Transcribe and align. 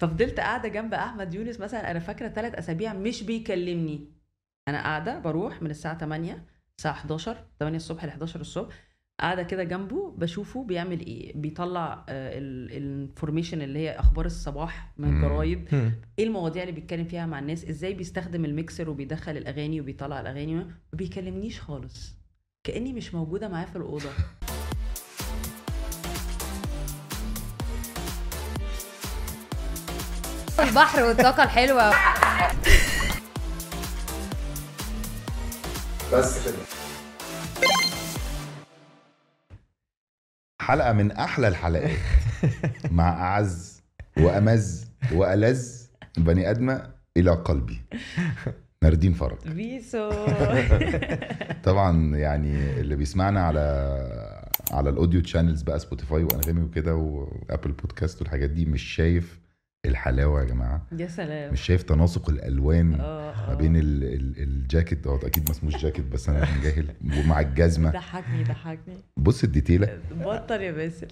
ففضلت 0.00 0.40
قاعدة 0.40 0.68
جنب 0.68 0.94
أحمد 0.94 1.34
يونس 1.34 1.60
مثلا 1.60 1.90
أنا 1.90 1.98
فاكرة 1.98 2.28
ثلاث 2.28 2.54
أسابيع 2.54 2.92
مش 2.92 3.22
بيكلمني. 3.22 4.08
أنا 4.68 4.82
قاعدة 4.82 5.18
بروح 5.18 5.62
من 5.62 5.70
الساعة 5.70 5.98
8 5.98 6.44
الساعة 6.78 6.92
11 6.92 7.44
8 7.60 7.76
الصبح 7.76 8.04
ل 8.04 8.08
11 8.08 8.40
الصبح 8.40 8.74
قاعدة 9.20 9.42
كده 9.42 9.64
جنبه 9.64 10.14
بشوفه 10.18 10.64
بيعمل 10.64 11.00
إيه 11.00 11.36
بيطلع 11.36 12.04
ال 12.08 12.21
information 12.21 13.62
اللي 13.62 13.78
هي 13.78 13.90
أخبار 13.90 14.26
الصباح 14.26 14.92
من. 14.96 15.16
الجرايد. 15.16 15.68
إيه 16.18 16.24
المواضيع 16.24 16.62
اللي 16.62 16.74
بيتكلم 16.74 17.04
فيها 17.04 17.26
مع 17.26 17.38
الناس؟ 17.38 17.64
إزاي 17.64 17.94
بيستخدم 17.94 18.44
الميكسر 18.44 18.90
وبيدخل 18.90 19.36
الأغاني 19.36 19.80
وبيطلع 19.80 20.20
الأغاني؟ 20.20 20.54
ما 20.54 20.66
بيكلمنيش 20.92 21.60
خالص. 21.60 22.16
كأني 22.64 22.92
مش 22.92 23.14
موجودة 23.14 23.48
معاه 23.48 23.64
في 23.64 23.76
الأوضة. 23.76 24.10
البحر 30.62 31.02
والطاقة 31.04 31.42
الحلوة. 31.42 31.90
بس 36.12 36.44
كده. 36.44 36.56
حلقة 40.60 40.92
من 40.92 41.12
أحلى 41.12 41.48
الحلقات. 41.48 41.98
مع 42.90 43.08
أعز 43.08 43.82
وأمز 44.18 44.86
وألذ 45.12 45.68
بني 46.18 46.50
آدمة 46.50 46.90
إلى 47.16 47.30
قلبي. 47.30 47.80
ناردين 48.82 49.12
فرج. 49.12 49.48
بيسو. 49.48 50.10
طبعا 51.64 52.16
يعني 52.16 52.80
اللي 52.80 52.96
بيسمعنا 52.96 53.46
على 53.46 53.60
على 54.70 54.90
ال 54.90 55.20
audio 55.20 55.36
channels 55.36 55.62
بقى 55.62 55.78
Spotify 55.78 56.22
وأنغامي 56.24 56.62
وكده 56.62 56.94
و 56.94 57.07
Apple 57.07 57.72
Podcast 57.72 58.20
والحاجات 58.22 58.50
دي 58.50 58.64
مش 58.66 58.82
شايف 58.82 59.40
الحلاوة 59.86 60.40
يا 60.40 60.44
جماعة. 60.44 60.82
يا 60.98 61.06
سلام. 61.06 61.52
مش 61.52 61.60
شايف 61.60 61.82
تناسق 61.82 62.30
الألوان 62.30 62.94
آه 63.00 63.34
ما 63.46 63.52
آه. 63.52 63.54
بين 63.54 63.76
ال 63.76 64.04
ال 64.04 64.42
الجاكيت. 64.42 65.04
دوت 65.04 65.24
أكيد 65.24 65.44
ما 65.44 65.50
اسموش 65.50 65.76
جاكيت 65.76 66.04
بس 66.06 66.28
أنا 66.28 66.46
جاهل. 66.62 66.86
ومع 67.18 67.40
الجزمة. 67.40 67.90
ضحكني 67.90 68.44
ضحكني. 68.44 68.96
بص 69.16 69.44
الديتيلة. 69.44 69.98
بطل 70.12 70.60
يا 70.62 70.72
باسل. 70.72 71.08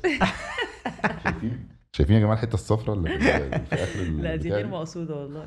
شايفين؟ 1.24 1.68
شايفين 1.92 2.16
يا 2.16 2.20
جماعة 2.20 2.34
الحتة 2.34 2.54
الصفراء 2.54 2.96
اللي 2.96 3.18
في 3.18 3.28
آخر 3.72 4.00
لا 4.02 4.36
دي 4.36 4.50
غير؟ 4.52 4.66
مقصودة 4.66 5.14
والله. 5.16 5.44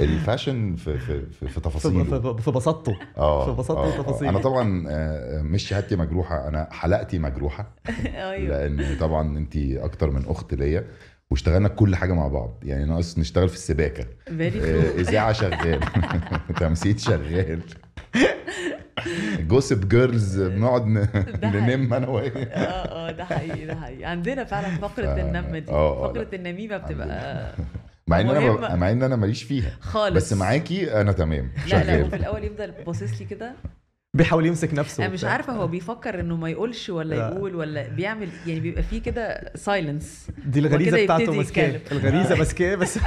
ال 0.00 0.09
fashion 0.09 0.76
في 0.76 0.98
في 0.98 1.26
في, 1.26 1.48
في 1.48 1.60
تفاصيله. 1.60 2.04
في, 2.34 2.42
في 2.42 2.50
بساطته 2.50 2.96
آه 3.16 3.44
في 3.46 3.52
بساطة 3.60 3.80
آه، 3.80 3.84
آه. 3.96 4.00
وتفاصيل. 4.00 4.28
أنا 4.28 4.38
طبعا 4.38 4.84
آه، 4.88 5.42
مش 5.42 5.68
شهادتي 5.68 5.96
مجروحة 5.96 6.48
أنا 6.48 6.68
حلقتي 6.72 7.18
مجروحة. 7.18 7.74
أيوه. 8.06 8.48
لأن 8.66 8.96
طبعا 9.00 9.38
انت 9.38 9.56
أكتر 9.56 10.10
من 10.10 10.24
أخت 10.26 10.54
ليا. 10.54 10.84
واشتغلنا 11.32 11.68
كل 11.68 11.96
حاجة 11.96 12.12
مع 12.12 12.28
بعض. 12.28 12.58
يعني 12.62 12.84
ناقص 12.84 13.18
نشتغل 13.18 13.48
في 13.48 13.54
السباكة. 13.54 14.06
آه، 14.28 14.90
إذاعة 15.00 15.32
شغال. 15.32 15.80
تمثيل 16.60 17.00
شغال. 17.00 17.60
gossip 19.38 19.88
girls 19.88 20.40
بنقعد 20.40 20.86
ننم 21.44 21.94
أنا 21.94 22.08
وهي 22.08 22.28
آه 22.28 22.58
آه 22.58 23.10
ده 23.10 23.24
حقيقي 23.24 23.66
ده 23.66 23.74
حقيقي. 23.76 24.04
عندنا 24.04 24.44
فعلا 24.44 24.68
فقرة 24.88 25.14
ف- 25.14 25.18
النم 25.18 25.56
دي. 25.56 25.70
آه، 25.70 26.04
آه، 26.04 26.12
فقرة. 26.12 26.28
النميمة 26.34 26.76
بتبقى 26.76 27.54
مع 28.06 28.20
إن 28.20 28.28
أنا 28.30 28.76
مع 28.76 28.90
إن 28.90 29.02
أنا 29.02 29.16
ماليش 29.16 29.42
فيها. 29.42 29.76
خالص. 29.80 30.16
بس 30.16 30.32
معاكي 30.32 31.00
أنا 31.00 31.12
تمام. 31.12 31.48
لا 31.70 31.84
لا 31.84 32.02
هو 32.02 32.10
في 32.10 32.16
الأول 32.16 32.44
يفضل 32.44 32.72
باصص 32.86 33.20
لي 33.20 33.26
كده. 33.26 33.52
بيحاول 34.16 34.46
يمسك 34.46 34.74
نفسه 34.74 35.04
أنا 35.04 35.12
مش. 35.12 35.24
عارفة 35.24 35.52
هو 35.52 35.66
بيفكر 35.66 36.20
إنه 36.20 36.36
ما 36.36 36.48
يقولش 36.50 36.90
ولا 36.90 37.14
لا. 37.14 37.28
يقول 37.28 37.54
ولا 37.54 37.88
بيعمل 37.88 38.28
يعني 38.46 38.60
بيبقى 38.60 38.82
فيه 38.82 39.02
كده 39.02 39.52
silence 39.54 40.28
دي 40.46 40.58
الغريزة 40.60 41.04
بتاعته 41.04 41.32
ماسكاه. 41.32 41.68
يتكلم. 41.68 41.98
الغريزة 41.98 42.34
ماسكاه 42.36 42.74
بس 42.74 42.98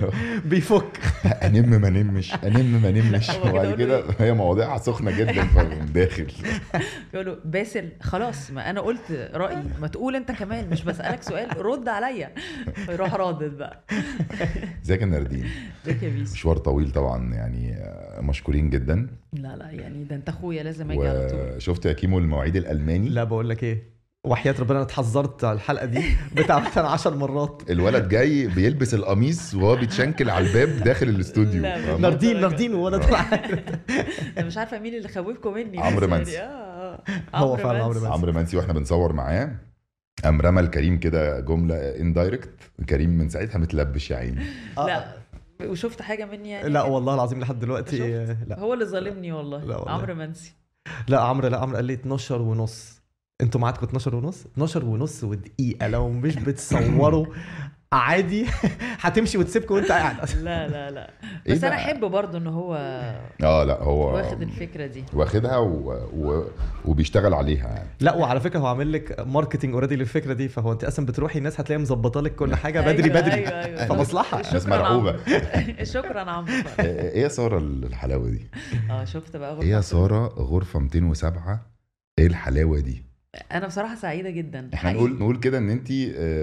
بيفك. 0.50 1.00
أنم 1.42 1.80
ما 1.80 1.90
نمش 1.90 2.34
أنم 2.34 2.82
ما 2.82 2.90
نمش 2.90 3.30
وبعد 3.30 3.74
كده 3.74 4.04
هي 4.18 4.32
مواضيعها 4.32 4.78
سخنة 4.78 5.10
جدا 5.18 5.42
فبقوم 5.46 5.84
داخل. 5.86 6.26
يقول 7.14 7.26
له 7.26 7.38
باسل 7.44 7.88
خلاص 8.02 8.50
ما 8.50 8.70
أنا 8.70 8.80
قلت 8.80 9.30
رأيي 9.34 9.62
ما 9.80 9.86
تقول 9.88 10.16
أنت 10.16 10.32
كمان 10.32 10.70
مش 10.70 10.84
بسألك 10.84 11.22
سؤال 11.22 11.56
رد 11.66 11.88
عليا. 11.88 12.34
فيروح 12.74 13.14
رادد 13.14 13.58
بقى. 13.58 13.84
ازيك 14.84 15.00
يا 15.00 15.06
ناردين 15.06 15.44
ازيك 15.84 16.02
يا 16.02 16.08
بيسو 16.08 16.32
مشوار 16.32 16.56
طويل 16.56 16.90
طبعا 16.90 17.34
يعني 17.34 17.76
مشكورين 18.20 18.70
جدا. 18.70 19.06
لا 19.32 19.56
لا 19.56 19.70
يعني 19.70 20.04
ده 20.04 20.16
انت 20.16 20.28
أخويا. 20.28 20.53
لازم 20.62 20.90
أجي 20.90 21.08
على 21.08 21.28
طول. 21.30 21.56
وشفت 21.56 21.86
يا 21.86 21.92
كيمو 21.92 22.18
المواعيد 22.18 22.56
الألماني؟ 22.56 23.08
لا 23.08 23.24
بقول 23.24 23.48
لك 23.50 23.62
إيه؟ 23.64 23.94
وحياة 24.26 24.54
ربنا 24.60 24.78
أنا 24.78 24.82
اتحذرت 24.86 25.44
على 25.44 25.56
الحلقة 25.56 25.86
دي 25.86 26.02
بتاع 26.36 26.58
مثلا 26.58 26.88
10 26.88 27.14
مرات. 27.14 27.62
الولد 27.70 28.08
جاي 28.08 28.46
بيلبس 28.46 28.94
القميص 28.94 29.54
وهو 29.54 29.76
بيتشنكل 29.76 30.30
على 30.30 30.46
الباب 30.46 30.84
داخل 30.84 31.08
الاستوديو؟ 31.08 31.62
ناردين 31.98 32.40
ناردين 32.40 32.74
ولا 32.74 32.98
طلع 32.98 33.20
أنا 34.38 34.46
مش 34.46 34.58
عارفة 34.58 34.78
مين 34.78 34.94
اللي 34.94 35.08
خوفكم 35.08 35.54
مني 35.54 35.78
عمرو 35.80 36.06
يعني 36.08 36.18
منسي. 36.18 36.38
آه 36.38 37.02
آه 37.34 37.38
هو 37.38 37.56
فعلا 37.56 37.82
عمرو 37.82 37.94
منسي. 38.00 38.06
عمرو 38.12 38.32
منسي 38.32 38.56
وإحنا 38.56 38.72
بنصور 38.72 39.12
معاه. 39.12 39.50
قام 40.24 40.40
رمى 40.40 40.62
لكريم 40.62 40.98
كده 41.00 41.40
جملة 41.40 41.76
indirect 41.76 42.50
كريم 42.88 43.10
من 43.10 43.28
ساعتها 43.28 43.58
متلبش 43.58 44.10
يا 44.10 44.16
عيني. 44.16 44.42
لا. 44.76 45.04
وشفت 45.62 46.02
حاجة 46.02 46.24
مني 46.24 46.50
يعني؟ 46.50 46.68
لا 46.68 46.82
والله 46.82 47.14
العظيم 47.14 47.40
لحد 47.40 47.58
دلوقتي 47.60 47.96
شفت؟ 47.98 48.48
لا. 48.48 48.58
هو 48.60 48.74
اللي 48.74 48.84
ظالمني 48.84 49.32
والله, 49.32 49.64
لا 49.64 49.76
والله. 49.76 49.92
عمرو 49.92 50.14
منسي. 50.14 50.54
لا 51.08 51.20
عمرو 51.20 51.48
لا 51.48 51.58
عمرو 51.58 51.76
قال 51.76 51.84
لي 51.84 51.92
12 51.92 52.42
ونص. 52.42 53.02
أنتوا 53.40 53.60
معاكم 53.60 53.86
12 53.86 54.14
ونص؟ 54.16 54.46
12 54.46 54.84
ونص 54.84 55.24
ودقيقة. 55.24 55.86
لو 55.88 56.08
مش 56.10 56.36
بتصوروا 56.36 57.26
عادي. 57.94 58.46
هتمشي 59.04 59.38
وتسيبكم 59.38 59.74
وانت 59.74 59.92
قاعد 59.92 60.16
لا 60.42 60.68
لا 60.68 60.90
لا. 60.90 61.10
إيه 61.46 61.52
بس 61.54 61.64
أنا؟ 61.64 61.74
أحب 61.74 62.00
برضه 62.04 62.38
إن 62.38 62.46
هو 62.46 62.74
آه 63.42 63.64
لا 63.64 63.82
هو 63.82 64.14
واخد 64.14 64.42
الفكرة 64.42 64.86
دي. 64.86 65.04
واخدها 65.12 65.56
و... 65.56 65.92
و... 66.16 66.44
وبيشتغل 66.84 67.34
عليها. 67.34 67.68
يعني 67.68 67.88
لا 68.00 68.14
وعلى 68.14 68.40
فكرة 68.40 68.58
هو 68.58 68.66
عامل 68.66 68.92
لك 68.92 69.20
marketing 69.26 69.72
already 69.74 69.96
للفكرة 69.96 70.32
دي 70.32 70.48
فهو 70.48 70.72
أنت 70.72 70.84
أصلا 70.84 71.06
بتروحي 71.06 71.38
الناس 71.38 71.60
هتلاقي 71.60 71.80
مظبطة 71.80 72.20
لك 72.20 72.34
كل 72.34 72.54
حاجة 72.56 72.80
بدري 72.80 73.04
أيوة، 73.10 73.20
بدري 73.20 73.34
أيوة، 73.34 73.64
أيوة. 73.64 73.86
فمصلحة. 73.96 74.36
ناس 74.52 74.66
مرعوبة. 74.66 75.10
عمرو. 75.10 75.84
شكرا 75.94 76.20
عمرو. 76.30 76.52
إيه 76.80 77.22
يا 77.22 77.28
سارة 77.28 77.58
الحلاوة 77.58 78.28
دي؟ 78.30 78.50
آه 78.90 79.04
شفت 79.04 79.36
بقى 79.36 79.62
إيه 79.62 79.68
يا 79.70 79.76
غرفة 79.76 79.80
سارة 79.90 80.26
غرفة 80.28 80.78
207 80.80 81.66
إيه 82.18 82.26
الحلاوة 82.26 82.80
دي؟ 82.80 83.04
أنا 83.52 83.66
بصراحة 83.66 83.94
سعيدة 83.94 84.30
جدا 84.30 84.70
إحنا 84.74 84.92
نقول 84.92 85.12
نقول 85.18 85.36
كده 85.36 85.58
إن 85.58 85.70
انت 85.70 85.88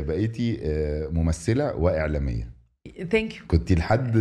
بقيتي 0.07 0.59
آه، 0.63 1.07
ممثلة 1.07 1.75
وإعلامية 1.75 2.61
thank 3.11 3.35
you 3.37 3.43
كنت 3.47 3.71
لحد 3.71 4.17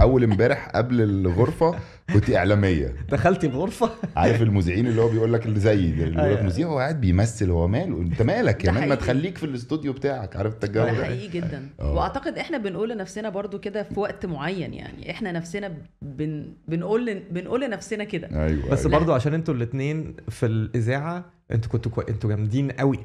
أول 0.00 0.24
امبارح 0.24 0.68
قبل 0.68 1.00
الغرفة 1.00 1.74
كنت 2.12 2.30
إعلامية 2.30 2.94
دخلتي 3.10 3.46
الغرفة 3.46 3.90
عارف 4.16 4.42
المذيعين 4.42 4.86
اللي 4.86 5.00
هو 5.02 5.08
بيقول 5.08 5.32
لك 5.32 5.46
اللي 5.46 5.60
زيي 5.60 5.92
ده، 5.92 6.04
اللي 6.04 6.14
بيقول 6.16 6.30
لك 6.32 6.38
أيوة. 6.38 6.42
مذيع 6.42 6.66
هو 6.68 6.78
قاعد 6.78 7.00
بيمثل 7.00 7.50
هو 7.50 7.68
ماله 7.68 8.00
أنت 8.00 8.22
مالك 8.32 8.64
يا 8.64 8.66
ده 8.66 8.72
man 8.72 8.88
ما 8.88 8.94
حقيقي. 8.94 8.96
تخليك 8.96 9.38
في 9.38 9.44
الاستوديو 9.46 9.92
بتاعك 9.92 10.36
عارف 10.36 10.64
الجو 10.64 10.84
ده 10.84 11.04
حقيقي 11.04 11.28
جدا 11.28 11.68
آه. 11.80 11.94
وأعتقد 11.94 12.38
إحنا 12.38 12.58
بنقول 12.58 12.90
لنفسنا 12.90 13.28
برضو 13.28 13.58
كده 13.58 13.82
في 13.82 14.00
وقت 14.00 14.26
معين 14.26 14.74
يعني 14.74 15.10
إحنا 15.10 15.32
نفسنا 15.32 15.72
بن... 16.02 16.52
بنقول. 16.68 17.22
بنقول 17.30 17.60
لنفسنا 17.60 18.04
كده 18.04 18.28
أيوه 18.46 18.70
بس 18.70 18.86
أيوة. 18.86 18.98
برضو 18.98 19.12
عشان 19.12 19.34
أنتوا 19.34 19.54
الاثنين 19.54 20.16
في 20.28 20.46
الإذاعة 20.46 21.33
أنتوا 21.50 21.70
كنتوا 21.70 21.92
كوي... 21.92 22.04
أنتوا 22.08 22.30
جامدين 22.30 22.70
قوي. 22.70 22.98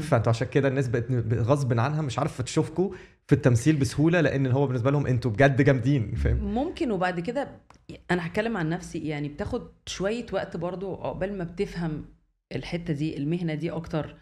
فانتوا 0.00 0.28
عشان 0.32 0.46
كده 0.48 0.68
الناس 0.68 0.88
بقت 0.88 1.04
غصب 1.34 1.80
عنها 1.80 2.02
مش 2.02 2.18
عارفة 2.18 2.44
تشوفكم 2.44 2.90
في 3.26 3.32
التمثيل 3.34 3.76
بسهولة 3.76 4.20
لأن 4.20 4.46
هو 4.46 4.66
بالنسبة 4.66 4.90
لهم 4.90 5.06
أنتوا 5.06 5.30
بجد 5.30 5.62
جامدين 5.62 6.14
فاهم؟ 6.14 6.36
ممكن 6.54 6.90
وبعد 6.90 7.20
كده 7.20 7.48
أنا 8.10 8.26
هتكلم 8.26 8.56
عن 8.56 8.68
نفسي 8.68 8.98
يعني 8.98 9.28
بتاخد 9.28 9.68
شوية 9.86 10.26
وقت 10.32 10.56
برضو 10.56 10.94
عقبال 10.94 11.38
ما 11.38 11.44
بتفهم 11.44 12.04
الحتة 12.54 12.92
دي 12.94 13.16
المهنة 13.16 13.54
دي 13.54 13.70
أكتر. 13.70 14.16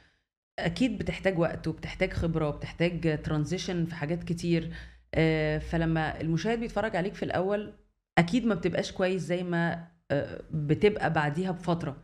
أكيد 0.59 0.99
بتحتاج 0.99 1.39
وقت 1.39 1.69
وبتحتاج 1.69 2.13
خبرة 2.13 2.49
وبتحتاج 2.49 3.23
ترانزيشن 3.23 3.85
في 3.85 3.95
حاجات 3.95 4.25
كتير. 4.25 4.71
آه، 5.15 5.59
فلما 5.59 6.21
المشاهد 6.21 6.61
بيتفرج 6.61 6.97
عليك 6.97 7.15
في 7.15 7.23
الأول 7.25 7.73
أكيد 8.19 8.47
ما 8.47 8.55
بتبقاش 8.55 8.93
كويس 8.93 9.23
زي 9.23 9.43
ما 9.43 9.89
آه، 10.11 10.43
بتبقى 10.51 11.13
بعديها 11.13 11.51
بفترة. 11.51 11.97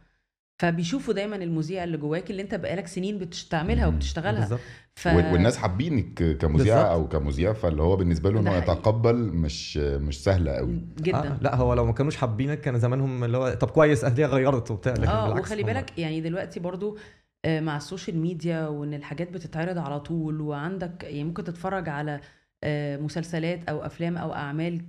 فبيشوفوا 0.59 1.15
دايما 1.15 1.37
المذيع 1.37 1.85
اللي 1.85 1.97
جواك 1.97 2.31
اللي 2.31 2.43
انت 2.43 2.55
بقالك 2.55 2.87
سنين 2.87 3.19
بتعملها 3.19 3.87
مم. 3.89 3.95
وبتشتغلها 3.95 4.41
بالظبط 4.41 4.61
ف... 4.95 5.07
وال- 5.07 5.33
والناس 5.33 5.57
حابينك 5.57 6.15
كمذيعه 6.39 6.77
بالظبط. 6.83 6.91
أو 6.93 7.09
كمذيع 7.09 7.53
فاللي 7.53 7.83
هو 7.83 7.97
بالنسبة 7.97 8.31
له 8.31 8.41
إنه. 8.41 8.57
يتقبل 8.57 9.15
مش 9.17 9.77
مش 9.77 10.23
سهلة 10.25 10.53
قوي 10.53 10.81
جدا 11.01 11.19
آه 11.19 11.39
لا 11.41 11.55
هو 11.55 11.75
لو 11.75 11.87
ما 11.87 11.93
كانوش 11.93 12.17
حابينك 12.17 12.61
كان 12.61 12.79
زمانهم 12.79 13.25
اللي 13.25 13.37
هو 13.39 13.55
طب 13.55 13.71
كويس 13.71 14.05
اهديه 14.05 14.27
غيرت 14.27 14.71
وبتاع 14.71 14.93
لكن 14.93 15.09
آه 15.09 15.29
بالعكس 15.29 15.47
وخلي 15.47 15.63
هم- 15.63 15.67
بالك 15.67 15.99
يعني 15.99 16.21
دلوقتي 16.21 16.61
برضو 16.61 16.99
آه، 17.45 17.61
مع 17.61 17.77
ال 17.77 17.83
social 17.83 18.19
media 18.19 18.67
وإن 18.69 18.95
الحاجات 18.95 19.31
بتتعرض 19.33 19.79
على 19.79 20.01
طول 20.01 20.41
وعندك 20.41 21.05
يعني 21.05 21.25
ممكن 21.25 21.45
تتفرج 21.45 21.89
على 21.89 22.21
آه، 22.65 22.97
مسلسلات 22.97 23.69
أو 23.69 23.87
أفلام 23.87 24.17
أو 24.17 24.35
أعمال 24.35 24.81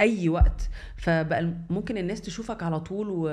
أي 0.00 0.28
وقت 0.28 0.68
فبقى 0.96 1.50
ممكن 1.70 1.98
الناس 1.98 2.20
تشوفك 2.20 2.62
على 2.62 2.80
طول 2.80 3.06
و... 3.10 3.28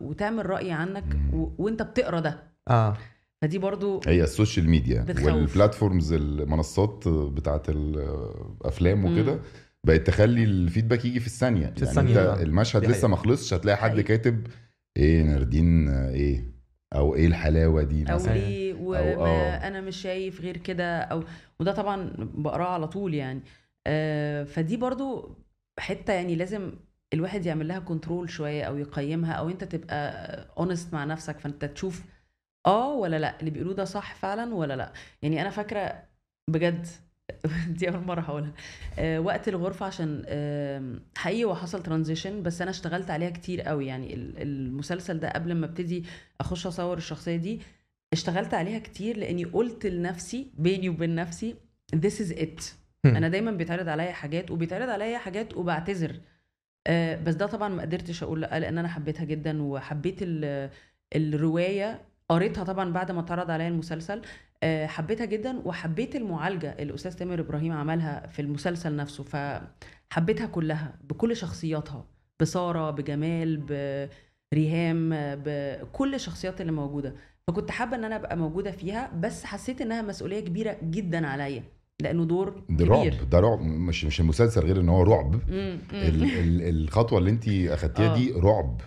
وتعمل 0.00 0.46
رأي 0.50 0.72
عنك. 0.72 1.04
و... 1.32 1.48
وأنت 1.58 1.82
بتقرأ 1.82 2.20
ده 2.20 2.42
آه 2.68 2.96
فدي 3.42 3.58
برضو 3.58 4.00
هي 4.06 4.22
ال 4.22 4.29
social 4.29 4.68
media. 4.70 5.06
وال 5.24 5.40
platforms 5.40 6.12
المنصات 6.12 7.08
بتاعت 7.08 7.66
الافلام 7.68 9.04
وكده. 9.04 9.40
بقت 9.86 10.06
تخلي 10.06 10.44
ال 10.44 10.51
feedback 10.51 11.04
يجي 11.04 11.20
في 11.20 11.26
الثانية 11.26 11.60
يعني 11.62 11.82
الثانية 11.82 12.10
أنت 12.10 12.18
فعلا. 12.18 12.42
المشهد 12.42 12.84
لسه. 12.84 13.08
ما 13.08 13.16
خلصش 13.16 13.54
هتلاقي 13.54 13.76
حد 13.76 13.90
حقيقة. 13.90 14.02
كاتب 14.06 14.46
إيه 14.96 15.22
ناردين 15.22 15.88
إيه 15.88 16.50
أو 16.94 17.14
إيه 17.14 17.26
الحلاوة 17.26 17.82
دي 17.82 18.04
أو 18.10 18.14
مثلا 18.14 18.34
ليه 18.34 18.74
أو- 18.74 18.76
وما 18.80 19.26
آه. 19.26 19.68
أنا 19.68 19.80
مش 19.80 19.96
شايف 19.96 20.40
غير 20.40 20.56
كده 20.56 20.98
أو 21.00 21.22
وده 21.60 21.72
طبعا 21.72 22.12
بقراه 22.18 22.68
على 22.68 22.88
طول 22.88 23.14
يعني 23.14 23.40
آه، 23.86 24.44
فدي 24.44 24.76
برضو 24.76 25.36
حتة 25.78 26.12
يعني 26.12 26.34
لازم 26.36 26.72
الواحد 27.14 27.46
يعمل 27.46 27.68
لها 27.68 27.78
control 27.78 28.30
شوية 28.30 28.64
أو 28.64 28.76
يقيمها 28.78 29.32
أو 29.32 29.48
أنت 29.48 29.64
تبقى 29.64 29.96
honest 30.58 30.94
مع 30.94 31.04
نفسك 31.04 31.38
فأنت 31.38 31.64
تشوف 31.64 32.02
آه 32.66 32.92
ولا 32.94 33.18
لأ 33.18 33.40
اللي 33.40 33.50
بيقولوه 33.50 33.74
ده 33.74 33.84
صح 33.84 34.14
فعلا 34.14 34.54
ولا 34.54 34.76
لأ. 34.76 34.92
يعني 35.22 35.40
أنا 35.42 35.50
فاكرة 35.50 36.02
بجد 36.48 36.86
دي 37.78 37.88
أول 37.88 38.00
مرة 38.04 38.20
هقولها. 38.20 38.52
آه 38.98 39.20
وقت 39.20 39.48
الغرفة 39.48 39.86
عشان 39.86 40.22
آه 40.26 40.94
حقيقي 41.16 41.44
هو 41.44 41.54
حصل 41.54 41.82
transition 41.82 42.42
بس 42.42 42.62
أنا 42.62 42.70
اشتغلت 42.70 43.10
عليها 43.10 43.30
كتير 43.30 43.60
قوي 43.62 43.86
يعني 43.86 44.14
ال- 44.14 44.42
المسلسل 44.42 45.20
ده 45.20 45.30
قبل 45.30 45.54
ما 45.54 45.66
ابتدي 45.66 46.04
أخش 46.40 46.66
أصور 46.66 46.96
الشخصية 46.96 47.36
دي 47.36 47.60
اشتغلت 48.12 48.54
عليها 48.54 48.78
كتير 48.78 49.16
لأني 49.16 49.44
قلت 49.44 49.86
لنفسي 49.86 50.50
بيني 50.58 50.88
وبين 50.88 51.14
نفسي 51.14 51.54
this 51.96 52.14
is 52.26 52.32
it. 52.38 52.62
أنا 53.06 53.28
دايما 53.28 53.50
بيتعرض 53.50 53.88
عليا 53.88 54.12
حاجات 54.12 54.50
وبيتعرض 54.50 54.88
عليا 54.88 55.18
حاجات 55.18 55.56
وبعتذر. 55.56 56.20
آه، 56.86 57.16
بس 57.22 57.34
ده 57.34 57.46
طبعا 57.46 57.68
ما 57.68 57.82
قدرتش 57.82 58.22
أقول 58.22 58.40
لأ 58.40 58.58
لأن 58.58 58.78
أنا 58.78 58.88
حبيتها 58.88 59.24
جدا 59.24 59.62
وحبيت 59.62 60.18
ال- 60.22 60.70
الرواية. 61.16 62.00
قريتها 62.28 62.64
طبعا 62.64 62.92
بعد 62.92 63.12
ما 63.12 63.20
اتعرض 63.20 63.50
عليا 63.50 63.68
المسلسل. 63.68 64.22
آه، 64.62 64.86
حبيتها 64.86 65.24
جدا 65.24 65.58
وحبيت 65.64 66.16
المعالجة 66.16 66.72
اللي 66.72 66.90
الاستاذ 66.90 67.12
تامر 67.12 67.40
إبراهيم 67.40 67.72
عملها 67.72 68.26
في 68.26 68.42
المسلسل 68.42 68.96
نفسه. 68.96 69.24
فحبيتها 69.24 70.46
كلها 70.46 70.94
بكل 71.04 71.36
شخصياتها 71.36 72.04
بسارة 72.40 72.90
بجمال 72.90 73.56
بريهام 74.52 75.10
بكل 75.44 76.14
الشخصيات 76.14 76.60
اللي 76.60 76.72
موجودة. 76.72 77.14
فكنت 77.48 77.70
حابة 77.70 77.96
إن 77.96 78.04
أنا 78.04 78.16
أبقى 78.16 78.36
موجودة 78.36 78.70
فيها 78.70 79.12
بس 79.20 79.44
حسيت 79.44 79.80
إنها 79.80 80.02
مسؤولية 80.02 80.40
كبيرة 80.40 80.76
جدا 80.82 81.26
عليا. 81.26 81.62
لأنه 82.02 82.24
دور 82.24 82.50
ده 82.68 82.84
كبير. 82.84 82.88
رعب 82.90 83.30
ده 83.30 83.40
رعب 83.40 83.60
مش 83.60 84.04
مش 84.04 84.20
المسلسل 84.20 84.60
غير 84.60 84.80
إن 84.80 84.88
هو 84.88 85.02
رعب. 85.02 85.34
مم،. 85.34 85.78
ال 85.92 86.22
ال 86.24 86.62
الخطوة 86.82 87.18
اللي 87.18 87.30
انت 87.30 87.48
أخدتيها 87.48 88.12
آه. 88.12 88.16
دي 88.16 88.32
رعب. 88.32 88.80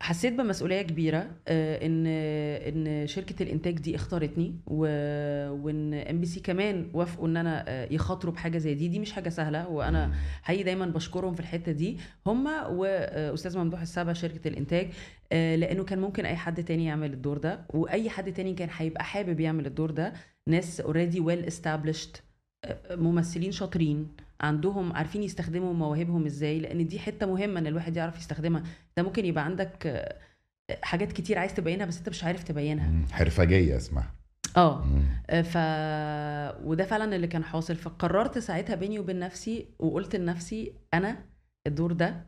حسيت 0.00 0.32
بمسؤولية 0.32 0.82
كبيرة 0.82 1.26
آه، 1.48 1.86
إن 1.86 2.06
إن 2.06 3.06
شركة 3.06 3.42
الإنتاج 3.42 3.74
دي 3.78 3.94
اختارتني 3.96 4.54
و- 4.66 5.50
وإن 5.50 5.94
إم 5.94 6.20
بي 6.20 6.26
سي 6.26 6.40
كمان 6.40 6.90
وافقوا 6.94 7.28
إن 7.28 7.36
أنا 7.36 7.64
آه، 7.68 7.88
يخاطروا 7.92 8.32
بحاجة 8.34 8.58
زي 8.58 8.74
دي. 8.74 8.88
دي 8.88 8.98
مش 8.98 9.12
حاجة 9.12 9.28
سهلة 9.28 9.68
وأنا 9.68 10.12
حقيقي 10.42 10.62
دايما 10.62 10.86
بشكرهم 10.86 11.34
في 11.34 11.40
الحتة 11.40 11.72
دي. 11.72 11.98
هم 12.26 12.46
واستاذ 12.70 13.58
ممدوح 13.58 13.80
السبع 13.80 14.12
شركة 14.12 14.48
الإنتاج 14.48 14.88
آه، 15.32 15.56
لأنه 15.56 15.84
كان 15.84 15.98
ممكن 16.00 16.26
أي 16.26 16.36
حد 16.36 16.64
تاني 16.64 16.84
يعمل 16.84 17.12
الدور 17.12 17.38
ده 17.38 17.60
وأي 17.70 18.10
حد 18.10 18.32
تاني 18.32 18.54
كان 18.54 18.68
هيبقى 18.76 19.04
حابب 19.04 19.40
يعمل 19.40 19.66
الدور 19.66 19.90
ده. 19.90 20.12
ناس 20.46 20.80
اوريدي 20.80 21.20
ويل 21.20 21.46
established 21.50 22.16
آه، 22.16 22.31
ممثلين 22.90 23.52
شاطرين 23.52 24.08
عندهم 24.40 24.92
عارفين 24.92 25.22
يستخدموا 25.22 25.74
مواهبهم 25.74 26.26
إزاي 26.26 26.58
لأن 26.60 26.86
دي 26.86 26.98
حتة 26.98 27.26
مهمة 27.26 27.60
إن 27.60 27.66
الواحد 27.66 27.96
يعرف 27.96 28.18
يستخدمها 28.18 28.62
ده 28.96 29.02
ممكن 29.02 29.24
يبقى 29.24 29.44
عندك 29.44 29.86
آه، 29.86 30.18
حاجات 30.82 31.12
كتير 31.12 31.38
عايز 31.38 31.54
تبينها 31.54 31.86
بس 31.86 31.98
أنت 31.98 32.08
مش 32.08 32.24
عارف 32.24 32.42
تبينها. 32.44 32.92
حرفجية 33.12 33.76
اسمها 33.76 34.14
آه. 34.56 34.84
آه، 35.30 35.42
ف 35.42 35.56
وده 36.66 36.84
فعلا 36.84 37.16
اللي 37.16 37.26
كان 37.26 37.44
حاصل 37.44 37.76
فقررت 37.76 38.38
ساعتها 38.38 38.76
بيني 38.76 38.98
وبين 38.98 39.18
نفسي 39.18 39.66
وقلت 39.78 40.16
لنفسي 40.16 40.72
أنا 40.94 41.24
الدور 41.66 41.92
ده 41.92 42.26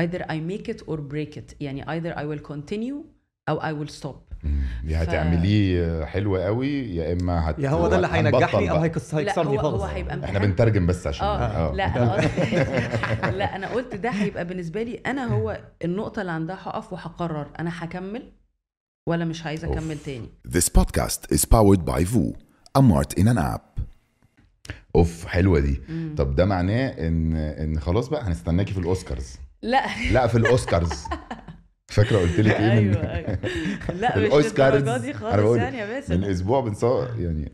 either 0.00 0.18
I 0.22 0.34
make 0.50 0.72
it 0.74 0.80
or 0.86 0.96
break 1.12 1.36
it 1.38 1.54
يعني 1.60 1.84
either 1.84 2.14
I 2.16 2.20
will 2.22 2.48
continue 2.52 2.94
أو 3.48 3.60
I 3.60 3.86
will 3.86 3.92
stop. 3.92 4.27
يا 4.84 5.02
هتعمليه 5.02 6.04
حلو 6.04 6.36
قوي 6.36 6.94
يا 6.96 7.12
إما 7.12 7.50
هت 7.50 7.58
يا 7.58 7.70
هو 7.70 7.88
ده 7.88 7.96
اللي 7.96 8.08
هينجحني 8.12 8.70
أو. 8.70 8.76
هيكس- 8.76 9.14
هيكسرني 9.14 9.58
خالص 9.58 9.82
هو 9.82 9.86
هيبقى 9.88 10.24
إحنا 10.24 10.38
بنترجم 10.38 10.86
بس 10.86 11.06
عشان 11.06 11.26
آه 11.26 11.72
لا 11.74 11.84
أنا 11.96 12.12
قصدي 12.12 12.56
لا 13.38 13.56
أنا 13.56 13.68
قلت 13.68 13.94
ده 13.94 14.10
هيبقى 14.10 14.44
بالنسبة 14.44 14.82
لي 14.82 14.94
أنا 15.06 15.24
هو 15.34 15.60
النقطة 15.84 16.20
اللي 16.20 16.32
عندها 16.32 16.58
هقف 16.62 16.92
وهقرر 16.92 17.46
أنا 17.58 17.70
هكمل 17.74 18.32
ولا 19.08 19.24
مش 19.24 19.46
عايزه. 19.46 19.72
أكمل 19.72 19.98
تاني 19.98 20.28
This 20.48 20.68
podcast 20.80 21.34
is 21.34 21.40
powered 21.40 21.84
by 21.90 22.04
VU, 22.04 22.34
a 22.78 22.82
mart 22.82 23.20
in 23.20 23.26
an 23.28 23.38
app. 23.38 23.80
أوف 24.96 25.26
حلوة 25.26 25.60
دي 25.60 25.80
مم. 25.88 26.14
طب 26.18 26.34
ده 26.34 26.44
معناه 26.44 26.88
إن 26.88 27.36
إن 27.36 27.80
خلاص 27.80 28.08
بقى 28.08 28.22
هنستناكي 28.22 28.72
في 28.72 28.80
الأوسكارز 28.80 29.36
لا 29.62 29.82
لا 30.12 30.26
في 30.26 30.38
الأوسكارز 30.38 31.04
فاكرة 31.88 32.18
قلت 32.18 32.40
لك 32.40 32.52
إيه 32.60 32.80
من 32.80 32.96
أيوه 32.96 33.14
أيوه. 33.14 33.38
لا 33.94 34.18
مش. 34.38 34.44
للدرجة 34.46 34.96
دي 34.96 35.12
خالص 35.12 35.56
يعني 35.56 35.78
يا 35.78 35.86
من 35.86 35.92
باسل 35.92 36.24
أسبوع 36.24 36.60
بنصور 36.60 37.08
يعني. 37.18 37.52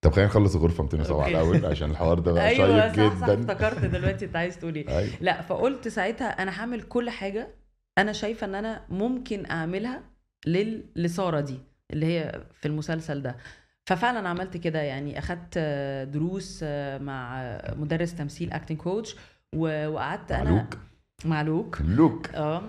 طب 0.00 0.12
خلينا 0.12 0.28
نخلص 0.30 0.54
الغرفه 0.56 0.82
207 0.84 1.16
okay. 1.18 1.30
الأول 1.30 1.66
عشان 1.66 1.90
الحوار 1.90 2.18
ده 2.18 2.32
بقى 2.32 2.48
أيوه 2.48 2.92
شيق 2.92 2.92
جدا. 2.92 3.34
افتكرت 3.34 3.84
دلوقتي 3.84 4.24
انت 4.24 4.36
عايز 4.36 4.58
تقول 4.58 4.74
إيه. 4.74 4.98
أيوة. 4.98 5.12
لا 5.20 5.42
فقلت 5.42 5.88
ساعتها 5.88 6.26
أنا 6.26 6.60
هعمل 6.60 6.82
كل 6.82 7.10
حاجة 7.10 7.48
أنا 7.98 8.12
شايفة 8.12 8.46
إن 8.46 8.54
أنا 8.54 8.82
ممكن 8.88 9.50
أعملها 9.50 10.02
لل... 10.46 10.84
لسارة 10.96 11.40
دي 11.40 11.58
اللي 11.90 12.06
هي 12.06 12.40
في 12.60 12.68
المسلسل 12.68 13.22
ده. 13.22 13.36
ففعلا 13.84 14.28
عملت 14.28 14.56
كده 14.56 14.78
يعني. 14.82 15.18
أخدت 15.18 15.58
دروس 16.12 16.62
مع 17.00 17.42
مدرس 17.76 18.14
تمثيل 18.14 18.52
acting 18.52 18.78
coach 18.78 19.16
وقعدت 19.56 20.32
أنا 20.32 20.78
مع 21.24 21.42
لوك. 21.42 21.56
مع 21.56 21.64
لوك. 21.64 21.78
لوك. 21.84 22.28
آه. 22.34 22.62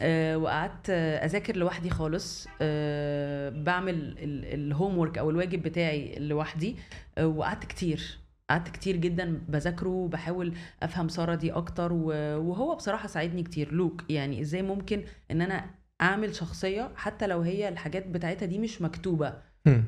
آه، 0.00 0.36
وقعدت 0.38 0.90
آه، 0.90 1.24
أذاكر 1.24 1.56
لوحدي 1.56 1.90
خالص. 1.90 2.48
آه، 2.60 3.50
بعمل 3.50 4.14
ال 4.54 4.98
homework 4.98 5.18
أو 5.18 5.30
الواجب 5.30 5.62
بتاعي 5.62 6.14
لوحدي. 6.18 6.76
آه، 7.18 7.26
وقعدت 7.26 7.64
كتير. 7.64 8.18
قعدت 8.50 8.68
كتير 8.68 8.96
جدا 8.96 9.40
بذاكره 9.48 9.88
وبحاول 9.88 10.54
أفهم 10.82 11.08
ساره 11.08 11.34
دي 11.34 11.52
أكتر 11.52 11.92
وهو 11.92 12.74
بصراحة 12.76 13.08
ساعدني 13.08 13.42
كتير. 13.42 13.72
لوك 13.72 14.04
يعني 14.10 14.40
إزاي 14.40 14.62
ممكن 14.62 15.02
إن 15.30 15.40
أنا 15.42 15.64
أعمل 16.00 16.34
شخصية 16.34 16.90
حتى 16.96 17.26
لو 17.26 17.40
هي 17.40 17.68
الحاجات 17.68 18.06
بتاعتها 18.06 18.46
دي 18.46 18.58
مش 18.58 18.82
مكتوبة. 18.82 19.34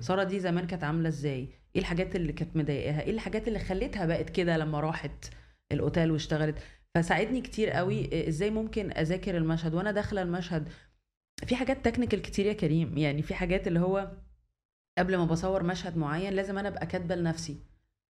ساره 0.01 0.25
دي 0.25 0.41
زمان 0.41 0.67
كانت 0.67 0.85
عاملة 0.85 1.09
إزاي؟ 1.09 1.49
إيه 1.77 1.81
الحاجات 1.83 2.17
اللي 2.17 2.33
كانت 2.33 2.57
مضايقاها؟ 2.57 3.01
إيه 3.03 3.11
الحاجات 3.11 3.49
اللي 3.49 3.59
خلتها 3.59 4.07
بقت 4.07 4.31
كده 4.31 4.57
لما 4.57 4.81
راحت 4.81 5.25
الأوتيل 5.73 6.11
واشتغلت؟ 6.11 6.59
فساعدني 6.97 7.41
كتير 7.41 7.71
قوي. 7.71 8.29
إزاي 8.29 8.51
ممكن 8.51 8.91
اذاكر 8.93 9.37
المشهد 9.37 9.75
وأنا 9.75 9.91
داخله 9.93 10.23
المشهد؟ 10.23 10.69
في 11.47 11.57
حاجات 11.57 11.85
technical 11.85 12.23
كتير 12.23 12.47
يا 12.47 12.53
كريم. 12.53 12.99
يعني 12.99 13.23
في 13.23 13.35
حاجات 13.35 13.67
اللي 13.67 13.81
هو 13.81 14.13
قبل 14.99 15.17
ما 15.17 15.25
بصور 15.25 15.63
مشهد 15.63 15.97
معين 15.97 16.33
لازم 16.33 16.59
أنا 16.59 16.69
ابقى 16.69 16.87
كاتبه 16.87 17.15
لنفسي. 17.15 17.57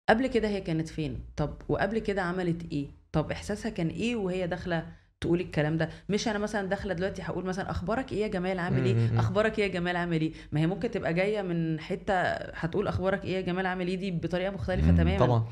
قبل 0.09 0.27
كده 0.27 0.49
هي 0.49 0.61
كانت 0.61 0.89
فين؟ 0.89 1.25
طب 1.37 1.63
وقبل 1.69 1.99
كده 1.99 2.23
عملت 2.23 2.73
إيه؟ 2.73 2.89
طب 3.13 3.31
احساسها 3.31 3.71
كان 3.71 3.89
إيه 3.89 4.17
وهي 4.17 4.47
داخله 4.47 4.93
تقول 5.21 5.41
الكلام 5.41 5.77
ده. 5.77 5.89
مش 6.09 6.29
أنا 6.29 6.39
مثلا 6.39 6.69
داخلة 6.69 6.95
دلوقتي 6.95 7.23
هقول 7.23 7.45
مثلا 7.45 7.71
أخبارك 7.71 8.13
إيه 8.13 8.23
يا 8.23 8.29
جمال؟ 8.29 8.59
عامل 8.59 8.85
إيه. 8.85 9.19
أخبارك 9.19 9.59
إيه 9.59 9.65
يا 9.65 9.71
جمال؟ 9.71 9.97
عامل 9.97 10.21
إيه؟ 10.21 10.33
ما 10.53 10.61
هي 10.61 10.67
ممكن 10.67 10.91
تبقى 10.91 11.15
جاية 11.15 11.43
من 11.43 11.81
حتة 11.81 12.15
هتقول 12.33 12.89
أخبارك 12.89 13.25
إيه 13.25 13.37
يا 13.37 13.41
جمال؟ 13.41 13.67
عامل 13.67 13.89
إيه؟ 13.89 13.97
دي 13.97 14.11
بطريقة 14.11 14.51
مختلفة 14.51 14.91
تماما. 14.91 15.19
طبعا. 15.19 15.45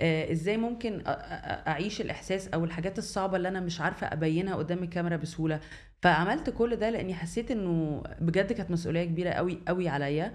آه، 0.00 0.32
إزاي 0.32 0.56
ممكن 0.56 1.02
أعيش 1.06 2.00
الإحساس 2.00 2.48
أو 2.48 2.64
الحاجات 2.64 2.98
الصعبة 2.98 3.36
اللي 3.36 3.48
أنا 3.48 3.60
مش 3.60 3.80
عارفة 3.80 4.06
أبينها 4.06 4.54
قدام 4.56 4.82
الكاميرا 4.82 5.16
بسهولة؟ 5.16 5.60
فعملت 6.02 6.50
كل 6.50 6.76
ده 6.76 6.90
لأني 6.90 7.14
حسيت 7.14 7.50
إنه 7.50 8.02
بجد 8.20 8.52
كانت 8.52 8.70
مسؤولية 8.70 9.04
كبيرة 9.04 9.30
قوي 9.30 9.58
قوي 9.68 9.88
عليا. 9.88 10.32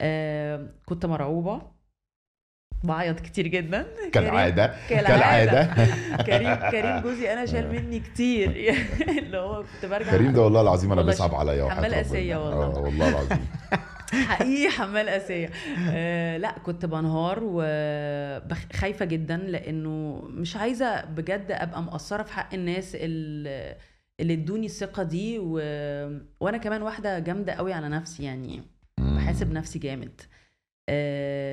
آه، 0.00 0.68
كنت 0.86 1.06
مرعوبة. 1.06 1.77
بعيط 2.84 3.20
كتير 3.20 3.46
جدا. 3.46 3.86
كالعادة. 4.12 4.74
كالعادة. 4.88 5.64
كريم 6.22 6.54
كريم 6.72 6.98
جوزي 7.00 7.32
أنا 7.32 7.46
شال 7.46 7.72
مني 7.72 8.00
كتير. 8.00 8.50
اللي 9.18 9.38
هو 9.38 9.62
كنت 9.62 9.90
برجع 9.90 10.10
كريم 10.10 10.32
ده 10.32 10.42
والله 10.42 10.60
العظيم 10.60 10.92
أنا 10.92 11.02
بيصعب 11.02 11.34
عليا 11.34 11.62
وحياة 11.64 11.76
حمال. 11.76 11.94
قاسية 11.94 12.36
والله. 12.36 12.64
آه 12.64 12.78
والله 12.78 13.08
العظيم. 13.08 13.46
حقيقي 14.28 14.70
حمال 14.70 15.08
قاسية 15.08 15.50
آه 15.90 16.36
لا 16.36 16.54
كنت 16.58 16.86
بنهار 16.86 17.38
وخايفة 17.42 19.04
جدا 19.04 19.36
لأنه 19.36 20.22
مش 20.30 20.56
عايزة 20.56 21.04
بجد 21.04 21.46
أبقى 21.50 21.82
مقصرة 21.82 22.22
في 22.22 22.32
حق 22.32 22.54
الناس 22.54 22.94
اللي 22.94 23.76
اللي 24.20 24.34
ادوني 24.34 24.66
الثقة 24.66 25.02
دي 25.02 25.38
و... 25.38 25.52
وأنا 26.40 26.58
كمان 26.58 26.82
واحدة 26.82 27.18
جامدة 27.18 27.52
قوي 27.52 27.72
على 27.72 27.88
نفسي 27.88 28.22
يعني. 28.24 28.62
بحاسب 29.00 29.52
نفسي 29.52 29.78
جامد. 29.78 30.20
آه 30.20 30.37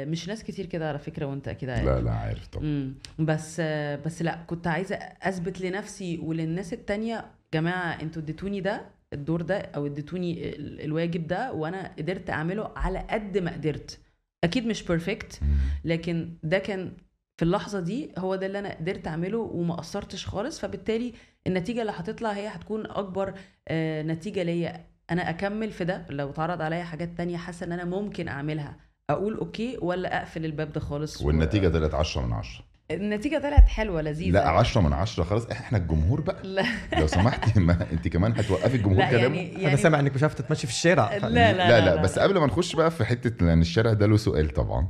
مش 0.06 0.28
ناس 0.28 0.44
كتير 0.44 0.66
كده 0.66 0.90
على 0.90 1.00
فكرة 1.00 1.26
وأنت 1.26 1.48
أكيد 1.48 1.70
عارف. 1.70 1.86
لا 1.86 2.02
لا 2.02 2.12
عارف 2.12 2.48
طبعا. 2.48 2.94
بس 3.20 3.62
بس 4.06 4.22
لا 4.22 4.36
كنت 4.48 4.68
عايزة 4.68 4.96
أثبت 4.96 5.62
لنفسي 5.62 6.18
وللناس 6.18 6.74
التانية 6.74 7.26
جماعة 7.54 8.02
أنتوا 8.02 8.22
اديتوني 8.22 8.62
ده 8.62 8.82
الدور 9.14 9.42
ده 9.42 9.58
أو 9.58 9.86
اديتوني 9.86 10.50
ال- 10.50 10.82
الواجب 10.82 11.28
ده 11.28 11.54
وأنا 11.54 11.92
قدرت 12.00 12.30
أعمله 12.30 12.72
على 12.76 13.00
قد 13.10 13.38
ما 13.38 13.52
قدرت. 13.52 14.00
أكيد 14.44 14.68
مش 14.68 14.84
perfect 14.84 15.40
لكن 15.86 16.34
ده 16.44 16.58
كان 16.60 16.92
في 17.38 17.46
اللحظة 17.46 17.80
دي 17.80 18.12
هو 18.18 18.36
ده 18.36 18.46
اللي 18.46 18.60
أنا 18.60 18.74
قدرت 18.76 19.08
أعمله 19.08 19.38
وما 19.38 19.76
قصرتش 19.76 20.26
خالص. 20.28 20.60
فبالتالي 20.60 21.14
النتيجة 21.48 21.82
اللي 21.82 21.92
هتطلع 21.96 22.32
هي 22.32 22.48
هتكون 22.48 22.86
أكبر 22.86 23.34
آه، 23.68 24.02
نتيجة 24.02 24.44
ليا. 24.44 24.86
أنا 25.12 25.30
أكمل 25.30 25.72
في 25.72 25.86
ده 25.86 26.06
لو 26.10 26.30
اتعرض 26.30 26.62
عليا 26.62 26.84
حاجات 26.84 27.10
تانية 27.18 27.38
حاسة 27.38 27.66
إن 27.66 27.72
أنا 27.72 27.86
ممكن 27.86 28.28
أعملها. 28.28 28.78
أقول 29.10 29.38
أوكي 29.38 29.78
ولا 29.82 30.18
أقفل 30.20 30.46
الباب 30.46 30.72
ده 30.72 30.80
خالص 30.80 31.22
و- 31.22 31.28
والنتيجة 31.28 31.68
طلعت 31.70 31.94
10 31.94 32.22
من 32.26 32.34
10 32.34 32.66
النتيجة 32.92 33.38
طلعت 33.38 33.68
حلوة 33.68 34.02
لذيذة 34.02 34.34
لا 34.34 34.50
10 34.50 34.82
من 34.82 34.94
10 34.94 35.24
خلاص 35.24 35.46
إحنا 35.46 35.78
الجمهور 35.78 36.22
بقى. 36.22 36.44
لا. 36.44 36.66
لو 37.00 37.08
سمحتي 37.08 37.60
ما 37.60 37.88
أنت 37.92 38.08
كمان 38.08 38.32
هتوقفي 38.32 38.76
الجمهور 38.78 39.00
لا 39.00 39.10
كلامه. 39.10 39.36
يعني 39.36 39.56
أنا 39.56 39.62
يعني 39.62 39.78
سامع 39.78 40.00
إنك 40.00 40.16
مش 40.16 40.24
عارف 40.24 40.34
تتمشي 40.34 40.68
في 40.68 40.74
الشارع 40.74 41.20
ف- 41.20 41.24
لا 41.26 41.30
لا 41.30 41.54
لا 41.54 41.86
لا, 41.86 42.02
بس 42.02 42.20
قبل 42.20 42.38
ما 42.38 42.46
نخش 42.46 42.76
بقى 42.76 42.92
في 42.92 43.06
حتة 43.06 43.46
لأن 43.46 43.62
الشارع 43.62 43.94
ده 43.94 44.06
له 44.08 44.18
سؤال 44.18 44.50
طبعا. 44.50 44.90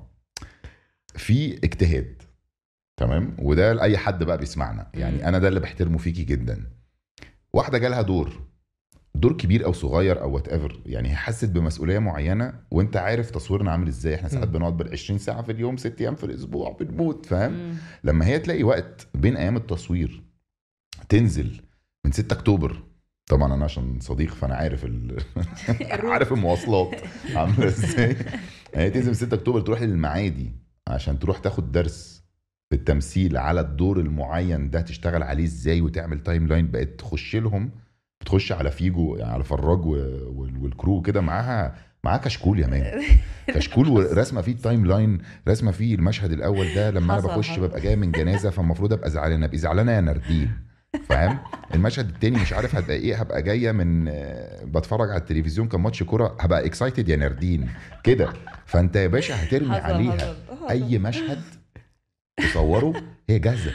في 1.16 1.54
اجتهاد 1.64 2.22
تمام؟ 2.98 3.36
وده 3.40 3.74
لأي 3.74 3.98
حد 3.98 4.24
بقى 4.24 4.38
بيسمعنا. 4.38 4.92
يعني. 4.94 5.28
أنا 5.28 5.40
ده 5.40 5.48
اللي 5.48 5.60
بحترمه 5.60 5.98
فيكي 5.98 6.24
جدا. 6.24 6.72
واحدة 7.54 7.78
جالها 7.78 8.02
دور. 8.02 8.42
دور 9.16 9.34
كبير 9.34 9.66
أو 9.66 9.74
صغير 9.74 10.22
أو 10.22 10.32
whatever 10.36 10.82
يعني 10.86 11.10
هي 11.10 11.16
حست 11.16 11.50
بمسؤولية 11.50 12.00
معينة 12.00 12.54
وأنت 12.72 12.98
عارف 12.98 13.32
تصويرنا 13.32 13.72
عامل 13.72 13.88
إزاي. 13.88 14.16
إحنا 14.16 14.30
ساعات. 14.30 14.48
بنقعد 14.48 14.78
بال 14.78 14.92
20 14.92 15.20
ساعة 15.20 15.42
في 15.42 15.52
اليوم 15.52 15.78
ست 15.78 16.02
أيام 16.02 16.16
في 16.16 16.24
الأسبوع 16.24 16.78
بنموت 16.80 17.26
فاهم. 17.26 17.78
لما 18.04 18.26
هي 18.26 18.40
تلاقي 18.40 18.64
وقت 18.64 19.08
بين 19.14 19.38
أيام 19.38 19.58
التصوير 19.58 20.24
تنزل 21.10 21.62
من 22.06 22.12
6 22.12 22.34
أكتوبر 22.34 22.84
طبعا 23.28 23.54
أنا 23.56 23.66
عشان 23.66 24.00
صديق 24.00 24.34
فأنا 24.34 24.56
عارف 24.56 24.86
ال... 24.86 25.18
عارف 26.14 26.34
المواصلات 26.34 27.02
عاملة 27.36 27.68
إزاي. 27.68 28.16
هي 28.76 28.90
تنزل 28.90 29.08
من 29.08 29.14
6 29.14 29.36
أكتوبر 29.36 29.62
تروح 29.62 29.82
للمعادي 29.82 30.52
عشان 30.88 31.20
تروح 31.20 31.38
تاخد 31.38 31.72
درس 31.72 32.24
في 32.70 32.76
التمثيل 32.76 33.38
على 33.38 33.62
الدور 33.62 34.00
المعين 34.00 34.70
ده 34.70 34.82
تشتغل 34.82 35.24
عليه 35.24 35.44
إزاي 35.44 35.82
وتعمل 35.82 36.24
timeline 36.24 36.72
بقت 36.72 36.88
تخش 37.00 37.36
لهم 37.36 37.72
بتخش 38.26 38.52
على 38.52 38.72
فيجو 38.72 39.16
يعني 39.16 39.34
على 39.34 39.44
فراج 39.44 39.86
والكرو 40.62 41.02
كده 41.02 41.22
معاها 41.22 41.76
معاها 42.04 42.18
كشكول 42.18 42.60
يا 42.60 42.68
man. 42.68 43.04
كشكول 43.56 43.90
ورسمه 43.90 44.42
فيه 44.42 44.52
ال 44.52 44.86
timeline 44.86 45.22
رسمة 45.48 45.72
فيه 45.72 45.96
المشهد 45.96 46.32
الأول 46.32 46.74
ده 46.76 46.92
لما 46.92 47.14
أنا 47.20 47.22
بخش. 47.28 47.60
ببقى 47.60 47.82
جاي 47.82 47.96
من 47.96 48.12
جنازة 48.12 48.50
فالمفروض 48.50 48.94
أبقى 48.94 49.10
زعلان 49.10 49.44
أبقى 49.44 49.58
زعلانه 49.58 49.92
يا 49.92 50.02
ناردين 50.02 50.52
فاهم؟ 51.10 51.40
المشهد 51.74 52.10
التاني 52.10 52.42
مش 52.42 52.54
عارف 52.54 52.76
هبقى 52.76 52.96
إيه 52.96 53.16
هبقى 53.16 53.44
جاية 53.44 53.72
من 53.72 54.06
بتفرج 54.72 55.10
على 55.10 55.20
التلفزيون 55.20 55.68
كان 55.68 55.82
ماتش 55.82 56.04
كورة 56.04 56.38
هبقى 56.40 56.66
excited 56.66 57.10
يا 57.10 57.16
نردين 57.16 57.70
كده. 58.04 58.34
فأنت 58.66 58.96
يا 58.96 59.08
باشا 59.08 59.44
هترمي 59.44 59.76
عليها 59.76 60.36
أي 60.70 60.98
مشهد 61.00 61.42
تصوره 62.38 62.94
هي 63.30 63.40
جاهزة. 63.40 63.72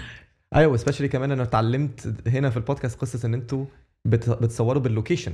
أيوه 0.54 0.76
especially 0.76 1.08
كمان 1.08 1.32
أنا 1.32 1.42
اتعلمت 1.42 2.14
هنا 2.26 2.50
في 2.50 2.56
البودكاست 2.56 3.00
قصة 3.00 3.26
إن 3.26 3.34
أنتوا. 3.34 3.64
بتصوروا 4.04 4.82
بال 4.82 4.91
location. 4.91 5.32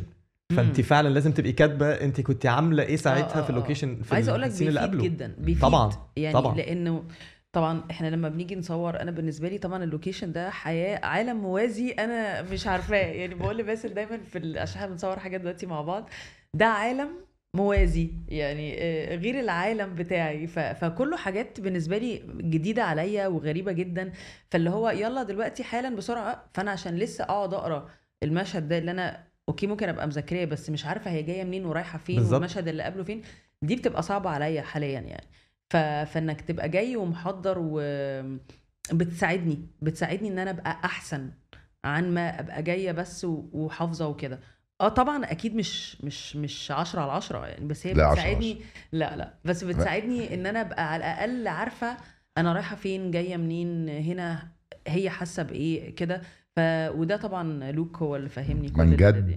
فأنت. 0.57 0.81
فعلا 0.81 1.09
لازم 1.09 1.33
تبقي 1.33 1.53
كاتبة 1.53 1.87
أنت 1.93 2.21
كنت 2.21 2.47
عاملة 2.47 2.83
إيه 2.83 2.93
آه، 2.93 2.97
ساعتها 2.97 3.39
آه، 3.39 3.43
في 3.43 3.47
آه. 3.49 3.51
ال 3.51 3.56
location 3.56 4.03
في 4.03 4.15
عايزه 4.15 4.31
أقول 4.31 4.43
لك 4.43 4.63
اللي 4.63 4.81
قبله. 4.81 5.03
جدا 5.05 5.35
بيفيد. 5.39 5.63
طبعا، 5.63 5.91
يعني 6.17 6.35
طبعا. 6.35 6.57
لأنه 6.57 7.05
طبعا 7.53 7.83
إحنا 7.91 8.07
لما 8.11 8.29
بنيجي 8.29 8.57
نصور 8.57 9.01
أنا 9.01 9.11
بالنسبة 9.11 9.49
لي 9.49 9.59
طبعا 9.59 9.85
ال 9.85 9.90
location 9.90 10.33
ده 10.33 10.51
حياة 10.51 11.01
عالم 11.07 11.37
موازي 11.37 11.91
أنا 11.91 12.43
مش 12.43 12.67
عارفاه. 12.67 12.97
يعني 12.97 13.35
بقول 13.35 13.59
لباسل 13.59 13.95
دايما 13.95 14.19
في 14.19 14.39
ال- 14.39 14.59
عشان 14.59 14.77
إحنا 14.77 14.91
بنصور 14.93 15.19
حاجات 15.19 15.41
دلوقتي 15.41 15.67
مع 15.67 15.81
بعض. 15.81 16.09
ده 16.55 16.67
عالم 16.67 17.09
موازي. 17.55 18.11
يعني 18.29 18.75
آه، 18.79 19.17
غير 19.17 19.41
العالم 19.41 19.95
بتاعي. 19.95 20.47
ف- 20.47 20.59
فكله 20.59 21.17
حاجات 21.17 21.61
بالنسبة 21.61 21.99
لي 21.99 22.23
جديدة 22.41 22.85
عليا 22.85 23.27
وغريبة 23.27 23.73
جدا. 23.73 24.13
فاللي 24.51 24.71
هو 24.71 24.91
يلا 24.91 25.23
دلوقتي 25.23 25.65
حالا 25.65 25.97
بسرعة. 25.97 26.45
فأنا 26.55 26.71
عشان 26.71 26.97
لسه 26.97 27.25
أقعد 27.25 27.55
أقرأ 27.55 27.89
المشهد 28.23 28.69
ده 28.69 28.79
اللي 28.79 28.91
أنا 28.91 29.25
أوكي 29.49 29.67
ممكن 29.67 29.89
أبقى 29.89 30.07
مذاكراه 30.07 30.45
بس 30.45 30.71
مش 30.71 30.87
عارفة 30.87 31.11
هي 31.11 31.23
جاية 31.23 31.45
منين 31.45 31.65
ورايحة 31.67 31.99
فين 31.99 32.17
بالظبط. 32.17 32.35
والمشهد 32.35 32.69
اللي 32.69 32.83
قبله 32.83 33.05
فين 33.05 33.23
دي 33.63 33.77
بتبقى 33.77 34.03
صعبة 34.03 34.31
عليا 34.31 34.63
حاليا 34.63 35.01
يعني. 35.01 35.27
ف... 35.71 35.77
فإنك 36.13 36.41
تبقى 36.41 36.69
جاي 36.69 36.97
ومحضر 36.97 37.57
و 37.59 37.81
بتساعدني 38.93 39.67
بتساعدني 39.83 40.29
إن 40.29 40.39
أنا 40.39 40.51
أبقى 40.51 40.71
أحسن 40.85 41.31
عن 41.85 42.15
ما 42.15 42.41
أبقى 42.41 42.63
جاية 42.63 42.93
بس 42.93 43.25
وحافظة 43.29 44.09
وكده. 44.09 44.41
آه 44.81 44.89
طبعا 44.89 45.25
أكيد 45.25 45.55
مش 45.57 46.03
مش 46.05 46.37
مش 46.37 46.71
10 46.71 47.01
على 47.01 47.13
10 47.13 47.47
يعني 47.47 47.67
بس 47.67 47.87
هي 47.87 47.93
لا، 47.93 48.05
10 48.07 48.11
على 48.11 48.15
بتساعدني 48.35 48.61
لا 48.93 49.17
لا 49.17 49.35
بس 49.45 49.65
بتساعدني 49.65 50.35
إن 50.35 50.47
أنا 50.47 50.61
أبقى 50.61 50.93
على 50.93 51.01
الأقل 51.05 51.49
عارفة 51.49 51.97
أنا 52.39 52.53
رايحة 52.53 52.77
فين 52.77 53.11
جاية 53.11 53.37
منين 53.37 53.89
هنا 53.89 54.49
هي 54.87 55.11
حاسة 55.11 55.43
بإيه 55.43 55.95
كده. 55.95 56.23
ف 56.57 56.61
وده 56.95 57.17
طبعا 57.17 57.73
لوك 57.73 57.97
هو 57.97 58.17
اللي 58.17 58.29
فهمني 58.29 58.69
كل 58.69 58.83
من 58.85 58.97
جد؟ 58.97 59.27
دي. 59.27 59.37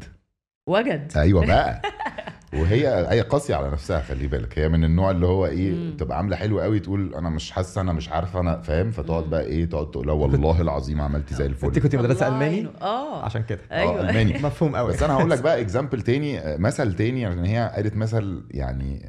وجد. 0.68 1.12
أيوه 1.16 1.46
بقى. 1.46 1.82
وهي 2.54 2.88
هي 3.10 3.22
قاسية 3.22 3.56
على 3.56 3.72
نفسها 3.72 4.02
خلي 4.02 4.28
بالك. 4.28 4.60
هي 4.60 4.70
من 4.70 4.84
النوع 4.84 5.12
اللي 5.12 5.26
هو 5.26 5.46
إيه 5.46 5.72
مم. 5.72 5.98
تبقى 5.98 6.18
عاملة 6.18 6.36
حلو 6.36 6.60
قوي 6.60 6.80
تقول 6.80 7.16
أنا 7.16 7.30
مش 7.30 7.52
حاسة 7.52 7.82
أنا 7.82 7.94
مش 7.94 8.10
عارفة 8.10 8.40
أنا 8.40 8.62
فاهم؟ 8.62 8.92
فتقعد 8.92 9.24
مم. 9.24 9.30
بقى 9.30 9.44
إيه 9.44 9.66
تقعد 9.66 9.92
تقول 9.92 10.10
والله 10.10 10.62
العظيم 10.62 11.02
عملت 11.02 11.34
زي 11.34 11.46
الفل. 11.46 11.68
أنت 11.68 11.80
كنت 11.80 11.96
مدرسة 11.96 12.28
ألماني. 12.28 12.68
آه. 12.82 13.24
عشان 13.26 13.44
كده. 13.44 13.60
آه 13.72 13.80
أيوه 13.80 14.10
ألماني. 14.10 14.34
مفهوم 14.48 14.76
قوي. 14.76 14.94
بس 14.94 15.04
أنا 15.04 15.14
هقول 15.14 15.30
لك 15.30 15.42
بقى 15.48 15.62
example 15.62 16.02
تاني 16.02 16.58
مثل 16.58 16.94
تاني 16.96 17.26
عشان 17.26 17.46
هي 17.46 17.72
قالت 17.76 17.96
مثل 17.96 18.44
يعني 18.52 19.06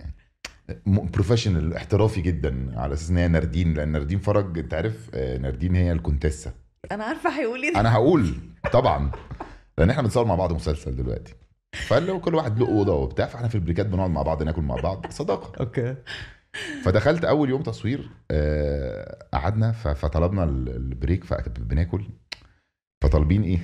professional 0.87 1.75
احترافي 1.75 2.21
جدا 2.21 2.81
على 2.81 2.95
أساس 2.95 3.11
إن 3.11 3.17
هي 3.17 3.29
ناردين 3.29 3.75
لأن 3.75 3.89
ناردين 3.89 4.19
فرج 4.19 4.59
أنت 4.59 4.75
عارف 4.75 5.11
آه، 5.15 5.39
ناردين 5.39 5.75
هي 5.77 5.93
الكونتيسة. 5.93 6.53
أنا 6.93 7.05
عارفة 7.05 7.31
هيقول 7.41 7.63
إيه. 7.63 7.81
أنا 7.81 7.93
هقول 7.95 8.35
طبعا. 8.73 9.11
لأن 9.79 9.91
إحنا 9.91 10.03
بنصور 10.03 10.25
مع 10.25 10.35
بعض 10.35 10.53
مسلسل 10.53 10.97
دلوقتي. 10.97 11.35
فلو 11.87 12.21
كل 12.21 12.35
واحد 12.35 12.59
له 12.59 12.69
أوضة 12.69 12.95
وبتاع 12.95 13.27
فإحنا 13.27 13.49
في 13.49 13.55
ال 13.55 13.59
breakات 13.59 13.87
بنقعد 13.87 14.11
مع 14.11 14.23
بعض 14.23 14.43
ناكل 14.43 14.63
مع 14.63 14.75
بعض 14.75 15.07
صداقة. 15.11 15.61
أوكي. 15.61 15.95
فدخلت 16.85 17.25
أول 17.25 17.51
يوم 17.51 17.63
تصوير 17.63 18.11
آه، 18.31 19.27
قعدنا 19.33 19.73
فطلبنا 19.73 20.45
ال- 20.45 20.69
ال 20.77 20.85
break 20.85 21.25
فبناكل 21.25 22.05
فطالبين 23.05 23.43
إيه؟ 23.43 23.59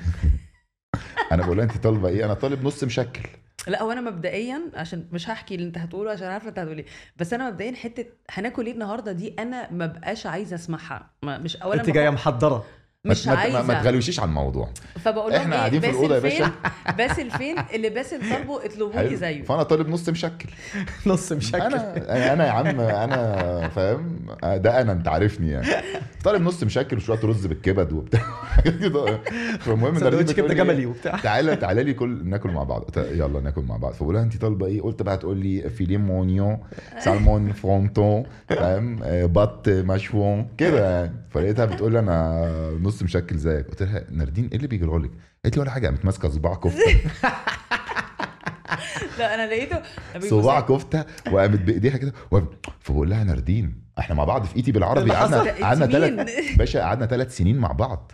أنا 1.32 1.42
بقول 1.46 1.56
لها 1.56 1.64
أنت 1.64 1.76
طالبة 1.76 2.08
إيه؟ 2.08 2.24
أنا 2.24 2.34
طالب 2.34 2.64
نص 2.64 2.84
مشكل. 2.84 3.28
لا 3.68 3.82
هو 3.82 3.92
أنا 3.92 4.00
مبدئيا 4.00 4.60
عشان 4.74 5.08
مش 5.12 5.30
هحكي 5.30 5.54
اللي 5.54 5.66
أنت 5.66 5.78
هتقوله 5.78 6.10
عشان 6.10 6.26
عارفة 6.26 6.48
أنت 6.48 6.58
هتقول 6.58 6.78
إيه. 6.78 6.86
بس 7.16 7.32
أنا 7.32 7.50
مبدئيا 7.50 7.72
حتة 7.76 8.06
هناكل 8.30 8.66
إيه 8.66 8.72
النهارده 8.72 9.12
دي 9.12 9.34
أنا 9.38 9.72
ما 9.72 9.86
بقاش 9.86 10.26
عايزة 10.26 10.54
أسمعها. 10.54 11.10
مش 11.24 11.56
اولا 11.56 11.80
أنت 11.80 11.88
ما 11.88 11.94
جاية 11.94 12.10
محضرة. 12.10 12.64
مش 13.06 13.26
ما, 13.26 13.34
ما, 13.34 13.48
ما, 13.48 13.58
عايزه 13.58 13.82
تغلوشيش 13.82 14.20
على 14.20 14.28
الموضوع. 14.28 14.68
فبقول 15.04 15.32
لهم 15.32 15.40
إحنا 15.40 15.54
إيه؟ 15.54 15.58
قاعدين 15.60 15.80
في 15.80 15.86
باسل 15.86 15.98
الأوضة 15.98 16.14
يا 16.14 16.20
فين 16.20 16.30
باشا. 16.30 16.52
باسل 16.96 17.30
فين 17.30 17.56
اللي 17.74 17.90
باسل 17.90 18.30
طالبه 18.30 18.64
اطلبوا 18.64 19.00
لي. 19.00 19.16
زيه. 19.16 19.42
فأنا 19.42 19.62
طالب 19.62 19.88
نص 19.88 20.08
مشكل. 20.08 20.48
نص 21.06 21.32
مشكل. 21.32 21.60
أنا 21.60 22.32
أنا 22.32 22.46
يا 22.46 22.50
عم 22.50 22.80
أنا 22.80 23.68
فاهم؟ 23.68 24.18
ده 24.42 24.80
أنا 24.80 24.92
أنت 24.92 25.08
عارفني 25.08 25.50
يعني. 25.50 25.66
طالب 26.24 26.42
نص 26.42 26.62
مشكل 26.62 26.96
وشوية 26.96 27.20
رز 27.24 27.46
بالكبد 27.46 27.92
وبتاع. 27.92 28.22
كده 28.64 29.18
فالمهم 29.60 29.94
ناردين 29.94 30.10
سندوتش 30.10 30.34
كبدة 30.34 30.48
لي 30.48 30.54
جملي 30.54 30.86
وبتاع. 30.86 31.16
تعالى 31.16 31.56
تعالى 31.56 31.84
لي 31.84 31.94
كل 31.94 32.28
ناكل 32.28 32.50
مع 32.50 32.62
بعض. 32.62 32.90
يلا 32.96 33.40
ناكل 33.40 33.62
مع 33.62 33.76
بعض. 33.76 33.92
فبقول 33.92 34.14
لها 34.14 34.22
أنت 34.22 34.36
طالبة 34.36 34.66
إيه؟ 34.66 34.80
قلت 34.82 35.02
بقى 35.02 35.16
تقول 35.16 35.36
لي 35.36 35.70
filet 35.70 35.96
mignon 35.96 36.58
salmon 36.98 37.52
فرونتون 37.52 38.22
فاهم؟ 38.48 39.00
آه، 39.02 39.26
بط 39.26 39.68
مشوون 39.68 40.48
كده 40.58 40.90
يعني. 41.00 41.12
فلقيتها 41.30 41.64
بتقول 41.64 41.92
لي 41.92 41.98
أنا 41.98 42.46
نص 42.82 42.95
مشكل 43.02 43.38
زيك. 43.38 43.66
قلت 43.66 43.82
لها 43.82 44.04
ناردين 44.10 44.46
إيه 44.48 44.56
اللي 44.56 44.68
بيجرى 44.68 44.98
لك 44.98 45.10
قالت 45.44 45.56
لي 45.56 45.62
ولا 45.62 45.70
حاجة 45.70 45.86
قامت 45.86 46.04
ماسكة 46.04 46.28
صباع 46.28 46.54
كفتة. 46.54 47.00
لا 49.18 49.34
أنا 49.34 49.46
لقيته 49.46 49.82
صباع 50.30 50.60
كفتة 50.60 51.04
وقامت 51.32 51.60
بإيديها 51.60 51.96
كده 51.96 52.12
فبقول 52.80 53.10
لها 53.10 53.24
ناردين 53.24 53.82
إحنا 53.98 54.14
مع 54.14 54.24
بعض 54.24 54.44
في 54.44 54.56
إيتي 54.56 54.72
بالعربي 54.72 55.10
قعدنا؟ 55.10 55.52
قعدنا 55.64 55.86
ثلاث؟ 55.86 56.56
باشا 56.58 56.80
قعدنا 56.80 57.06
ثلاث 57.06 57.36
سنين 57.36 57.58
مع 57.58 57.72
بعض. 57.72 58.12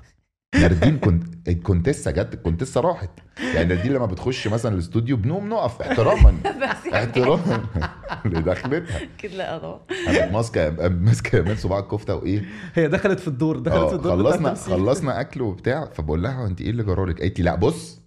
ناردين 0.54 0.98
كنت 0.98 1.48
الكونتيسه 1.48 2.10
جت 2.10 2.34
الكونتيسه 2.34 2.80
راحت. 2.80 3.10
يعني 3.54 3.74
ناردين 3.74 3.92
لما 3.92 4.06
بتخش 4.06 4.48
مثلا 4.48 4.74
الاستوديو 4.74 5.16
بنقوم 5.16 5.48
نقف. 5.48 5.82
احتراما. 5.82 6.30
بس 6.62 6.92
احتراما. 6.94 7.64
لدخلتها 8.24 9.00
كده 9.18 9.34
لا 9.36 9.58
طبعا. 9.58 9.80
قامت 10.06 10.32
ماسكة 10.32 10.88
ماسكة 10.88 11.42
كمان 11.42 11.56
صباع 11.56 11.78
الكفتة 11.78 12.14
وإيه؟ 12.14 12.44
هي 12.74 12.88
دخلت 12.88 13.20
في 13.20 13.28
الدور 13.28 13.58
دخلت 13.58 13.88
في 13.88 13.92
آه 13.94 13.96
الدور 13.96 14.16
خلصنا. 14.32 14.54
خلصنا 14.54 15.20
أكل 15.20 15.42
وبتاع. 15.42 15.84
فبقول 15.94 16.22
لها 16.22 16.46
أنت 16.46 16.60
إيه 16.60 16.70
اللي 16.70 16.82
جرالك؟ 16.82 17.20
قالت 17.20 17.38
لي 17.38 17.44
لا 17.44 17.54
بص 17.54 18.00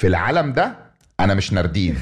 في 0.00 0.06
العالم 0.06 0.52
ده 0.52 0.76
أنا 1.20 1.34
مش 1.34 1.52
ناردين 1.52 1.96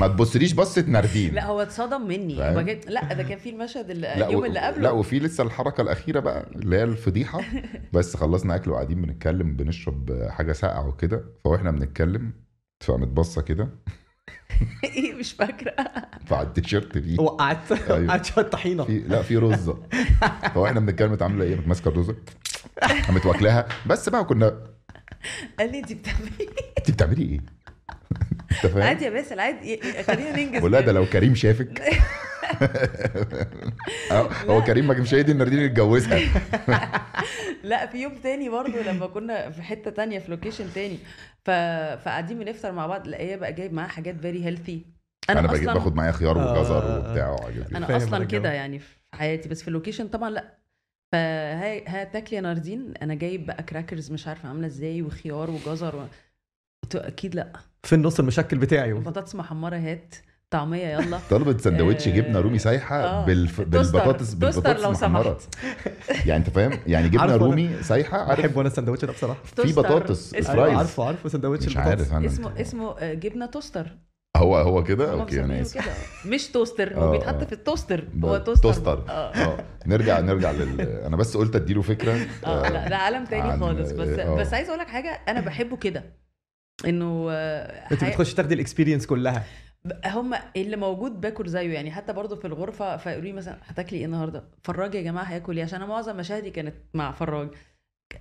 ما 0.00 0.06
تبصليش 0.08 0.52
بصة 0.52 0.82
ناردين 0.88 1.34
لا 1.34 1.44
هو 1.44 1.60
اتصدم 1.62 2.06
مني. 2.08 2.36
فاهم؟ 2.36 2.54
هو 2.54 2.60
جد- 2.62 2.84
لا 2.88 3.12
ده 3.14 3.22
كان 3.22 3.38
في 3.38 3.50
المشهد 3.50 3.90
اليوم 3.90 4.44
اللي 4.44 4.60
قبله. 4.60 4.82
لا 4.82 4.90
وفي 4.90 5.18
لسه 5.18 5.44
الحركة 5.44 5.80
الأخيرة 5.80 6.20
بقى 6.20 6.46
اللي 6.56 6.76
هي 6.76 6.84
الفضيحة. 6.84 7.40
بس 7.94 8.16
خلصنا 8.16 8.54
أكل 8.56 8.70
وقاعدين 8.70 9.02
بنتكلم 9.02 9.56
بنشرب 9.56 10.26
حاجة 10.30 10.52
ساقعة 10.52 10.88
وكده. 10.88 11.24
فاحنا 11.44 11.70
بنتكلم 11.70 12.32
فقامت 12.80 13.08
باصه 13.08 13.42
كده. 13.42 13.68
إيه 14.84 15.12
مش 15.14 15.32
فاكرة. 15.32 15.74
فعلى 16.26 16.46
التيشيرت 16.46 16.98
فيه 16.98 17.20
وقعت. 17.20 17.72
وقعت 17.90 18.24
شوية 18.26 18.44
طحينة. 18.44 18.84
في 18.84 18.98
لا 18.98 19.22
في 19.22 19.36
رزه 19.36 19.82
فهو 20.54 20.66
إحنا 20.66 20.80
بنتكلم 20.80 21.16
عاملة 21.20 21.44
إيه؟ 21.44 21.60
ماسكة 21.66 21.88
الرزه 21.88 22.16
قامت 23.06 23.26
واكلاها. 23.26 23.68
بس 23.86 24.08
بقى 24.08 24.24
كنا 24.24 24.64
قال 25.58 25.72
لي 25.72 25.78
انت 25.78 25.92
بتعملي 25.92 26.30
انت 26.78 26.90
بتعملي 26.90 27.22
إيه؟ 27.22 27.40
أنت 28.52 28.72
فاهم؟ 28.72 28.82
عادي 28.82 29.04
يا 29.04 29.10
باسل 29.10 29.40
عادي. 29.40 29.80
خلينا 30.02 30.36
ننجز 30.36 30.64
لها 30.64 30.80
ده 30.80 30.92
لو 30.92 31.06
كريم 31.06 31.34
شافك. 31.34 31.82
هو 34.50 34.64
كريم 34.64 34.86
ما 34.86 34.94
كانش 34.94 35.14
هيدي 35.14 35.32
الناردين 35.32 35.58
يتجوزها 35.58 36.20
لا 37.64 37.86
في 37.86 38.02
يوم 38.02 38.14
تاني 38.14 38.48
برضو 38.48 38.78
لما 38.86 39.06
كنا 39.06 39.50
في 39.50 39.62
حتة 39.62 39.90
تانية 39.90 40.18
في 40.18 40.30
location 40.30 40.72
تاني. 40.72 40.98
ف... 41.44 41.50
فقاعدين 42.04 42.38
بنفطر 42.38 42.72
مع 42.72 42.86
بعض. 42.86 43.08
لا 43.08 43.20
هي 43.20 43.36
بقى 43.36 43.52
جايب 43.52 43.72
معاها 43.72 43.88
حاجات 43.88 44.20
very 44.20 44.44
healthy 44.44 44.86
أنا 45.30 45.46
باجي 45.46 45.66
باخد 45.66 45.94
معايا 45.94 46.12
خيار 46.12 46.38
وجزر 46.38 46.82
آه،. 46.82 46.98
وبتاع. 46.98 47.36
أنا 47.76 47.96
أصلا 47.96 48.16
أنا 48.16 48.24
كده. 48.24 48.52
يعني 48.52 48.78
في 48.78 48.96
حياتي. 49.14 49.48
بس 49.48 49.62
في 49.62 49.68
ال 49.68 49.72
location 49.72 50.08
طبعا 50.08 50.30
لا. 50.30 50.58
فهي 51.12 51.84
هتاكلي 51.86 52.36
يا 52.36 52.40
ناردين. 52.40 52.94
أنا 53.02 53.14
جايب 53.14 53.46
بقى 53.46 53.62
crackers 53.62 54.12
مش 54.12 54.28
عارفة 54.28 54.48
عاملة 54.48 54.66
إزاي 54.66 55.02
وخيار 55.02 55.50
وجزر 55.50 55.96
و... 55.96 56.06
أكيد 56.94 57.34
لا. 57.34 57.52
في 57.88 57.94
النص 57.94 58.18
المشكل 58.18 58.58
بتاعي. 58.58 58.92
بطاطس 58.92 59.34
محمرة 59.34 59.76
هات 59.76 60.14
طعمية 60.50 60.86
يلا. 60.86 61.18
طلبت 61.30 61.60
سندوتش 61.60 62.08
آه، 62.08 62.12
جبنة 62.12 62.40
رومي 62.40 62.58
سايحة 62.58 62.96
آه. 63.04 63.26
بالف... 63.26 63.60
بالبطاطس 63.60 64.38
toaster 64.38 64.60
بالبطاطس 64.60 64.82
لو 64.82 64.90
محمرة. 64.90 65.38
سمحت. 65.38 65.54
يعني 66.28 66.36
انت 66.36 66.50
فاهم؟ 66.50 66.78
يعني 66.86 67.08
جبنة 67.08 67.26
أنا- 67.38 67.40
رومي 67.40 67.82
سايحة 67.82 68.18
عارف؟ 68.18 68.40
بحب 68.40 68.56
وأنا 68.56 68.68
السندوتش 68.68 69.04
ده 69.04 69.12
بصراحة. 69.12 69.40
في. 69.44 69.72
بطاطس 69.72 70.34
اسمه- 70.34 70.54
fries 70.54 70.76
عارفه 70.78 71.04
عارفه 71.04 71.28
سندوتش 71.28 71.66
مش 71.66 71.76
البطاطس. 71.76 71.88
عارف 71.88 72.12
أنا 72.12 72.26
اسمه 72.26 72.60
اسمه 72.60 72.98
آه، 72.98 73.14
جبنة 73.14 73.46
toaster. 73.46 73.86
هو 74.36 74.56
هو 74.56 74.84
كده؟ 74.84 75.12
أوكي 75.12 75.40
أنا 75.44 75.60
آسف. 75.60 75.74
كده. 75.82 75.92
مش 76.34 76.48
toaster 76.48 76.98
هو 76.98 77.10
بيتحط 77.10 77.34
آه. 77.34 77.44
في 77.44 77.52
ال 77.52 77.58
toaster. 77.58 78.04
هو 78.24 78.38
toaster. 78.38 78.62
toaster. 78.62 79.04
آه. 79.08 79.56
نرجع 79.86 80.20
نرجع 80.20 80.50
لل 80.50 80.80
أنا 80.80 81.16
بس 81.16 81.36
قلت 81.36 81.56
أديله 81.56 81.82
فكرة. 81.82 82.12
آه 82.46 82.68
لا 82.68 82.88
ده 82.88 82.96
عالم 82.96 83.24
تاني 83.24 83.58
خالص. 83.60 83.92
بس. 83.92 84.08
بس 84.20 84.54
عايز 84.54 84.68
أقول 84.68 84.80
لك 84.80 84.88
حاجة 84.88 85.20
أنا 85.28 85.40
بحبه 85.40 85.76
كده. 85.76 86.04
إنه 86.86 87.26
أنت 87.92 88.04
بتخش 88.04 88.34
تاخدي 88.34 88.54
ال 88.54 88.59
experience 88.59 89.06
كلها. 89.06 89.44
هم 90.06 90.34
اللي 90.56 90.76
موجود 90.76 91.20
باكل 91.20 91.48
زيه 91.48 91.72
يعني. 91.74 91.90
حتى 91.90 92.12
برضه 92.12 92.36
في 92.36 92.46
الغرفة 92.46 92.96
فيقولوا 92.96 93.24
لي 93.24 93.32
مثلا 93.32 93.58
هتاكلي 93.66 93.98
إيه 93.98 94.04
النهارده؟ 94.06 94.44
فراج 94.64 94.94
يا 94.94 95.02
جماعة 95.02 95.24
هياكل 95.24 95.56
إيه؟ 95.56 95.64
عشان 95.64 95.82
أنا 95.82 95.90
معظم 95.90 96.16
مشاهدي 96.16 96.50
كانت 96.50 96.74
مع 96.94 97.12
فراج. 97.12 97.48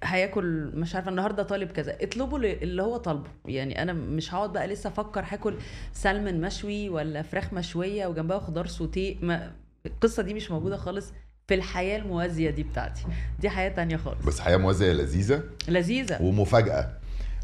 هياكل 0.03 0.71
مش 0.75 0.95
عارفة 0.95 1.09
النهارده 1.11 1.43
طالب 1.43 1.71
كذا. 1.71 2.03
اطلبوا 2.03 2.37
اللي- 2.37 2.53
اللي 2.53 2.83
هو 2.83 2.97
طالبه. 2.97 3.29
يعني 3.45 3.81
أنا 3.81 3.93
مش 3.93 4.33
هقعد 4.33 4.53
بقى 4.53 4.67
لسه 4.67 4.87
أفكر 4.89 5.23
هاكل 5.27 5.53
سلمون 5.93 6.41
مشوي 6.41 6.89
ولا 6.89 7.21
فراخ 7.21 7.53
مشوية 7.53 8.07
وجنبها 8.07 8.39
خضار 8.39 8.67
sauté. 8.67 9.15
ما 9.21 9.51
القصة 9.85 10.23
دي 10.23 10.33
مش 10.33 10.51
موجودة 10.51 10.77
خالص 10.77 11.13
في 11.47 11.53
الحياة 11.53 11.97
الموازية 11.97 12.49
دي 12.49 12.63
بتاعتي. 12.63 13.01
دي 13.39 13.49
حياة 13.49 13.69
تانية 13.69 13.97
خالص. 13.97 14.25
بس 14.25 14.39
حياة 14.39 14.57
موازية 14.57 14.93
لذيذة 14.93 15.43
لذيذة. 15.67 16.21
ومفاجأة. 16.21 16.89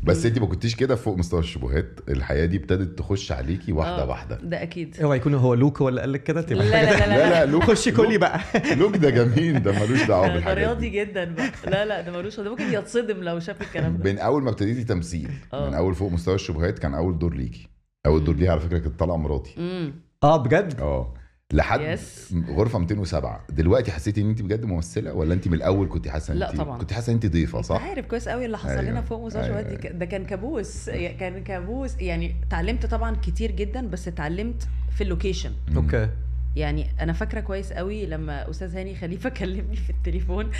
بس 0.03 0.25
انت 0.25 0.39
ما 0.39 0.45
كنتيش 0.45 0.75
كده 0.75 0.95
فوق 0.95 1.17
مستوى 1.17 1.39
الشبهات؟ 1.39 1.99
الحياة 2.09 2.45
دي 2.45 2.57
ابتدت 2.57 2.97
تخش 2.99 3.31
عليكي 3.31 3.71
واحدة 3.73 4.01
آه، 4.03 4.09
واحدة. 4.09 4.35
ده 4.43 4.61
أكيد. 4.63 4.95
اوعى 5.03 5.17
يكون 5.17 5.33
هو 5.33 5.53
لوك 5.53 5.81
هو 5.81 5.89
اللي 5.89 6.01
قال 6.01 6.11
لك 6.13 6.23
كده؟ 6.23 6.41
لا 6.41 6.47
تبقى 6.47 6.65
لا 6.65 6.83
لا 6.83 6.99
لا, 6.99 7.07
لا 7.07 7.29
لا 7.45 7.51
لوك 7.51 7.63
خشي 7.63 7.91
كلي 7.91 8.17
بقى. 8.17 8.39
لوك 8.75 8.97
ده 8.97 9.09
جميل 9.09 9.63
ده 9.63 9.71
ملوش 9.71 10.03
دعوة 10.03 10.27
ده 10.27 10.33
بالحاجات 10.33 10.57
رياضي 10.57 10.89
دي 10.89 10.99
جدا 10.99 11.33
بقى. 11.35 11.51
لا 11.67 11.85
لا 11.85 12.01
ده 12.01 12.11
ملوش 12.11 12.39
ده 12.39 12.49
ممكن 12.49 12.73
يتصدم 12.73 13.23
لو 13.23 13.39
شاف 13.39 13.61
الكلام 13.61 13.97
ده. 13.97 14.11
من 14.11 14.19
أول 14.19 14.43
ما 14.43 14.49
ابتديتي 14.49 14.83
تمثيل 14.83 15.29
آه. 15.53 15.67
من 15.69 15.73
أول 15.73 15.95
فوق 15.95 16.11
مستوى 16.11 16.35
الشبهات 16.35 16.79
كان 16.79 16.93
أول 16.93 17.19
دور 17.19 17.33
ليكي. 17.33 17.67
أول 18.05 18.23
دور 18.23 18.35
ليها 18.35 18.51
على 18.51 18.59
فكرة 18.59 18.77
كانت 18.77 18.99
طالعه 18.99 19.15
مراتي. 19.17 19.55
امم 19.57 19.93
آه 20.23 20.37
بجد؟ 20.37 20.79
آه. 20.81 21.13
لحد 21.51 21.81
yes. 21.81 22.33
غرفة 22.49 22.79
207 22.79 23.43
دلوقتي 23.49 23.91
حسيتي 23.91 24.21
إن 24.21 24.29
انت 24.29 24.41
بجد 24.41 24.65
ممثلة 24.65 25.13
ولا 25.13 25.33
انت 25.33 25.47
من 25.47 25.53
الأول 25.53 25.89
كنت 25.89 26.07
حاسة 26.07 26.33
إن 26.33 26.39
لا 26.39 26.49
انت 26.51 26.57
طبعا. 26.57 26.77
كنت 26.77 26.93
حاسة 26.93 27.09
إن 27.09 27.13
انت 27.15 27.25
ضيفة 27.25 27.57
أنت 27.57 27.65
صح 27.65 27.81
عارف 27.83 28.05
كويس 28.05 28.29
قوي 28.29 28.45
اللي 28.45 28.57
حصل 28.57 28.69
أيوة. 28.69 28.81
لنا 28.81 29.01
فوق 29.01 29.27
دي 29.61 29.75
ك- 29.77 29.87
ده 29.87 30.05
كان 30.05 30.25
كابوس. 30.25 30.89
كان 30.89 31.43
كابوس. 31.43 32.01
يعني 32.01 32.35
اتعلمت 32.47 32.85
طبعا 32.85 33.15
كتير 33.15 33.51
جدا 33.51 33.87
بس 33.87 34.07
اتعلمت 34.07 34.67
في 34.95 35.01
ال 35.03 35.08
location. 35.08 35.51
أوكي. 35.75 36.09
يعني 36.55 36.87
أنا 37.01 37.13
فاكرة 37.13 37.39
كويس 37.39 37.73
قوي 37.73 38.05
لما 38.05 38.49
أستاذ 38.49 38.77
هاني 38.77 38.95
خليفة 38.95 39.29
كلمني 39.39 39.75
في 39.75 39.89
التليفون. 39.89 40.51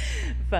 ف 0.51 0.55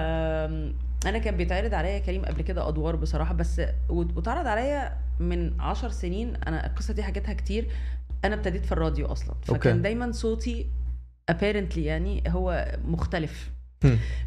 أنا 1.06 1.18
كان 1.18 1.38
بيتعرض 1.38 1.74
عليا 1.74 2.00
كريم 2.00 2.26
قبل 2.26 2.42
كده 2.42 2.68
أدوار 2.70 2.96
بصراحة 2.96 3.34
بس 3.34 3.62
واتعرض 3.90 4.48
عليا 4.48 4.98
من 5.20 5.62
عشر 5.62 5.90
سنين. 5.90 6.34
أنا 6.48 6.66
القصة 6.68 6.94
دي 6.94 7.04
حكيتها 7.04 7.34
كتير 7.34 7.68
أنا 8.24 8.36
ابتديت 8.36 8.66
في 8.66 8.72
الراديو 8.72 9.06
أصلا 9.06 9.36
فكان 9.42 9.72
أوكي. 9.72 9.84
دايما 9.84 10.12
صوتي 10.12 10.68
apparently 11.32 11.78
يعني 11.78 12.24
هو 12.28 12.78
مختلف. 12.86 13.52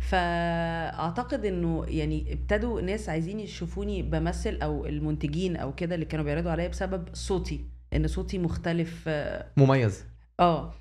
فأعتقد 0.00 1.44
إنه 1.44 1.84
يعني 1.88 2.32
ابتدوا 2.32 2.80
ناس 2.80 3.08
عايزين 3.08 3.40
يشوفوني 3.40 4.02
بمثل 4.02 4.58
أو 4.62 4.86
المنتجين 4.86 5.56
أو 5.56 5.74
كده 5.74 5.94
اللي 5.94 6.06
كانوا 6.06 6.24
بيعرضوا 6.24 6.50
عليا 6.50 6.68
بسبب 6.68 7.08
صوتي 7.12 7.60
إن 7.94 8.06
صوتي 8.08 8.38
مختلف 8.38 9.04
آه 9.08 9.46
مميز 9.56 10.04
آه. 10.40 10.74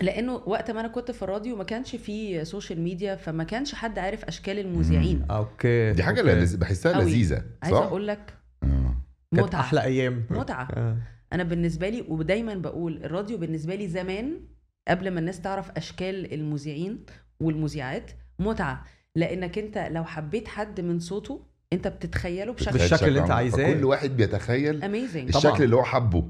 لأنه 0.00 0.34
وقت 0.46 0.70
ما 0.70 0.80
أنا 0.80 0.88
كنت 0.88 1.10
في 1.10 1.22
الراديو 1.22 1.56
ما 1.56 1.64
كانش 1.64 1.96
فيه 1.96 2.42
social 2.42 2.80
media 2.80 3.16
فما 3.16 3.44
كانش 3.44 3.74
حد 3.74 3.98
عارف 3.98 4.24
أشكال 4.24 4.58
المذيعين 4.58 5.22
أوكي 5.30 5.92
دي 5.92 6.02
حاجة 6.02 6.20
أوكي. 6.20 6.56
بحسها. 6.56 7.00
لذيذة 7.00 7.42
عايزة 7.62 7.80
صح؟ 7.80 7.86
أقول 7.86 8.06
لك 8.08 8.34
آه. 8.62 8.94
كانت 9.34 9.44
متعة 9.46 9.60
أحلى 9.60 9.82
أيام 9.82 10.24
متعة 10.30 10.68
آه. 10.72 10.96
أنا 11.34 11.42
بالنسبة 11.42 11.88
لي 11.88 12.04
ودايما 12.08 12.54
بقول 12.54 13.04
الراديو 13.04 13.38
بالنسبة 13.38 13.74
لي 13.74 13.88
زمان 13.88 14.40
قبل 14.88 15.10
ما 15.10 15.20
الناس 15.20 15.40
تعرف 15.40 15.70
أشكال 15.70 16.34
المذيعين 16.34 17.06
والمذيعات 17.40 18.10
متعة 18.38 18.84
لأنك 19.16 19.58
أنت 19.58 19.78
لو 19.78 20.04
حبيت 20.04 20.48
حد 20.48 20.80
من 20.80 20.98
صوته 20.98 21.46
أنت 21.72 21.88
بتتخيله 21.88 22.52
بشكل 22.52 22.72
بالشكل 22.78 23.08
اللي 23.08 23.20
أنت. 23.20 23.30
عايزاه. 23.30 23.72
فكل 23.74 23.84
واحد 23.84 24.10
بيتخيل 24.10 24.80
طبعاً. 24.80 25.28
الشكل 25.28 25.64
اللي 25.64 25.76
هو 25.76 25.82
حبه 25.84 26.24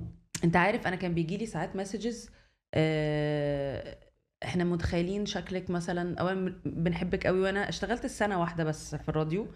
أنت 0.45 0.57
عارف 0.57 0.87
أنا 0.87 0.97
كان 0.97 1.15
بيجي 1.15 1.37
لي 1.37 1.47
ساعات 1.47 1.77
messages 1.77 2.31
آه 2.75 3.99
إحنا 4.45 4.65
متخيلين 4.65 5.27
شكلك 5.27 5.71
مثلا 5.71 6.19
اولا 6.21 6.55
بنحبك 6.65 7.27
قوي 7.27 7.41
وأنا 7.41 7.69
اشتغلت 7.69 8.05
السنة 8.05 8.41
واحدة 8.41 8.65
بس 8.65 8.95
في 8.95 9.09
الراديو 9.09 9.47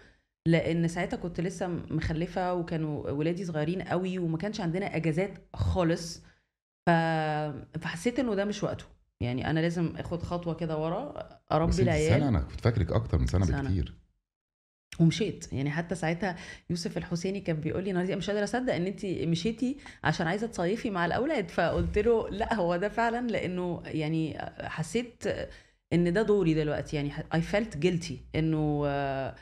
لأن 0.49 0.87
ساعتها 0.87 1.17
كنت 1.17 1.41
لسه 1.41 1.67
مخلفة 1.67 2.53
وكانوا 2.53 3.09
ولادي 3.11 3.45
صغيرين 3.45 3.81
قوي 3.81 4.19
وما 4.19 4.37
كانش 4.37 4.61
عندنا 4.61 4.95
إجازات 4.95 5.33
خالص. 5.53 6.21
ف... 6.85 6.89
فحسيت 7.81 8.19
إنه 8.19 8.35
ده 8.35 8.45
مش 8.45 8.63
وقته. 8.63 8.85
يعني 9.21 9.49
أنا 9.49 9.59
لازم 9.59 9.93
آخد 9.97 10.21
خطوة 10.23 10.53
كده 10.53 10.77
ورا 10.77 11.29
أربي 11.51 11.65
أنت 11.65 11.73
سنة 11.73 11.83
العيال 11.83 12.23
أنا 12.23 12.39
كنت 12.39 12.61
فاكرك 12.61 12.91
أكتر 12.91 13.17
من 13.17 13.27
سنة, 13.27 13.45
سنة. 13.45 13.61
بكتير. 13.61 13.93
ومشيت. 14.99 15.53
يعني 15.53 15.71
حتى 15.71 15.95
ساعتها 15.95 16.35
يوسف 16.69 16.97
الحسيني 16.97 17.39
كان 17.39 17.55
بيقول 17.55 17.83
لي 17.83 17.91
ناديه 17.91 18.15
مش 18.15 18.29
قادرة 18.29 18.43
أصدق 18.43 18.73
إن 18.73 18.87
انت 18.87 19.05
مشيتي 19.05 19.77
عشان 20.03 20.27
عايزة 20.27 20.47
تصيفي 20.47 20.89
مع 20.89 21.05
الأولاد. 21.05 21.51
فقلت 21.51 21.97
له 21.97 22.29
لا 22.29 22.53
هو 22.53 22.75
ده 22.75 22.89
فعلا 22.89 23.27
لأنه 23.27 23.81
يعني 23.85 24.37
حسيت 24.59 25.23
إن 25.93 26.13
ده 26.13 26.21
دوري 26.21 26.53
دلوقتي. 26.53 26.95
يعني 26.95 27.11
I 27.33 27.41
felt 27.41 27.77
guilty 27.77 28.21
إنه 28.35 28.83
آه، 28.87 29.35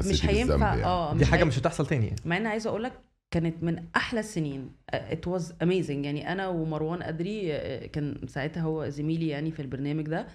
مش 0.00 0.26
هينفع. 0.26 0.66
يعني. 0.68 0.84
آه 0.84 1.14
دي 1.14 1.26
حاجة 1.26 1.44
مش 1.44 1.58
هتحصل 1.58 1.86
تاني 1.86 2.16
مع 2.24 2.36
إن 2.36 2.46
عايزة 2.46 2.70
أقول 2.70 2.82
لك 2.82 2.92
كانت 3.30 3.62
من 3.62 3.84
أحلى 3.96 4.20
السنين. 4.20 4.70
it 4.90 5.28
was 5.28 5.54
amazing 5.62 6.04
يعني 6.04 6.32
أنا 6.32 6.48
ومروان 6.48 7.02
قدري 7.02 7.54
آه، 7.54 7.86
كان 7.86 8.16
ساعتها 8.26 8.60
هو 8.62 8.88
زميلي 8.88 9.28
يعني 9.28 9.50
في 9.50 9.62
البرنامج 9.62 10.04
ده. 10.06 10.26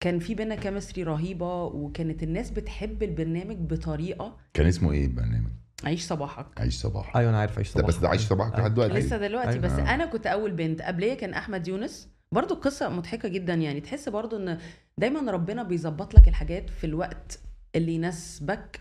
كان 0.00 0.18
في 0.18 0.34
بينا 0.34 0.54
chemistry 0.54 1.02
رهيبة 1.02 1.64
وكانت 1.64 2.22
الناس 2.22 2.50
بتحب 2.50 3.02
البرنامج 3.02 3.56
بطريقة. 3.56 4.36
كان 4.54 4.66
اسمه 4.66 4.92
إيه 4.92 5.04
البرنامج؟ 5.06 5.50
عيش 5.84 6.02
صباحك. 6.02 6.46
عيش 6.60 6.74
صباح 6.74 7.16
أيوه 7.16 7.30
أنا 7.30 7.38
عارف 7.40 7.58
عيش 7.58 7.68
ده 7.68 7.72
صباح 7.74 7.88
بس 7.88 7.96
ده 7.96 8.08
عيش 8.08 8.20
صباحك 8.20 8.58
لحد 8.58 8.74
دلوقتي. 8.74 8.94
لسه 8.94 9.16
دلوقتي 9.16 9.50
أيوة. 9.50 9.62
بس 9.62 9.72
آه. 9.72 9.94
أنا 9.94 10.06
كنت 10.06 10.26
أول 10.26 10.50
بنت. 10.52 10.82
قبليه 10.82 11.14
كان 11.14 11.34
أحمد 11.34 11.68
يونس. 11.68 12.08
برضو 12.32 12.54
قصة 12.54 12.88
مضحكة 12.88 13.28
جدا 13.28 13.54
يعني. 13.54 13.80
تحس 13.80 14.08
برضو 14.08 14.36
إن 14.36 14.58
دايما 14.98 15.30
ربنا 15.32 15.62
بيظبط 15.62 16.14
لك 16.14 16.28
الحاجات 16.28 16.70
في 16.70 16.84
الوقت 16.84 17.38
اللي 17.76 17.92
يناسبك 17.92 18.80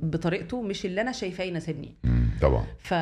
بطريقته 0.00 0.62
مش 0.62 0.86
اللي 0.86 1.00
أنا 1.00 1.12
شايفاه 1.12 1.44
يناسبني. 1.44 1.94
طبعا. 2.42 2.66
ف... 2.78 2.94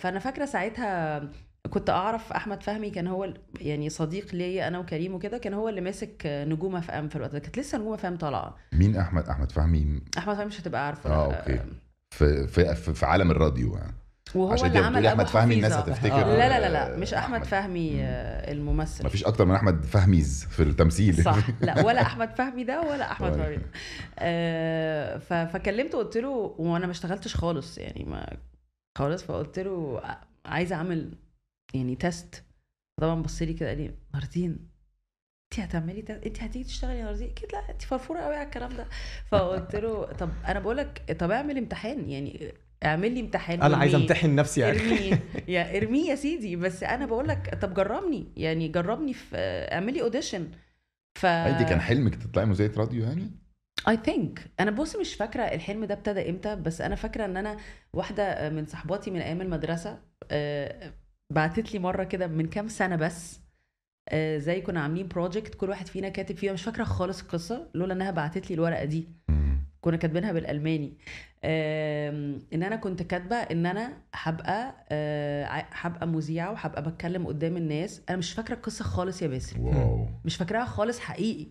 فأنا 0.00 0.18
فاكرة 0.18 0.44
ساعتها 0.44 1.22
كنت 1.70 1.90
أعرف 1.90 2.32
أحمد 2.32 2.62
فهمي 2.62 2.90
كان 2.90 3.06
هو 3.06 3.34
يعني 3.60 3.90
صديق 3.90 4.34
ليا 4.34 4.68
أنا 4.68 4.78
وكريم 4.78 5.14
وكده 5.14 5.38
كان 5.38 5.54
هو 5.54 5.68
اللي 5.68 5.80
ماسك 5.80 6.22
نجوم 6.26 6.76
FM 6.76 7.08
في 7.08 7.16
الوقت 7.16 7.32
ده. 7.32 7.38
كانت 7.38 7.58
لسه 7.58 7.78
نجوم 7.78 7.92
FM 7.92 8.16
طالعة. 8.16 8.56
مين 8.72 8.96
أحمد؟ 8.96 9.28
أحمد 9.28 9.52
فهمي؟ 9.52 10.00
أحمد 10.18 10.34
فهمي 10.34 10.46
مش 10.46 10.60
هتبقى 10.60 10.86
عارفة. 10.86 11.10
آه، 11.10 11.28
لا. 11.28 11.40
okay. 11.40 11.60
في 12.10 12.46
في 12.46 12.74
في, 12.74 12.94
في 12.94 13.06
عالم 13.06 13.30
الراديو 13.30 13.76
يعني. 13.76 13.94
وهو 14.34 14.52
عشان 14.52 14.66
اللي 14.66 14.78
عمل 14.78 15.06
أحمد 15.06 15.26
فهمي 15.26 15.54
الناس. 15.54 15.72
هتفتكر 15.72 16.22
آه. 16.22 16.36
لا 16.36 16.48
لا 16.48 16.60
لا 16.60 16.72
لا 16.72 16.96
مش 16.96 17.14
أحمد 17.14 17.44
فهمي 17.44 18.02
آه، 18.02 18.52
الممثل 18.52 19.06
مفيش 19.06 19.24
أكتر 19.24 19.44
من 19.44 19.54
أحمد 19.54 19.84
فهميز 19.84 20.46
في 20.50 20.62
التمثيل 20.62 21.22
صح 21.22 21.36
لا 21.60 21.84
ولا 21.86 22.02
أحمد 22.02 22.36
فهمي 22.36 22.64
ده 22.64 22.80
ولا 22.80 23.12
أحمد 23.12 23.32
طيب. 23.32 23.42
فهمي 23.42 23.56
ده. 23.56 23.70
آه 24.18 25.18
فكلمته 25.44 25.98
قلت 25.98 26.16
له 26.16 26.54
وأنا 26.58 26.86
ما 26.86 26.92
اشتغلتش 26.92 27.36
خالص 27.36 27.78
يعني 27.78 28.04
ما 28.04 28.36
خلاص 28.98 29.22
فقلت 29.22 29.58
له 29.58 30.02
عايزه 30.46 30.76
أعمل 30.76 31.18
يعني 31.74 31.96
test 31.96 32.44
طبعا 33.00 33.22
بص 33.22 33.42
لي 33.42 33.52
كده 33.54 33.68
قال 33.68 33.78
لي 33.78 33.94
ناردين 34.14 34.68
انت 35.52 35.60
هتعملي 35.60 36.02
تيست 36.02 36.26
انت 36.26 36.42
هتيجي 36.42 36.64
تشتغلي 36.64 36.98
يا 36.98 37.04
ناردين 37.04 37.28
أكيد 37.30 37.52
لا 37.52 37.70
انت 37.70 37.82
فرفورة 37.82 38.20
قوي 38.20 38.34
على 38.34 38.44
الكلام 38.46 38.76
ده 38.76 38.86
فقلت 39.26 39.76
له 39.76 40.12
طب 40.12 40.30
أنا 40.46 40.60
بقول 40.60 40.76
لك 40.76 41.16
طب 41.20 41.30
أعمل 41.30 41.58
امتحان 41.58 42.10
يعني 42.10 42.54
اعمل 42.84 43.12
لي 43.12 43.20
امتحان. 43.20 43.62
أنا 43.62 43.76
عايز. 43.76 43.94
امتحن 43.94 44.34
نفسي 44.34 44.60
يعني. 44.60 44.78
ارميه. 44.78 45.22
يا 45.54 45.76
ارميه 45.76 46.10
يا 46.10 46.14
سيدي. 46.14 46.56
بس 46.56 46.82
أنا 46.82 47.06
بقول 47.06 47.28
لك 47.28 47.58
طب 47.62 47.74
جربني. 47.74 48.32
يعني 48.36 48.68
جربني 48.68 49.14
في 49.14 49.36
اعملي 49.72 50.02
audition 50.02 50.48
ف 51.18 51.26
عادي 51.26 51.64
كان 51.64 51.80
حلمك 51.80 52.14
تطلعي 52.14 52.46
مذيعة 52.46 52.70
راديو 52.76 53.04
يعني؟ 53.04 53.30
I 53.88 53.96
think 53.96 54.50
أنا 54.60 54.70
بص 54.70 54.96
مش 54.96 55.14
فاكرة 55.14 55.42
الحلم 55.42 55.84
ده 55.84 55.94
ابتدى 55.94 56.30
إمتى 56.30 56.56
بس 56.56 56.80
أنا 56.80 56.94
فاكرة 56.94 57.24
ان 57.24 57.36
أنا 57.36 57.56
واحدة 57.92 58.50
من 58.50 58.66
صحباتي 58.66 59.10
من 59.10 59.20
أيام 59.20 59.40
المدرسة 59.40 59.98
آه، 60.30 60.92
بعتت 61.32 61.72
لي 61.72 61.78
مرة 61.78 62.04
كده 62.04 62.26
من 62.26 62.46
كام 62.46 62.68
سنة 62.68 62.96
بس 62.96 63.40
آه، 64.08 64.38
زي 64.38 64.60
كنا 64.60 64.80
عاملين 64.80 65.08
project 65.08 65.54
كل 65.54 65.70
واحد 65.70 65.86
فينا 65.86 66.08
كاتب 66.08 66.36
فيها 66.36 66.52
مش 66.52 66.62
فاكرة 66.62 66.84
خالص 66.84 67.20
القصة 67.22 67.70
لولا 67.74 67.92
انها 67.94 68.10
بعتت 68.10 68.50
لي 68.50 68.54
الورقة 68.54 68.84
دي. 68.84 69.08
كنا 69.84 69.96
كاتبينها 69.96 70.32
بالألماني. 70.32 70.92
إن 72.54 72.62
أنا 72.62 72.76
كنت 72.76 73.02
كاتبة 73.02 73.36
إن 73.36 73.66
أنا 73.66 73.92
هبقى 74.14 74.86
آه، 74.88 75.44
هبقى 75.72 76.06
مذيعة 76.06 76.52
وهبقى 76.52 76.82
بتكلم 76.82 77.26
قدام 77.26 77.56
الناس. 77.56 78.02
أنا 78.08 78.18
مش 78.18 78.32
فاكرة 78.32 78.54
القصة 78.54 78.84
خالص 78.84 79.22
يا 79.22 79.26
باسم 79.26 79.60
wow. 79.60 80.06
مش 80.24 80.36
فاكراها 80.36 80.64
خالص 80.64 80.98
حقيقي. 81.00 81.46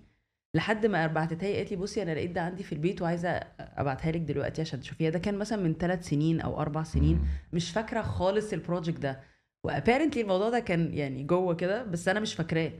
لحد 0.55 0.85
ما 0.85 1.07
بعتتها 1.07 1.47
لي 1.49 1.57
قالت 1.57 1.71
لي 1.71 1.77
بصي 1.77 2.01
أنا 2.03 2.11
لقيت 2.11 2.31
ده 2.31 2.41
عندي 2.41 2.63
في 2.63 2.71
البيت 2.71 3.01
وعايزة 3.01 3.29
أبعتها 3.59 4.11
لك 4.11 4.21
دلوقتي 4.21 4.61
عشان 4.61 4.79
تشوفيها. 4.79 5.09
ده 5.09 5.19
كان 5.19 5.37
مثلا 5.37 5.63
من 5.63 5.73
ثلاث 5.73 6.07
سنين 6.07 6.41
أو 6.41 6.61
أربع 6.61 6.83
سنين. 6.83 7.15
مم. 7.15 7.25
مش 7.53 7.71
فاكرة 7.71 8.01
خالص 8.01 8.53
ال 8.53 8.59
project 8.59 8.99
ده. 8.99 9.19
و 9.65 9.70
apparently 9.70 10.21
الموضوع 10.21 10.49
ده 10.49 10.59
كان 10.59 10.93
يعني 10.93 11.23
جوه 11.23 11.55
كده 11.55 11.83
بس 11.83 12.07
أنا 12.07 12.19
مش 12.19 12.33
فاكراه. 12.33 12.71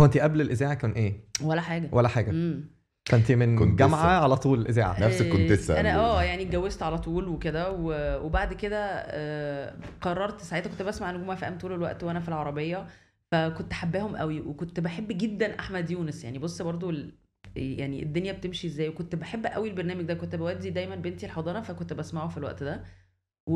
هو 0.00 0.04
انت 0.04 0.18
قبل 0.18 0.40
الإذاعة 0.40 0.74
كان 0.74 0.90
إيه؟ 0.90 1.12
ولا 1.42 1.60
حاجة. 1.60 1.88
ولا 1.92 2.08
حاجة. 2.08 2.30
امم 2.30 2.79
فانت 3.10 3.32
من 3.32 3.58
كنت 3.58 3.78
جامعة. 3.78 4.22
على 4.22 4.36
طول 4.36 4.66
إذاعة. 4.66 5.00
نفسك 5.00 5.28
كنت 5.28 5.40
لسه. 5.40 5.80
أنا 5.80 5.96
آه 5.98 6.22
يعني 6.22 6.42
اتجوزت 6.42 6.82
على 6.82 6.98
طول 6.98 7.28
وكده 7.28 7.72
وبعد 8.22 8.52
كده 8.52 8.78
آه، 9.06 9.74
قررت 10.00 10.40
ساعتها 10.40 10.70
كنت 10.70 10.82
بسمع 10.82 11.10
نجوم 11.10 11.30
FM 11.30 11.58
طول 11.58 11.72
الوقت 11.72 12.04
وأنا 12.04 12.20
في 12.20 12.28
العربية 12.28 12.86
فكنت 13.32 13.72
حباهم 13.72 14.16
قوي 14.16 14.40
وكنت 14.40 14.80
بحب 14.80 15.08
جدا 15.08 15.58
أحمد 15.60 15.90
يونس. 15.90 16.24
يعني 16.24 16.38
بص 16.38 16.62
برضو 16.62 16.90
ال... 16.90 17.12
يعني 17.56 18.02
الدنيا 18.02 18.32
بتمشي 18.32 18.66
إزاي 18.66 18.88
وكنت 18.88 19.14
بحب 19.14 19.46
قوي 19.46 19.70
البرنامج 19.70 20.04
ده. 20.04 20.14
كنت 20.14 20.36
بودي 20.36 20.70
دايما 20.70 20.94
بنتي 20.96 21.26
الحضانة 21.26 21.60
فكنت 21.60 21.92
بسمعه 21.92 22.28
في 22.28 22.36
الوقت 22.36 22.62
ده. 22.62 22.84
و... 23.46 23.54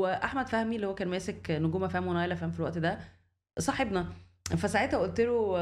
وأحمد 0.00 0.48
فهمي 0.48 0.76
اللي 0.76 0.86
هو 0.86 0.94
كان 0.94 1.08
ماسك 1.08 1.50
نجوم 1.50 1.84
FM 1.84 2.06
ونايل 2.06 2.32
FM 2.32 2.50
في 2.50 2.58
الوقت 2.60 2.78
ده 2.78 2.98
صاحبنا. 3.58 4.06
فساعتها 4.56 4.98
قلت 4.98 5.20
له 5.20 5.52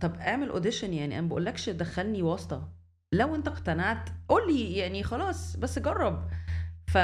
طب 0.00 0.14
اعمل 0.16 0.48
audition 0.48 0.92
يعني. 0.92 1.14
أنا 1.14 1.22
ما 1.22 1.28
بقولكش 1.28 1.70
دخلني 1.70 2.22
واسطة. 2.22 2.68
لو 3.12 3.34
انت 3.34 3.48
اقتنعت 3.48 4.08
قول 4.28 4.52
لي 4.54 4.76
يعني 4.76 5.02
خلاص 5.02 5.56
بس 5.56 5.78
جرب. 5.78 6.28
ف... 6.86 6.98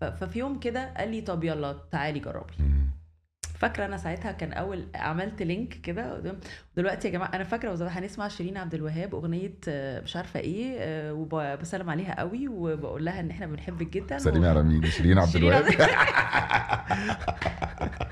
ف... 0.00 0.04
ففي 0.04 0.38
يوم 0.38 0.58
كده 0.60 0.94
قال 0.96 1.10
لي 1.10 1.20
طب 1.20 1.44
يلا 1.44 1.76
تعالي 1.90 2.18
جربي. 2.20 2.52
فاكرة 3.58 3.84
أنا 3.84 3.96
ساعتها 3.96 4.32
كان 4.32 4.52
أول 4.52 4.86
عملت 4.94 5.42
link 5.42 5.68
كده 5.80 6.22
دلوقتي 6.76 7.08
يا 7.08 7.12
جماعة 7.12 7.30
أنا 7.34 7.44
فاكرة 7.44 7.72
وزي 7.72 7.84
هنسمع 7.84 8.28
شيرين 8.28 8.56
عبد 8.56 8.74
الوهاب 8.74 9.14
أغنية 9.14 9.54
آه، 9.68 10.00
مش 10.00 10.16
عارفة 10.16 10.40
إيه 10.40 10.76
آه، 10.78 11.12
وبسلم 11.12 11.90
عليها 11.90 12.20
قوي 12.20 12.48
وبقول 12.48 13.04
لها 13.04 13.20
إن 13.20 13.30
إحنا 13.30 13.46
بنحبك 13.46 13.88
جدا 13.88 14.18
سلمي 14.18 14.48
على 14.48 14.62
مين 14.62 14.86
شيرين 14.86 15.18
عبد 15.18 15.36
الوهاب. 15.36 15.64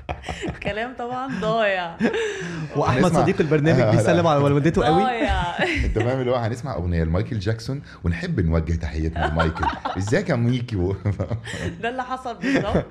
كلام 0.63 0.95
طبعا 0.99 1.39
ضايع. 1.41 1.97
وأحمد 2.77 3.11
صديق 3.13 3.41
البرنامج 3.41 3.79
آه، 3.81 3.91
بيسلم. 3.91 4.27
على 4.27 4.39
والدته 4.39 4.85
قوي. 4.85 5.03
ضايع. 5.03 5.41
انت 5.85 5.99
فاهم 5.99 6.19
اللي 6.19 6.31
هو 6.31 6.35
هنسمع 6.35 6.75
أغنية 6.75 7.03
لمايكل 7.03 7.39
جاكسون 7.39 7.81
ونحب 8.03 8.39
نوجه 8.39 8.73
تحيتنا 8.75 9.25
لمايكل. 9.27 9.65
ازيك 9.97 10.29
يا 10.29 10.35
ميكي 10.35 10.75
و- 10.75 10.95
ده 11.81 11.89
اللي 11.89 12.03
حصل 12.03 12.37
بالظبط. 12.37 12.85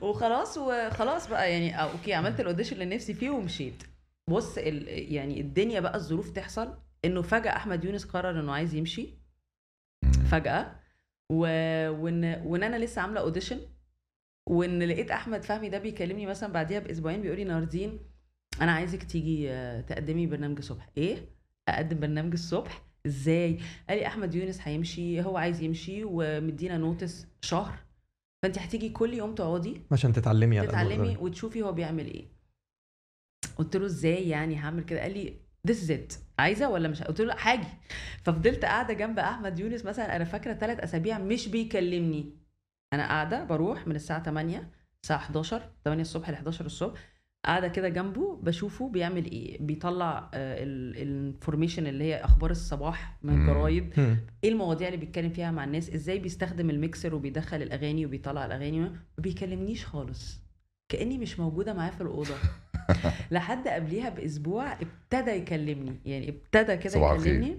وخلاص 0.00 0.58
وخلاص 0.58 1.28
بقى 1.28 1.52
يعني 1.52 1.76
آه، 1.78 1.92
okay 1.92 2.14
عملت 2.14 2.40
ال 2.40 2.45
audition 2.45 2.82
اللي 2.82 2.94
نفسي 2.94 3.14
فيه 3.14 3.30
ومشيت. 3.30 3.82
بص 4.30 4.58
ال... 4.58 4.88
يعني 5.12 5.40
الدنيا 5.40 5.80
بقى 5.80 5.96
الظروف 5.96 6.30
تحصل 6.30 6.74
إنه 7.04 7.22
فجأة 7.22 7.56
أحمد 7.56 7.84
يونس 7.84 8.04
قرر 8.04 8.40
إنه 8.40 8.52
عايز 8.52 8.74
يمشي. 8.74 9.18
فجأة. 10.30 10.66
و... 11.32 11.38
وان 11.90 12.42
وإن 12.44 12.62
أنا 12.62 12.76
لسه 12.76 13.02
عاملة 13.02 13.20
audition 13.20 13.60
وإن 14.46 14.82
لقيت 14.82 15.10
أحمد 15.10 15.44
فهمي 15.44 15.68
ده 15.68 15.78
بيكلمني 15.78 16.26
مثلا 16.26 16.52
بعديها 16.52 16.78
بأسبوعين 16.78 17.22
بيقول 17.22 17.36
لي 17.36 17.44
ناردين 17.44 17.98
أنا 18.60 18.72
عايزك 18.72 19.02
تيجي 19.02 19.50
آه، 19.50 19.80
تقدمي 19.80 20.26
برنامج 20.26 20.58
الصبح. 20.58 20.88
إيه؟ 20.96 21.28
أقدم 21.68 22.00
برنامج 22.00 22.32
الصبح؟ 22.32 22.82
إزاي؟ 23.06 23.58
قال 23.88 23.98
لي 23.98 24.06
أحمد 24.06 24.34
يونس 24.34 24.60
هيمشي 24.62 25.22
هو 25.22 25.36
عايز 25.36 25.62
يمشي 25.62 26.00
ومدينا 26.04 26.76
notice 26.76 27.26
شهر 27.40 27.78
فأنت 28.42 28.58
هتيجي 28.58 28.88
كل 28.88 29.14
يوم 29.14 29.34
تقعدي 29.34 29.80
عشان 29.92 30.12
تتعلمي 30.12 30.66
تتعلمي. 30.66 31.16
وتشوفي 31.16 31.62
هو 31.62 31.72
بيعمل 31.72 32.06
إيه. 32.06 32.24
قلت 33.56 33.76
له 33.76 33.86
إزاي 33.86 34.28
يعني 34.28 34.56
هعمل 34.56 34.84
كده؟ 34.84 35.00
قال 35.00 35.12
لي 35.12 35.34
this 35.68 35.74
is 35.86 35.90
it. 35.90 36.18
عايزة 36.38 36.70
ولا 36.70 36.88
مش 36.88 37.02
قلت 37.02 37.20
له 37.20 37.26
لا 37.26 37.36
حاجي 37.36 37.68
ففضلت 38.24 38.64
قاعدة 38.64 38.94
جنب 38.94 39.18
أحمد 39.18 39.58
يونس 39.58 39.84
مثلا 39.84 40.16
أنا 40.16 40.24
فاكرة 40.24 40.54
ثلاث 40.54 40.80
أسابيع 40.80 41.18
مش 41.18 41.48
بيكلمني. 41.48 42.41
أنا 42.92 43.08
قاعدة 43.08 43.44
بروح 43.44 43.86
من 43.86 43.96
الساعة 43.96 44.22
8 44.22 44.70
الساعة 45.02 45.16
11 45.16 45.70
8 45.84 46.02
الصبح 46.02 46.30
ل 46.30 46.34
11 46.34 46.66
الصبح 46.66 47.12
قاعدة 47.44 47.68
كده 47.68 47.88
جنبه 47.88 48.36
بشوفه 48.42 48.88
بيعمل 48.88 49.24
إيه 49.24 49.62
بيطلع 49.62 50.30
ال 50.34 50.47
information 50.47 51.86
اللي 51.86 52.04
هي 52.04 52.24
أخبار 52.24 52.50
الصباح 52.50 53.18
من. 53.22 53.40
الجرايد. 53.40 53.92
إيه 54.44 54.50
المواضيع 54.50 54.88
اللي 54.88 54.98
بيتكلم 54.98 55.30
فيها 55.30 55.50
مع 55.50 55.64
الناس؟ 55.64 55.90
إزاي 55.90 56.18
بيستخدم 56.18 56.70
الميكسر 56.70 57.14
وبيدخل 57.14 57.62
الأغاني 57.62 58.06
وبيطلع 58.06 58.46
الأغاني؟ 58.46 58.80
ما 58.80 58.92
بيكلمنيش 59.18 59.86
خالص. 59.86 60.40
كأني 60.88 61.18
مش 61.18 61.40
موجودة 61.40 61.74
معاه 61.74 61.90
في 61.90 62.00
الأوضة. 62.00 62.34
لحد 63.30 63.68
قبليها 63.68 64.08
بأسبوع 64.08 64.72
ابتدى 64.72 65.30
يكلمني. 65.30 66.00
يعني 66.04 66.28
ابتدى 66.28 66.76
كده. 66.76 66.92
يكلمني. 67.30 67.58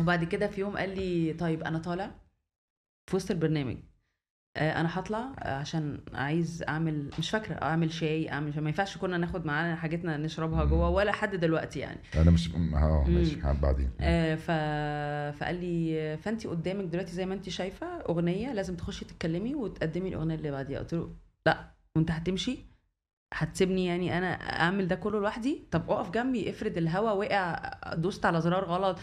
وبعد 0.00 0.24
كده 0.24 0.46
في 0.46 0.60
يوم 0.60 0.76
قال 0.76 0.96
لي 0.96 1.32
طيب 1.32 1.62
أنا 1.62 1.78
طالع 1.78 2.10
في 3.06 3.16
وسط 3.16 3.30
البرنامج. 3.30 3.76
آه، 3.76 3.93
أنا 4.56 4.98
هطلع 4.98 5.32
عشان 5.38 6.00
عايز 6.12 6.64
أعمل 6.68 7.10
مش 7.18 7.30
فاكرة 7.30 7.54
أعمل 7.54 7.92
شاي 7.92 8.30
أعمل 8.30 8.60
ما 8.60 8.68
ينفعش 8.68 8.98
كنا 8.98 9.16
ناخد 9.18 9.46
معانا 9.46 9.76
حاجتنا 9.76 10.16
نشربها 10.16 10.64
جوه 10.64 10.88
ولا 10.88 11.12
حد 11.12 11.36
دلوقتي 11.36 11.78
يعني. 11.78 12.00
أنا 12.16 12.30
مش 12.30 12.54
آه 12.54 13.04
ماشي 13.08 13.40
بعدين. 13.62 13.90
آه، 14.00 14.34
ف... 14.34 14.50
فقال 15.38 15.60
لي 15.60 16.16
فأنت 16.16 16.46
قدامك 16.46 16.84
دلوقتي 16.84 17.12
زي 17.12 17.26
ما 17.26 17.34
أنت 17.34 17.48
شايفة 17.48 17.86
أغنية 17.86 18.52
لازم 18.52 18.76
تخشي 18.76 19.04
تتكلمي 19.04 19.54
وتقدمي 19.54 20.08
الأغنية 20.08 20.34
اللي 20.34 20.50
بعديها. 20.50 20.78
قلت 20.78 20.94
له 20.94 21.16
لا 21.46 21.70
وأنت 21.96 22.10
هتمشي؟ 22.10 22.58
هتسيبني 23.34 23.86
يعني 23.86 24.18
أنا 24.18 24.32
أعمل 24.32 24.88
ده 24.88 24.94
كله 24.96 25.20
لوحدي؟ 25.20 25.68
طب 25.70 25.90
اقف 25.90 26.10
جنبي 26.10 26.50
افرض 26.50 26.78
الهوا 26.78 27.10
وقع 27.10 27.70
دوست 27.94 28.26
على 28.26 28.40
زرار 28.40 28.64
غلط. 28.64 28.98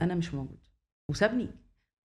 أنا 0.00 0.14
مش 0.14 0.34
موجود. 0.34 0.58
وسابني. 1.10 1.48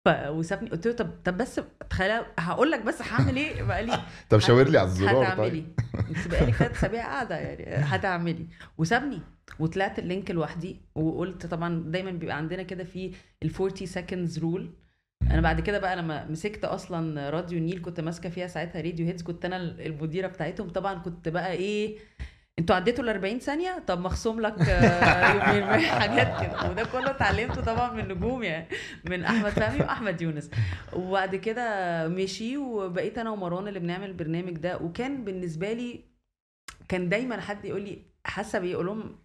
وسابني 0.07 0.69
قلت 0.69 0.87
له 0.87 0.93
طب 0.93 1.09
طب 1.25 1.37
بس 1.37 1.61
تخيل 1.89 2.21
هقول 2.39 2.71
لك 2.71 2.81
بس 2.81 3.01
هعمل 3.01 3.35
إيه؟ 3.35 3.63
بقى 3.63 3.83
لي 3.85 3.99
طب 4.29 4.39
شاور 4.39 4.69
لي 4.69 4.77
على 4.77 4.87
الزرار 4.87 5.23
هتعملي. 5.23 5.49
طيب 5.49 5.65
انت 6.09 6.27
بقالك 6.27 6.53
ثلاث 6.53 6.71
أسابيع 6.77 7.05
قاعدة 7.05 7.35
يعني 7.35 7.85
هتعملي. 7.85 8.47
وسابني 8.77 9.21
وطلعت 9.59 9.99
ال 9.99 10.05
link 10.05 10.31
لوحدي 10.31 10.81
وقلت 10.95 11.45
طبعا 11.45 11.83
دايما 11.91 12.11
بيبقى 12.11 12.37
عندنا 12.37 12.63
كده 12.63 12.83
في 12.83 13.11
ال 13.43 13.51
40 13.55 13.71
seconds 13.87 14.39
rule 14.41 14.73
أنا 15.31 15.41
بعد 15.41 15.61
كده 15.61 15.79
بقى 15.79 15.95
لما 15.95 16.25
مسكت 16.29 16.65
أصلا 16.65 17.29
راديو 17.29 17.57
النيل 17.57 17.81
كنت 17.81 17.99
ماسكة 18.01 18.29
فيها 18.29 18.47
ساعتها 18.47 18.81
راديو 18.81 19.05
هيدز 19.05 19.21
كنت 19.23 19.45
أنا 19.45 19.57
المديرة 19.57 20.27
بتاعتهم. 20.27 20.69
طبعا 20.69 20.93
كنت 20.99 21.29
بقى 21.29 21.51
إيه 21.51 21.97
أنتوا 22.59 22.75
عديتوا 22.75 23.03
ال 23.03 23.09
40 23.09 23.39
ثانية؟ 23.39 23.83
طب 23.87 23.99
مخصوم 23.99 24.41
لك 24.41 24.61
آه، 24.61 25.53
يومين. 25.53 25.79
حاجات 26.01 26.41
كده. 26.47 26.69
وده 26.69 26.83
كله 26.83 27.09
اتعلمته 27.09 27.61
طبعا 27.61 27.93
من 27.93 28.07
نجوم 28.07 28.43
يعني 28.43 28.67
من 29.09 29.23
أحمد 29.23 29.49
فهمي 29.49 29.79
وأحمد 29.81 30.21
يونس. 30.21 30.49
وبعد 30.93 31.35
كده 31.35 32.07
مشي 32.07 32.57
وبقيت 32.57 33.17
أنا 33.17 33.29
ومروان 33.29 33.67
اللي 33.67 33.79
بنعمل 33.79 34.09
البرنامج 34.09 34.57
ده. 34.57 34.77
وكان 34.77 35.23
بالنسبة 35.23 35.73
لي 35.73 36.03
كان 36.87 37.09
دايما 37.09 37.41
حد 37.41 37.65
يقول 37.65 37.81
لي 37.81 38.01
حاسة 38.25 38.59
بيه 38.59 38.75
أقول 38.75 38.85
لهم 38.85 39.19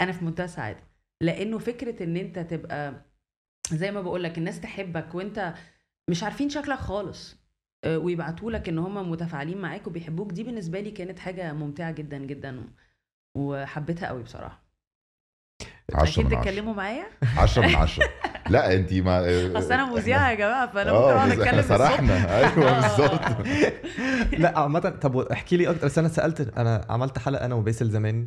أنا 0.00 0.12
في 0.12 0.24
منتهى 0.24 0.44
السعادة. 0.44 0.80
لأنه 1.20 1.58
فكرة 1.58 2.02
إن 2.02 2.16
أنت 2.16 2.38
تبقى 2.38 2.94
زي 3.72 3.90
ما 3.90 4.00
بقول 4.02 4.22
لك 4.22 4.38
الناس 4.38 4.60
تحبك 4.60 5.14
وأنت 5.14 5.54
مش 6.10 6.22
عارفين 6.22 6.48
شكلك 6.48 6.78
خالص. 6.78 7.43
ويبعتوا 7.86 8.50
لك 8.50 8.68
إن 8.68 8.78
هم 8.78 9.10
متفاعلين 9.10 9.58
معاك 9.58 9.86
وبيحبوك. 9.86 10.32
دي 10.32 10.42
بالنسبة 10.42 10.80
لي 10.80 10.90
كانت 10.90 11.18
حاجة 11.18 11.52
ممتعة 11.52 11.90
جدا 11.90 12.18
جدا 12.18 12.60
وحبيتها 13.36 14.08
قوي 14.08 14.22
بصراحة. 14.22 14.64
10 15.94 16.22
أكيد 16.22 16.26
من 16.26 16.34
10 16.38 16.42
تتكلموا 16.42 16.74
معايا؟ 16.74 17.04
10 17.36 17.66
من 17.66 17.74
10 17.74 18.04
لا 18.50 18.74
انت 18.74 18.92
ما 18.92 19.58
أصل 19.58 19.72
أنا 19.72 19.94
مذيعة 19.94 20.30
يا 20.30 20.34
جماعة 20.34 20.72
فأنا 20.72 20.92
ممكن 20.92 21.04
أقعد 21.04 21.30
بس 21.30 21.38
أتكلم. 21.38 21.62
سرحنا. 21.62 22.14
أيوه 22.38 22.70
آه. 22.70 22.80
بالظبط. 22.80 23.46
لا 24.42 24.58
عامة 24.58 24.80
طب 24.80 25.16
احكي 25.16 25.56
لي 25.56 25.70
أكتر. 25.70 25.86
بس 25.86 25.98
أنا 25.98 26.08
سألت 26.08 26.40
أنا 26.58 26.86
عملت 26.90 27.18
حلقة 27.18 27.44
أنا 27.44 27.54
وباسل 27.54 27.90
زمان. 27.90 28.26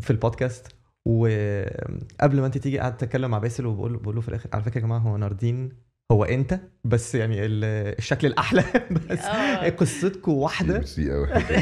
في 0.00 0.10
البودكاست 0.10 0.66
وقبل 1.06 2.40
ما 2.40 2.46
أنت 2.46 2.58
تيجي 2.58 2.78
قعدت 2.78 3.02
أتكلم 3.02 3.30
مع 3.30 3.38
باسل 3.38 3.66
وبقول 3.66 3.96
بقول 3.96 4.14
له 4.14 4.20
في 4.20 4.28
الآخر 4.28 4.48
على 4.52 4.62
فكرة 4.62 4.78
يا 4.80 4.86
جماعة 4.86 4.98
هو 4.98 5.16
ناردين. 5.16 5.72
هو 6.10 6.24
انت 6.24 6.60
بس 6.84 7.14
يعني 7.14 7.46
ال- 7.46 7.64
الشكل 7.98 8.26
الأحلى. 8.26 8.64
بس 9.10 9.18
آه. 9.18 9.68
قصتكم 9.68 10.32
واحدة. 10.32 10.74
ميرسي 10.74 11.10
قوي 11.12 11.26
قصتنا 11.32 11.60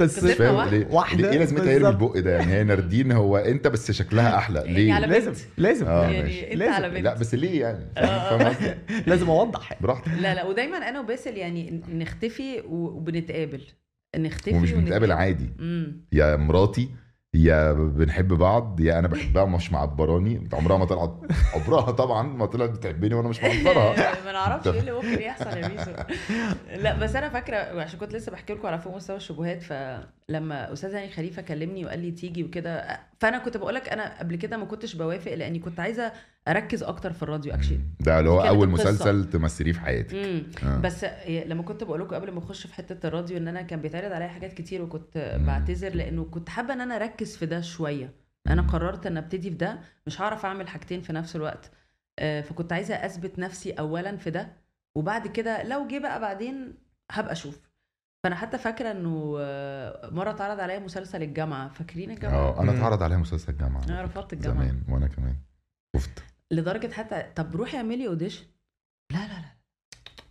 قصتك 0.00 0.32
فاهم 0.34 0.54
واحدة. 0.54 0.70
ليه 0.78 0.86
واحدة 0.90 1.30
ليه 1.30 1.38
لازمتها 1.38 1.72
يرمي. 1.72 1.88
البق 1.88 2.18
ده؟ 2.18 2.30
يعني 2.30 2.52
هي 2.52 2.64
ناردين 2.64 3.12
هو 3.12 3.36
انت 3.36 3.68
بس 3.68 3.90
شكلها 3.90 4.36
أحلى. 4.36 4.58
يعني 4.60 4.72
ليه؟ 4.74 4.92
على 4.92 5.06
لازم. 5.06 5.32
لازم. 5.56 5.86
آه 5.86 6.08
يعني 6.10 6.52
انت 6.52 6.56
لازم. 6.58 6.72
على 6.72 6.90
بنت. 6.90 7.04
لا 7.04 7.14
بس 7.14 7.34
ليه 7.34 7.60
يعني؟ 7.60 7.84
آه. 7.98 8.76
لازم 9.06 9.30
أوضح 9.30 9.82
براحتك. 9.82 10.08
لا 10.20 10.34
لا 10.34 10.44
ودايما 10.44 10.76
أنا 10.76 11.00
وباسل 11.00 11.36
يعني 11.36 11.80
نختفي 11.92 12.60
وبنتقابل. 12.68 13.60
نختفي 14.16 14.54
ومش 14.54 14.72
بنتقابل. 14.72 15.12
عادي. 15.12 15.50
امم 15.60 16.04
يا 16.12 16.36
مراتي 16.36 16.88
يا 17.34 17.72
بنحب 17.72 18.28
بعض 18.28 18.80
يا 18.80 18.98
أنا 18.98 19.08
بحبها 19.08 19.44
مش 19.44 19.72
معبراني. 19.72 20.48
عمرها 20.52 20.76
ما 20.76 20.84
طلعت 20.84 21.14
عمرها 21.54 21.90
طبعا 21.90 22.22
ما 22.22 22.46
طلعت 22.46 22.70
بتحبني 22.70 23.14
وأنا 23.14 23.28
مش 23.28 23.42
معبرها. 23.42 23.94
ما 24.26 24.32
نعرفش 24.32 24.66
إيه 24.68 24.80
اللي 24.80 24.92
ممكن 24.92 25.22
يحصل 25.22 25.56
يا 25.58 25.68
بيسو. 25.68 25.90
لا 26.82 26.98
بس 26.98 27.16
أنا 27.16 27.28
فاكرة 27.28 27.56
عشان 27.56 27.98
كنت 27.98 28.12
لسه 28.12 28.32
بحكي 28.32 28.52
لكم 28.54 28.66
على 28.66 28.78
فوق 28.78 28.96
مستوى 28.96 29.16
الشبهات 29.16 29.62
فلما 29.62 30.72
أستاذ 30.72 30.94
هاني 30.94 31.10
خليفة 31.10 31.42
كلمني 31.42 31.84
وقال 31.84 31.98
لي 31.98 32.10
تيجي 32.10 32.44
وكده 32.44 33.00
فأنا 33.18 33.38
كنت 33.38 33.56
بقول 33.56 33.74
لك 33.74 33.88
أنا 33.88 34.18
قبل 34.18 34.36
كده 34.36 34.56
ما 34.56 34.64
كنتش 34.64 34.94
بوافق 34.94 35.34
لأني 35.34 35.58
كنت 35.58 35.80
عايزة 35.80 36.12
أركز 36.48 36.82
أكتر 36.82 37.12
في 37.12 37.22
الراديو 37.22 37.54
اكشلي 37.54 37.80
ده 38.00 38.18
اللي 38.18 38.30
هو 38.30 38.40
أول. 38.40 38.68
مسلسل 38.68 39.30
تمثليه 39.30 39.72
في 39.72 39.80
حياتك. 39.80 40.14
امم 40.14 40.42
آه. 40.64 40.78
بس 40.78 41.04
لما 41.28 41.62
كنت 41.62 41.84
بقول 41.84 42.00
لكم 42.00 42.14
قبل 42.14 42.30
ما 42.30 42.38
أخش 42.38 42.66
في 42.66 42.74
حتة 42.74 43.06
الراديو 43.06 43.36
إن 43.36 43.48
أنا 43.48 43.62
كان 43.62 43.80
بيتعرض 43.80 44.12
عليا 44.12 44.28
حاجات 44.28 44.52
كتير 44.52 44.82
وكنت 44.82 45.36
مم. 45.40 45.46
بعتذر 45.46 45.94
لأنه 45.94 46.24
كنت 46.24 46.48
حابة 46.48 46.72
إن 46.74 46.80
أنا 46.80 46.96
أركز 46.96 47.36
في 47.36 47.46
ده 47.46 47.60
شوية. 47.60 48.12
أنا 48.46 48.62
مم. 48.62 48.68
قررت 48.68 49.06
إن 49.06 49.16
أبتدي 49.16 49.50
في 49.50 49.56
ده 49.56 49.78
مش 50.06 50.20
هعرف 50.20 50.44
أعمل 50.44 50.68
حاجتين 50.68 51.00
في 51.00 51.12
نفس 51.12 51.36
الوقت. 51.36 51.70
آه، 52.18 52.40
فكنت 52.40 52.72
عايزة 52.72 52.94
أثبت 52.94 53.38
نفسي 53.38 53.72
اولا 53.72 54.16
في 54.16 54.30
ده 54.30 54.48
وبعد 54.96 55.26
كده 55.26 55.62
لو 55.62 55.86
جه 55.88 55.98
بقى 55.98 56.20
بعدين 56.20 56.74
هبقى 57.10 57.32
أشوف. 57.32 57.60
فأنا 58.24 58.34
حتى 58.36 58.58
فاكرة 58.58 58.90
إنه 58.90 59.36
آه، 59.40 60.10
مرة 60.10 60.30
اتعرض 60.30 60.60
عليا 60.60 60.78
مسلسل 60.78 61.22
الجامعة. 61.22 61.68
فاكرين 61.68 62.10
الجامعة؟ 62.10 62.36
آه 62.36 62.62
أنا 62.62 62.72
مم. 62.72 62.78
اتعرض 62.78 63.02
عليها 63.02 63.18
مسلسل 63.18 63.52
الجامعة 63.52 63.84
أنا 63.84 64.02
رفضت 64.02 64.32
الجامعة. 64.32 64.62
زمان 64.64 64.82
وأنا 64.88 65.06
كمان. 65.06 65.34
شفت. 65.96 66.22
لدرجة 66.52 66.92
حتى 66.92 67.26
طب 67.36 67.56
روحي 67.56 67.76
اعملي 67.76 68.06
audition 68.06 68.44
لا 69.12 69.18
لا 69.18 69.32
لا 69.32 69.54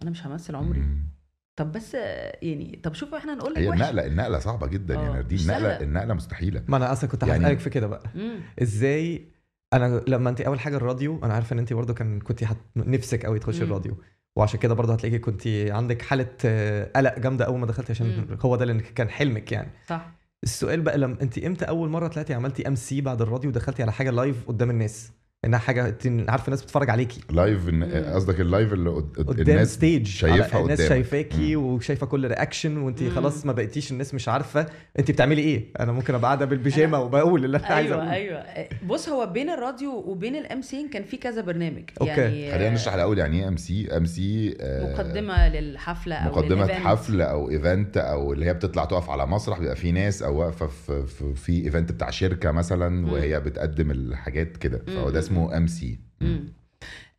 أنا 0.02 0.12
مش 0.12 0.26
همثل 0.28 0.56
عمري 0.56 0.80
مم. 0.80 1.08
طب 1.56 1.72
بس 1.72 1.94
يعني 2.42 2.80
طب 2.84 2.94
شوفوا 2.94 3.18
إحنا 3.18 3.34
نقول 3.36 3.54
لك 3.54 3.60
هي 3.60 3.68
وحش. 3.70 3.80
النقلة 3.80 4.06
النقلة 4.06 4.40
صعبة 4.40 4.68
جدا 4.68 4.94
يا 4.94 5.00
ناردين 5.00 5.36
مش 5.38 5.44
النقلة 5.44 5.70
سهلة. 5.70 5.84
النقلة 5.84 6.14
مستحيلة 6.14 6.64
ما 6.68 6.78
أنا 6.78 6.92
أصلا 6.92 7.10
كنت 7.10 7.24
يعني- 7.24 7.44
هسألك 7.46 7.60
في 7.60 7.70
كده 7.70 7.88
بقى 7.88 8.04
مم. 8.16 8.40
إزاي 8.62 9.26
أنا 9.74 10.02
لما 10.08 10.30
انت 10.30 10.42
أول 10.42 10.60
حاجة 10.60 10.76
الراديو 10.78 11.20
أنا 11.24 11.34
عارفة 11.34 11.54
إن 11.54 11.60
انت 11.60 11.74
برضه 11.74 11.94
كان 11.94 12.20
كنت 12.20 12.44
حت... 12.44 12.58
نفسك 12.76 13.26
قوي 13.26 13.40
تخشي. 13.40 13.64
الراديو 13.64 13.98
وعشان 14.36 14.60
كده 14.60 14.74
برضه 14.74 14.94
هتلاقيكي 14.94 15.20
كنت 15.20 15.48
عندك 15.48 16.02
حالة 16.02 16.30
آه، 16.46 16.92
قلق 16.96 17.20
جامدة 17.20 17.46
أول 17.46 17.60
ما 17.60 17.66
دخلتي 17.66 17.92
عشان 17.92 18.08
مم. 18.18 18.38
هو 18.42 18.56
ده 18.56 18.64
اللي 18.64 18.82
كان 18.82 19.10
حلمك 19.10 19.52
يعني 19.52 19.72
صح 19.88 20.12
السؤال 20.44 20.82
بقى 20.82 20.98
لما 20.98 21.22
انت 21.22 21.38
إمتى 21.38 21.66
أول 21.66 21.90
مرة 21.90 22.08
طلعتي 22.08 22.34
عملتي 22.34 22.68
MC 22.68 23.02
بعد 23.02 23.22
الراديو 23.22 23.50
ودخلتي 23.50 23.82
على 23.84 23.92
حاجة 23.92 24.10
live 24.10 24.48
قدام 24.48 24.70
الناس 24.70 25.12
إنها 25.46 25.60
حاجة 25.60 25.88
انت 25.88 26.30
عارفه 26.30 26.46
الناس 26.46 26.62
بتتفرج 26.62 26.90
عليكي 26.90 27.22
live. 27.32 27.70
قصدك 28.14 28.40
ال 28.40 28.46
live 28.46 28.74
اللي 28.74 28.90
قد- 28.90 29.18
قدام 29.28 29.50
الناس 29.50 29.74
stage 29.74 30.08
شايفها 30.08 30.62
الناس 30.62 30.78
قدامك. 30.82 30.90
شايفاكي. 30.90 31.56
وشايفة 31.56 32.06
كل 32.06 32.28
reaction 32.28 32.78
وانت. 32.78 33.04
خلاص 33.04 33.46
ما 33.46 33.54
بقيتيش 33.54 33.92
الناس 33.92 34.14
مش 34.14 34.30
عارفة 34.30 34.66
انت 35.00 35.12
بتعملي 35.12 35.42
إيه 35.42 35.66
أنا 35.80 35.92
ممكن 35.92 36.14
أبقى 36.14 36.26
قاعدة 36.28 36.46
بالبيجامة 36.46 37.00
وبقول 37.00 37.46
اللي 37.46 37.58
أنا 37.58 37.66
عايز 37.68 37.92
أيوه 37.92 38.12
أيوه 38.12 38.44
بص 38.88 39.10
هو 39.10 39.26
بين 39.26 39.50
الراديو 39.50 39.92
وبين 39.92 40.36
ال 40.36 40.62
MC 40.62 40.88
كان 40.94 41.04
في 41.04 41.18
كذا 41.18 41.42
برنامج 41.42 41.84
okay. 42.02 42.12
يعني 42.12 42.52
خلينا 42.52 42.70
نشرح 42.74 42.94
الأول 42.94 43.18
يعني 43.18 43.42
إيه 43.42 43.48
MC 43.48 43.98
MC 43.98 44.58
مقدمة 44.62 45.48
للحفلة 45.50 46.16
أو 46.16 46.32
مقدمة 46.32 46.64
لل 46.66 46.71
event. 46.71 46.88
حفل 46.88 47.22
أو 47.22 47.50
event 47.50 47.98
أو 47.98 48.34
اللي 48.34 48.46
هي 48.46 48.54
بتطلع 48.54 48.86
تقف 48.86 49.10
على 49.10 49.26
مسرح 49.28 49.60
بيبقى 49.60 49.76
في 49.76 49.92
ناس 49.92 50.24
أو 50.24 50.38
واقفة 50.40 50.68
في, 50.68 51.06
في, 51.08 51.36
في 51.36 51.66
event 51.66 51.92
بتاع 51.92 52.10
شركة 52.10 52.52
مثلا 52.52 53.12
وهي 53.12 53.40
بتقدم 53.40 53.92
الحاجات 53.92 54.58
كده 54.58 54.82
فهو. 54.88 55.10
ده 55.10 55.27
اسمه 55.28 55.58
MC. 55.58 56.00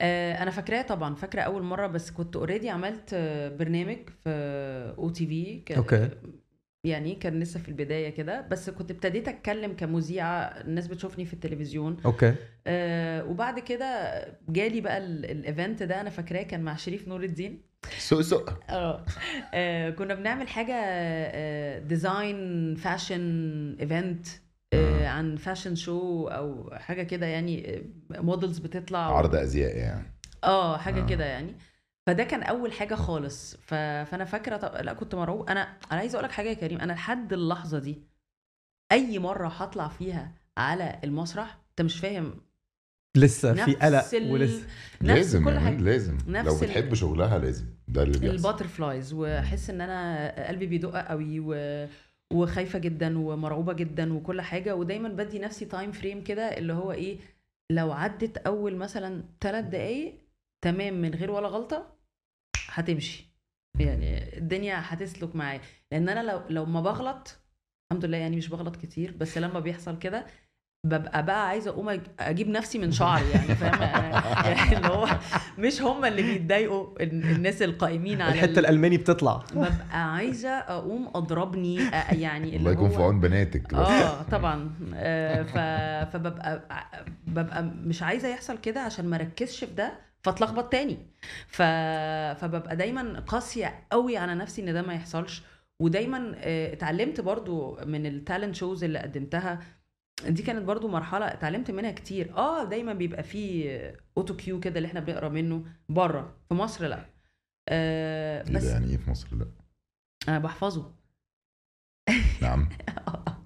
آه 0.00 0.42
أنا 0.42 0.50
فاكراه 0.50 0.82
طبعا 0.82 1.14
فاكرة 1.14 1.40
أول 1.40 1.62
مرة 1.62 1.86
بس 1.86 2.10
كنت 2.10 2.36
already 2.36 2.70
عملت 2.70 3.14
برنامج 3.58 3.96
في 4.24 4.30
OTV 4.98 5.76
okay. 5.76 6.10
يعني 6.84 7.14
كان 7.14 7.40
لسه 7.40 7.60
في 7.60 7.68
البداية 7.68 8.08
كده 8.10 8.40
بس 8.40 8.70
كنت 8.70 8.90
ابتديت 8.90 9.28
أتكلم 9.28 9.72
كمذيعة 9.72 10.36
الناس 10.42 10.86
بتشوفني 10.88 11.24
في 11.24 11.32
التلفزيون. 11.34 11.96
okay. 12.04 12.34
آه 12.66 13.24
وبعد 13.24 13.58
كده 13.58 14.12
جالي 14.48 14.80
بقى 14.80 14.98
ال- 14.98 15.24
ال 15.30 15.39
event 15.39 15.82
ده 15.82 16.00
أنا 16.00 16.10
فاكراه 16.10 16.42
كان 16.42 16.60
مع 16.62 16.76
شريف 16.76 17.08
نور 17.08 17.22
الدين. 17.24 17.62
سوق 17.98 18.20
سوق 18.20 18.50
آه. 18.70 19.04
آه، 19.54 19.90
كنا 19.90 20.14
بنعمل 20.14 20.48
حاجة 20.48 20.74
آه، 20.76 21.78
design 21.78 22.74
fashion 22.74 23.76
event 23.80 24.26
آه، 24.74 25.06
عن 25.08 25.36
fashion 25.36 25.74
show 25.74 26.28
أو 26.28 26.70
حاجة 26.74 27.02
كده 27.02 27.26
يعني 27.26 27.82
models 28.10 28.58
بتطلع 28.58 28.98
عرض 28.98 29.34
أزياء 29.34 29.76
يعني. 29.76 30.12
آه 30.44 30.76
حاجة 30.76 31.02
آه. 31.02 31.06
كده 31.06 31.24
يعني. 31.24 31.54
فده 32.06 32.24
كان 32.24 32.42
أول 32.42 32.72
حاجة 32.72 32.94
خالص. 32.94 33.56
ف... 33.56 33.74
فأنا 33.74 34.24
فاكرة 34.24 34.56
طب... 34.56 34.84
لا 34.84 34.92
كنت 34.92 35.14
مرعوب. 35.14 35.48
أنا 35.50 35.60
أنا 35.92 36.00
عايزة 36.00 36.16
أقول 36.16 36.24
لك 36.24 36.32
حاجة 36.32 36.48
يا 36.48 36.54
كريم. 36.54 36.80
أنا 36.80 36.92
لحد 36.92 37.32
اللحظة 37.32 37.78
دي 37.78 38.02
أي 38.92 39.18
مرة 39.18 39.48
هطلع 39.48 39.88
فيها 39.88 40.32
على 40.56 41.00
المسرح 41.04 41.58
أنت 41.70 41.82
مش 41.82 42.00
فاهم. 42.00 42.34
لسه 43.16 43.54
في 43.64 43.74
قلق 43.74 44.14
ال- 44.14 44.32
ولسه. 44.32 44.62
نفس 45.02 45.16
لازم 45.18 45.44
كل 45.44 45.50
يعني 45.52 45.64
حاجة. 45.64 45.76
لازم. 45.76 46.18
نفس 46.26 46.46
لو 46.48 46.54
ال- 46.56 46.60
بتحب 46.60 46.94
شغلها 46.94 47.38
لازم. 47.38 47.66
ده 47.88 48.02
اللي 48.02 48.18
بيحصل. 48.18 48.36
ال 48.36 48.42
butterflies 48.42 49.12
وأحس 49.12 49.70
إن 49.70 49.80
أنا 49.80 50.48
قلبي 50.48 50.66
بيدق 50.66 51.06
قوي 51.08 51.40
و... 51.40 51.54
وخايفة 52.32 52.78
جدا 52.78 53.18
ومرعوبة 53.18 53.72
جدا 53.72 54.12
وكل 54.14 54.40
حاجة 54.40 54.76
ودايما 54.76 55.08
بدي 55.08 55.38
نفسي 55.38 55.64
time 55.64 55.92
frame 55.92 56.24
كده 56.24 56.58
اللي 56.58 56.72
هو 56.72 56.92
إيه 56.92 57.18
لو 57.70 57.92
عدت 57.92 58.36
أول 58.38 58.76
مثلا 58.76 59.24
ثلاث 59.40 59.64
دقايق 59.64 60.18
تمام 60.64 60.94
من 60.94 61.14
غير 61.14 61.30
ولا 61.30 61.48
غلطة 61.48 61.98
هتمشي. 62.66 63.28
يعني 63.80 64.36
الدنيا 64.38 64.76
هتسلك 64.84 65.36
معايا. 65.36 65.60
لأن 65.92 66.08
أنا 66.08 66.32
لو 66.32 66.42
لو 66.50 66.64
ما 66.64 66.80
بغلط 66.80 67.38
الحمد 67.92 68.04
لله 68.04 68.16
يعني 68.18 68.36
مش 68.36 68.48
بغلط 68.48 68.76
كتير 68.76 69.16
بس 69.16 69.38
لما 69.38 69.60
بيحصل 69.60 69.98
كده 69.98 70.26
ببقى 70.84 71.26
بقى 71.26 71.48
عايزة 71.48 71.70
أقوم 71.70 72.00
أجيب 72.20 72.48
نفسي 72.48 72.78
من 72.78 72.92
شعري 72.92 73.30
يعني 73.30 73.54
فاهم 73.54 73.82
يعني 73.82 74.76
اللي 74.76 74.88
هو 74.88 75.06
مش 75.58 75.82
هم 75.82 76.04
اللي 76.04 76.22
بيتضايقوا 76.22 77.02
ال- 77.02 77.24
الناس 77.30 77.62
القائمين 77.62 78.22
على 78.22 78.34
الحتة 78.34 78.50
ال- 78.50 78.58
الألماني 78.58 78.96
بتطلع. 78.96 79.42
ببقى 79.52 80.14
عايزة 80.14 80.48
أقوم 80.48 81.10
أضربني 81.14 81.76
يعني 82.12 82.48
الله 82.48 82.56
اللي 82.56 82.70
يكون 82.72 82.88
في 82.90 82.96
عون 83.02 83.20
بناتك. 83.20 83.74
آه 83.74 84.22
طبعا. 84.22 84.70
آه 84.94 85.42
ف... 85.42 85.58
فببقى 86.12 86.62
ببقى 87.26 87.62
مش 87.62 88.02
عايزة 88.02 88.28
يحصل 88.28 88.58
كده 88.58 88.80
عشان 88.80 89.04
ما 89.06 89.16
أركزش 89.16 89.64
في 89.64 89.74
ده 89.74 89.92
فأتلخبط 90.22 90.72
تاني. 90.72 90.98
ف... 91.48 91.62
فببقى 92.40 92.76
دايما 92.76 93.20
قاسية 93.26 93.74
قوي 93.92 94.16
على 94.16 94.34
نفسي 94.34 94.62
إن 94.62 94.72
ده 94.72 94.82
ما 94.82 94.94
يحصلش. 94.94 95.42
ودايما 95.80 96.32
آه، 96.36 96.72
اتعلمت 96.72 97.20
برضو 97.20 97.78
من 97.86 98.06
ال 98.06 98.13
talent 98.13 98.54
shows 98.54 98.84
اللي 98.84 98.98
قدمتها 98.98 99.60
دي 100.26 100.42
كانت 100.42 100.64
برضو 100.64 100.88
مرحلة 100.88 101.26
اتعلمت 101.32 101.70
منها 101.70 101.92
كتير. 101.92 102.36
آه 102.36 102.64
دايما 102.64 102.92
بيبقى 102.92 103.22
فيه 103.22 103.96
autocue 104.16 104.60
كده 104.60 104.76
اللي 104.76 104.86
إحنا 104.88 105.00
بنقرأ 105.00 105.28
منه 105.28 105.64
بره. 105.88 106.36
في 106.48 106.54
مصر 106.54 106.86
لا. 106.86 107.06
آه 107.68 108.42
بس 108.42 108.64
ده؟ 108.64 108.70
يعني 108.70 108.86
إيه 108.90 108.96
في 108.96 109.10
مصر 109.10 109.28
لا؟ 109.36 109.46
أنا 110.28 110.38
بحفظه. 110.38 110.92
نعم. 112.42 112.68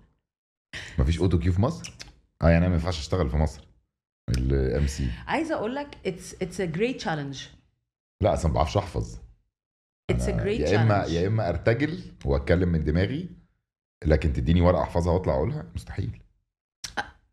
مفيش 0.98 1.18
autocue 1.20 1.52
في 1.52 1.60
مصر؟ 1.60 1.92
آه 2.42 2.48
يعني 2.48 2.58
أنا 2.58 2.68
ما 2.68 2.74
ينفعش 2.74 2.98
أشتغل 2.98 3.30
في 3.30 3.36
مصر. 3.36 3.68
ال 4.28 4.86
MC 4.86 5.10
عايزة 5.26 5.54
أقول 5.54 5.74
لك 5.74 5.98
it's 6.06 6.34
it's 6.42 6.60
a 6.60 6.64
great 6.64 6.96
challenge 6.96 7.46
لا 8.20 8.34
أصلا 8.34 8.48
ما 8.50 8.54
بعرفش 8.54 8.76
أحفظ. 8.76 9.18
it's 10.10 10.28
a 10.28 10.30
great 10.30 10.60
يا 10.60 10.82
إما 10.82 11.04
يا 11.04 11.26
إما 11.26 11.48
أرتجل 11.48 12.02
وأتكلم 12.24 12.68
من 12.68 12.84
دماغي 12.84 13.30
لكن 14.04 14.32
تديني 14.32 14.60
ورقة 14.60 14.82
أحفظها 14.82 15.12
وأطلع 15.12 15.34
أقولها؟ 15.34 15.70
مستحيل. 15.74 16.21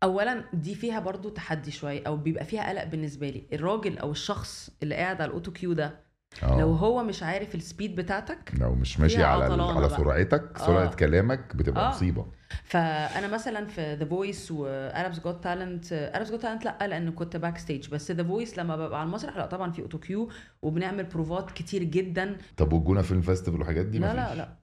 اولا 0.02 0.44
دي 0.52 0.74
فيها 0.74 1.00
برضو 1.00 1.28
تحدي 1.28 1.70
شوية 1.70 2.02
أو 2.06 2.16
بيبقى 2.16 2.44
فيها 2.44 2.68
قلق 2.68 2.84
بالنسبة 2.84 3.30
لي 3.30 3.42
الراجل 3.52 3.98
أو 3.98 4.10
الشخص 4.10 4.70
اللي 4.82 4.94
قاعد 4.94 5.20
على 5.20 5.28
ال 5.28 5.52
autocue 5.52 5.72
ده 5.72 6.10
آه. 6.42 6.60
لو 6.60 6.72
هو 6.72 7.02
مش 7.02 7.22
عارف 7.22 7.54
ال 7.54 7.61
speed 7.61 7.96
بتاعتك 7.96 8.52
لو 8.60 8.74
مش 8.74 9.00
ماشي 9.00 9.22
على 9.22 9.44
على 9.44 9.56
بقى. 9.56 9.90
سرعتك 9.90 10.58
سرعة 10.58 10.84
آه. 10.84 10.94
كلامك 10.94 11.56
بتبقى 11.56 11.86
آه. 11.86 11.88
مصيبة 11.88 12.26
فأنا 12.64 13.28
مثلا 13.28 13.66
في 13.66 13.94
The 13.94 14.04
Voice 14.04 14.50
و 14.50 14.62
Arabs 14.62 15.20
Got 15.20 15.44
Talent 15.44 15.92
Arabs 15.92 16.30
Got 16.30 16.42
Talent 16.42 16.64
لأ 16.64 16.86
لأن 16.86 17.12
كنت 17.12 17.36
backstage 17.36 17.88
بس 17.88 18.10
The 18.10 18.24
Voice 18.24 18.58
لما 18.58 18.76
ببقى 18.76 19.00
على 19.00 19.06
المسرح 19.06 19.36
لأ 19.36 19.46
طبعا 19.46 19.72
في 19.72 19.82
autocue 19.82 20.30
وبنعمل 20.62 21.04
بروفات 21.04 21.50
كتير 21.50 21.82
جدا 21.82 22.36
طب 22.56 22.72
والجونة 22.72 23.02
Film 23.02 23.20
Festival 23.22 23.58
والحاجات 23.60 23.86
دي 23.86 23.98
لا 23.98 24.14
لا. 24.14 24.34
لا 24.34 24.56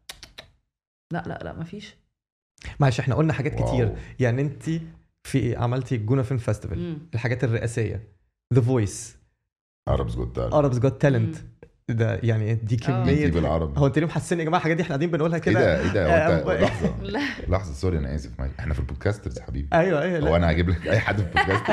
لأ 1.11 1.23
لأ 1.27 1.39
لأ 1.43 1.53
مفيش 1.53 1.95
معلش 2.79 2.99
إحنا 2.99 3.15
قلنا 3.15 3.33
حاجات 3.33 3.61
wow. 3.61 3.67
كتير 3.67 3.95
يعني 4.19 4.41
انت 4.41 4.63
في 5.27 5.55
عملتي 5.55 5.95
الجونه 5.95 6.21
Film 6.21 6.39
Festival. 6.39 6.97
الحاجات 7.13 7.43
الرئاسية. 7.43 8.07
ذا 8.53 8.61
فويس 8.61 9.17
عربز 9.87 10.15
جوت 10.15 10.35
تالنت 10.35 10.53
اربس 10.53 10.79
جوت 10.79 11.01
تالنت. 11.01 11.35
ده 11.89 12.19
يعني 12.23 12.53
دي 12.55 12.75
انتي 12.75 12.75
كمية 12.75 13.27
بالعربي. 13.27 13.79
هو 13.79 13.87
انت 13.87 13.99
ليه 13.99 14.05
محسسين 14.05 14.39
يا 14.39 14.43
جماعة 14.43 14.57
الحاجات 14.59 14.77
دي؟ 14.77 14.83
إحنا 14.83 14.95
قاعدين 14.95 15.11
بنقولها 15.11 15.35
إيه 15.35 15.41
كده 15.41 15.59
ده 15.59 15.81
إيه 15.81 15.93
ده 15.93 16.41
هو 16.43 16.51
انت 16.51 16.61
آه، 16.61 16.63
لحظة. 16.65 16.93
لحظة 17.53 17.73
سوري 17.73 17.97
أنا 17.97 18.15
اسف 18.15 18.29
معاك 18.39 18.51
إحنا 18.59 18.73
في 18.73 18.79
البودكاسترز 18.79 19.37
يا 19.39 19.43
حبيبي. 19.43 19.67
أيوه 19.73 20.01
أيوه 20.01 20.29
هو. 20.29 20.35
أنا 20.35 20.51
هجيب 20.51 20.69
لك 20.69 20.87
أي 20.87 20.99
حد 20.99 21.15
في 21.21 21.23
البودكاست؟ 21.27 21.63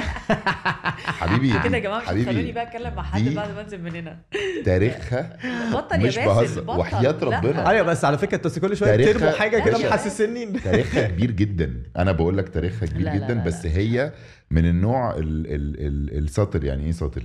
حبيبي 1.21 1.53
كده 1.65 1.77
يا 1.77 1.83
جماعة 1.83 1.99
مش 1.99 2.05
هتخلوني 2.05 2.27
حبيبي 2.33 2.53
بقى 2.53 2.63
أتكلم 2.69 2.95
مع 2.95 3.03
حد 3.03 3.23
بعد 3.25 3.51
ما 3.55 3.61
أنزل 3.61 3.83
من 3.83 3.95
هنا 3.97 4.19
تاريخها 4.65 5.37
بطل 5.73 6.01
يا 6.01 6.07
مش 6.07 6.19
باسل 6.19 6.65
بهزر 6.65 7.29
لا. 7.31 7.39
ربنا. 7.39 7.71
أيوه 7.71 7.83
بس 7.87 8.05
على 8.05 8.19
فكرة 8.19 8.37
أنتوا 8.37 8.69
كل 8.69 8.77
شوية 8.77 8.97
بترموا 8.97 9.31
حاجة 9.33 9.65
كده. 9.65 9.79
محسسني 9.89 10.47
تاريخها 10.47 11.09
كبير 11.09 11.31
جدا. 11.31 11.83
أنا 11.97 12.13
بقول 12.13 12.39
لك 12.39 12.49
تاريخها 12.49 12.87
كبير 12.87 13.15
جدا 13.15 13.45
بس. 13.45 13.67
هي 13.67 14.13
من 14.51 14.67
النوع 14.67 15.11
ال 15.17 15.47
ال 15.47 15.87
ال 15.87 16.19
السطل 16.25 16.65
يعني 16.65 16.85
إيه 16.85 16.93
سطل 16.93 17.23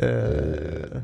آه، 0.00 1.02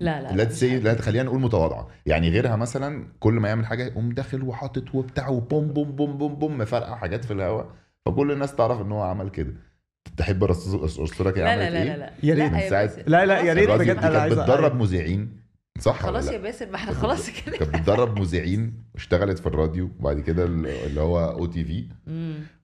لا 0.00 0.22
لا 0.22 0.36
لا 0.36 0.44
تسي 0.44 0.78
لا 0.80 1.00
خلينا 1.00 1.24
نقول 1.24 1.40
متواضعة. 1.40 1.88
يعني 2.06 2.30
غيرها 2.30 2.56
مثلا 2.56 3.08
كل 3.20 3.32
ما 3.32 3.48
يعمل 3.48 3.66
حاجة 3.66 3.84
يقوم 3.84 4.12
داخل 4.12 4.42
وحاطط 4.42 4.94
وبتاع 4.94 5.28
وبوم 5.28 5.68
بوم 5.68 5.92
بوم 5.92 6.18
بوم 6.18 6.34
بوم 6.34 6.58
مفرقع 6.58 6.96
حاجات 6.96 7.24
في 7.24 7.32
الهواء. 7.32 7.70
فكل 8.06 8.32
الناس 8.32 8.56
تعرف 8.56 8.80
إن 8.80 8.92
هو 8.92 9.02
عمل 9.02 9.30
كده. 9.30 9.54
تحب 10.16 10.44
لك 10.44 10.50
لا 10.50 11.52
عملت 11.52 11.62
لا 11.62 11.70
لا 11.70 11.82
إيه؟ 11.82 11.84
لا 11.84 11.96
لا. 11.96 12.12
يا 12.22 12.34
ريت. 12.34 12.52
لا 12.52 12.64
من 12.64 12.70
باسل. 12.70 13.02
لا، 13.06 13.26
لا، 13.26 13.40
يا 13.40 13.52
ريت 13.52 13.70
بجد 13.70 13.86
كانت 13.86 14.16
عايز 14.16 14.34
بتدرب. 14.34 14.74
مذيعين. 14.74 15.44
صح 15.80 16.02
خلاص 16.02 16.26
يا 16.26 16.32
لا؟ 16.32 16.38
باسل 16.38 16.70
ما 16.70 16.76
إحنا 16.76 16.92
خلاص 16.92 17.30
كده. 17.30 17.56
كانت 17.56 17.76
بتدرب 17.76 18.20
مذيعين 18.20 18.84
واشتغلت 18.94 19.38
في 19.38 19.46
الراديو 19.46 19.90
وبعد 19.98 20.20
كده 20.20 20.44
اللي 20.44 21.00
هو 21.00 21.30
أو 21.30 21.46
تي 21.46 21.64
في. 21.64 21.88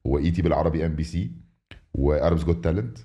و 0.04 0.30
ET 0.30 0.42
بالعربي 0.42 0.86
MBC 0.86 0.96
و 0.96 1.04
Arabs 1.04 1.30
Got 1.94 2.44
Talent 2.44 2.64
و 2.64 2.98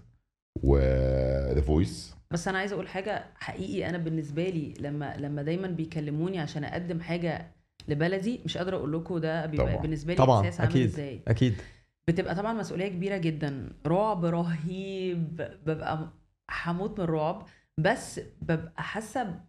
The 0.63 1.61
Voice 1.61 2.14
بس 2.31 2.47
أنا 2.47 2.57
عايزه 2.57 2.73
أقول 2.73 2.88
حاجة 2.88 3.25
حقيقي 3.35 3.89
أنا 3.89 3.97
بالنسبة 3.97 4.49
لي 4.49 4.73
لما 4.79 5.17
لما 5.17 5.41
دايما 5.43 5.67
بيكلموني 5.67 6.39
عشان 6.39 6.63
أقدم 6.63 7.01
حاجة 7.01 7.51
لبلدي 7.88 8.39
مش 8.45 8.57
قادرة 8.57 8.77
أقول 8.77 8.93
لكم 8.93 9.17
ده 9.17 9.45
بيبقى 9.45 9.67
طبعا. 9.67 9.81
بالنسبة 9.81 10.13
لي 10.13 10.17
طبعا 10.17 10.41
إحساس 10.41 10.61
عامل 10.61 10.83
إزاي. 10.83 11.21
أكيد. 11.27 11.55
بتبقى 12.07 12.35
طبعا 12.35 12.53
مسؤولية 12.53 12.88
كبيرة 12.88 13.17
جدا. 13.17 13.69
رعب 13.88 14.25
رهيب. 14.25 15.35
ببقى 15.65 16.13
هموت 16.65 16.99
من 16.99 17.03
الرعب. 17.05 17.47
بس 17.77 18.19
ببقى 18.41 18.83
حاسة 18.83 19.41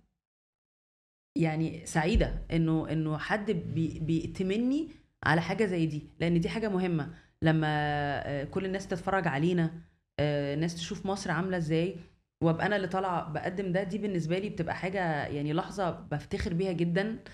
يعني 1.38 1.86
سعيدة 1.86 2.42
إنه 2.52 2.92
إنه 2.92 3.18
حد 3.18 3.50
بي 3.50 3.98
بيأتمني 3.98 4.88
على 5.24 5.40
حاجة 5.40 5.64
زي 5.64 5.86
دي 5.86 6.10
لأن 6.20 6.40
دي 6.40 6.48
حاجة 6.48 6.68
مهمة. 6.68 7.14
لما 7.42 7.66
آه، 8.26 8.44
كل 8.44 8.64
الناس 8.64 8.88
تتفرج 8.88 9.28
علينا 9.28 9.70
آه، 10.20 10.54
الناس 10.54 10.74
تشوف 10.74 11.06
مصر 11.06 11.30
عاملة 11.30 11.56
إزاي 11.56 11.96
وابقى 12.46 12.66
أنا 12.66 12.76
اللي 12.76 12.88
طالعة 12.88 13.32
بقدم 13.32 13.72
ده 13.72 13.82
دي 13.82 13.98
بالنسبة 13.98 14.38
لي 14.38 14.48
بتبقى 14.50 14.74
حاجة 14.76 15.26
يعني 15.26 15.52
لحظة 15.52 15.90
بفتخر 15.90 16.54
بيها 16.54 16.72
جدا 16.72 17.24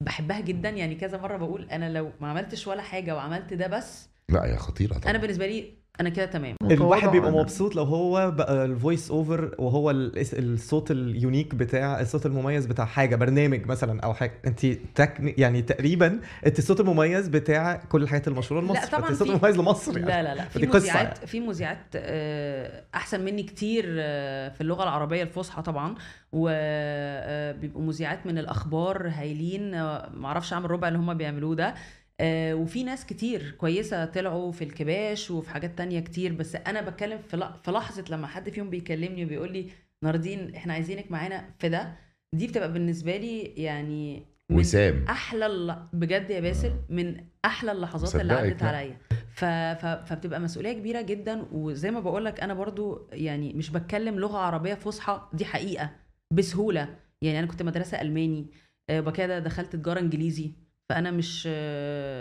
بحبها 0.00 0.40
جدا. 0.40 0.70
يعني 0.70 0.94
كذا 0.94 1.18
مرة 1.18 1.36
بقول 1.36 1.70
أنا 1.70 1.90
لو 1.92 2.12
ما 2.20 2.28
عملتش 2.30 2.66
ولا 2.66 2.82
حاجة 2.82 3.16
وعملت 3.16 3.54
ده 3.54 3.66
بس 3.66 4.08
لا 4.28 4.44
هي 4.46 4.56
خطيرة 4.56 4.94
طبعا. 4.98 5.10
أنا 5.10 5.18
بالنسبة 5.18 5.46
لي 5.46 5.79
أنا 6.00 6.08
كده 6.08 6.26
تمام. 6.26 6.56
الواحد 6.70 7.08
بيبقى 7.08 7.30
أنا- 7.30 7.34
مبسوط 7.34 7.76
لو 7.76 7.82
هو 7.84 8.30
بقى 8.30 8.64
ال 8.64 8.72
voice 8.72 9.10
over 9.10 9.54
وهو 9.58 9.90
ال- 9.90 10.12
الصوت 10.38 10.90
ال 10.90 10.99
unique 10.99 11.54
بتاع 11.54 12.00
الصوت 12.00 12.26
المميز 12.26 12.66
بتاع 12.66 12.84
حاجة 12.84 13.16
برنامج 13.16 13.66
مثلا 13.66 14.00
أو 14.00 14.14
حاجة. 14.14 14.32
انت 14.46 14.66
تك 14.94 15.34
يعني 15.38 15.62
تقريبا 15.62 16.20
انت 16.46 16.58
الصوت 16.58 16.80
المميز 16.80 17.28
بتاع 17.28 17.76
كل 17.76 18.02
الحاجات 18.02 18.28
المشهورة 18.28 18.60
لمصر. 18.60 18.80
لا 18.80 18.86
طبعا 18.86 19.10
الصوت 19.10 19.28
في- 19.28 19.34
المميز 19.34 19.56
لمصر 19.58 19.98
يعني. 19.98 20.06
لا 20.10 20.22
لا 20.22 20.34
لا. 20.34 20.44
في 20.48 20.66
مذيعات 20.66 21.16
يعني. 21.16 21.26
في 21.26 21.40
مذيعات 21.40 21.78
آه، 21.96 22.82
أحسن 22.94 23.24
مني 23.24 23.42
كتير 23.42 23.84
آه، 23.88 24.48
في 24.48 24.60
اللغة 24.60 24.82
العربية 24.82 25.22
الفصحى 25.22 25.62
طبعا. 25.62 25.94
وبيبقوا 26.32 27.82
مذيعات 27.82 28.26
من 28.26 28.38
الأخبار 28.38 29.08
هايلين. 29.08 29.74
آه، 29.74 30.10
معرفش 30.14 30.52
أعمل 30.52 30.70
ربع 30.70 30.88
اللي 30.88 30.98
هم 30.98 31.14
بيعملوه 31.14 31.54
ده. 31.54 31.74
آه، 32.22 32.54
وفي 32.54 32.84
ناس 32.84 33.06
كتير 33.06 33.50
كويسة 33.58 34.04
طلعوا 34.04 34.52
في 34.52 34.64
الكباش 34.64 35.30
وفي 35.30 35.50
حاجات 35.50 35.78
تانية 35.78 36.00
كتير 36.00 36.32
بس 36.32 36.56
أنا 36.56 36.80
بتكلم 36.90 37.18
في 37.64 37.70
لحظة 37.70 38.04
لما 38.10 38.26
حد 38.26 38.50
فيهم 38.50 38.70
بيكلمني 38.70 39.24
وبيقول 39.24 39.52
لي 39.52 39.66
ناردين 40.02 40.54
إحنا 40.54 40.72
عايزينك 40.72 41.10
معانا 41.10 41.44
في 41.58 41.68
ده 41.68 41.92
دي 42.32 42.46
بتبقى 42.46 42.72
بالنسبة 42.72 43.16
لي 43.16 43.40
يعني 43.42 44.26
وسام. 44.50 45.04
أحلى 45.08 45.46
الل- 45.46 45.76
بجد 45.92 46.30
يا 46.30 46.40
باسل 46.40 46.72
من 46.88 47.16
أحلى 47.44 47.72
اللحظات 47.72 48.16
اللي 48.20 48.32
عدت 48.32 48.62
لا. 48.62 48.68
عليا. 48.68 48.96
ف... 49.34 49.44
ف... 49.44 49.86
فبتبقى 49.86 50.40
مسؤولية 50.40 50.72
كبيرة 50.72 51.00
جدا 51.02 51.46
وزي 51.52 51.90
ما 51.90 52.00
بقول 52.00 52.24
لك 52.24 52.40
أنا 52.40 52.54
برضو 52.54 53.08
يعني 53.12 53.52
مش 53.52 53.70
بتكلم 53.70 54.18
لغة 54.18 54.38
عربية 54.38 54.74
فصحى 54.74 55.28
دي 55.32 55.44
حقيقة 55.44 55.90
بسهولة. 56.30 56.96
يعني 57.22 57.38
أنا 57.38 57.46
كنت 57.46 57.62
مدرسة 57.62 58.00
ألماني 58.00 58.46
آه، 58.90 59.00
وبعد 59.00 59.14
كده 59.14 59.38
دخلت 59.38 59.72
تجارة 59.76 60.00
إنجليزي. 60.00 60.52
فأنا 60.90 61.10
مش 61.10 61.46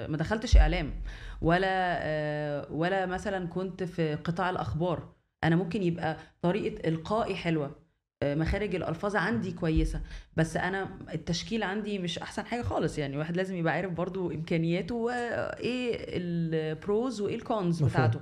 ما 0.09 0.17
دخلتش 0.17 0.57
إعلام. 0.57 0.93
ولا 1.41 1.97
آه، 2.01 2.67
ولا 2.71 3.05
مثلا 3.05 3.47
كنت 3.47 3.83
في 3.83 4.15
قطاع 4.15 4.49
الأخبار. 4.49 5.13
أنا 5.43 5.55
ممكن 5.55 5.83
يبقى 5.83 6.17
طريقة 6.41 6.87
إلقائي 6.89 7.35
حلوة 7.35 7.75
آه، 8.23 8.35
مخارج 8.35 8.75
الألفاظ 8.75 9.15
عندي 9.15 9.51
كويسة. 9.51 10.01
بس 10.37 10.57
أنا 10.57 10.97
التشكيل 11.13 11.63
عندي 11.63 11.99
مش 11.99 12.19
أحسن 12.19 12.45
حاجة 12.45 12.61
خالص. 12.61 12.97
يعني 12.97 13.17
واحد 13.17 13.37
لازم 13.37 13.55
يبقى 13.55 13.73
عارف 13.73 13.91
برضو 13.91 14.31
إمكانياته 14.31 14.95
وايه 14.95 15.97
ال 16.17 16.38
pros 16.38 17.21
وإيه 17.21 17.35
ال 17.35 17.43
cons. 17.43 17.83
بتاعته. 17.83 18.19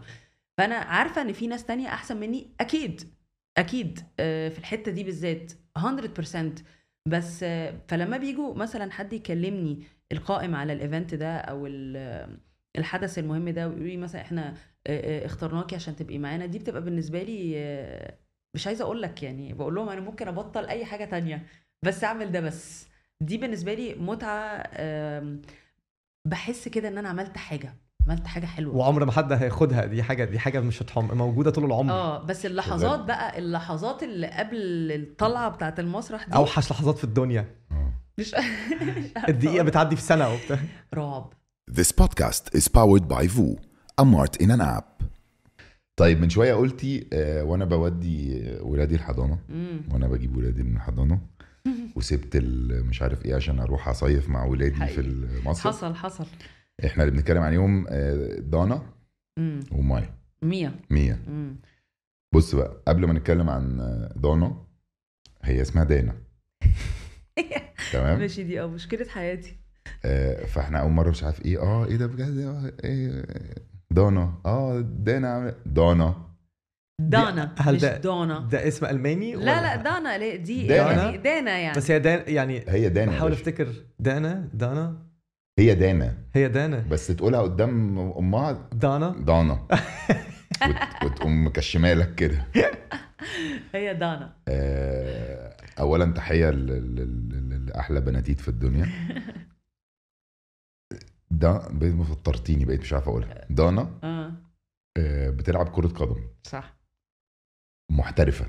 فأنا 0.57 0.75
عارفة 0.75 1.21
إن 1.21 1.33
في 1.33 1.47
ناس 1.47 1.65
تانية 1.65 1.87
أحسن 1.87 2.17
مني 2.17 2.47
أكيد 2.59 3.01
أكيد 3.57 3.99
آه، 4.19 4.49
في 4.49 4.59
الحتة 4.59 4.91
دي 4.91 5.03
بالذات 5.03 5.51
100% 5.77 6.63
بس 7.07 7.45
فلما 7.87 8.17
بيجوا 8.17 8.53
مثلا 8.55 8.91
حد 8.91 9.13
يكلمني 9.13 9.83
القائم 10.11 10.55
على 10.55 10.73
ال 10.73 10.80
event 10.80 11.15
ده 11.15 11.37
أو 11.37 11.67
ال- 11.67 12.37
الحدث 12.77 13.19
المهم 13.19 13.49
ده 13.49 13.67
ويقولوا 13.67 13.87
لي 13.87 13.97
مثلا 13.97 14.21
إحنا 14.21 14.53
اخترناكي 15.25 15.75
عشان 15.75 15.95
تبقي 15.95 16.17
معانا 16.17 16.45
دي 16.45 16.59
بتبقى 16.59 16.81
بالنسبة 16.81 17.23
لي 17.23 17.55
مش 18.55 18.67
عايزة 18.67 18.83
أقول 18.85 19.01
لك 19.01 19.23
يعني 19.23 19.53
بقول 19.53 19.75
لهم 19.75 19.89
أنا 19.89 20.01
ممكن 20.01 20.27
أبطل 20.27 20.65
أي 20.65 20.85
حاجة 20.85 21.05
تانية 21.05 21.45
بس 21.85 22.03
أعمل 22.03 22.31
ده 22.31 22.39
بس. 22.39 22.87
دي 23.21 23.37
بالنسبة 23.37 23.73
لي 23.73 23.95
متعة 23.95 24.63
آم، 24.73 25.41
بحس 26.27 26.67
كده 26.67 26.87
إن 26.87 26.97
أنا 26.97 27.09
عملت 27.09 27.37
حاجة 27.37 27.73
عملت 28.07 28.27
حاجة 28.27 28.45
حلوة. 28.45 28.75
وعمر 28.75 29.05
ما 29.05 29.11
حد 29.11 29.31
هياخدها 29.33 29.85
دي 29.85 30.03
حاجة 30.03 30.25
دي 30.25 30.39
حاجة 30.39 30.59
مش 30.59 30.81
هتحم 30.83 31.17
موجودة 31.17 31.51
طول 31.51 31.65
العمر. 31.65 31.93
آه 31.93 32.23
بس 32.23 32.45
اللحظات 32.45 32.99
بقى 32.99 33.39
اللحظات 33.39 34.03
اللي 34.03 34.27
قبل 34.27 34.57
الطلعة 34.91 35.49
بتاعة 35.49 35.75
المسرح 35.79 36.27
دي 36.29 36.35
أوحش 36.35 36.71
لحظات 36.71 36.97
في 36.97 37.03
الدنيا. 37.03 37.45
آه. 37.71 37.93
مش 38.19 38.35
أقول. 39.17 39.63
بتعدي 39.63 39.95
في 39.95 40.01
سنة 40.01 40.33
وبتاع 40.33 40.59
رعب 40.93 41.33
This 41.71 41.91
podcast 42.01 42.57
is 42.57 42.63
powered 42.67 43.07
by 43.09 43.27
VU, 43.27 43.57
a 44.01 44.05
mart 44.05 44.41
in 44.41 44.49
an 44.51 44.61
app. 44.61 45.03
طيب 45.99 46.21
من 46.21 46.29
شوية 46.29 46.53
قلتي 46.53 47.07
آه، 47.13 47.43
وأنا 47.43 47.65
بودي 47.65 48.43
ولادي 48.61 48.95
الحضانة 48.95 49.39
مم. 49.49 49.81
وأنا 49.91 50.07
بجيب 50.07 50.37
ولادي 50.37 50.63
من 50.63 50.75
الحضانة 50.75 51.19
وسبت 51.95 52.35
ال- 52.35 52.85
مش 52.85 53.01
عارف 53.01 53.25
إيه 53.25 53.35
عشان 53.35 53.59
أروح 53.59 53.87
أصيف 53.87 54.29
مع 54.29 54.45
ولادي 54.45 54.75
في 54.75 54.81
حقيقي. 54.81 54.99
المصيف 55.01 55.67
حصل 55.67 55.95
حصل 55.95 56.25
إحنا 56.85 57.03
اللي 57.03 57.15
بنتكلم 57.15 57.41
عليهم 57.43 57.85
آه، 57.89 58.39
دانا 58.39 58.81
مم. 59.39 59.59
وماي 59.71 60.09
مية 60.41 61.19
مم. 61.27 61.55
بص 62.33 62.55
بقى 62.55 62.83
قبل 62.87 63.05
ما 63.07 63.13
نتكلم 63.13 63.49
عن 63.49 63.79
آه، 63.79 64.13
دانا 64.15 64.57
هي 65.43 65.61
اسمها 65.61 65.83
دانا 65.83 66.15
تمام. 67.93 68.19
ماشي 68.19 68.43
دي 68.43 68.61
آه 68.61 68.65
مشكلة 68.65 69.05
حياتي. 69.09 69.55
آه، 70.05 70.45
فاحنا 70.45 70.79
أول 70.79 70.91
مرة 70.91 71.09
مش 71.09 71.23
عارف 71.23 71.45
إيه 71.45 71.61
آه 71.61 71.85
إيه 71.85 71.95
ده 71.95 72.05
بجد؟ 72.07 72.37
آه، 72.37 72.71
إيه؟ 72.83 73.23
دانا 73.91 74.33
آه 74.45 74.79
دانا 74.79 75.27
عاملة- 75.51 75.67
دانا 75.67 76.15
دانا 77.01 77.55
هل 77.59 77.75
مش 77.75 77.81
ده- 77.81 77.97
دونا. 77.97 78.39
ده 78.51 78.67
اسم 78.67 78.85
ألماني 78.85 79.33
لا 79.35 79.39
ولا- 79.41 79.61
لا 79.61 79.75
دانا 79.75 80.17
لا، 80.17 80.35
دي 80.35 80.67
دانا؟ 80.67 81.03
يعني 81.03 81.17
دانا 81.17 81.57
يعني. 81.57 81.77
بس 81.77 81.91
هي 81.91 81.99
دانا 81.99 82.29
يعني 82.29 82.63
هي 82.67 82.89
دانا 82.89 83.11
يا 83.11 83.15
بحاول 83.17 83.29
باشا. 83.31 83.41
أفتكر. 83.41 83.67
دانا؟ 83.99 84.49
دانا 84.53 84.97
هي 85.59 85.75
دانا. 85.75 86.13
هي 86.35 86.49
دانا. 86.49 86.85
بس 86.89 87.07
تقولها 87.07 87.41
قدام 87.41 87.99
أمها. 87.99 88.69
دانا 88.73 89.15
دانا 89.19 89.53
وت... 90.67 91.03
وتقوم 91.05 91.45
مكشمالك 91.47 92.15
كده. 92.15 92.43
هي 93.73 93.93
دانا. 93.93 94.33
آه، 94.47 95.57
اولا 95.79 96.13
تحية 96.13 96.49
ل- 96.49 96.95
ل- 96.95 97.29
ل- 97.29 97.65
لأحلى 97.65 98.01
بناتيت 98.01 98.39
في 98.41 98.47
الدنيا. 98.47 98.85
ده 101.31 101.67
بقيت 101.71 101.93
فطرتيني 102.01 102.65
بقيت 102.65 102.81
مش 102.81 102.93
عارف 102.93 103.07
أقولها. 103.09 103.45
دانا 103.49 103.99
آه. 104.03 104.33
آه، 104.97 105.29
بتلعب 105.29 105.69
كرة 105.69 105.87
قدم. 105.87 106.27
صح. 106.43 106.77
محترفة. 107.91 108.45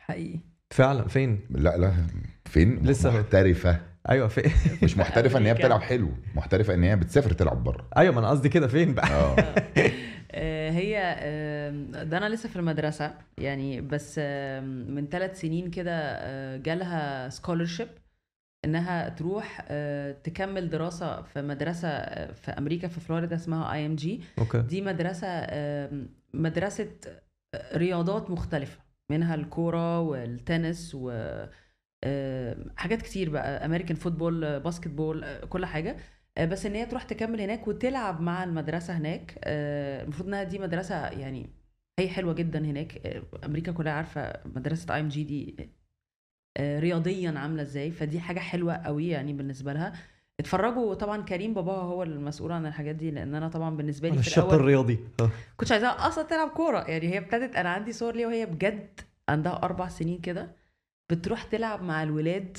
حقيقي. 0.00 0.40
فعلا. 0.70 1.08
فين؟ 1.08 1.40
لا 1.50 1.76
لا. 1.76 2.06
فين؟ 2.44 2.86
لسه. 2.86 3.20
محترفة. 3.20 3.80
أيوه 4.08 4.28
فين 4.28 4.52
مش 4.82 4.96
محترفة 4.98 5.38
إن 5.38 5.46
هي. 5.46 5.54
بتلعب 5.54 5.80
حلو 5.90 6.08
محترفة 6.34 6.74
إن 6.74 6.82
هي 6.84 6.96
بتسافر 6.96 7.32
تلعب 7.32 7.64
بره. 7.64 7.88
أيوه 7.96 8.14
ما 8.14 8.20
أنا 8.20 8.28
قصدي 8.30 8.48
كده. 8.48 8.66
فين 8.68 8.94
بقى؟ 8.94 9.06
آه. 9.10 9.36
آه، 10.32 10.70
هي 10.70 10.94
ده 12.04 12.16
أنا 12.18 12.28
لسه 12.28 12.48
في 12.48 12.56
المدرسة 12.56 13.14
يعني 13.38 13.80
بس 13.80 14.18
من 14.98 15.08
ثلاث 15.10 15.40
سنين 15.40 15.70
كده 15.70 15.92
آه، 15.94 16.56
جالها 16.56 17.28
scholarship 17.28 17.88
إنها 18.64 19.08
تروح 19.08 19.64
آه، 19.68 20.12
تكمل 20.12 20.70
دراسة 20.70 21.22
في 21.22 21.42
مدرسة 21.42 21.88
في 22.32 22.50
أمريكا 22.50 22.88
في 22.88 23.00
فلوريدا 23.00 23.36
اسمها 23.36 23.72
IMG 23.72 24.20
okay. 24.38 24.58
دي 24.62 24.82
مدرسة 24.82 25.46
مدرسة 26.34 26.88
رياضات 27.74 28.30
مختلفة 28.30 28.78
منها 29.10 29.34
الكورة 29.34 30.00
والتنس 30.00 30.92
و 30.94 31.10
حاجات 32.76 33.02
كتير 33.02 33.30
بقى 33.30 33.64
American 33.66 33.96
football 33.96 34.60
basketball 34.60 35.24
آه، 35.24 35.44
كل 35.44 35.66
حاجة. 35.66 35.96
آه، 36.38 36.44
بس 36.44 36.66
إن 36.66 36.74
هي 36.74 36.86
تروح 36.86 37.02
تكمل 37.02 37.40
هناك 37.40 37.68
وتلعب 37.68 38.20
مع 38.20 38.44
المدرسة 38.44 38.96
هناك 38.98 39.38
آه، 39.44 40.02
المفروض 40.02 40.28
إنها 40.28 40.42
دي 40.42 40.58
مدرسة 40.58 41.06
يعني 41.08 41.50
هي 41.98 42.08
حلوة 42.08 42.32
جدا 42.32 42.58
هناك. 42.58 43.06
آه، 43.06 43.22
أمريكا 43.46 43.72
كلها 43.72 43.92
عارفة 43.92 44.32
مدرسة 44.44 44.94
IMG 44.94 45.24
دي 45.24 45.70
آه، 46.56 46.80
رياضيا 46.80 47.30
عاملة 47.38 47.62
إزاي 47.62 47.90
فدي 47.90 48.20
حاجة 48.20 48.38
حلوة 48.40 48.74
قوي 48.74 49.08
يعني 49.08 49.32
بالنسبة 49.32 49.72
لها. 49.72 49.92
اتفرجوا 50.40 50.94
طبعا 50.94 51.22
كريم 51.22 51.54
باباها 51.54 51.82
هو 51.82 52.02
المسؤول 52.02 52.52
عن 52.52 52.66
الحاجات 52.66 52.94
دي 52.94 53.10
لأن 53.10 53.34
أنا 53.34 53.48
طبعا 53.48 53.76
بالنسبة 53.76 54.08
لي 54.08 54.22
في 54.22 54.54
الرياضي. 54.54 54.98
آه. 55.20 55.30
كنتش 55.56 55.72
عايزاها 55.72 56.08
أصلا 56.08 56.24
تلعب 56.24 56.48
كورة 56.48 56.78
يعني 56.78 57.08
هي 57.08 57.18
ابتدت 57.18 57.56
أنا 57.56 57.68
عندي 57.68 57.92
صور 57.92 58.14
ليها 58.14 58.26
وهي 58.26 58.46
بجد 58.46 59.00
عندها 59.28 59.60
أربع 59.62 59.88
سنين 59.88 60.18
كده. 60.20 60.48
بتروح 61.10 61.42
تلعب 61.42 61.82
مع 61.82 62.02
الولاد 62.02 62.58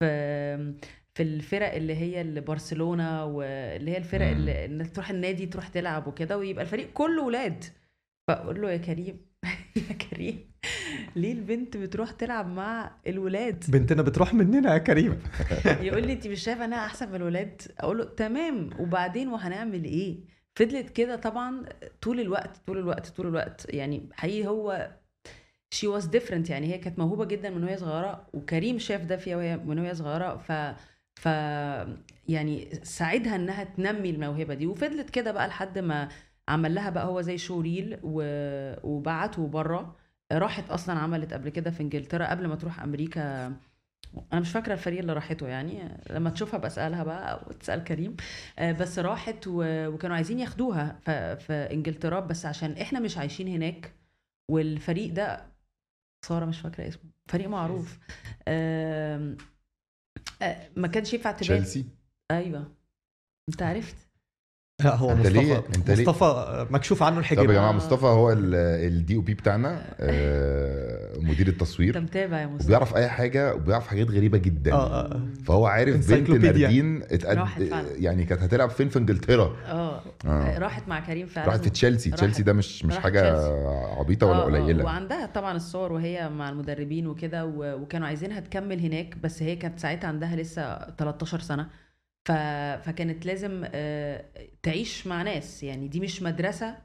في 0.00 0.74
في 1.14 1.22
الفرق 1.22 1.74
اللي 1.74 1.96
هي 1.96 2.20
اللي 2.20 2.40
برشلونه 2.40 3.24
واللي 3.24 3.90
هي 3.90 3.96
الفرق 3.96 4.26
مم. 4.26 4.32
اللي 4.32 4.64
انك 4.64 4.90
تروح 4.94 5.10
النادي 5.10 5.46
تروح 5.46 5.68
تلعب 5.68 6.06
وكده 6.06 6.38
ويبقى 6.38 6.64
الفريق 6.64 6.92
كله 6.92 7.22
ولاد. 7.22 7.64
فأقول 8.28 8.62
له 8.62 8.70
يا 8.70 8.76
كريم 8.76 9.26
يا 9.90 9.94
كريم 9.94 10.50
ليه 11.16 11.32
البنت 11.32 11.76
بتروح 11.76 12.10
تلعب 12.10 12.46
مع 12.46 12.96
الولاد؟ 13.06 13.64
بنتنا 13.68 14.02
بتروح 14.02 14.34
مننا 14.34 14.72
يا 14.72 14.78
كريم. 14.78 15.18
يقول 15.86 16.06
لي 16.06 16.12
انت 16.12 16.26
مش 16.26 16.40
شايفة 16.42 16.64
إنها 16.64 16.86
أحسن 16.86 17.08
من 17.08 17.14
الولاد؟ 17.14 17.62
أقول 17.78 17.98
له 17.98 18.04
تمام 18.04 18.70
وبعدين 18.78 19.28
وهنعمل 19.28 19.84
إيه؟ 19.84 20.20
فضلت 20.56 20.90
كده 20.90 21.16
طبعا 21.16 21.62
طول 22.02 22.20
الوقت 22.20 22.56
طول 22.66 22.78
الوقت 22.78 23.08
طول 23.08 23.26
الوقت. 23.26 23.66
يعني 23.74 24.08
حقيقي 24.12 24.48
هو 24.48 24.90
she 25.70 25.86
was 25.86 26.06
different 26.06 26.50
يعني. 26.50 26.66
هي 26.74 26.78
كانت 26.78 26.98
موهوبة 26.98 27.24
جدا 27.24 27.50
من 27.50 27.64
وهي 27.64 27.76
صغيرة 27.76 28.26
وكريم 28.34 28.78
شاف 28.78 29.02
ده 29.04 29.16
فيها 29.16 29.36
وهي 29.36 29.56
من 29.56 29.78
وهي 29.78 29.94
صغيرة. 29.94 30.36
ف 30.36 30.52
ف 31.14 31.26
يعني 32.28 32.68
ساعدها 32.82 33.36
إنها 33.36 33.64
تنمي 33.64 34.10
الموهبة 34.10 34.54
دي. 34.54 34.66
وفضلت 34.66 35.10
كده 35.10 35.32
بقى 35.32 35.48
لحد 35.48 35.78
ما 35.78 36.08
عمل 36.48 36.74
لها 36.74 36.90
بقى 36.90 37.06
هو 37.06 37.20
زي 37.20 37.38
showreel 37.38 37.98
و... 38.02 38.22
وبعته 38.82 39.46
بره 39.46 39.96
راحت 40.32 40.70
أصلا 40.70 40.98
عملت 40.98 41.32
قبل 41.32 41.48
كده 41.48 41.70
في 41.70 41.82
إنجلترا 41.82 42.26
قبل 42.30 42.46
ما 42.46 42.54
تروح 42.56 42.82
أمريكا. 42.82 43.46
أنا 44.32 44.40
مش 44.40 44.50
فاكرة 44.52 44.72
الفريق 44.72 44.98
اللي 44.98 45.12
راحته 45.12 45.48
يعني. 45.48 45.78
لما 46.10 46.30
تشوفها 46.30 46.58
بسألها 46.60 47.04
بقى 47.04 47.32
أو 47.32 47.52
تسأل 47.52 47.84
كريم. 47.84 48.16
آه، 48.58 48.72
بس 48.72 48.98
راحت 48.98 49.46
و... 49.46 49.62
وكانوا 49.88 50.16
عايزين 50.16 50.38
ياخدوها 50.40 50.98
ف... 51.02 51.10
في 51.10 51.52
إنجلترا. 51.52 52.20
بس 52.20 52.46
عشان 52.46 52.72
إحنا 52.72 53.00
مش 53.00 53.18
عايشين 53.18 53.48
هناك 53.48 53.92
والفريق 54.50 55.12
ده 55.12 55.49
ساره 56.22 56.44
مش 56.44 56.60
فاكرة 56.60 56.88
اسمه. 56.88 57.10
فريق 57.26 57.48
معروف. 57.48 57.98
آه، 58.48 59.36
ما 60.76 60.88
كانش 60.88 61.12
ينفع 61.14 61.30
تبات 61.32 61.40
تشيلسي؟ 61.40 61.86
أيوه. 62.30 62.72
أنت 63.48 63.62
عرفت. 63.62 63.96
لا 64.84 64.94
هو 64.96 65.12
ليه- 65.12 65.52
مصطفى 65.52 65.78
أنت 65.78 65.90
ليه- 65.90 66.02
مصطفى 66.08 66.66
مكشوف 66.70 67.02
عنه 67.02 67.14
طب 67.14 67.20
الحجاب 67.20 67.48
يا 67.50 67.54
جماعة 67.54 67.68
آه. 67.70 67.72
مصطفى 67.72 68.06
هو 68.06 68.32
ال 68.32 69.16
DOP 69.16 69.34
بتاعنا 69.34 69.82
آه، 70.00 71.18
مدير 71.18 71.40
أنت 71.40 71.48
التصوير 71.48 72.00
متابع 72.00 72.40
يا 72.40 72.46
مصطفى. 72.46 72.66
وبيعرف 72.66 72.96
أي 72.96 73.08
حاجة 73.08 73.54
وبيعرف 73.54 73.86
حاجات 73.86 74.10
غريبة 74.10 74.38
جدا. 74.38 74.72
آه 74.72 75.00
آه 75.14 75.20
فهو 75.44 75.66
عارف 75.66 76.10
بنت. 76.10 76.30
ناردين 76.30 77.02
اتقد... 77.10 77.38
يعني 77.98 78.24
كانت 78.24 78.42
هتلعب 78.42 78.70
فين 78.70 78.88
في 78.88 78.98
انجلترا. 78.98 79.56
آه. 79.68 80.00
آه. 80.26 80.58
راحت 80.58 80.88
مع 80.88 81.00
كريم 81.00 81.26
فعلا. 81.26 81.46
راحت 81.48 81.62
في 81.64 81.70
تشيلسي. 81.70 82.10
تشيلسي 82.10 82.42
ده 82.42 82.52
مش 82.52 82.84
مش 82.84 82.98
حاجة. 82.98 83.46
عبيطة 83.98 84.26
ولا 84.26 84.38
آه، 84.38 84.42
آه، 84.42 84.44
قليلة. 84.44 84.84
وعندها 84.84 85.26
طبعا 85.26 85.56
الصور 85.56 85.92
وهي 85.92 86.28
مع 86.28 86.50
المدربين 86.50 87.06
وكده 87.06 87.46
و- 87.46 87.74
وكانوا 87.74 88.06
عايزينها 88.06 88.40
تكمل 88.40 88.80
هناك 88.80 89.16
بس 89.22 89.42
هي 89.42 89.56
كانت 89.56 89.78
ساعتها 89.78 90.08
عندها 90.08 90.36
لسه 90.36 90.78
13 90.98 91.40
سنة. 91.40 91.66
ف... 92.24 92.32
فكانت 92.86 93.26
لازم 93.26 93.62
آه، 93.74 94.24
تعيش 94.62 95.06
مع 95.06 95.22
ناس. 95.22 95.62
يعني 95.62 95.88
دي 95.88 96.00
مش 96.00 96.22
مدرسة 96.22 96.76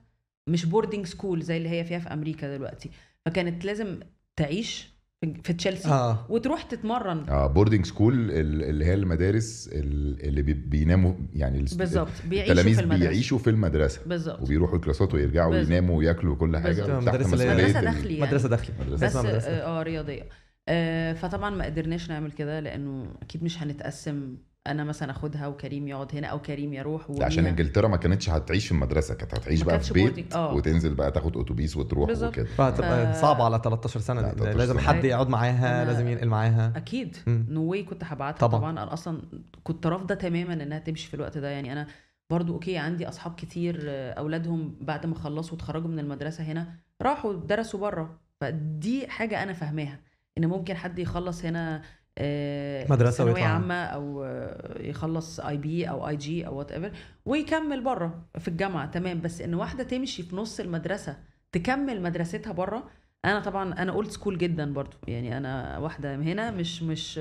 مش 0.50 0.66
boarding 0.66 1.06
school 1.06 1.42
زي 1.42 1.58
اللي 1.58 1.70
هي 1.70 1.84
فيها 1.86 2.00
في 2.00 2.14
أمريكا 2.14 2.58
دلوقتي. 2.58 2.90
فكانت 3.26 3.66
لازم 3.66 4.00
تعيش 4.36 4.96
في- 5.22 5.34
في 5.44 5.54
تشيلسي 5.54 5.90
آه. 5.90 6.26
وتروح 6.30 6.62
تتمرن. 6.64 7.30
آه 7.30 7.48
boarding 7.48 7.86
school 7.86 8.32
اللي 8.32 8.86
هي 8.86 8.94
المدارس 8.94 9.70
ال- 9.74 10.26
اللي 10.26 10.42
بي- 10.42 10.54
بيناموا 10.54 11.14
يعني 11.34 11.66
بالظبط. 11.78 12.10
بيعيشوا 12.30 12.52
التلاميذ 12.54 12.76
في 12.76 12.82
المدرسة. 12.82 13.10
بيعيشوا 13.10 13.38
في 13.38 13.50
المدرسة. 13.50 14.02
بالظبط. 14.06 14.42
وبيروحوا 14.42 14.76
ال 14.76 14.81
classات 14.81 15.14
ويرجعوا 15.14 15.52
بالظبط. 15.52 15.72
يناموا 15.72 15.98
وياكلوا 15.98 16.34
وكل 16.34 16.58
حاجة. 16.58 16.86
هي- 16.86 17.00
مسؤوليه 17.00 17.54
مدرسة 17.54 17.80
ال- 17.80 17.86
داخلي 17.86 18.14
يعني. 18.18 18.22
مدرسة 18.28 18.50
داخلي 18.50 18.76
بس. 18.92 19.04
آه 19.46 19.84
رياضية. 19.84 20.30
آه، 20.68 21.14
فطبعا 21.14 21.50
ما 21.50 21.66
قدرناش 21.66 22.10
نعمل 22.10 22.32
كده 22.32 22.60
لأنه 22.60 23.14
أكيد 23.22 23.44
مش 23.44 23.64
هنتقسم 23.64 24.38
أنا 24.68 24.84
مثلا 24.84 25.12
أخدها 25.12 25.48
وكريم 25.48 25.88
يقعد 25.88 26.16
هنا 26.16 26.28
أو 26.28 26.42
كريم 26.42 26.74
يروح 26.74 27.10
لا، 27.10 27.26
عشان 27.26 27.46
إنجلترا 27.46 27.88
ما 27.88 27.98
كانتش 27.98 28.30
هتعيش 28.30 28.66
في 28.66 28.72
المدرسة 28.72 29.16
كانت 29.16 29.34
هتعيش 29.36 29.62
بقى 29.62 29.80
في 29.80 29.94
بيت 29.94 30.34
آه. 30.36 30.54
وتنزل 30.54 30.94
بقى 30.96 31.12
تاخد 31.12 31.38
أتوبيس 31.38 31.78
وتروح 31.78 32.08
بالظبط. 32.08 32.30
وكده 32.32 32.46
فهتبقى 32.46 33.14
ف- 33.14 33.22
صعبة 33.22 33.44
على 33.44 33.62
13 33.64 34.00
سنة 34.00 34.22
لا، 34.22 34.30
دي. 34.34 34.36
13 34.40 34.58
لازم 34.58 34.74
سنة. 34.74 34.82
حد 34.84 35.04
يقعد 35.06 35.30
معاها 35.30 35.84
أنا- 35.84 35.88
لازم 35.88 36.08
ينقل 36.08 36.28
معاها 36.28 36.74
أكيد. 36.76 37.18
no 37.28 37.64
way 37.64 37.84
كنت 37.84 38.04
هبعتها 38.04 38.48
طبعاً. 38.48 38.60
طبعا. 38.60 38.72
أنا 38.72 38.94
أصلا 38.94 39.22
كنت 39.64 39.88
رافضة 39.88 40.16
تماما 40.16 40.54
إنها 40.54 40.80
تمشي 40.80 41.08
في 41.08 41.14
الوقت 41.14 41.38
ده 41.38 41.50
يعني 41.50 41.72
أنا 41.72 41.88
برضو 42.30 42.54
okay 42.54 42.78
عندي 42.78 43.08
أصحاب 43.10 43.36
كتير 43.36 43.80
آه، 43.86 44.12
أولادهم 44.14 44.76
بعد 44.82 45.06
ما 45.06 45.16
خلصوا 45.16 45.54
واتخرجوا 45.54 45.88
من 45.90 46.00
المدرسة 46.00 46.44
هنا 46.44 46.68
راحوا 47.02 47.34
درسوا 47.34 47.80
بره 47.80 48.20
فدي 48.42 49.08
حاجة 49.08 49.44
أنا 49.44 49.54
فاهماها 49.54 50.00
إن 50.38 50.46
ممكن 50.48 50.76
حد 50.76 51.00
يخلص 51.00 51.46
هنا 51.46 51.82
آه، 52.18 52.86
مدرسة 52.90 53.18
ثانوية 53.18 53.34
ويطلع. 53.34 53.48
عامة 53.50 53.76
أو 53.76 54.24
آه، 54.24 54.82
يخلص 54.82 55.40
IB 55.40 55.90
أو 55.90 56.08
IG 56.08 56.48
أو 56.48 56.58
whatever 56.58 56.92
ويكمل 57.26 57.84
بره 57.84 58.26
في 58.40 58.48
الجامعة. 58.48 58.86
تمام. 58.92 59.22
بس 59.22 59.42
إن 59.42 59.54
واحدة 59.54 59.84
تمشي 59.84 60.24
في 60.24 60.36
نص 60.36 60.60
المدرسة 60.60 61.18
تكمل 61.52 62.02
مدرستها 62.02 62.54
بره 62.54 62.84
أنا 63.26 63.40
طبعا 63.40 63.74
أنا 63.74 63.92
old 63.92 64.10
school 64.10 64.38
جدا 64.38 64.74
برضو. 64.74 64.98
يعني 65.08 65.38
أنا 65.38 65.78
واحدة 65.78 66.16
هنا 66.16 66.52
مش 66.52 66.84
مش 66.84 67.20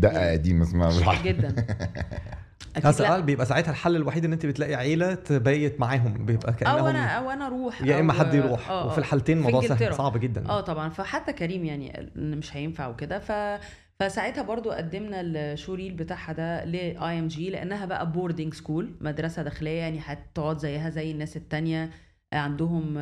دقه 0.00 0.32
قديمه 0.32 0.62
اسمها 0.62 1.22
جدا. 1.22 1.54
قال 3.08 3.22
بيبقى 3.22 3.46
ساعتها 3.46 3.70
الحل 3.70 3.96
الوحيد 3.96 4.24
إن 4.24 4.32
أنت 4.32 4.46
بتلاقي 4.46 4.74
عيلة 4.74 5.14
تبيت 5.14 5.80
معاهم 5.80 6.26
بيبقى 6.26 6.52
كأنهم 6.52 6.78
أو 6.78 6.88
أنا 6.88 7.06
أو 7.06 7.30
أنا 7.30 7.46
أروح 7.46 7.82
يا 7.82 8.00
إما 8.00 8.12
أو- 8.12 8.16
حد 8.16 8.34
يروح. 8.34 8.70
آه، 8.70 8.86
وفي. 8.86 8.98
الحالتين 8.98 9.38
الموضوع 9.38 9.60
سهل. 9.66 9.94
صعب 9.94 10.18
جدا. 10.20 10.48
آه 10.48 10.60
طبعا. 10.60 10.88
فحتى 10.88 11.32
كريم 11.32 11.64
يعني 11.64 12.10
مش 12.16 12.56
هينفع 12.56 12.86
وكده. 12.88 13.18
ف 13.18 13.32
فساعتها 14.00 14.42
برضو 14.42 14.70
قدمنا 14.70 15.20
ال 15.20 15.28
showreel 15.28 15.92
بتاعها 15.92 16.32
ده 16.32 16.64
ل 16.64 17.18
IMG 17.18 17.50
لأنها 17.50 17.86
بقى 17.86 18.12
boarding 18.12 18.54
school 18.54 18.94
مدرسة 19.00 19.42
داخلية 19.42 19.78
يعني 19.80 19.98
هتقعد 20.02 20.58
زيها 20.58 20.90
زي 20.90 21.10
الناس 21.10 21.36
التانية 21.36 21.90
عندهم 22.32 22.94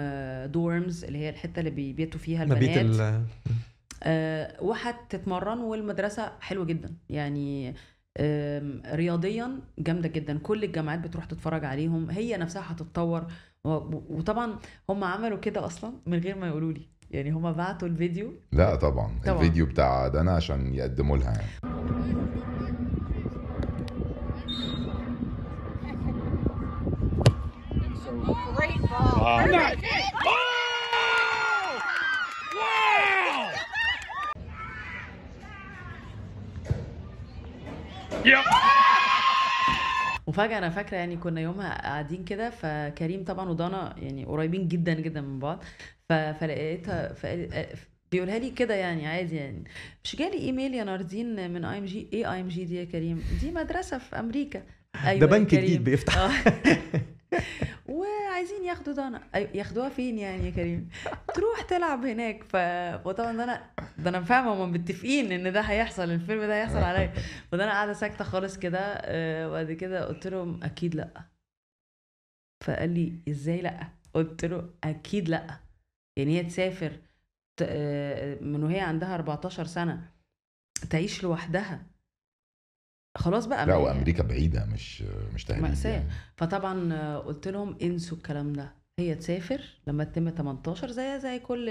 dorms 0.47 1.05
اللي 1.05 1.19
هي 1.19 1.29
الحتة 1.31 1.61
اللي 1.61 1.71
بيبيتوا 1.71 2.21
فيها 2.21 2.45
مبيت 2.45 2.77
البنات. 2.77 3.01
ال 3.01 3.23
آه، 4.03 4.63
وهتتمرن 4.63 5.59
والمدرسة 5.59 6.33
حلوة 6.41 6.65
جدا. 6.65 6.95
يعني 7.09 7.75
رياضيا 8.95 9.61
جامدة 9.79 10.09
جدا. 10.09 10.39
كل 10.39 10.65
الجامعات 10.65 10.99
بتروح 10.99 11.25
تتفرج 11.25 11.65
عليهم. 11.65 12.11
هي 12.11 12.37
نفسها 12.37 12.63
هتتطور. 12.73 13.27
وطبعا 13.65 14.59
هم 14.91 15.05
عملوا 15.05 15.39
كده 15.39 15.67
أصلا 15.67 15.93
من 16.07 16.19
غير 16.19 16.39
ما 16.39 16.47
يقولوا 16.49 16.73
لي 16.73 16.81
يعني 17.11 17.31
هم 17.31 17.53
بعتوا 17.53 17.89
الفيديو 17.89 18.33
لا 18.53 18.75
طبعا, 18.75 19.11
طبعا. 19.25 19.37
الفيديو 19.37 19.67
بتاع 19.67 20.09
دنا 20.09 20.33
عشان 20.33 20.75
يقدموا 20.75 21.17
لها 21.17 21.33
يعني. 21.33 21.81
مفاجأة 38.21 38.51
وفجأة 40.27 40.59
أنا 40.59 40.71
فاكرة 40.71 40.97
يعني 40.97 41.17
كنا 41.17 41.41
يومها 41.41 41.83
قاعدين 41.83 42.25
كده 42.25 42.51
فكريم 42.51 43.25
طبعا 43.25 43.49
ودانا 43.49 43.95
يعني 43.99 44.25
قريبين 44.25 44.69
جدا 44.69 44.95
جدا 44.95 45.21
من 45.21 45.39
بعض 45.39 45.65
فلقيتها 46.11 47.15
بيقولها 48.13 48.39
لي 48.39 48.51
كده 48.51 48.75
يعني 48.75 49.07
عادي 49.07 49.37
يعني. 49.37 49.65
مش 50.05 50.17
جالي 50.17 50.39
إيميل 50.39 50.75
يا 50.75 50.85
ناردين 50.85 51.51
من 51.51 51.65
آي 51.65 51.79
إم 51.79 51.85
جي؟ 51.85 52.09
إيه 52.13 52.33
آي 52.33 52.41
إم 52.41 52.49
جي 52.49 52.65
دي 52.65 52.77
يا 52.77 52.85
كريم؟ 52.85 53.25
دي 53.41 53.51
مدرسة 53.51 53.99
في 53.99 54.19
أمريكا. 54.19 54.63
أيوه 55.05 55.21
ده 55.21 55.27
بنك. 55.27 55.55
جديد 55.55 55.85
بيفتح. 55.85 56.19
آه. 56.19 56.31
وعايزين 57.89 58.65
ياخدوا 58.65 58.95
دانا 58.95 59.23
ياخدوها 59.55 59.89
فين 59.89 60.19
يعني 60.19 60.47
يا 60.47 60.51
كريم؟ 60.51 60.89
تروح 61.35 61.61
تلعب 61.63 62.05
هناك. 62.05 62.45
ف... 62.45 62.57
وطبعا 63.07 63.33
ده 63.37 63.45
أنا 63.45 63.71
ده 63.99 64.11
أنا 64.11 64.23
فاهمة 64.23 64.65
هم 64.65 64.73
متفقين 64.73 65.33
إن 65.33 65.53
ده 65.53 65.61
هيحصل 65.61 66.11
الفيلم 66.11 66.41
ده 66.41 66.63
هيحصل 66.63 66.79
عليا. 66.79 67.13
وده 67.53 67.65
أنا 67.65 67.73
قاعدة 67.73 67.93
ساكتة 67.93 68.25
خالص 68.25 68.59
كده 68.59 68.79
آه، 68.81 69.49
وبعد 69.49 69.73
كده 69.73 70.07
قلت 70.07 70.27
لهم 70.27 70.61
أكيد 70.65 70.95
لأ. 70.95 71.09
فقال 72.65 72.91
لي 72.91 73.13
إزاي 73.29 73.61
لأ؟ 73.61 73.89
قلت 74.15 74.45
له 74.45 74.71
أكيد 74.85 75.29
لأ. 75.29 75.70
يعني 76.21 76.39
هي 76.39 76.45
تسافر 76.45 77.01
آه، 77.63 78.39
من 78.41 78.63
وهي 78.65 78.81
عندها 78.81 79.15
14 79.15 79.65
سنة 79.65 80.11
تعيش 80.91 81.23
لوحدها 81.23 81.83
خلاص 83.19 83.47
بقى 83.47 83.67
لا 83.67 83.77
وأمريكا 83.77 84.23
بعيدة 84.23 84.65
مش 84.67 85.03
مش 85.35 85.51
مأساة. 85.51 85.91
يعني. 85.91 86.11
فطبعا 86.37 87.19
قلت 87.19 87.49
لهم 87.49 87.77
انسوا 87.83 88.17
الكلام 88.17 88.53
ده 88.53 88.75
هي 88.99 89.15
تسافر 89.15 89.65
لما 89.87 90.05
تتم 90.05 90.31
18 90.31 90.91
زيها 90.91 91.19
زي 91.19 91.39
كل 91.39 91.69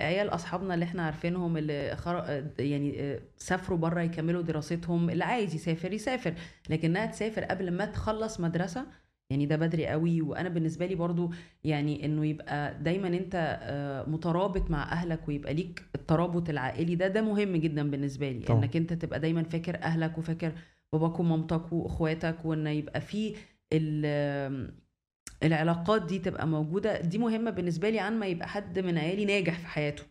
العيال 0.00 0.28
أصحابنا 0.28 0.74
اللي 0.74 0.84
إحنا 0.84 1.02
عارفينهم 1.06 1.56
اللي 1.56 1.96
خر... 1.96 2.44
يعني 2.58 3.00
آه، 3.00 3.20
سافروا 3.36 3.78
بره 3.78 4.00
يكملوا 4.00 4.42
دراستهم 4.42 5.10
اللي 5.10 5.24
عايز 5.24 5.54
يسافر 5.54 5.92
يسافر 5.92 6.34
لكنها 6.70 7.06
تسافر 7.06 7.44
قبل 7.44 7.70
ما 7.70 7.84
تخلص 7.84 8.40
مدرسة 8.40 8.86
يعني 9.32 9.46
ده 9.46 9.56
بدري 9.56 9.86
قوي. 9.86 10.22
وأنا 10.22 10.48
بالنسبة 10.48 10.86
لي 10.86 10.94
برضو 10.94 11.32
يعني 11.64 12.04
انه 12.04 12.26
يبقى 12.26 12.82
دايما 12.82 13.08
انت 13.08 13.58
آه، 13.62 14.08
مترابط 14.10 14.70
مع 14.70 14.82
أهلك 14.92 15.28
ويبقى 15.28 15.54
ليك 15.54 15.82
الترابط 15.94 16.48
العائلي 16.50 16.94
ده 16.94 17.08
ده 17.08 17.22
مهم 17.22 17.56
جدا 17.56 17.90
بالنسبة 17.90 18.30
لي. 18.30 18.40
طبعا. 18.44 18.58
انك 18.58 18.76
انت 18.76 18.92
تبقى 18.92 19.20
دايما 19.20 19.42
فاكر 19.42 19.82
أهلك 19.82 20.18
وفاكر 20.18 20.52
باباك 20.92 21.20
ومامتك 21.20 21.72
وإخواتك 21.72 22.44
وإن 22.44 22.66
يبقى 22.66 23.00
في 23.00 23.34
ال- 23.72 24.72
العلاقات 25.42 26.06
دي 26.06 26.18
تبقى 26.18 26.46
موجودة. 26.46 27.00
دي 27.00 27.18
مهمة 27.18 27.50
بالنسبة 27.50 27.90
لي 27.90 27.98
عن 28.00 28.18
ما 28.18 28.26
يبقى 28.26 28.48
حد 28.48 28.78
من 28.78 28.98
عيالي 28.98 29.24
ناجح 29.24 29.58
في 29.58 29.66
حياته. 29.66 30.02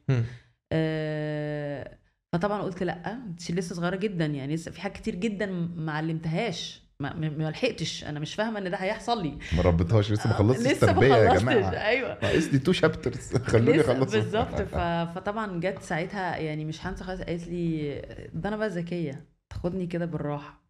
آه، 0.71 1.97
فطبعا 2.33 2.61
قلت 2.61 2.83
لأ 2.83 3.13
انت 3.13 3.51
لسه 3.51 3.75
صغيرة 3.75 3.95
جدا 3.95 4.25
يعني 4.25 4.53
لسه 4.55 4.71
في 4.71 4.81
حاجات 4.81 4.97
كتير 4.97 5.15
جدا 5.15 5.45
ما 5.75 5.91
علمتهاش. 5.91 6.80
ما, 7.09 7.29
ما 7.29 7.49
لحقتش. 7.49 8.03
أنا 8.03 8.19
مش 8.19 8.35
فاهمة 8.35 8.59
إن 8.59 8.71
ده 8.71 8.77
هيحصل 8.77 9.23
لي. 9.23 9.37
ما 9.55 9.61
ربيتهاش 9.61 10.11
لسه 10.11 10.27
ما 10.29 10.33
خلصتش 10.35 10.71
لسه 10.71 10.85
ما 10.87 10.91
التربية 10.91 11.15
يا 11.15 11.29
خلصتش. 11.29 11.43
جماعة. 11.43 11.69
أيوه. 11.71 12.17
ناقص 12.23 12.45
لي 12.53 12.59
تو 12.59 12.71
شابترز 12.71 13.35
خلوني 13.51 13.77
لسه 13.77 13.91
اخلص 13.91 14.11
بالظبط. 14.15 14.61
فطبعا 15.15 15.59
جت 15.59 15.79
ساعتها 15.81 16.37
يعني 16.37 16.65
مش 16.65 16.85
هنسى 16.85 17.03
خالص 17.03 17.21
قالت 17.21 17.47
لي 17.47 17.91
ده 18.33 18.49
أنا 18.49 18.57
بقى 18.57 18.69
ذكية 18.69 19.25
تاخدني 19.49 19.87
كده 19.87 20.05
بالراحة. 20.05 20.61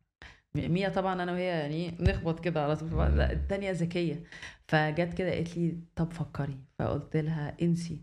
م- 0.56 0.72
ميا 0.74 0.90
طبعا 0.90 1.24
أنا 1.24 1.32
وهي 1.32 1.46
يعني 1.46 1.98
نخبط 2.00 2.40
كده 2.40 2.64
على 2.64 2.76
طول. 2.76 3.22
التانية 3.22 3.72
ذكية. 3.72 4.24
فجت 4.68 5.14
كده 5.14 5.32
قالت 5.32 5.58
لي 5.58 5.78
طب 5.96 6.14
فكري. 6.14 6.58
فقلت 6.80 7.18
لها 7.18 7.56
انسي. 7.62 8.02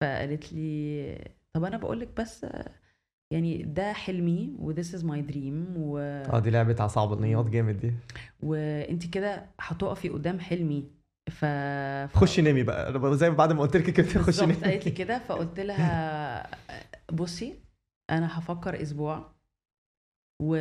فقالت 0.00 0.52
لي 0.52 1.18
طب 1.52 1.64
أنا 1.64 1.76
بقول 1.76 2.00
لك 2.00 2.08
بس 2.16 2.46
يعني 3.32 3.62
ده 3.62 3.92
حلمي 3.92 4.54
و 4.58 4.74
this 4.74 4.86
is 4.86 5.02
my 5.02 5.32
dream 5.32 5.76
و... 5.76 5.98
آه 5.98 6.38
دي 6.38 6.50
لعبة 6.50 6.76
عصبانيات 6.82 7.46
جامد 7.46 7.80
دي. 7.80 7.92
وانت 8.42 9.06
كده 9.06 9.46
هتقفي 9.60 10.08
قدام 10.08 10.40
حلمي 10.40 10.90
ف 11.30 11.44
خشي 12.16 12.42
نامي 12.42 12.62
بقى. 12.62 13.16
زي 13.16 13.30
ما 13.30 13.36
بعد 13.36 13.52
ما 13.52 13.60
قلت 13.60 13.76
لك 13.76 13.90
كده 13.90 14.22
خشي 14.22 14.40
نامي. 14.40 14.54
قالت 14.54 14.84
لي 14.84 14.90
كده 14.90 15.18
فقلت 15.18 15.60
لها 15.60 16.50
بصي 17.12 17.54
أنا 18.10 18.38
هفكر 18.38 18.82
أسبوع 18.82 19.34
و 20.42 20.56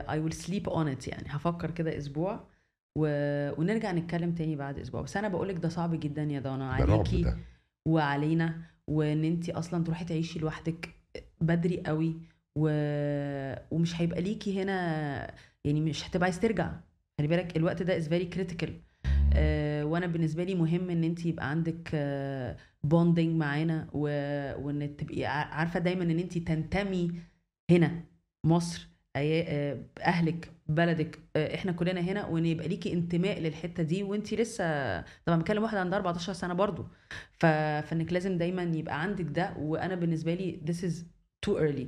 I 0.00 0.16
will 0.28 0.34
sleep 0.34 0.64
on 0.72 0.86
it 0.86 1.08
يعني 1.08 1.26
هفكر 1.28 1.70
كده 1.70 1.98
أسبوع 1.98 2.48
و... 2.98 3.02
ونرجع 3.60 3.92
نتكلم 3.92 4.32
تاني 4.34 4.56
بعد 4.56 4.78
أسبوع. 4.78 5.00
بس 5.00 5.16
أنا 5.16 5.28
بقولك 5.28 5.56
ده 5.56 5.68
صعب 5.68 6.00
جدا 6.00 6.22
يا 6.22 6.40
دانا 6.40 6.72
عليكي 6.72 7.34
وعلينا 7.88 8.62
وإن 8.86 9.24
أنت 9.24 9.50
أصلا 9.50 9.84
تروحي 9.84 10.04
تعيشي 10.04 10.38
لوحدك. 10.38 10.97
بدري 11.40 11.82
قوي 11.86 12.16
و... 12.56 12.68
ومش 13.70 14.00
هيبقى 14.00 14.20
ليكي 14.22 14.62
هنا 14.62 15.34
يعني 15.64 15.80
مش 15.80 16.08
هتبقى 16.08 16.24
عايز 16.24 16.40
ترجع. 16.40 16.72
خلي 17.18 17.28
بالك 17.28 17.56
الوقت 17.56 17.82
ده 17.82 18.00
very 18.00 18.34
critical. 18.34 18.70
آه 19.34 19.84
وأنا 19.84 20.06
بالنسبة 20.06 20.44
لي 20.44 20.54
مهم 20.54 20.90
ان 20.90 21.04
انت 21.04 21.26
يبقى 21.26 21.50
عندك 21.50 21.90
بوندنج 22.84 23.36
معانا 23.36 23.88
و... 23.92 24.00
وان 24.64 24.96
تبقي 24.96 25.24
عارفة 25.24 25.80
دايما 25.80 26.04
ان 26.04 26.18
انت 26.18 26.38
تنتمي 26.38 27.12
هنا 27.70 28.04
مصر 28.44 28.88
أي- 29.18 29.20
آه، 29.20 29.78
أهلك 30.00 30.50
بلدك 30.66 31.18
آه، 31.36 31.54
إحنا 31.54 31.72
كلنا 31.72 32.00
هنا 32.00 32.26
وان 32.26 32.46
يبقى 32.46 32.68
ليكي 32.68 32.92
انتماء 32.92 33.40
للحتة 33.40 33.82
دي 33.82 34.02
وانت 34.02 34.34
لسه 34.34 34.64
طبعا 35.00 35.38
بتكلم 35.40 35.62
واحدة 35.62 35.80
عندها 35.80 35.98
14 35.98 36.32
سنة 36.32 36.54
برضو. 36.54 36.86
ف... 37.32 37.46
فإنك 37.86 38.12
لازم 38.12 38.38
دايما 38.38 38.62
يبقى 38.62 39.02
عندك 39.02 39.24
ده. 39.24 39.54
وأنا 39.58 39.94
بالنسبة 39.94 40.34
لي 40.34 40.60
this 40.66 40.84
is 40.90 40.94
too 41.46 41.54
early 41.58 41.86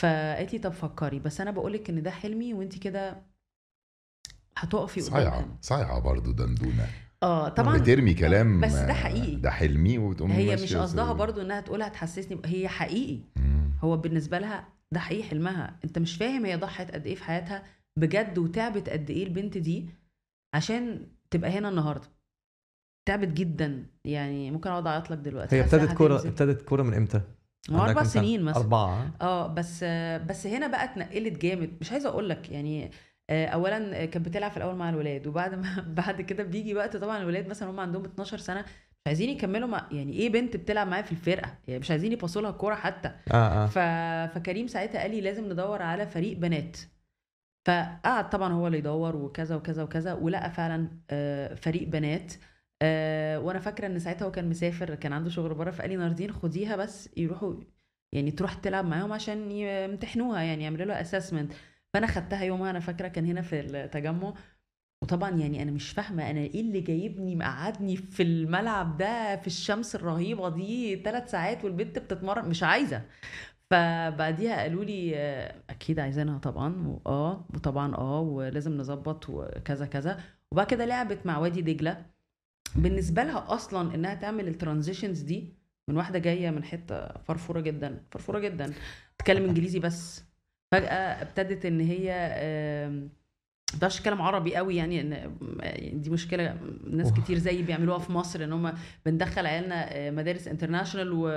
فقالت 0.00 0.52
لي 0.52 0.58
طب 0.58 0.72
فكري 0.72 1.18
بس 1.18 1.40
أنا 1.40 1.50
بقولك 1.50 1.90
إن 1.90 2.02
ده 2.02 2.10
حلمي 2.10 2.54
وانت 2.54 2.78
كده 2.78 3.22
هتقفي 4.58 5.00
صايعة. 5.00 5.58
صايعة 5.60 6.00
برضه 6.00 6.32
دندونه 6.32 6.86
آه 7.22 7.48
طبعا 7.48 7.78
بترمي 7.78 8.14
كلام 8.14 8.60
بس 8.60 8.72
ده 8.74 8.92
حقيقي. 8.92 9.36
ده 9.36 9.50
حلمي 9.50 9.98
وتقوم 9.98 10.30
هي 10.30 10.54
مش 10.54 10.74
قصدها 10.74 11.12
برضو 11.12 11.40
إنها 11.40 11.60
تقولها 11.60 11.88
تحسسني 11.88 12.40
هي 12.44 12.68
حقيقي 12.68 13.20
مم. 13.36 13.70
هو 13.80 13.96
بالنسبة 13.96 14.38
لها 14.38 14.68
ده 14.92 15.00
حقيقي 15.00 15.22
حلمها 15.28 15.80
أنت 15.84 15.98
مش 15.98 16.16
فاهم 16.16 16.44
هي 16.46 16.56
ضحت 16.56 16.90
قد 16.90 17.06
إيه 17.06 17.14
في 17.14 17.24
حياتها 17.24 17.62
بجد 17.98 18.38
وتعبت 18.38 18.88
قد 18.88 19.10
إيه 19.10 19.24
البنت 19.24 19.58
دي 19.58 19.88
عشان 20.54 21.06
تبقى 21.30 21.50
هنا 21.50 21.68
النهارده 21.68 22.08
تعبت 23.08 23.28
جدا 23.28 23.86
يعني 24.04 24.50
ممكن 24.50 24.70
أقعد 24.70 24.86
أعيط 24.86 25.10
لك 25.10 25.18
دلوقتي 25.18 25.56
هي 25.56 25.60
ابتدت 25.60 25.92
كورة. 25.92 26.20
ابتدت 26.28 26.62
كورة 26.62 26.82
من 26.82 26.94
إمتى؟ 26.94 27.20
هو 27.70 27.84
أربع؟ 27.84 28.02
سنين 28.02 28.42
مثلا. 28.42 28.62
أربعة. 28.62 29.10
آه 29.20 29.46
بس 29.46 29.84
بس 30.28 30.46
هنا 30.46 30.66
بقى 30.66 30.84
اتنقلت 30.84 31.42
جامد. 31.42 31.70
مش 31.80 31.92
عايزة 31.92 32.08
أقول 32.08 32.28
لك 32.28 32.50
يعني 32.50 32.90
آه، 33.30 33.46
اولا 33.46 34.04
كانت 34.04 34.28
بتلعب 34.28 34.50
في 34.50 34.56
الأول 34.56 34.74
مع 34.76 34.90
الولاد 34.90 35.26
وبعد 35.26 35.54
ما 35.54 35.84
بعد 36.06 36.20
كده 36.20 36.42
بيجي 36.42 36.74
وقت 36.74 36.96
طبعا 36.96 37.18
الولاد 37.18 37.48
مثلا 37.48 37.70
هم 37.70 37.80
عندهم 37.80 38.04
12 38.04 38.38
سنة 38.38 38.60
مش 38.60 39.08
عايزين 39.08 39.30
يكملوا 39.30 39.68
مع 39.68 39.88
يعني 39.92 40.12
إيه 40.12 40.28
بنت 40.30 40.56
بتلعب 40.56 40.86
معايا 40.86 41.02
في 41.02 41.12
الفرقة؟ 41.12 41.58
يعني 41.68 41.80
مش 41.80 41.90
عايزين 41.90 42.12
يبصوا 42.12 42.42
لها 42.42 42.50
الكورة 42.50 42.74
حتى. 42.74 43.08
آه 43.32 43.34
آه. 43.34 43.66
ف... 43.66 43.78
فكريم 44.34 44.66
ساعتها 44.66 45.00
قال 45.00 45.10
لي 45.10 45.20
لازم 45.20 45.44
ندور 45.52 45.82
على 45.82 46.06
فريق 46.06 46.36
بنات. 46.38 46.76
فقعد 47.66 48.30
طبعا 48.30 48.52
هو 48.52 48.66
اللي 48.66 48.78
يدور 48.78 49.16
وكذا 49.16 49.56
وكذا 49.56 49.82
وكذا 49.82 50.12
ولقى 50.12 50.50
فعلا 50.50 50.88
آه، 51.10 51.54
فريق 51.54 51.88
بنات. 51.88 52.32
آه، 52.84 53.40
وأنا 53.40 53.58
فاكرة 53.58 53.86
إن 53.86 53.98
ساعتها 53.98 54.26
هو 54.26 54.30
كان 54.30 54.48
مسافر 54.48 54.94
كان 54.94 55.12
عنده 55.12 55.30
شغل 55.30 55.54
بره 55.54 55.70
فقال 55.70 55.90
لي 55.90 55.96
ناردين 55.96 56.32
خديها 56.32 56.76
بس 56.76 57.08
يروحوا 57.16 57.54
يعني 58.12 58.30
تروح 58.30 58.54
تلعب 58.54 58.84
معاهم 58.84 59.12
عشان 59.12 59.50
يمتحنوها 59.50 60.42
يعني 60.42 60.64
يعملوا 60.64 60.84
لها 60.86 61.00
اسسمنت 61.00 61.52
فأنا 61.94 62.06
خدتها 62.06 62.44
يومها 62.44 62.70
أنا 62.70 62.80
فاكرة 62.80 63.08
كان 63.08 63.26
هنا 63.26 63.42
في 63.42 63.60
التجمع. 63.60 64.34
وطبعا 65.02 65.30
يعني 65.30 65.62
أنا 65.62 65.70
مش 65.70 65.90
فاهمة 65.90 66.30
أنا 66.30 66.40
إيه 66.40 66.60
اللي 66.60 66.80
جايبني 66.80 67.36
مقعدني 67.36 67.96
في 67.96 68.22
الملعب 68.22 68.96
ده 68.96 69.36
في 69.36 69.46
الشمس 69.46 69.94
الرهيبة 69.94 70.48
دي 70.48 70.96
ثلاث 71.02 71.30
ساعات 71.30 71.64
والبنت 71.64 71.98
بتتمرن 71.98 72.48
مش 72.48 72.62
عايزة. 72.62 73.02
فبعديها 73.70 74.60
قالوا 74.62 74.84
لي 74.84 75.12
آه، 75.16 75.62
أكيد 75.70 76.00
عايزينها 76.00 76.38
طبعا 76.38 77.00
واه 77.06 77.46
وطبعا 77.54 77.94
آه 77.96 78.20
ولازم 78.20 78.76
نظبط 78.78 79.28
وكذا 79.30 79.86
كذا. 79.86 80.20
وبعد 80.52 80.66
كده 80.66 80.84
لعبت 80.84 81.26
مع 81.26 81.38
وادي 81.38 81.62
دجلة. 81.62 82.13
بالنسبة 82.76 83.22
لها 83.24 83.44
أصلا 83.54 83.94
إنها 83.94 84.14
تعمل 84.14 84.48
الترانزيشنز 84.48 85.20
دي 85.20 85.48
من 85.88 85.96
واحدة 85.96 86.18
جاية 86.18 86.50
من 86.50 86.64
حتة 86.64 87.08
فرفورة 87.08 87.60
جدا 87.60 88.00
فرفورة 88.10 88.38
جدا 88.38 88.72
تتكلم 89.18 89.44
إنجليزي 89.44 89.78
بس 89.78 90.24
فجأة 90.72 91.22
ابتدت 91.22 91.66
إن 91.66 91.80
هي 91.80 92.10
ما 93.72 93.78
بتعرفش 93.78 93.98
تتكلم 93.98 94.22
عربي 94.22 94.56
قوي 94.56 94.76
يعني 94.76 95.00
إن 95.00 96.00
دي 96.00 96.10
مشكلة 96.10 96.56
ناس. 96.90 97.12
كتير 97.12 97.38
زي 97.38 97.62
بيعملوها 97.62 97.98
في 97.98 98.12
مصر 98.12 98.44
إن 98.44 98.52
هم 98.52 98.72
بندخل 99.06 99.46
عيالنا 99.46 99.96
آه، 99.96 100.10
مدارس 100.10 100.48
international 100.48 101.12
و 101.12 101.28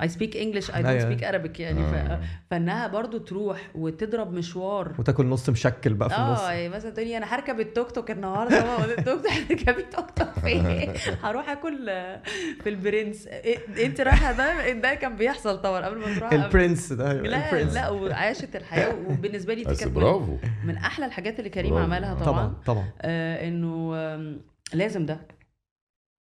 I 0.00 0.04
speak 0.08 0.34
English 0.34 0.70
I 0.70 0.74
don't 0.74 0.86
أيوة. 0.86 1.16
speak 1.16 1.20
Arabic 1.20 1.60
يعني. 1.60 1.80
آه. 1.80 2.16
ف... 2.16 2.20
فإنها 2.50 2.86
برضو 2.88 3.18
تروح 3.18 3.58
وتضرب 3.74 4.32
مشوار. 4.32 4.92
وتاكل 4.98 5.26
نص 5.26 5.48
مشكل 5.50 5.94
بقى 5.94 6.10
في 6.10 6.16
النص. 6.18 6.40
آه 6.40 6.50
يعني 6.52 6.68
مثلا 6.68 6.90
تقولي 6.90 7.16
أنا 7.16 7.26
هركب 7.34 7.60
التوك 7.60 7.90
توك 7.90 8.10
النهارده 8.10 8.84
التوك 8.84 9.04
توك 9.22 9.26
هتركبي 9.32 9.82
توك 9.82 10.10
توك 10.10 10.28
فين؟ 10.44 10.66
هروح 11.24 11.48
آكل 11.50 11.88
آه، 11.88 12.22
في 12.62 12.68
البرنس. 12.68 13.28
إيه- 13.28 13.80
أنت 13.84 14.00
رايحة 14.00 14.32
ده؟ 14.32 14.72
ده 14.72 14.94
كان 14.94 15.16
بيحصل 15.16 15.62
طبعا 15.62 15.86
قبل 15.86 15.98
ما 15.98 16.14
تروح. 16.18 16.32
البرنس 16.32 16.92
ده 16.92 17.12
لا 17.12 17.50
البرنس. 17.50 17.74
لا 17.74 17.88
وعاشت 17.88 18.56
الحياة. 18.56 18.94
وبالنسبة 19.08 19.54
لي 19.54 19.64
دي 19.64 19.74
كانت 19.76 19.84
من- 19.86 19.94
برافو. 19.94 20.36
من 20.64 20.76
أحلى 20.76 21.06
الحاجات 21.06 21.38
اللي 21.38 21.50
كريم. 21.50 21.74
عملها 21.74 22.14
طبعا, 22.14 22.24
طبعا 22.26 22.54
طبعا. 22.66 22.84
آه 23.02 23.48
إنه 23.48 23.94
لازم 24.74 25.06
ده. 25.06 25.20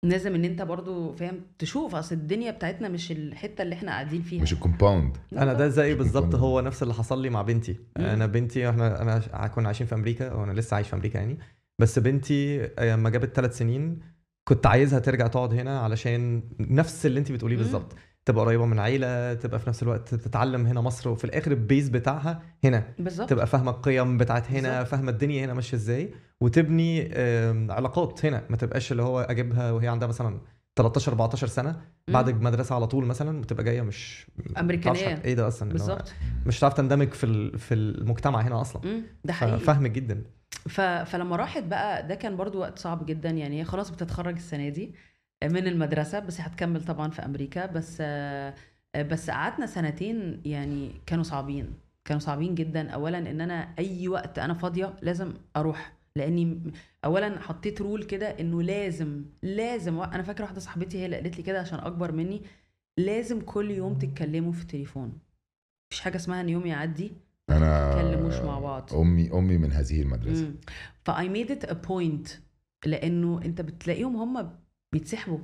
لازم 0.04 0.36
ان 0.36 0.46
انت 0.46 0.62
برضو 0.62 1.14
فاهم 1.16 1.42
تشوف 1.60 1.96
اصل 1.96 2.16
الدنيا 2.16 2.52
بتاعتنا 2.52 2.90
مش 2.90 3.12
الحتة 3.12 3.62
اللي 3.62 3.76
إحنا 3.76 3.92
قاعدين 3.92 4.22
فيها. 4.22 4.42
مش 4.42 4.54
ال 4.54 4.60
compound. 4.60 5.18
أنا 5.34 5.54
ده 5.54 5.68
زي 5.68 5.96
بالظبط 5.96 6.36
هو 6.36 6.62
نفس 6.62 6.84
اللي 6.84 6.94
حصل 6.94 7.22
لي 7.22 7.30
مع 7.30 7.42
بنتي. 7.42 7.72
مم. 7.98 8.06
أنا 8.06 8.26
بنتي 8.26 8.70
إحنا 8.70 9.02
أنا 9.02 9.48
كنا 9.48 9.68
عايشين 9.68 9.88
في 9.88 9.96
أمريكا 9.96 10.34
وأنا 10.34 10.52
لسه 10.52 10.76
عايش 10.76 10.88
في 10.88 10.96
أمريكا 10.96 11.18
يعني. 11.18 11.38
بس 11.80 12.00
بنتي 12.00 12.70
لما 12.80 13.10
جابت 13.10 13.36
ثلاث 13.36 13.58
سنين 13.58 14.00
كنت 14.44 14.66
عايزها 14.66 15.00
ترجع 15.00 15.28
تقعد 15.28 15.54
هنا 15.54 15.80
علشان 15.80 16.44
نفس 16.60 17.06
اللي 17.06 17.20
انت 17.20 17.32
بتقوليه. 17.32 17.58
بالظبط. 17.58 17.96
تبقى 18.26 18.46
قريبة 18.46 18.66
من 18.66 18.80
عيلة 18.80 19.34
تبقى 19.34 19.60
في 19.60 19.70
نفس 19.70 19.84
الوقت 19.84 20.16
تتعلم 20.16 20.66
هنا 20.66 20.82
مصر 20.82 21.10
وفي 21.10 21.24
الآخر 21.26 21.52
ال 21.52 21.59
base 21.59 21.90
بتاعها 21.90 22.42
هنا. 22.64 22.84
بالظبط. 23.00 23.30
تبقى 23.30 23.48
فاهمة 23.48 23.72
القيم 23.72 24.18
بتاعت 24.18 24.52
هنا. 24.52 24.84
فاهمة 24.84 25.12
الدنيا 25.12 25.46
هنا 25.46 25.54
ماشية 25.54 25.78
إزاي 25.78 26.14
وتبني 26.42 27.12
علاقات 27.72 28.26
هنا. 28.26 28.44
ما 28.50 28.58
تبقاش 28.58 28.92
اللي 28.92 29.04
هو 29.04 29.22
أجيبها 29.22 29.72
وهي 29.72 29.88
عندها 29.88 30.08
مثلا 30.08 30.42
13 30.76 31.12
14 31.12 31.48
سنة 31.48 31.82
بعد. 32.08 32.30
المدرسة 32.30 32.76
على 32.76 32.88
طول 32.88 33.06
مثلا 33.06 33.40
وتبقى 33.40 33.64
جاية 33.64 33.82
مش. 33.82 34.28
متعرفش 34.58 35.04
إيه 35.04 35.34
ده 35.34 35.48
أصلا 35.48 35.70
بالظبط. 35.72 36.14
مش 36.46 36.60
هتعرف 36.60 36.74
تندمج 36.74 37.14
في 37.14 37.58
في 37.58 37.74
المجتمع 37.74 38.42
هنا 38.42 38.62
أصلا. 38.62 38.82
مم، 38.86 39.02
ده 39.24 39.34
حقيقي. 39.34 39.60
فاهمك 39.60 39.92
جدا. 39.92 40.24
ف... 40.70 40.82
فلما 40.82 41.36
راحت 41.36 41.64
بقى 41.64 42.08
ده 42.08 42.16
كان 42.16 42.36
برضو 42.38 42.60
وقت 42.60 42.80
صعب 42.80 43.06
جدا. 43.06 43.30
يعني 43.30 43.60
هي 43.60 43.66
خلاص 43.66 43.90
بتتخرج 43.90 44.36
السنة 44.36 44.70
دي. 44.70 44.96
من 45.44 45.68
المدرسة 45.68 46.20
بس 46.20 46.42
هتكمل 46.42 46.86
طبعا 46.86 47.10
في 47.10 47.26
أمريكا 47.26 47.66
بس 47.66 47.98
آه، 48.02 48.54
بس 48.96 49.30
قعدنا 49.30 49.66
سنتين 49.66 50.42
يعني 50.46 50.92
كانوا 51.06 51.24
صعبين 51.24 51.74
كانوا 52.06 52.20
صعبين 52.20 52.56
جدا 52.56 52.90
اولا 52.90 53.18
إن 53.18 53.42
أنا 53.42 53.70
أي 53.80 54.08
وقت 54.08 54.40
أنا 54.40 54.54
فاضية 54.54 54.94
لازم 55.02 55.34
أروح 55.58 55.94
لأني 56.16 56.62
اولا 57.06 57.40
حطيت 57.40 57.82
rule 57.82 58.04
كده 58.04 58.28
إنه 58.40 58.62
لازم 58.62 59.24
لازم 59.44 60.00
أنا 60.00 60.24
فاكرة 60.24 60.44
واحدة 60.44 60.60
صاحبتي 60.60 60.98
هي 61.00 61.06
اللي 61.06 61.16
قالت 61.18 61.38
لي 61.38 61.44
كده 61.44 61.60
عشان 61.60 61.80
أكبر 61.80 62.12
مني 62.12 62.42
لازم 62.98 63.42
كل 63.42 63.72
يوم 63.72 63.94
تتكلموا 63.94 64.52
في 64.52 64.62
التليفون 64.62 65.14
مفيش 65.92 66.02
حاجة 66.02 66.16
اسمها 66.16 66.42
إن 66.42 66.50
يوم 66.50 66.66
يعدي 66.66 67.12
أنا 67.50 67.92
تتكلموش 67.94 68.36
مع 68.36 68.60
بعض. 68.60 68.94
أمي 68.94 69.32
أمي 69.34 69.58
من 69.58 69.72
هذه 69.72 70.02
المدرسة. 70.02 70.54
ف 71.06 71.30
I 71.30 71.34
made 71.34 71.52
it 71.52 71.66
a 71.66 71.74
point 71.74 72.28
لأنه 72.86 73.42
أنت 73.46 73.62
بتلاقيهم 73.62 74.16
هم 74.16 74.50
بيتسحبوا. 74.92 75.40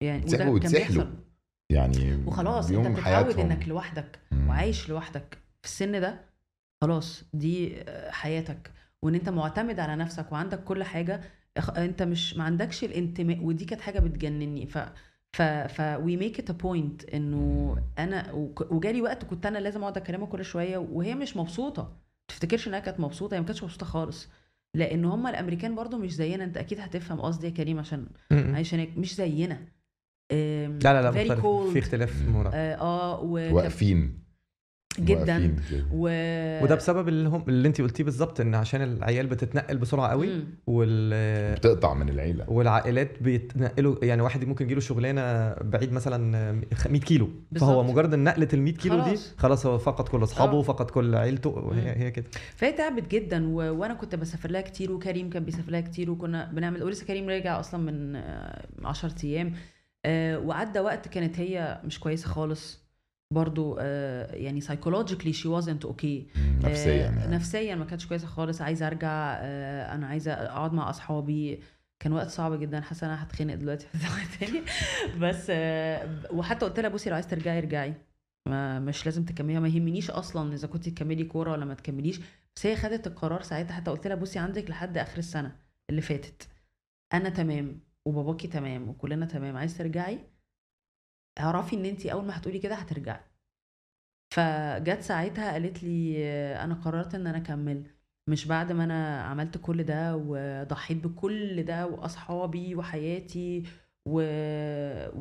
يعني 0.00 0.20
بيتسحبوا 0.20 0.52
ويتسحلوا. 0.52 1.04
يعني 1.70 2.24
وخلاص 2.26 2.70
انت 2.70 2.86
بتتعود. 2.86 3.38
انك 3.38 3.68
لوحدك 3.68 4.18
مم. 4.30 4.48
وعايش 4.48 4.88
لوحدك 4.88 5.38
في 5.62 5.68
السن 5.68 6.00
ده 6.00 6.20
خلاص 6.80 7.24
دي 7.34 7.82
آه، 7.82 8.10
حياتك. 8.10 8.70
وان 9.02 9.14
انت 9.14 9.28
معتمد 9.28 9.80
على 9.80 9.96
نفسك 9.96 10.32
وعندك 10.32 10.64
كل 10.64 10.84
حاجة 10.84 11.20
انت 11.76 12.02
مش 12.02 12.36
ما 12.36 12.44
عندكش 12.44 12.84
الانتماء 12.84 13.42
ودي 13.42 13.64
كانت 13.64 13.80
حاجة 13.80 13.98
بتجنني. 14.00 14.66
ف 14.66 14.78
ف 15.32 15.42
ف 15.42 15.80
we 15.80 16.16
make 16.16 16.38
a 16.38 16.50
point 16.50 17.04
انه 17.04 17.76
أنا 17.98 18.32
وجالي 18.70 19.02
وقت 19.02 19.24
كنت 19.24 19.46
أنا 19.46 19.58
لازم 19.58 19.80
اقعد 19.80 19.96
اكلمها 19.96 20.26
كل 20.26 20.44
شوية 20.44 20.78
وهي 20.78 21.14
مش 21.14 21.36
مبسوطة. 21.36 21.82
ما 21.82 21.98
تفتكرش 22.28 22.68
انها 22.68 22.78
كانت 22.78 23.00
مبسوطة؟ 23.00 23.34
هي 23.34 23.40
ما 23.40 23.46
كانتش 23.46 23.62
مبسوطة 23.64 23.86
خالص. 23.86 24.28
لأن 24.74 25.04
هم 25.04 25.26
الأمريكان 25.26 25.74
برضو 25.74 25.98
مش 25.98 26.14
زينا. 26.14 26.44
أنت 26.44 26.56
أكيد 26.56 26.80
هتفهم 26.80 27.20
قصدي 27.20 27.46
يا 27.46 27.52
كريم 27.52 27.78
عشان 27.78 28.06
هناك 28.74 28.98
مش 28.98 29.14
زينا. 29.14 29.68
لا 30.30 31.02
لا 31.02 31.02
لا. 31.02 31.10
في 31.72 31.78
اختلاف 31.78 32.28
مرة. 32.28 32.50
آه 32.54 32.74
آه، 32.74 33.20
واقفين. 33.20 34.29
جدا. 34.98 35.56
و... 35.92 36.08
وده 36.64 36.74
بسبب 36.74 37.08
اللي 37.08 37.28
هم 37.28 37.44
اللي 37.48 37.68
انت 37.68 37.80
قلتيه 37.80 38.04
بالظبط 38.04 38.40
إن 38.40 38.54
عشان 38.54 38.82
العيال 38.82 39.26
بتتنقل 39.26 39.78
بسرعة 39.78 40.08
قوي 40.08 40.26
مم. 40.26 40.44
وال 40.66 41.54
بتقطع 41.54 41.94
من 41.94 42.08
العيلة 42.08 42.50
والعائلات 42.50 43.22
بيتنقلوا 43.22 44.04
يعني 44.04 44.22
واحد 44.22 44.44
ممكن 44.44 44.64
يجيله 44.64 44.80
شغلانة 44.80 45.52
بعيد 45.52 45.92
مثلا 45.92 46.52
100 46.88 47.00
كيلو 47.00 47.26
فهو 47.26 47.82
بالظبط. 47.82 47.90
مجرد 47.90 48.14
ان 48.14 48.24
نقله 48.24 48.48
ال 48.52 48.62
100 48.62 48.74
كيلو 48.74 48.94
دي 48.96 49.02
خلاص. 49.02 49.34
خلاص 49.38 49.66
هو 49.66 49.78
فقد 49.78 50.08
كل 50.08 50.22
أصحابه 50.22 50.58
آه. 50.58 50.62
فقد 50.62 50.90
كل 50.90 51.14
عيلته. 51.14 51.50
وهي 51.50 51.96
هي 51.96 52.10
كده 52.10 52.26
فهي 52.56 52.72
تعبت 52.72 53.10
جدا 53.10 53.48
و... 53.48 53.54
وأنا 53.54 53.94
كنت 53.94 54.14
بسافر 54.14 54.50
لها 54.50 54.60
كتير 54.60 54.92
وكريم 54.92 55.30
كان 55.30 55.44
بيسافر 55.44 55.72
لها 55.72 55.80
كتير 55.80 56.10
وكنا 56.10 56.50
بنعمل 56.52 56.82
ولسه 56.82 57.06
كريم 57.06 57.28
راجع 57.28 57.60
أصلا 57.60 57.92
من 57.92 58.16
10 58.84 59.14
أيام 59.24 59.52
آه، 60.04 60.38
وعدى 60.38 60.80
وقت 60.80 61.08
كانت 61.08 61.40
هي 61.40 61.80
مش 61.84 62.00
كويسة 62.00 62.28
خالص 62.28 62.89
برضو 63.34 63.76
آه، 63.80 64.34
يعني 64.34 64.60
she 64.60 65.46
wasn't 65.62 65.86
okay. 65.86 66.36
مم، 66.38 66.58
نفسيا 66.64 66.92
آه، 67.08 67.12
يعني. 67.18 67.34
نفسيا 67.34 67.74
ما 67.74 67.84
كانتش 67.84 68.06
كويسة 68.06 68.26
خالص. 68.26 68.60
عايزة 68.62 68.86
أرجع 68.86 69.36
آه، 69.40 69.94
أنا 69.94 70.06
عايزة 70.06 70.32
أقعد 70.32 70.72
مع 70.72 70.90
أصحابي. 70.90 71.60
كان 72.00 72.12
وقت 72.12 72.28
صعب 72.28 72.60
جدا. 72.60 72.80
حاسة 72.80 73.06
أنا 73.06 73.22
هتخنق 73.22 73.54
دلوقتي 73.54 73.86
تاني 74.40 74.62
بس 75.22 75.50
وحتى 76.32 76.66
قلت 76.66 76.80
لها 76.80 76.90
بصي 76.90 77.10
لو 77.10 77.14
عايزه 77.14 77.28
ترجعي 77.28 77.58
ارجعي. 77.58 77.94
ما 78.48 78.78
مش 78.80 79.06
لازم 79.06 79.24
تكمليها 79.24 79.60
ما 79.60 79.68
يهمنيش 79.68 80.10
أصلا 80.10 80.54
إذا 80.54 80.68
كنت 80.68 80.88
تكملي 80.88 81.24
كورة 81.24 81.50
ولا 81.52 81.64
ما 81.64 81.74
تكمليش. 81.74 82.20
بس 82.56 82.66
هي 82.66 82.76
خدت 82.76 83.06
القرار 83.06 83.42
ساعتها. 83.42 83.72
حتى 83.72 83.90
قلت 83.90 84.06
لها 84.06 84.16
بصي 84.16 84.38
عندك 84.38 84.70
لحد 84.70 84.98
آخر 84.98 85.18
السنة 85.18 85.56
اللي 85.90 86.00
فاتت. 86.02 86.48
أنا 87.14 87.28
تمام 87.28 87.80
وباباكي 88.04 88.48
تمام 88.48 88.88
وكلنا 88.88 89.26
تمام. 89.26 89.56
عايزه 89.56 89.78
ترجعي؟ 89.78 90.18
اعرفي 91.38 91.76
ان 91.76 91.84
انت 91.84 92.06
اول 92.06 92.24
ما 92.24 92.36
هتقولي 92.36 92.58
كده 92.58 92.74
هترجعي. 92.74 93.20
فجت 94.34 95.00
ساعتها 95.02 95.52
قالت 95.52 95.82
لي 95.82 96.26
أنا 96.64 96.74
قررت 96.74 97.14
إن 97.14 97.26
أنا 97.26 97.38
أكمل. 97.38 97.82
مش 98.28 98.46
بعد 98.46 98.72
ما 98.72 98.84
أنا 98.84 99.22
عملت 99.22 99.58
كل 99.58 99.82
ده 99.82 100.16
وضحيت 100.16 100.98
بكل 101.06 101.62
ده 101.62 101.86
وأصحابي 101.86 102.74
وحياتي 102.74 103.62
و... 104.06 104.22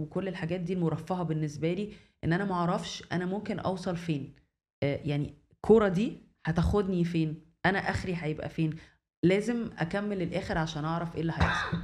وكل 0.01 0.27
الحاجات 0.27 0.59
دي 0.59 0.73
المرفهة 0.73 1.23
بالنسبة 1.23 1.73
لي 1.73 1.93
إن 2.23 2.33
أنا 2.33 2.45
ما 2.45 2.53
أعرفش 2.53 3.03
أنا 3.11 3.25
ممكن 3.25 3.59
أوصل 3.59 3.97
فين. 3.97 4.35
آه، 4.83 4.99
يعني 5.03 5.33
الكوره 5.51 5.87
دي 5.87 6.17
هتاخدني 6.45 7.03
فين؟ 7.03 7.41
أنا 7.65 7.79
آخري 7.79 8.15
هيبقى 8.17 8.49
فين؟ 8.49 8.75
لازم 9.23 9.69
أكمل 9.77 10.19
للآخر 10.19 10.57
عشان 10.57 10.85
أعرف 10.85 11.15
إيه 11.15 11.21
اللي 11.21 11.33
هيحصل. 11.35 11.77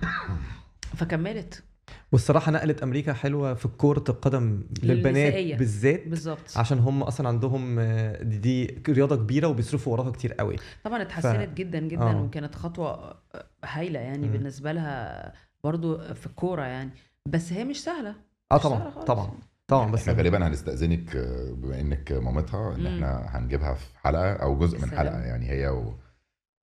فكملت. 0.96 1.64
والصراحة 2.12 2.52
نقلت 2.52 2.84
أمريكا 2.84 3.14
حلوة 3.14 3.54
في 3.54 3.68
كرة 3.78 4.04
القدم 4.10 4.64
للبنات. 4.84 5.60
بالذات 5.60 6.08
بالظبط 6.08 6.58
عشان 6.58 6.80
هم 6.80 7.04
أصلا 7.04 7.28
عندهم 7.28 7.80
آه، 7.80 8.24
دي, 8.24 8.38
دي 8.66 8.92
رياضة 8.94 9.16
كبيرة 9.16 9.48
وبيصرفوا 9.48 9.94
وراها 9.94 10.12
كتير 10.12 10.34
قوي 10.34 10.56
طبعا 10.84 11.02
اتحسنت 11.02 11.58
جدا 11.58 11.80
جدا 11.80 12.12
آه. 12.12 12.22
وكانت 12.22 12.56
خطوة 12.56 13.16
هايلة 13.66 14.00
يعني 14.00 14.28
مم. 14.28 14.34
بالنسبة 14.34 14.72
لها 14.72 15.34
برضو 15.64 15.98
في 16.14 16.26
الكورة 16.26 16.62
يعني 16.64 16.90
بس 17.26 17.54
هي 17.54 17.64
مش 17.64 17.84
سهلة 17.84 18.16
آه 18.52 18.56
مش 18.56 18.62
سهلة 18.62 18.76
طبعا 18.78 18.92
خالص. 18.92 19.06
طبعا 19.06 19.32
طبعا 19.68 19.92
بس 19.92 20.10
إحنا 20.10 20.14
غالبا 20.24 20.48
هنستأذنك 20.48 21.16
آه، 21.16 21.52
بما 21.52 21.80
إنك 21.80 22.12
مامتها 22.12 22.76
إن. 22.76 22.86
إحنا 22.88 23.26
هنجيبها 23.30 23.74
في 23.74 23.86
حلقة 24.04 24.34
أو 24.34 24.58
جزء 24.58 24.80
من. 24.82 24.90
حلقة 24.92 25.20
يعني 25.20 25.50
هي 25.50 25.68
و... 25.70 25.94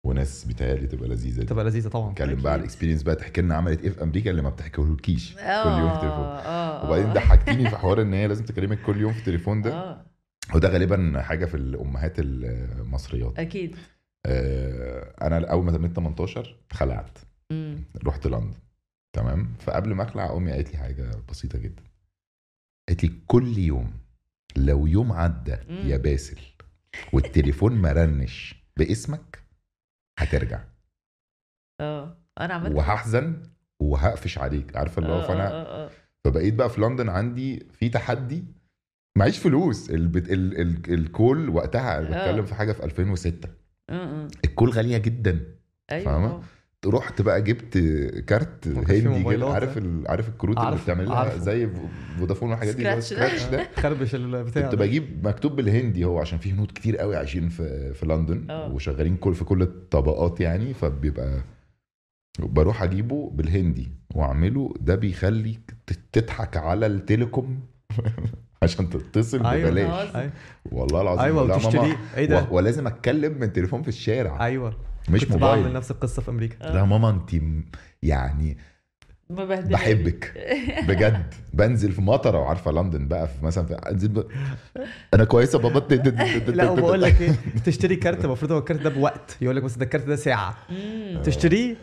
وناس 0.06 0.44
بيتهيألي 0.44 0.86
تبقى 0.86 1.08
لذيذة. 1.08 1.44
تبقى 1.44 1.64
لذيذة 1.64 1.88
طبعا 1.88 2.10
نتكلم. 2.12 2.42
بقى 2.42 2.52
على 2.52 2.60
الاكسبيرينس 2.60 3.02
بقى 3.02 3.14
تحكي 3.16 3.40
لنا 3.40 3.54
عملت 3.54 3.82
إيه 3.82 3.90
في 3.90 4.02
أمريكا 4.02 4.30
اللي 4.30 4.42
ما 4.42 4.50
بتحكيهولكيش 4.50 5.34
كل 5.34 5.40
يوم 5.40 5.94
في 5.94 6.00
تليفون 6.00 6.24
آه 6.26 6.86
وبعدين 6.86 7.06
آه. 7.06 7.12
ضحكتيني 7.14 7.70
في 7.70 7.76
حوار 7.76 8.02
إن 8.02 8.14
هي 8.14 8.26
لازم 8.28 8.44
تكلمك 8.44 8.82
كل 8.82 9.00
يوم 9.00 9.12
في 9.12 9.18
التليفون 9.18 9.62
ده 9.62 10.02
وده 10.54 10.68
غالبا 10.68 11.22
حاجة 11.22 11.44
في 11.46 11.56
الأمهات 11.56 12.12
المصريات 12.18 13.38
أكيد 13.38 13.76
آه، 14.26 15.14
أنا 15.26 15.50
أول 15.50 15.64
ما 15.64 15.72
تميت 15.72 15.92
18 15.96 16.56
خلعت 16.72 17.18
مم. 17.50 17.84
رحت 18.04 18.26
لندن 18.26 18.54
تمام 19.12 19.54
فقبل 19.60 19.94
ما 19.94 20.02
أخلع 20.02 20.36
أمي 20.36 20.52
قالت 20.52 20.72
لي 20.72 20.78
حاجة 20.78 21.10
بسيطة 21.30 21.58
جدا 21.58 21.82
قالت 22.88 23.04
لي 23.04 23.12
كل 23.26 23.58
يوم 23.58 23.90
لو 24.56 24.86
يوم 24.86 25.12
عدى. 25.12 25.56
يا 25.68 25.96
باسل 25.96 26.38
والتليفون 27.12 27.72
ما 27.72 27.92
رنش 27.92 28.54
باسمك 28.76 29.41
هترجع 30.18 30.60
آه 31.80 32.16
أنا 32.40 32.54
عملت 32.54 32.76
وهحزن 32.76 33.42
وهقفش 33.80 34.38
عليك 34.38 34.76
عارفة 34.76 35.02
اللي 35.02 35.12
هو 35.12 35.20
آه، 35.20 35.26
فأنا 35.28 35.48
آه، 35.52 35.84
آه. 35.86 35.90
فبقيت 36.24 36.54
بقى 36.54 36.70
في 36.70 36.80
لندن 36.80 37.08
عندي 37.08 37.66
في 37.72 37.88
تحدي 37.88 38.44
معيش 39.18 39.38
فلوس 39.38 39.90
البت... 39.90 40.30
ال... 40.30 40.60
ال... 40.60 40.94
الكول 40.94 41.48
وقتها 41.48 41.98
أنا. 41.98 42.08
بتكلم 42.08 42.44
في 42.44 42.54
حاجة 42.54 42.72
في 42.72 42.84
2006 42.84 43.48
آه، 43.90 43.92
آه. 43.92 44.28
الكول 44.44 44.70
غالية 44.70 44.98
جدا 44.98 45.54
أيوه 45.90 46.04
فاهمة؟ 46.04 46.42
رحت 46.86 47.22
بقى 47.22 47.42
جبت 47.42 47.78
card 48.26 48.68
هندي 48.68 49.08
موبايلات، 49.08 49.50
عارف 49.50 49.78
ال... 49.78 50.04
عارف 50.08 50.28
الكروت 50.28 50.56
اللي 50.56 50.68
عارف- 50.68 50.84
بتعملها 50.84 51.16
عارفه. 51.16 51.38
زي 51.38 51.68
فودافون 52.18 52.50
والحاجات 52.50 52.76
دي 52.76 53.00
سكراتش 53.00 53.44
ده. 53.44 53.68
خربش 53.82 54.14
البتاع 54.14 54.62
كنت. 54.62 54.74
بجيب 54.74 55.26
مكتوب 55.26 55.56
بالهندي 55.56 56.04
هو 56.04 56.18
عشان 56.20 56.38
في 56.38 56.52
هنود 56.52 56.70
كتير 56.74 56.96
قوي 56.96 57.16
عايشين 57.16 57.48
في 57.48 57.94
في 57.94 58.06
لندن 58.06 58.50
آه. 58.50 58.72
وشغالين 58.72 59.16
كل 59.16 59.34
في 59.34 59.44
كل 59.44 59.62
الطبقات 59.62 60.40
يعني 60.40 60.74
فبيبقى 60.74 61.42
بروح 62.38 62.82
اجيبه 62.82 63.30
بالهندي 63.34 63.88
واعمله. 64.14 64.74
ده 64.80 64.94
بيخليك 64.94 65.74
ت- 65.86 65.98
تضحك 66.18 66.56
على 66.56 66.86
ال 66.86 66.96
telecom 66.96 67.60
عشان 68.62 68.90
تتصل 68.90 69.46
أيوة. 69.46 69.70
ببلاش. 69.70 70.16
أيوه. 70.16 70.32
والله 70.72 71.00
العظيم. 71.02 71.24
أيوه 71.24 71.46
لا 71.46 71.54
وتشتريه. 71.54 71.96
إيه 72.16 72.26
ده؟ 72.26 72.46
ولازم 72.50 72.86
اتكلم 72.86 73.38
من 73.40 73.52
تليفون 73.52 73.82
في 73.82 73.88
الشارع. 73.88 74.44
أيوه. 74.46 74.76
مش 75.08 75.20
كنت 75.24 75.32
بعمل 75.36 75.56
موبايل 75.56 75.74
نفس 75.74 75.90
القصة 75.90 76.22
في 76.22 76.30
أمريكا. 76.30 76.64
لا 76.64 76.84
ماما 76.84 77.10
انت 77.10 77.42
يعني 78.02 78.56
ببهدلك 79.30 79.72
بحبك. 79.72 80.32
بجد. 80.88 81.34
بنزل 81.52 81.92
في 81.92 82.00
مطرة 82.00 82.38
وعارفة 82.38 82.70
لندن 82.72 83.08
بقى 83.08 83.28
في 83.28 83.44
مثلا 83.44 83.66
في 83.66 83.74
انزل 83.74 84.08
ب... 84.08 84.26
أنا 85.14 85.24
كويسة 85.24 85.58
بابا. 85.58 85.94
لا 86.52 86.70
وبقول 86.70 87.02
لك 87.02 87.20
إيه 87.20 87.32
تشتري 87.64 87.96
كارت 87.96 88.24
المفروض 88.24 88.52
هو 88.52 88.58
الكارت 88.58 88.80
ده 88.80 88.90
بوقت. 88.90 89.36
يقول 89.40 89.56
لك 89.56 89.62
بس 89.62 89.76
ده 89.76 89.84
الكارت 89.84 90.06
ده 90.06 90.16
ساعة. 90.16 90.56
تشتريه 91.24 91.76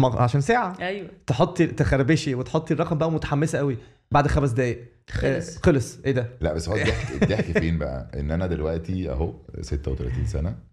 عشان 0.00 0.40
ساعة. 0.40 0.76
أيوه. 0.80 1.08
تحطي 1.26 1.66
تخربشي 1.66 2.34
وتحطي 2.34 2.74
الرقم 2.74 2.98
بقى 2.98 3.10
متحمسة 3.10 3.58
قوي. 3.58 3.78
بعد 4.10 4.26
خمس 4.26 4.50
دقايق. 4.50 4.84
خلص. 5.10 5.56
آه، 5.56 5.60
خلص. 5.62 5.98
إيه 6.04 6.12
ده؟ 6.12 6.28
لا 6.40 6.52
بس 6.52 6.68
هو 6.68 6.76
الضحك 6.76 7.22
الضحك 7.22 7.58
فين 7.58 7.78
بقى؟ 7.78 8.10
إن 8.20 8.30
أنا 8.30 8.46
دلوقتي 8.46 9.10
أهو 9.10 9.34
36 9.60 10.26
سنة. 10.26 10.69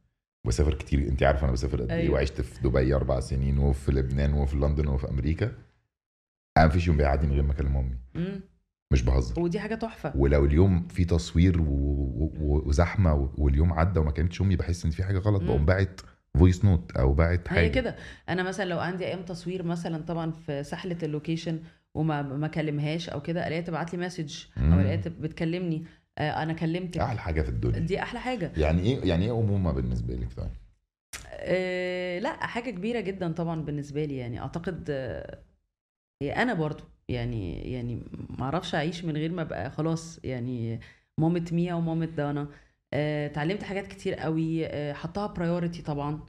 بسافر 0.48 0.74
كتير 0.74 1.00
انت 1.00 1.24
عارفه 1.24 1.44
أنا 1.44 1.52
بسافر 1.52 1.82
قد 1.82 1.92
إيه 1.92 1.98
أيوة. 2.02 2.14
وعشت 2.14 2.42
في 2.42 2.62
دبي 2.64 2.96
أربع 2.96 3.20
سنين 3.20 3.58
وفي 3.58 3.92
لبنان 3.92 4.34
وفي 4.34 4.56
لندن 4.56 4.88
وفي 4.88 5.10
أمريكا 5.10 5.52
أنا 6.58 6.66
مفيش 6.68 6.88
يوم 6.88 6.98
بيعدي 6.98 7.28
من 7.28 7.34
غير 7.34 7.44
ما 7.44 7.52
أكلم 7.52 7.78
أمي. 8.16 8.42
مش 8.94 9.04
بهزر 9.04 9.40
ودي 9.40 9.60
حاجة 9.60 9.76
تحفة 9.76 10.14
ولو 10.16 10.46
اليوم 10.46 10.88
في 10.88 11.06
تصوير 11.06 11.62
و... 11.62 11.66
و... 11.66 12.64
وزحمة. 12.66 13.32
واليوم 13.38 13.74
عدى 13.74 14.00
وما 14.00 14.12
كانتش 14.12 14.42
أمي 14.42 14.56
بحس 14.56 14.86
إن 14.86 14.92
في 14.92 15.04
حاجة 15.04 15.18
غلط. 15.18 15.44
بقوم 15.44 15.66
باعت 15.66 16.02
voice 16.38 16.66
note 16.66 16.92
أو 16.92 17.14
باعت 17.14 17.48
حاجة 17.48 17.60
هي 17.60 17.70
كده 17.70 17.96
أنا 18.30 18.44
مثلا 18.44 18.66
لو 18.66 18.80
عندي 18.80 19.06
أيام 19.06 19.22
تصوير 19.22 19.64
مثلا 19.64 20.04
طبعا 20.04 20.32
في 20.32 20.64
سحله 20.64 20.98
ال 21.04 21.10
location 21.10 21.60
وما 21.94 22.22
ما 22.22 22.48
كلمهاش 22.48 23.10
أو 23.10 23.22
كده 23.22 23.48
ألاقيها 23.48 23.64
تبعت 23.66 23.94
لي 23.94 24.06
message 24.06 24.44
أو. 24.58 24.80
ألاقيها 24.80 25.02
بتكلمني 25.20 25.86
أنا 26.18 26.54
كلمتك. 26.54 26.98
أحلى 27.02 27.20
حاجة 27.20 27.42
في 27.42 27.50
الدنيا. 27.50 27.80
دي 27.80 28.02
أحلى 28.02 28.20
حاجة. 28.20 28.52
يعني 28.58 28.82
إيه 28.82 29.06
يعني 29.06 29.26
إيه 29.26 29.32
أمومة 29.32 29.72
بالنسبة 29.72 30.14
لك 30.16 30.34
طيب؟ 30.38 30.50
أه 31.40 32.20
لا 32.20 32.46
حاجة 32.48 32.70
كبيرة 32.70 33.00
جدا 33.00 33.32
طبعا 33.32 33.62
بالنسبة 33.62 34.06
لي 34.06 34.18
يعني. 34.18 34.40
أعتقد 34.40 34.86
آه، 34.90 35.40
هي 36.22 36.32
أنا 36.32 36.54
برضو 36.54 36.84
يعني 37.10 37.72
يعني 37.72 38.02
ما 38.40 38.44
أعرفش 38.46 38.76
أعيش 38.76 39.06
من 39.06 39.18
غير 39.18 39.32
ما 39.32 39.42
أبقى 39.42 39.72
خلاص 39.72 40.20
يعني 40.24 40.80
مامة 41.18 41.46
ميا 41.52 41.74
ومامة 41.74 42.06
دانا. 42.06 42.48
آه، 42.94 43.26
اتعلمت 43.28 43.64
حاجات 43.64 43.88
كتير 43.88 44.14
قوي. 44.16 44.66
آه، 44.68 44.94
حطها 44.94 45.28
برايورتي 45.28 45.82
طبعا. 45.82 46.20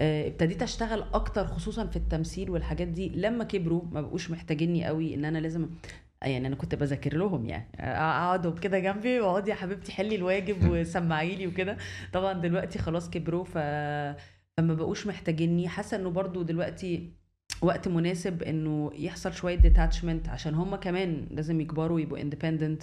آه، 0.00 0.28
ابتديت 0.28 0.62
أشتغل 0.62 1.02
أكتر 1.02 1.46
خصوصا 1.46 1.86
في 1.86 1.96
التمثيل 1.96 2.50
والحاجات 2.50 2.88
دي. 2.88 3.08
لما 3.08 3.44
كبروا 3.44 3.82
ما 3.92 4.00
بقوش 4.00 4.30
محتاجيني 4.30 4.84
قوي 4.86 5.14
إن 5.14 5.24
أنا 5.24 5.38
لازم 5.38 5.68
يعني 6.26 6.46
أنا 6.46 6.56
كنت 6.56 6.74
بذاكر 6.74 7.16
لهم 7.16 7.46
يعني. 7.46 7.68
اقعد 7.80 8.58
كده 8.58 8.78
جنبي 8.78 9.20
وأقعد 9.20 9.48
يا 9.48 9.54
حبيبتي 9.54 9.92
حلي 9.92 10.14
الواجب 10.16 10.56
وسمعي 10.70 11.34
لي 11.36 11.46
وكده. 11.46 11.76
طبعا 12.12 12.32
دلوقتي 12.32 12.78
خلاص 12.78 13.10
كبروا 13.10 13.44
ف 13.44 13.58
فما 14.56 14.74
بقوش 14.74 15.06
محتاجيني. 15.06 15.68
حاسة 15.68 15.96
إنه 15.96 16.10
برضو 16.10 16.42
دلوقتي 16.42 17.12
وقت 17.62 17.88
مناسب 17.88 18.42
إنه 18.42 18.90
يحصل 18.94 19.32
شوية 19.34 19.54
detachment 19.54 20.28
عشان 20.28 20.54
هم 20.54 20.76
كمان 20.76 21.26
لازم 21.30 21.60
يكبروا 21.60 21.96
ويبقوا 21.96 22.20
independent 22.20 22.82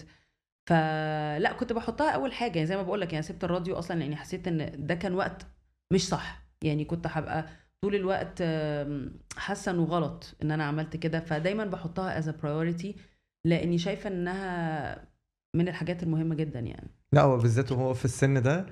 فلا 0.70 1.54
كنت 1.60 1.74
بحطها 1.74 2.12
أول 2.12 2.34
حاجة. 2.34 2.56
يعني 2.56 2.68
زي 2.68 2.76
ما 2.78 2.82
بقول 2.84 3.02
لك 3.02 3.14
يعني 3.14 3.24
سبت 3.24 3.44
الراديو 3.44 3.76
أصلا 3.76 4.00
لأني 4.00 4.16
حسيت 4.16 4.48
إن 4.48 4.86
ده 4.88 4.96
كان 4.96 5.14
وقت 5.14 5.46
مش 5.94 6.08
صح. 6.08 6.42
يعني 6.64 6.86
كنت 6.86 7.08
هبقى 7.10 7.46
طول 7.82 7.96
الوقت 7.96 8.38
آم، 8.42 9.20
حاسة 9.38 9.72
إنه 9.72 9.84
غلط 9.84 10.36
إن 10.44 10.52
أنا 10.52 10.64
عملت 10.64 10.98
كده. 10.98 11.20
فدايما 11.20 11.66
بحطها 11.66 12.18
as 12.18 12.30
priority 12.30 12.96
لاني 13.46 13.78
شايفة 13.78 14.10
انها 14.10 15.08
من 15.56 15.68
الحاجات 15.68 16.04
المهمة 16.04 16.36
جدا 16.36 16.60
يعني. 16.60 16.90
لا 17.14 17.22
هو 17.22 17.38
بالذات 17.38 17.72
وهو 17.72 17.94
في 17.94 18.06
السن 18.06 18.42
ده 18.42 18.66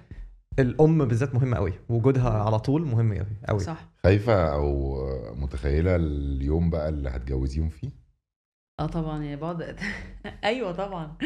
الأم 0.59 1.05
بالذات 1.05 1.35
مهمة 1.35 1.57
قوي 1.57 1.73
وجودها 1.89 2.29
على 2.43 2.59
طول 2.59 2.85
مهم 2.85 3.13
قوي 3.13 3.25
قوي 3.47 3.59
صح. 3.59 3.89
خايفه 4.03 4.53
أو 4.53 4.95
متخيلة 5.35 5.95
اليوم 5.95 6.69
بقى 6.69 6.89
اللي 6.89 7.09
هتجوزيهم 7.09 7.69
فيه؟ 7.69 7.89
آه 8.79 8.85
طبعا 8.85 9.23
يعني 9.23 9.35
بقعد 9.35 9.75
أيوه 10.43 10.71
طبعا. 10.71 11.17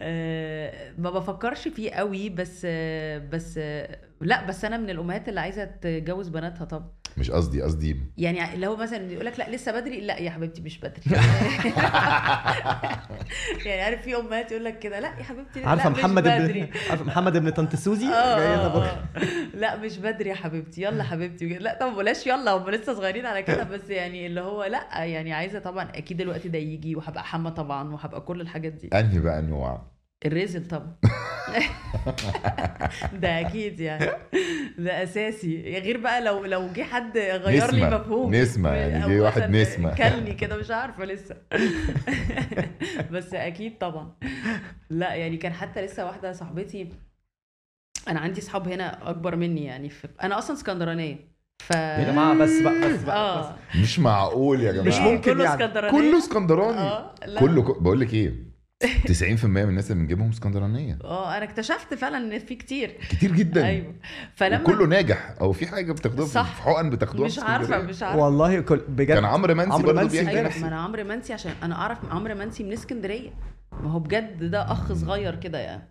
آه، 0.00 0.92
ما 0.98 1.10
بفكرش 1.10 1.68
فيه 1.68 1.90
قوي 1.90 2.28
بس 2.28 2.62
آه، 2.64 3.18
بس 3.18 3.54
آه، 3.58 3.98
لا 4.20 4.46
بس 4.48 4.64
أنا 4.64 4.76
من 4.76 4.90
الأمهات 4.90 5.28
اللي 5.28 5.40
عايزة 5.40 5.64
تجوز 5.64 6.28
بناتها 6.28 6.64
طبعا. 6.64 6.92
مش 7.16 7.30
قصدي 7.30 7.62
قصدي 7.62 7.96
يعني 8.18 8.54
اللي 8.54 8.66
هو 8.66 8.76
مثلا 8.76 9.12
يقول 9.12 9.26
لك 9.26 9.38
لا 9.38 9.50
لسه 9.50 9.72
بدري 9.80 10.00
لا 10.00 10.18
يا 10.18 10.30
حبيبتي 10.30 10.62
مش 10.62 10.78
بدري. 10.78 11.02
يعني 13.66 13.82
عارف 13.82 14.02
في 14.02 14.16
أمهات 14.16 14.52
يقول 14.52 14.64
لك 14.64 14.78
كده 14.78 15.00
لا 15.00 15.08
يا 15.18 15.24
حبيبتي 15.24 15.64
عارفة 15.64 15.84
لا 15.84 15.90
مش 15.90 15.98
محمد 15.98 16.22
بدري. 16.22 16.62
ابن 16.62 16.68
عارفة 16.90 17.04
محمد 17.04 17.36
ابن 17.36 17.50
طنط 17.50 17.76
سوزي؟ 17.76 18.06
آه. 18.06 19.02
لا 19.54 19.76
مش 19.76 19.98
بدري 19.98 20.30
يا 20.30 20.34
حبيبتي 20.34 20.82
يلا 20.82 21.02
حبيبتي 21.04 21.46
لا 21.48 21.78
طب 21.80 21.96
بلاش 21.96 22.26
يلا 22.26 22.50
هم 22.50 22.70
لسه 22.70 22.94
صغيرين 22.94 23.26
على 23.26 23.42
كده 23.42 23.64
بس 23.64 23.90
يعني 23.90 24.26
اللي 24.26 24.40
هو 24.40 24.64
لا 24.64 25.04
يعني 25.04 25.32
عايزة 25.32 25.58
طبعا 25.58 25.88
أكيد 25.94 26.20
الوقت 26.20 26.46
ده 26.46 26.58
يجي 26.58 26.96
وهبقى 26.96 27.24
حما 27.24 27.50
طبعا 27.50 27.92
وهبقى 27.92 28.20
كل 28.20 28.40
الحاجات 28.40 28.72
دي. 28.72 28.88
أنهي 28.94 29.18
بقى 29.18 29.42
نوع 29.42 29.82
الرزل 30.26 30.68
طبعا. 30.68 30.96
ده 33.22 33.40
أكيد 33.40 33.80
يعني. 33.80 34.06
ده 34.78 35.02
أساسي. 35.02 35.62
غير 35.78 36.00
بقى 36.00 36.24
لو 36.24 36.44
لو 36.44 36.68
جه 36.76 36.82
حد 36.82 37.18
غير 37.18 37.70
لي 37.72 37.84
نسمة. 37.84 37.98
مفهوم. 37.98 38.34
نسمة، 38.34 38.70
يعني 38.70 39.14
جه 39.16 39.20
واحد 39.20 39.50
نسمة. 39.50 39.94
كلني 39.94 40.34
كده 40.34 40.56
مش 40.62 40.70
عارفة 40.70 41.04
لسه. 41.04 41.36
بس 43.12 43.34
أكيد 43.34 43.78
طبعا. 43.78 44.12
لا 44.90 45.14
يعني 45.14 45.36
كان 45.36 45.52
حتى 45.52 45.82
لسه 45.82 46.06
واحدة 46.06 46.32
صاحبتي 46.32 46.88
أنا 48.08 48.20
عندي 48.20 48.40
صحاب 48.40 48.68
هنا 48.68 49.10
أكبر 49.10 49.36
مني 49.36 49.64
يعني. 49.64 49.88
في... 49.90 50.08
أنا 50.22 50.38
أصلا 50.38 50.56
اسكندرانية. 50.56 51.30
ف 51.58 51.70
يا 51.70 52.12
جماعة 52.12 52.34
بس 52.34 52.60
بقى 52.62 52.80
بس 52.80 53.02
بقى 53.02 53.40
بس. 53.40 53.46
آه 53.46 53.56
مش 53.82 53.98
معقول 53.98 54.60
يا 54.60 54.72
جماعة. 54.72 54.86
مش 54.86 54.98
ممكن 54.98 55.32
كله 55.34 55.44
يعني. 55.44 55.64
اسكندرانيه 55.64 55.90
كله 56.00 56.18
اسكندراني. 56.18 56.78
آه 56.80 57.14
لا. 57.26 57.40
كله 57.40 57.62
ك- 57.62 57.82
بقول 57.82 58.00
لك 58.00 58.14
إيه 58.14 58.49
90% 58.84 59.44
من 59.44 59.56
الناس 59.68 59.90
اللي 59.90 60.02
بنجيبهم 60.02 60.28
اسكندرانية. 60.28 60.98
آه 61.04 61.36
أنا 61.36 61.44
اكتشفت 61.44 61.94
فعلا 61.94 62.16
إن 62.18 62.38
في 62.38 62.54
كتير. 62.54 62.90
كتير 63.10 63.32
جدا. 63.32 63.66
أيوه. 63.66 63.94
فلما 64.34 64.60
وكله 64.60 64.86
ناجح. 64.86 65.34
أو 65.40 65.52
في 65.52 65.66
حاجة 65.66 65.92
بتاخدوها 65.92 66.28
صح. 66.28 66.54
في 66.54 66.62
حقن 66.62 66.90
بتاخدوها 66.90 67.26
مش 67.26 67.38
عارفة. 67.38 67.78
مش 67.78 68.02
عارفة. 68.02 68.18
والله 68.24 68.60
كل 68.60 68.76
بجد. 68.88 69.14
كان 69.14 69.24
عمرو 69.24 69.54
منسي 69.54 69.72
عمرو 69.72 69.92
برضه 69.92 70.08
بيحكي 70.08 70.40
نفس 70.42 70.58
ما 70.58 70.68
أنا 70.68 70.80
عمرو 70.80 71.04
منسي 71.04 71.32
عشان 71.32 71.52
أنا 71.62 71.74
أعرف 71.74 71.98
عمرو 72.10 72.34
منسي 72.34 72.64
من 72.64 72.72
اسكندرية. 72.72 73.30
ما 73.72 73.90
هو 73.92 73.98
بجد 73.98 74.50
ده 74.50 74.72
أخ 74.72 74.92
صغير 74.92 75.34
كده 75.34 75.58
يعني. 75.58 75.82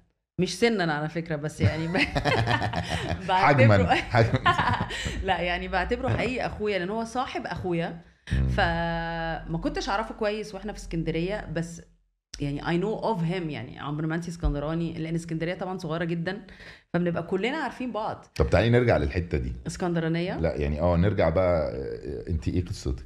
مش 0.41 0.59
سنا 0.59 0.93
على 0.93 1.09
فكرة 1.09 1.35
بس 1.35 1.61
يعني 1.61 1.87
بعتبره 3.27 3.85
حجما 3.95 4.39
لا 5.23 5.41
يعني 5.41 5.67
بعتبره 5.67 6.09
حقيقي 6.09 6.45
أخويا 6.45 6.79
لأن 6.79 6.89
هو 6.89 7.03
صاحب 7.03 7.45
أخويا. 7.45 8.01
فما 8.49 9.59
كنتش 9.63 9.89
أعرفه 9.89 10.15
كويس 10.15 10.55
وإحنا 10.55 10.73
في 10.73 10.79
اسكندرية 10.79 11.47
بس 11.53 11.81
يعني 12.41 12.67
I 12.69 12.77
know 12.77 12.93
of 12.93 13.23
him 13.23 13.49
يعني 13.49 13.79
عمرو 13.79 14.07
منسي 14.07 14.31
اسكندراني 14.31 14.93
لأن 14.93 15.15
اسكندرية 15.15 15.53
طبعا 15.53 15.77
صغيرة 15.77 16.03
جدا 16.05 16.45
فبنبقى 16.93 17.23
كلنا 17.23 17.57
عارفين 17.57 17.91
بعض. 17.91 18.25
طب 18.35 18.49
تعالي 18.49 18.69
نرجع 18.69 18.97
للحتة 18.97 19.37
دي. 19.37 19.53
اسكندرانية؟ 19.67 20.39
لا 20.39 20.55
يعني 20.55 20.81
آه 20.81 20.97
نرجع 20.97 21.29
بقى 21.29 21.71
انت 22.29 22.47
إيه 22.47 22.65
قصتك؟ 22.65 23.05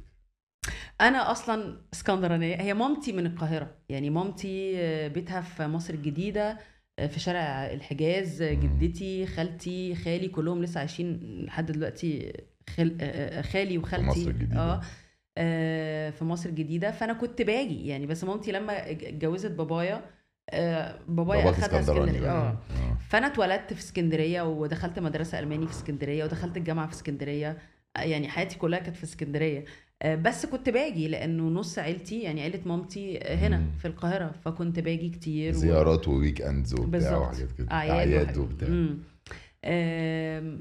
أنا 1.00 1.30
أصلا 1.30 1.80
اسكندرانية 1.92 2.56
هي 2.56 2.74
مامتي 2.74 3.12
من 3.12 3.26
القاهرة 3.26 3.70
يعني 3.88 4.10
مامتي 4.10 4.74
آه، 4.78 5.08
بيتها 5.08 5.40
في 5.40 5.66
مصر 5.66 5.94
الجديدة 5.94 6.58
آه، 6.98 7.06
في 7.06 7.20
شارع 7.20 7.40
الحجاز 7.72 8.42
آه، 8.42 8.52
جدتي 8.54 9.26
خالتي 9.26 9.94
خالي 9.94 10.28
كلهم 10.28 10.62
لسه 10.62 10.78
عايشين 10.80 11.20
لحد 11.44 11.72
دلوقتي 11.72 12.32
خل... 12.76 12.96
آه، 13.00 13.38
آه، 13.38 13.42
خالي 13.42 13.78
وخالتي. 13.78 14.06
مصر 14.06 14.30
الجديدة. 14.30 14.56
آه 14.60 14.74
آه، 14.74 14.80
في 16.10 16.24
مصر 16.24 16.48
الجديدة 16.48 16.90
فأنا 16.90 17.12
كنت 17.12 17.42
باجي 17.42 17.86
يعني 17.88 18.06
بس 18.06 18.24
مامتي 18.24 18.52
لما 18.52 18.90
اتج- 18.90 19.04
اتجوزت 19.04 19.50
بابايا 19.50 20.04
آه، 20.50 20.98
بابايا 21.08 21.50
أخدها 21.50 21.80
اسكندرية 21.80 22.20
بقى. 22.20 22.30
آه 22.30 22.48
آه. 22.48 22.98
فأنا 23.08 23.26
اتولدت 23.26 23.72
في 23.72 23.80
اسكندرية 23.80 24.42
ودخلت 24.42 24.98
مدرسة 24.98 25.38
ألماني 25.38 25.66
في 25.66 25.72
اسكندرية 25.72 26.24
ودخلت 26.24 26.56
الجامعة 26.56 26.86
في 26.86 26.92
اسكندرية 26.92 27.58
يعني 27.96 28.28
حياتي 28.28 28.58
كلها 28.58 28.78
كانت 28.78 28.96
في 28.96 29.04
اسكندرية 29.04 29.64
آه، 30.02 30.14
بس 30.14 30.46
كنت 30.46 30.68
باجي 30.68 31.08
لأنه 31.08 31.42
نص 31.48 31.78
عيلتي 31.78 32.20
يعني 32.22 32.42
عيلة 32.42 32.60
مامتي 32.66 33.18
آه، 33.22 33.34
هنا 33.36 33.56
مم. 33.58 33.70
في 33.78 33.88
القاهرة 33.88 34.32
فكنت 34.44 34.78
باجي 34.80 35.08
كتير 35.08 35.52
و- 35.52 35.56
زيارات 35.56 36.08
و 36.08 36.42
weekends 36.42 36.74
وبتاع. 36.74 37.18
وحاجات 37.18 37.52
كده 37.58 37.70
أعياد. 37.72 38.36
وبتاع 38.38 38.68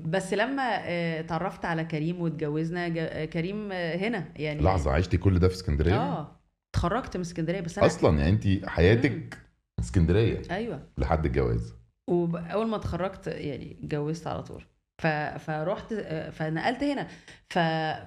بس 0.06 0.34
لما 0.34 0.64
آه، 0.64 1.20
اتعرفت 1.20 1.66
على 1.66 1.86
كريم 1.86 2.22
واتجوزنا 2.22 2.93
آه، 2.97 3.26
كريم 3.26 3.70
آه، 3.72 3.95
هنا 3.95 4.28
يعني 4.36 4.62
لحظة 4.62 4.91
عشتي 4.91 5.18
كل 5.18 5.39
ده 5.39 5.47
في 5.47 5.54
اسكندرية؟ 5.54 5.95
آه 5.95 6.39
اتخرجت 6.74 7.18
من 7.18 7.22
اسكندرية 7.22 7.62
بس 7.62 7.78
أنا 7.78 7.88
أصلا 7.88 8.20
يعني 8.20 8.30
انت 8.30 8.66
حياتك 8.70 9.38
اسكندرية 9.80 10.41
أيوه. 10.51 10.84
لحد 10.97 11.26
الجواز. 11.26 11.74
واول 12.08 12.68
ما 12.68 12.76
اتخرجت 12.76 13.28
يعني 13.28 13.78
اتجوزت 13.80 14.28
على 14.28 14.43
طول. 14.43 14.64
ف... 15.01 15.08
فرحت 15.38 15.93
فنقلت 16.32 16.84
هنا. 16.84 17.08
ف... 17.49 17.60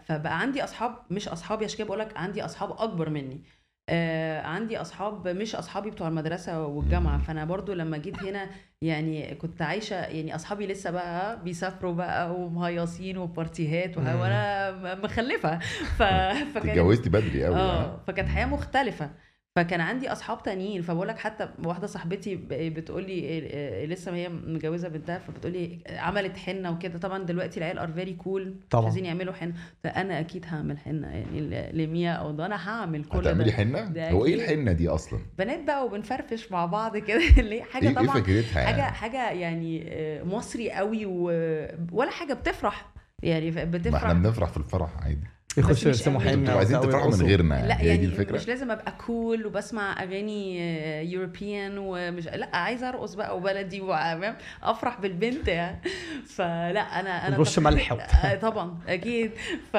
فبقى 0.07 0.40
عندي 0.40 0.64
أصحاب 0.64 0.99
مش 1.11 1.28
اصحابي 1.28 1.64
عشان 1.64 1.78
كده 1.78 1.86
بقول 1.86 1.99
لك 1.99 2.16
عندي 2.16 2.44
أصحاب 2.44 2.70
أكبر 2.70 3.11
مني. 3.11 3.42
آه 3.89 4.43
عندي 4.43 4.80
أصحاب 4.80 5.28
مش 5.28 5.55
أصحابي 5.55 5.91
بتوع 5.91 6.09
المدرسة 6.09 6.66
والجامعة. 6.66 7.18
فأنا 7.18 7.45
برضو 7.45 7.72
لما 7.72 7.97
جيت 7.97 8.22
هنا 8.22 8.51
يعني 8.82 9.34
كنت 9.34 9.62
عايشة 9.62 9.97
يعني 9.97 10.34
أصحابي 10.34 10.66
لسه 10.66 10.91
بقى 10.91 11.43
بيسافروا 11.45 11.95
بقى 11.95 12.34
ومهيصين 12.34 13.18
وبارتيهات. 13.18 13.97
وأنا 13.99 14.95
مخلفة 14.95 15.59
ف... 15.59 16.03
فكانت 16.03 16.57
اتجوزتي 16.57 17.11
بدري 17.11 17.45
قوي 17.45 17.57
آه 17.57 18.01
فكانت 18.07 18.28
حياة 18.28 18.47
مختلفة 18.47 19.11
فكان 19.57 19.80
عندي 19.80 20.12
أصحاب 20.12 20.42
تانيين 20.42 20.82
فبقول 20.82 21.09
لك 21.09 21.18
حتى 21.18 21.48
واحدة 21.64 21.86
صاحبتي 21.86 22.36
بتقول 22.50 23.07
لي 23.07 23.40
لسه 23.86 24.14
هي 24.14 24.28
متجوزة 24.28 24.88
بنتها 24.88 25.18
فبتقول 25.18 25.52
لي 25.52 25.78
عملت 25.90 26.36
حنة 26.36 26.70
وكده. 26.70 26.98
طبعا 26.98 27.22
دلوقتي 27.24 27.59
العيال 27.59 27.78
are 27.78 27.92
very 27.92 28.12
cool 28.12 28.54
طبعا. 28.70 28.84
عايزين 28.84 29.04
يعملوا 29.04 29.32
حنة. 29.34 29.54
فأنا 29.84 30.20
أكيد 30.20 30.44
هعمل 30.48 30.78
حنة 30.78 31.09
يعني 31.09 31.72
لميا 31.72 32.12
أو 32.12 32.30
ده 32.30 32.46
أنا 32.46 32.68
هعمل 32.68 33.04
كل 33.04 33.18
هتعملي 33.18 33.44
ده 33.44 33.52
حنة؟ 33.57 33.84
ده 33.84 34.11
هو 34.11 34.24
إيه. 34.26 34.34
الحنة 34.34 34.72
دي 34.72 34.88
أصلا؟ 34.88 35.18
بنات 35.38 35.64
بقى 35.64 35.84
وبنفرفش 35.86 36.52
مع 36.52 36.66
بعض 36.66 36.96
كده 37.09 37.20
اللي 37.38 37.62
حاجة 37.62 37.88
طبعا 37.94 38.07
فكرتها 38.07 38.64
حاجة 38.64 38.76
يعني؟ 38.78 38.92
حاجة 38.92 39.30
يعني 39.30 39.84
آه، 39.88 40.22
مصري 40.22 40.70
قوي 40.70 41.07
و... 41.07 41.24
ولا 41.92 42.11
حاجة 42.11 42.34
بتفرح 42.34 42.86
يعني 43.22 43.50
ما 43.50 43.61
إحنا 43.61 43.78
بتفرح. 43.78 44.12
بنفرح 44.12 44.48
في 44.50 44.57
الفرح 44.57 44.96
عادي. 45.02 45.26
يخشوا 45.57 45.72
مش 45.74 45.84
يرسموا. 45.84 46.20
حنه 46.20 46.32
أنتوا 46.32 46.54
عايزين 46.54 46.80
تفرحوا 46.80 47.11
من. 47.11 47.22
غيرنا 47.22 47.54
يعني 47.57 47.68
لا 47.68 47.74
هي 47.80 47.82
دي 47.82 47.88
يعني 47.88 48.04
الفكرة. 48.04 48.34
مش 48.36 48.48
لازم 48.48 48.70
أبقى 48.70 48.92
كول 49.07 49.46
وبسمع 49.46 50.02
أغاني 50.02 50.59
يوروبيان 51.12 51.78
ومش 51.78 52.26
لا 52.26 52.57
عايزة 52.57 52.88
أرقص 52.88 53.14
بقى 53.14 53.36
وبلدي 53.36 53.80
وفاهم 53.80 54.34
أفرح 54.62 55.00
بالبنت 55.00 55.48
يعني. 55.48 55.80
فلا 56.26 56.80
أنا 57.00 57.28
أنا 57.28 57.36
تقليد- 57.44 57.66
ملح. 57.66 57.92
آه، 58.24 58.34
طبعا 58.34 58.78
أكيد. 58.88 59.30
ف 59.72 59.76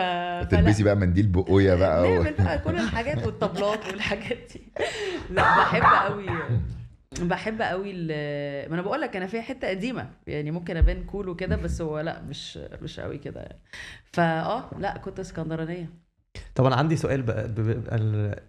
تلبسي 0.51 0.83
بقى 0.83 0.95
منديل 0.95 1.27
بقوية 1.27 1.75
بقى 1.75 2.01
و... 2.11 2.13
نعمل 2.13 2.33
بقى 2.39 2.59
كل 2.59 2.75
الحاجات 2.79 3.25
والطبلات 3.25 3.87
والحاجات 3.87 4.37
دي. 4.53 4.61
لا 5.29 5.41
بحب 5.43 6.11
قوي 6.11 6.25
بحب 7.21 7.61
قوي 7.61 7.93
ما 8.67 8.73
أنا 8.73 8.81
بقول 8.81 9.01
لك 9.01 9.15
أنا 9.15 9.27
فيها 9.27 9.41
حتة 9.41 9.67
قديمة 9.69 10.09
يعني 10.27 10.51
ممكن 10.51 10.77
ابان 10.77 11.03
كول 11.03 11.29
وكده 11.29 11.55
بس 11.55 11.81
هو 11.81 11.99
لا 11.99 12.21
مش 12.21 12.57
مش 12.81 12.99
قوي 12.99 13.17
كده 13.17 13.41
يعني. 13.41 13.59
فاه 14.03 14.69
لا 14.79 14.97
كنت 14.97 15.19
اسكندرانية. 15.19 15.89
طب 16.55 16.65
أنا 16.65 16.75
عندي 16.75 16.95
سؤال 16.95 17.21
بقى 17.21 17.47
ب- 17.47 17.55
ب- 17.55 17.87
ال- 17.93 18.39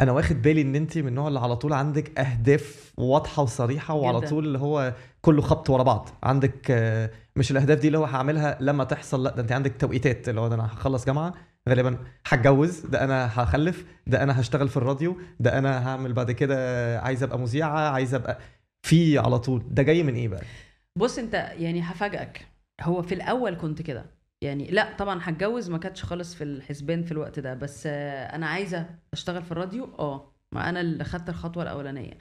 أنا 0.00 0.12
واخد 0.12 0.42
بالي 0.42 0.62
إن 0.62 0.74
انت 0.76 0.98
من 0.98 1.08
النوع 1.08 1.28
اللي 1.28 1.40
على 1.40 1.56
طول 1.56 1.72
عندك 1.72 2.18
أهداف 2.20 2.92
واضحة 2.96 3.42
وصريحة 3.42 3.94
وعلى 3.94 4.18
جداً. 4.18 4.28
طول 4.28 4.46
اللي 4.46 4.58
هو 4.58 4.94
كله 5.22 5.42
خبط 5.42 5.70
ورا 5.70 5.82
بعض. 5.82 6.08
عندك 6.22 6.70
آه، 6.70 7.10
مش 7.36 7.50
الأهداف 7.50 7.78
دي 7.78 7.86
اللي 7.86 7.98
هو 7.98 8.04
هعملها 8.04 8.58
لما 8.60 8.84
تحصل 8.84 9.24
لا 9.24 9.30
ده 9.30 9.42
انت 9.42 9.52
عندك 9.52 9.76
توقيتات 9.76 10.28
اللي 10.28 10.40
هو 10.40 10.46
أنا 10.46 10.66
هخلص 10.66 11.04
جامعة 11.06 11.34
غالبا 11.68 11.98
هتجوز 12.28 12.80
ده 12.80 13.04
أنا 13.04 13.42
هخلف 13.42 13.84
ده 14.06 14.22
أنا 14.22 14.40
هشتغل 14.40 14.68
في 14.68 14.76
الراديو 14.76 15.20
ده 15.40 15.58
أنا 15.58 15.88
هعمل 15.88 16.12
بعد 16.12 16.30
كده 16.30 16.56
عايز 17.00 17.22
أبقى 17.22 17.38
مذيعة 17.38 17.90
عايز 17.90 18.14
أبقى 18.14 18.38
في 18.82 19.18
على 19.18 19.38
طول. 19.38 19.62
ده 19.70 19.82
جاي 19.82 20.02
من 20.02 20.14
إيه 20.14 20.28
بقى؟ 20.28 20.42
بص 20.96 21.18
أنت 21.18 21.34
يعني 21.34 21.80
هفاجئك. 21.80 22.46
هو 22.80 23.02
في 23.02 23.14
الأول 23.14 23.54
كنت 23.56 23.82
كده. 23.82 24.04
يعني 24.42 24.70
لا 24.70 24.96
طبعا 24.96 25.20
هتجوز 25.22 25.70
ما 25.70 25.78
كانتش 25.78 26.04
خالص 26.04 26.34
في 26.34 26.44
الحسبان 26.44 27.02
في 27.02 27.12
الوقت 27.12 27.38
ده. 27.38 27.54
بس 27.54 27.82
آه، 27.86 28.36
أنا 28.36 28.46
عايزة 28.46 28.86
أشتغل 29.12 29.42
في 29.42 29.52
الراديو؟ 29.52 29.84
آه. 29.98 30.32
ما 30.52 30.68
أنا 30.68 30.80
اللي 30.80 31.04
خدت 31.04 31.28
الخطوة 31.28 31.62
الأولانية. 31.62 32.18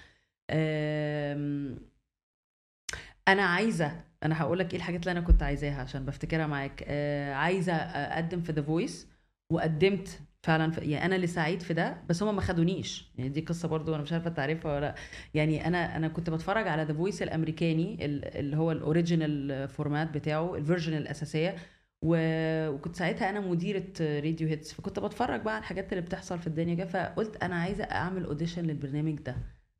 أنا 3.27 3.43
عايزة 3.43 4.01
أنا 4.23 4.41
هقول 4.41 4.59
لك 4.59 4.71
إيه 4.73 4.77
الحاجات 4.77 4.99
اللي 5.01 5.11
أنا 5.11 5.21
كنت 5.21 5.43
عايزاها 5.43 5.81
عشان 5.81 6.05
بفتكرها 6.05 6.47
معاك. 6.47 6.83
آه، 6.87 7.33
عايزة 7.33 7.73
أقدم 7.73 8.41
في 8.41 8.51
ذا 8.51 8.61
فويس 8.61 9.07
وقدمت 9.51 10.19
فعلا 10.43 10.71
في 10.71 10.81
يعني 10.81 11.05
أنا 11.05 11.15
اللي 11.15 11.27
سعيد 11.27 11.61
في 11.61 11.73
ده 11.73 11.97
بس 12.09 12.23
هم 12.23 12.35
ما 12.35 12.41
خدونيش. 12.41 13.11
يعني 13.15 13.29
دي 13.29 13.41
قصة 13.41 13.67
برضو 13.67 13.95
أنا 13.95 14.03
مش 14.03 14.13
عارفة 14.13 14.29
تعرفها 14.29 14.71
ولا 14.75 14.79
لأ. 14.85 14.95
يعني 15.33 15.67
أنا 15.67 15.95
أنا 15.97 16.07
كنت 16.07 16.29
بتفرج 16.29 16.67
على 16.67 16.83
ذا 16.83 16.93
فويس 16.93 17.21
الأمريكاني 17.21 18.05
ال- 18.05 18.25
اللي 18.37 18.57
هو 18.57 18.71
ال 18.71 18.82
original 18.82 19.67
format 19.69 20.11
بتاعه 20.11 20.55
ال 20.55 20.60
version 20.60 20.93
الأساسية. 20.97 21.55
و- 22.03 22.69
وكنت 22.69 22.95
ساعتها 22.95 23.29
أنا 23.29 23.39
مديرة 23.39 23.83
راديو 24.01 24.47
هيتس. 24.47 24.73
فكنت 24.73 24.99
بتفرج 24.99 25.41
بقى 25.41 25.53
على 25.53 25.61
الحاجات 25.61 25.93
اللي 25.93 26.01
بتحصل 26.01 26.39
في 26.39 26.47
الدنيا 26.47 26.75
كده 26.75 26.85
فقلت 26.85 27.43
أنا 27.43 27.55
عايزة 27.55 27.83
أعمل 27.83 28.25
audition 28.25 28.61
للبرنامج 28.65 29.19
ده. 29.19 29.35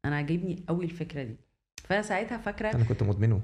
أنا 0.06 0.16
عاجبني 0.16 0.64
قوي 0.68 0.86
الفكرة 0.86 1.24
دي. 1.24 1.36
فأنا 1.84 2.02
ساعتها 2.02 2.38
فاكرة 2.38 2.72
أنا 2.72 2.84
كنت 2.84 3.04
مدمنه. 3.04 3.42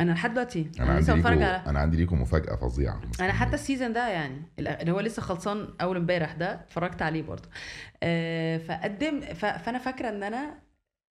أنا 0.00 0.12
لحد 0.12 0.30
دلوقتي 0.32 0.70
أنا 0.80 0.88
عندي 0.90 1.00
لسه 1.02 1.14
بتفرج 1.14 1.42
على 1.42 1.62
أنا 1.66 1.78
عندي 1.78 1.96
ليكم 1.96 2.22
مفاجأة 2.22 2.56
فظيعة. 2.56 3.00
أنا 3.20 3.32
حتى 3.32 3.54
ال 3.54 3.59
season 3.59 3.92
ده 3.92 4.08
يعني 4.08 4.42
اللي 4.58 4.92
هو 4.92 5.00
لسه 5.00 5.22
خلصان 5.22 5.68
أول 5.80 5.96
امبارح 5.96 6.32
ده 6.32 6.54
اتفرجت 6.54 7.02
عليه 7.02 7.22
برضه. 7.22 7.48
آه، 8.02 8.58
فقدم 8.58 9.20
ف- 9.20 9.44
فأنا 9.46 9.78
فاكرة 9.78 10.08
إن 10.08 10.22
أنا 10.22 10.58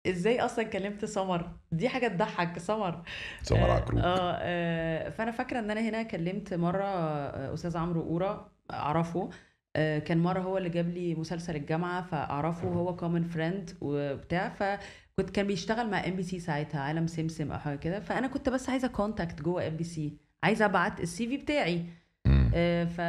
إزاي 0.07 0.39
أصلا 0.41 0.65
كلمت 0.65 1.05
سمر؟ 1.05 1.51
دي 1.71 1.89
حاجة 1.89 2.07
تضحك 2.07 2.59
سمر. 2.59 3.03
سمر 3.43 3.69
آه، 3.69 3.73
عكروك. 3.73 3.99
آه 4.01 4.37
آه، 4.41 5.09
فأنا 5.09 5.31
فاكرة 5.31 5.59
إن 5.59 5.71
أنا 5.71 5.81
هنا 5.81 6.03
كلمت 6.03 6.53
مرة 6.53 6.83
آه، 6.85 7.53
أستاذ 7.53 7.77
عمرو 7.77 8.01
قورة 8.01 8.51
أعرفه. 8.73 9.29
آه، 9.75 9.99
كان 9.99 10.17
مرة 10.17 10.39
هو 10.39 10.57
اللي 10.57 10.69
جاب 10.69 10.89
لي 10.89 11.15
مسلسل 11.15 11.55
الجامعة 11.55 12.01
فأعرفه 12.01 12.67
هو 12.67 12.95
common 12.95 13.23
friend 13.23 13.69
وبتاع 13.81 14.49
فكنت 15.17 15.29
كان 15.29 15.47
بيشتغل 15.47 15.89
مع 15.89 16.07
ام 16.07 16.15
بي 16.15 16.23
سي 16.23 16.39
ساعتها 16.39 16.81
عالم 16.81 17.07
سمسم 17.07 17.51
أو 17.51 17.59
حاجة 17.59 17.75
كده. 17.77 17.99
فأنا 17.99 18.27
كنت 18.27 18.49
بس 18.49 18.69
عايزة 18.69 18.87
contact 18.87 19.41
جوه 19.41 19.67
ام 19.67 19.77
بي 19.77 19.83
سي 19.83 20.17
عايزة 20.43 20.65
أبعت 20.65 20.99
ال 20.99 21.27
CV 21.27 21.37
بتاعي. 21.37 21.85
آه، 22.55 22.85
ف 22.85 23.01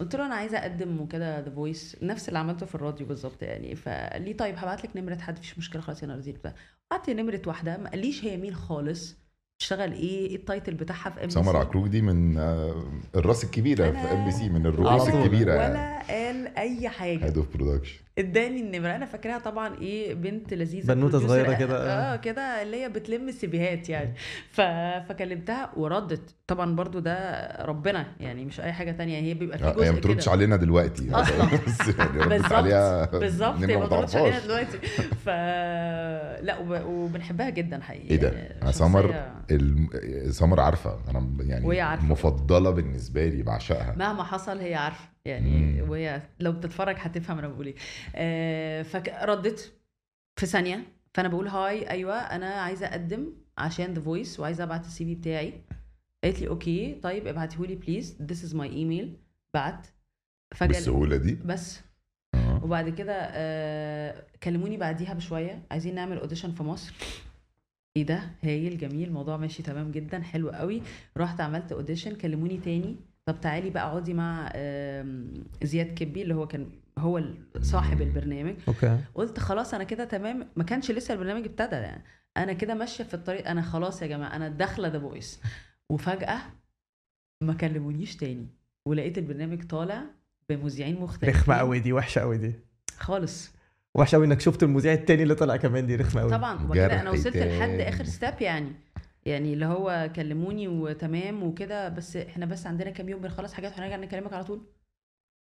قلت 0.00 0.16
له 0.16 0.26
أنا 0.26 0.34
عايزة 0.34 0.58
اقدم 0.58 1.00
وكده 1.00 1.40
ذا 1.40 1.50
فويس 1.50 1.96
نفس 2.02 2.28
اللي 2.28 2.38
عملته 2.38 2.66
في 2.66 2.74
الراديو 2.74 3.06
بالظبط 3.06 3.42
يعني. 3.42 3.74
فقال 3.74 4.22
لي 4.22 4.32
طيب 4.32 4.54
هبعت 4.58 4.84
لك 4.84 4.96
نمرة 4.96 5.14
حد 5.16 5.38
مفيش 5.38 5.58
مشكلة 5.58 5.82
خلاص 5.82 6.02
يا 6.02 6.08
نرزيل 6.08 6.34
بتاع 6.34 6.54
بعت 6.90 7.10
نمرة 7.10 7.42
واحدة. 7.46 7.76
ما 7.76 7.90
قاليش 7.90 8.24
هي 8.24 8.36
مين 8.36 8.54
خالص. 8.54 9.16
بتشتغل 9.58 9.92
إيه؟ 9.92 10.26
إيه 10.28 10.36
ال 10.36 10.42
title 10.42 10.74
بتاعها 10.74 11.10
في 11.10 11.24
ام 11.24 11.28
سمر 11.28 11.56
عكروك 11.56 11.86
دي 11.88 12.02
من 12.02 12.38
آه، 12.38 12.84
الراس 13.14 13.44
الكبيرة 13.44 13.90
في 13.90 13.98
ام 13.98 14.24
بي 14.24 14.30
سي 14.30 14.48
من 14.48 14.66
الرؤوس. 14.66 15.08
الكبيرة 15.08 15.52
يعني. 15.54 15.70
ولا 15.74 16.02
قال 16.08 16.56
أي 16.58 16.88
حاجة. 16.88 17.24
head 17.24 17.36
of 17.36 17.56
production 17.56 18.00
اداني 18.18 18.60
النمره 18.60 18.96
أنا 18.96 19.06
فاكراها 19.06 19.38
طبعا 19.38 19.74
إيه 19.80 20.14
بنت 20.14 20.54
لذيذة 20.54 20.92
بنوتة 20.94 21.18
producer. 21.20 21.22
صغيرة 21.22 21.52
كده، 21.54 21.86
آه. 21.86 22.14
آه 22.14 22.16
كده 22.16 22.62
اللي 22.62 22.82
هي 22.82 22.88
بتلم 22.88 23.28
ال 23.28 23.40
CVهات 23.40 23.88
يعني 23.88 24.14
ف... 24.50 24.60
فكلمتها 25.08 25.70
وردت 25.76 26.34
طبعا 26.46 26.74
برضو 26.76 26.98
ده 26.98 27.46
ربنا 27.64 28.06
يعني 28.20 28.44
مش 28.44 28.60
أي 28.60 28.72
حاجة 28.72 28.90
تانية 28.92 29.18
هي 29.20 29.34
بيبقى 29.34 29.58
في 29.58 29.64
هي 29.64 29.72
جزء 29.72 29.92
ما 29.92 29.98
بتردش 29.98 30.28
علينا 30.28 30.56
دلوقتي 30.56 31.06
يعني 31.10 32.28
بالظبط 32.28 33.14
بالظبط 33.16 33.56
نمرة 33.56 33.70
هي 33.70 33.76
ما 33.76 33.86
طلعتش 33.86 34.16
علينا. 34.16 34.38
دلوقتي 34.38 34.78
ف 35.24 35.28
لا 36.46 36.58
وب... 36.58 36.84
وبنحبها 36.86 37.50
جدا 37.50 37.80
حقيقي 37.82 38.10
إيه 38.10 38.16
ده؟ 38.16 38.28
يعني 38.32 38.72
سمر 38.72 39.14
الم... 39.50 39.88
سمر 40.30 40.60
عارفة 40.60 40.98
أنا 41.10 41.28
يعني 41.40 41.66
وهي 41.66 41.80
عارفة. 41.80 42.04
مفضلة 42.06 42.70
بالنسبة 42.70 43.26
لي 43.26 43.42
بعشقها 43.42 43.94
مهما 43.96 44.22
حصل 44.24 44.58
هي 44.58 44.74
عارفة 44.74 45.15
يعني. 45.26 45.82
وهي 45.82 46.22
لو 46.40 46.52
بتتفرج 46.52 46.96
هتفهم 46.98 47.38
أنا 47.38 47.48
بقول 47.48 47.66
إيه. 47.66 47.74
آه 48.14 48.82
فردت 48.82 49.72
في 50.36 50.46
ثانية 50.46 50.82
فأنا 51.14 51.28
بقول 51.28 51.48
hi 51.48 51.90
أيوه 51.90 52.14
أنا 52.14 52.46
عايزة 52.46 52.86
أقدم 52.86 53.32
عشان 53.58 53.94
ذا 53.94 54.00
فويس 54.00 54.40
وعايزة 54.40 54.64
أبعت 54.64 54.86
ال 54.86 55.04
CV 55.04 55.14
بتاعي. 55.14 55.60
قالت 56.24 56.40
لي 56.40 56.48
okay 56.48 57.00
طيب 57.02 57.26
ابعتيه 57.26 57.66
لي 57.66 57.74
please 57.74 58.22
this 58.22 58.44
is 58.44 58.54
my 58.54 58.72
email 58.72 59.16
بعت. 59.54 59.86
فجأة 60.54 60.68
بالسهولة 60.68 61.16
دي؟ 61.16 61.38
بس. 61.44 61.80
آه. 62.34 62.64
وبعد 62.64 62.88
كده 62.88 63.14
آه 63.30 64.26
كلموني 64.42 64.76
بعديها 64.76 65.14
بشوية 65.14 65.62
عايزين 65.70 65.94
نعمل 65.94 66.18
audition 66.18 66.52
في 66.52 66.62
مصر. 66.62 66.94
إيه 67.96 68.06
ده؟ 68.06 68.22
هايل 68.42 68.78
جميل 68.78 69.08
الموضوع 69.08 69.36
ماشي 69.36 69.62
تمام 69.62 69.90
جدا 69.90 70.22
حلو 70.22 70.50
قوي. 70.50 70.82
رحت 71.16 71.40
عملت 71.40 71.72
audition 71.72 72.14
كلموني 72.14 72.56
تاني. 72.56 72.96
طب 73.26 73.40
تعالي 73.40 73.70
بقى 73.70 73.86
اقعدي 73.86 74.14
مع 74.14 74.52
زياد 75.62 75.94
كبي 75.94 76.22
اللي 76.22 76.34
هو 76.34 76.46
كان 76.46 76.66
هو 76.98 77.22
صاحب 77.60 78.02
البرنامج. 78.02 78.54
أوكي. 78.68 78.98
قلت 79.14 79.38
خلاص 79.38 79.74
أنا 79.74 79.84
كده 79.84 80.04
تمام. 80.04 80.48
ما 80.56 80.64
كانش 80.64 80.90
لسه 80.90 81.14
البرنامج 81.14 81.44
ابتدى. 81.44 81.76
يعني 81.76 82.04
أنا 82.36 82.52
كده 82.52 82.74
ماشية 82.74 83.04
في 83.04 83.14
الطريق. 83.14 83.48
أنا 83.48 83.62
خلاص 83.62 84.02
يا 84.02 84.06
جماعة 84.06 84.36
أنا 84.36 84.48
داخلة 84.48 84.88
ذا 84.88 84.98
فويس 84.98 85.40
وفجأة 85.90 86.38
ما 87.42 87.54
كلمونيش 87.54 88.16
تاني. 88.16 88.46
ولقيت 88.88 89.18
البرنامج 89.18 89.66
طالع 89.66 90.02
بمذيعين 90.48 91.00
مختلفين. 91.00 91.40
رخمة 91.40 91.54
قوي 91.54 91.78
دي 91.78 91.92
وحشة 91.92 92.20
قوي 92.20 92.38
دي. 92.38 92.52
خالص. 92.98 93.50
وحشة 93.94 94.16
قوي 94.16 94.26
إنك 94.26 94.40
شفت 94.40 94.62
المذيع 94.62 94.92
التاني 94.92 95.22
اللي 95.22 95.34
طلع 95.34 95.56
كمان 95.56 95.86
دي 95.86 95.96
رخمة 95.96 96.20
قوي 96.20 96.30
طبعا. 96.30 96.54
وبعد 96.54 96.74
كده 96.74 97.00
أنا 97.00 97.10
وصلت 97.10 97.36
لحد. 97.36 97.68
آخر 97.70 98.04
step 98.04 98.42
يعني. 98.42 98.72
يعني 99.26 99.52
اللي 99.52 99.66
هو 99.66 100.10
كلموني 100.16 100.68
وتمام 100.68 101.42
وكده 101.42 101.88
بس 101.88 102.16
إحنا 102.16 102.46
بس 102.46 102.66
عندنا 102.66 102.90
كام 102.90 103.08
يوم 103.08 103.20
بنخلص 103.20 103.52
حاجات 103.52 103.72
وهنرجع 103.72 103.96
نكلمك 103.96 104.32
على 104.32 104.44
طول. 104.44 104.66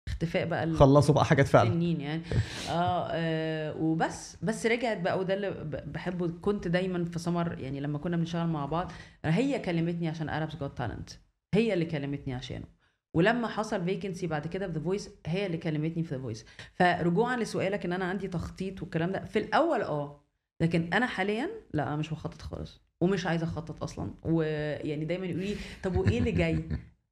اختفاء 0.07 0.45
بقى 0.45 0.73
خلصوا 0.73 1.15
بقى 1.15 1.25
حاجات 1.25 1.47
فعلا. 1.47 1.69
سنين 1.69 2.01
يعني. 2.01 2.21
آه, 2.69 3.07
آه 3.11 3.75
وبس 3.77 4.37
بس 4.43 4.65
رجعت 4.65 4.97
بقى 5.01 5.19
وده 5.19 5.33
اللي 5.33 5.51
بحبه 5.85 6.27
كنت 6.41 6.67
دايما 6.67 7.05
في 7.05 7.19
سمر 7.19 7.59
يعني 7.59 7.79
لما 7.79 7.97
كنا 7.97 8.17
بنشتغل 8.17 8.47
مع 8.47 8.65
بعض 8.65 8.91
هي 9.25 9.59
كلمتني 9.59 10.07
عشان 10.07 10.29
Arabs 10.29 10.55
Got 10.55 10.77
Talent 10.77 11.09
هي 11.53 11.73
اللي 11.73 11.85
كلمتني 11.85 12.33
عشانه. 12.33 12.65
ولما 13.13 13.47
حصل 13.47 13.85
vacancy 13.85 14.27
بعد 14.27 14.47
كده 14.47 14.67
في 14.67 14.73
ذا 14.73 14.79
فويس 14.79 15.09
هي 15.25 15.45
اللي 15.45 15.57
كلمتني 15.57 16.03
في 16.03 16.15
ذا 16.15 16.21
فويس 16.21 16.45
فرجوعا 16.73 17.37
لسؤالك 17.37 17.85
إن 17.85 17.93
أنا 17.93 18.05
عندي 18.05 18.27
تخطيط 18.27 18.81
والكلام 18.81 19.11
ده. 19.11 19.25
في 19.25 19.39
الأول 19.39 19.81
آه 19.81 20.23
لكن 20.61 20.93
أنا 20.93 21.05
حاليا 21.05 21.49
لا 21.73 21.87
أنا 21.87 21.95
مش 21.95 22.09
بخطط 22.09 22.41
خالص. 22.41 22.81
ومش 23.01 23.25
عايزة 23.25 23.43
أخطط 23.43 23.83
أصلا. 23.83 24.11
ويعني 24.23 25.05
دايما 25.05 25.25
يقولوا 25.25 25.43
لي 25.45 25.55
طب 25.83 25.95
وإيه 25.97 26.19
اللي 26.19 26.31
جاي؟ 26.31 26.63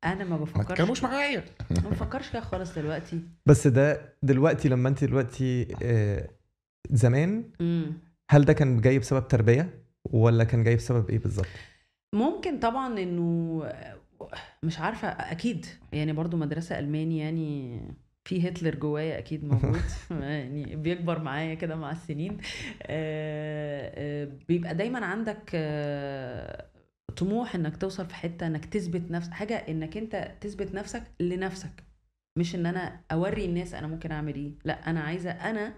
أنا 0.03 0.23
ما 0.23 0.29
ما 0.29 0.37
بفكرش. 0.37 0.65
تتكلموش 0.67 1.03
معايا. 1.03 1.45
ما 1.83 1.89
بفكرش 1.89 2.29
كده 2.29 2.41
خالص 2.41 2.75
دلوقتي. 2.75 3.21
بس 3.45 3.67
ده 3.67 4.15
دلوقتي 4.23 4.69
لما 4.69 4.89
أنت 4.89 5.03
دلوقتي 5.03 5.67
آه، 5.83 6.29
زمان 6.91 7.43
هل 8.29 8.45
ده 8.45 8.53
كان 8.53 8.81
جاي 8.81 8.99
بسبب 8.99 9.27
تربية؟ 9.27 9.83
ولا 10.05 10.43
كان 10.43 10.63
جاي 10.63 10.75
بسبب 10.75 11.09
إيه 11.09 11.19
بالظبط؟ 11.19 11.47
ممكن 12.13 12.59
طبعا 12.59 12.99
إنه 12.99 13.63
مش 14.63 14.79
عارفة 14.79 15.07
أكيد. 15.07 15.65
يعني 15.93 16.13
برضو 16.13 16.37
مدرسة 16.37 16.79
ألماني 16.79 17.17
يعني 17.17 17.81
في 18.27 18.47
هتلر 18.47 18.75
جوايا 18.75 19.17
أكيد 19.17 19.43
موجود. 19.43 19.81
يعني 20.11 20.75
بيكبر 20.75 21.19
معايا 21.19 21.53
كده 21.53 21.75
مع 21.75 21.91
السنين. 21.91 22.37
آه، 22.81 23.91
آه، 23.95 24.31
بيبقى 24.47 24.75
دايما 24.75 25.05
عندك 25.05 25.51
آه، 25.53 26.65
طموح 27.17 27.55
إنك 27.55 27.77
توصل 27.77 28.05
في 28.05 28.15
حتة 28.15 28.47
إنك 28.47 28.65
تثبت 28.65 29.11
نفس 29.11 29.29
حاجة 29.29 29.55
إنك 29.55 29.97
أنت 29.97 30.31
تثبت 30.41 30.75
نفسك 30.75 31.03
لنفسك. 31.19 31.83
مش 32.37 32.55
إن 32.55 32.65
أنا 32.65 32.99
أوري 33.11 33.45
الناس 33.45 33.73
أنا 33.73 33.87
ممكن 33.87 34.11
أعمل 34.11 34.35
إيه. 34.35 34.51
لا 34.65 34.89
أنا 34.89 34.99
عايزة 34.99 35.31
أنا 35.31 35.73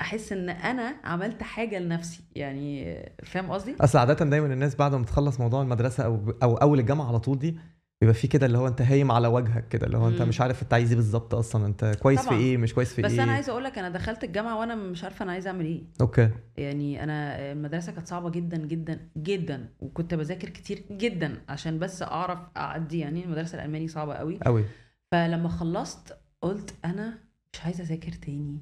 أحس 0.00 0.32
إن 0.32 0.48
أنا 0.50 0.96
عملت 1.04 1.42
حاجة 1.42 1.78
لنفسي. 1.78 2.24
يعني 2.36 2.96
فاهم 3.22 3.50
قصدي؟ 3.50 3.76
أصل 3.80 3.98
عادة 3.98 4.24
دايما 4.24 4.46
الناس 4.46 4.76
بعد 4.76 4.94
ما 4.94 5.04
تخلص 5.04 5.40
موضوع 5.40 5.62
المدرسة 5.62 6.04
أو 6.04 6.34
أو 6.42 6.56
أول 6.56 6.78
الجامعة 6.78 7.08
على 7.08 7.18
طول 7.18 7.38
دي 7.38 7.58
بيبقى 8.04 8.14
في 8.14 8.26
كده 8.28 8.46
اللي 8.46 8.58
هو 8.58 8.68
انت 8.68 8.82
هايم 8.82 9.12
على 9.12 9.28
وجهك 9.28 9.68
كده 9.68 9.86
اللي 9.86 9.98
هو 9.98 10.08
انت. 10.08 10.22
مش 10.22 10.40
عارف 10.40 10.62
انت 10.62 10.74
عايز 10.74 10.88
إيه 10.88 10.96
بالظبط 10.96 11.34
أصلا 11.34 11.66
انت 11.66 11.96
كويس 12.02 12.22
طبعاً. 12.24 12.38
في 12.38 12.44
إيه 12.44 12.56
مش 12.56 12.74
كويس 12.74 12.94
في 12.94 13.02
بس 13.02 13.12
إيه. 13.12 13.22
أنا 13.22 13.32
عايزه 13.32 13.52
أقول 13.52 13.64
لك 13.64 13.78
أنا 13.78 13.88
دخلت 13.88 14.24
الجامعة 14.24 14.58
وأنا 14.58 14.74
مش 14.74 15.04
عارفة 15.04 15.22
أنا 15.22 15.32
عايزه 15.32 15.50
أعمل 15.50 15.64
إيه. 15.64 15.82
أوكي. 16.00 16.30
يعني 16.56 17.04
أنا 17.04 17.52
المدرسة 17.52 17.92
كانت 17.92 18.08
صعبة 18.08 18.30
جدا 18.30 18.56
جدا 18.56 18.98
جدا 19.16 19.68
وكنت 19.80 20.14
بذاكر 20.14 20.48
كتير 20.48 20.82
جدا 20.90 21.40
عشان 21.48 21.78
بس 21.78 22.02
أعرف 22.02 22.38
أعدي. 22.56 22.98
يعني 22.98 23.24
المدرسة 23.24 23.58
الألماني 23.58 23.88
صعبة 23.88 24.14
قوي. 24.14 24.38
قوي. 24.44 24.64
فلما 25.12 25.48
خلصت 25.48 26.18
قلت 26.42 26.74
أنا 26.84 27.14
مش 27.52 27.60
عايزة 27.64 27.84
أذاكر 27.84 28.12
تاني. 28.12 28.58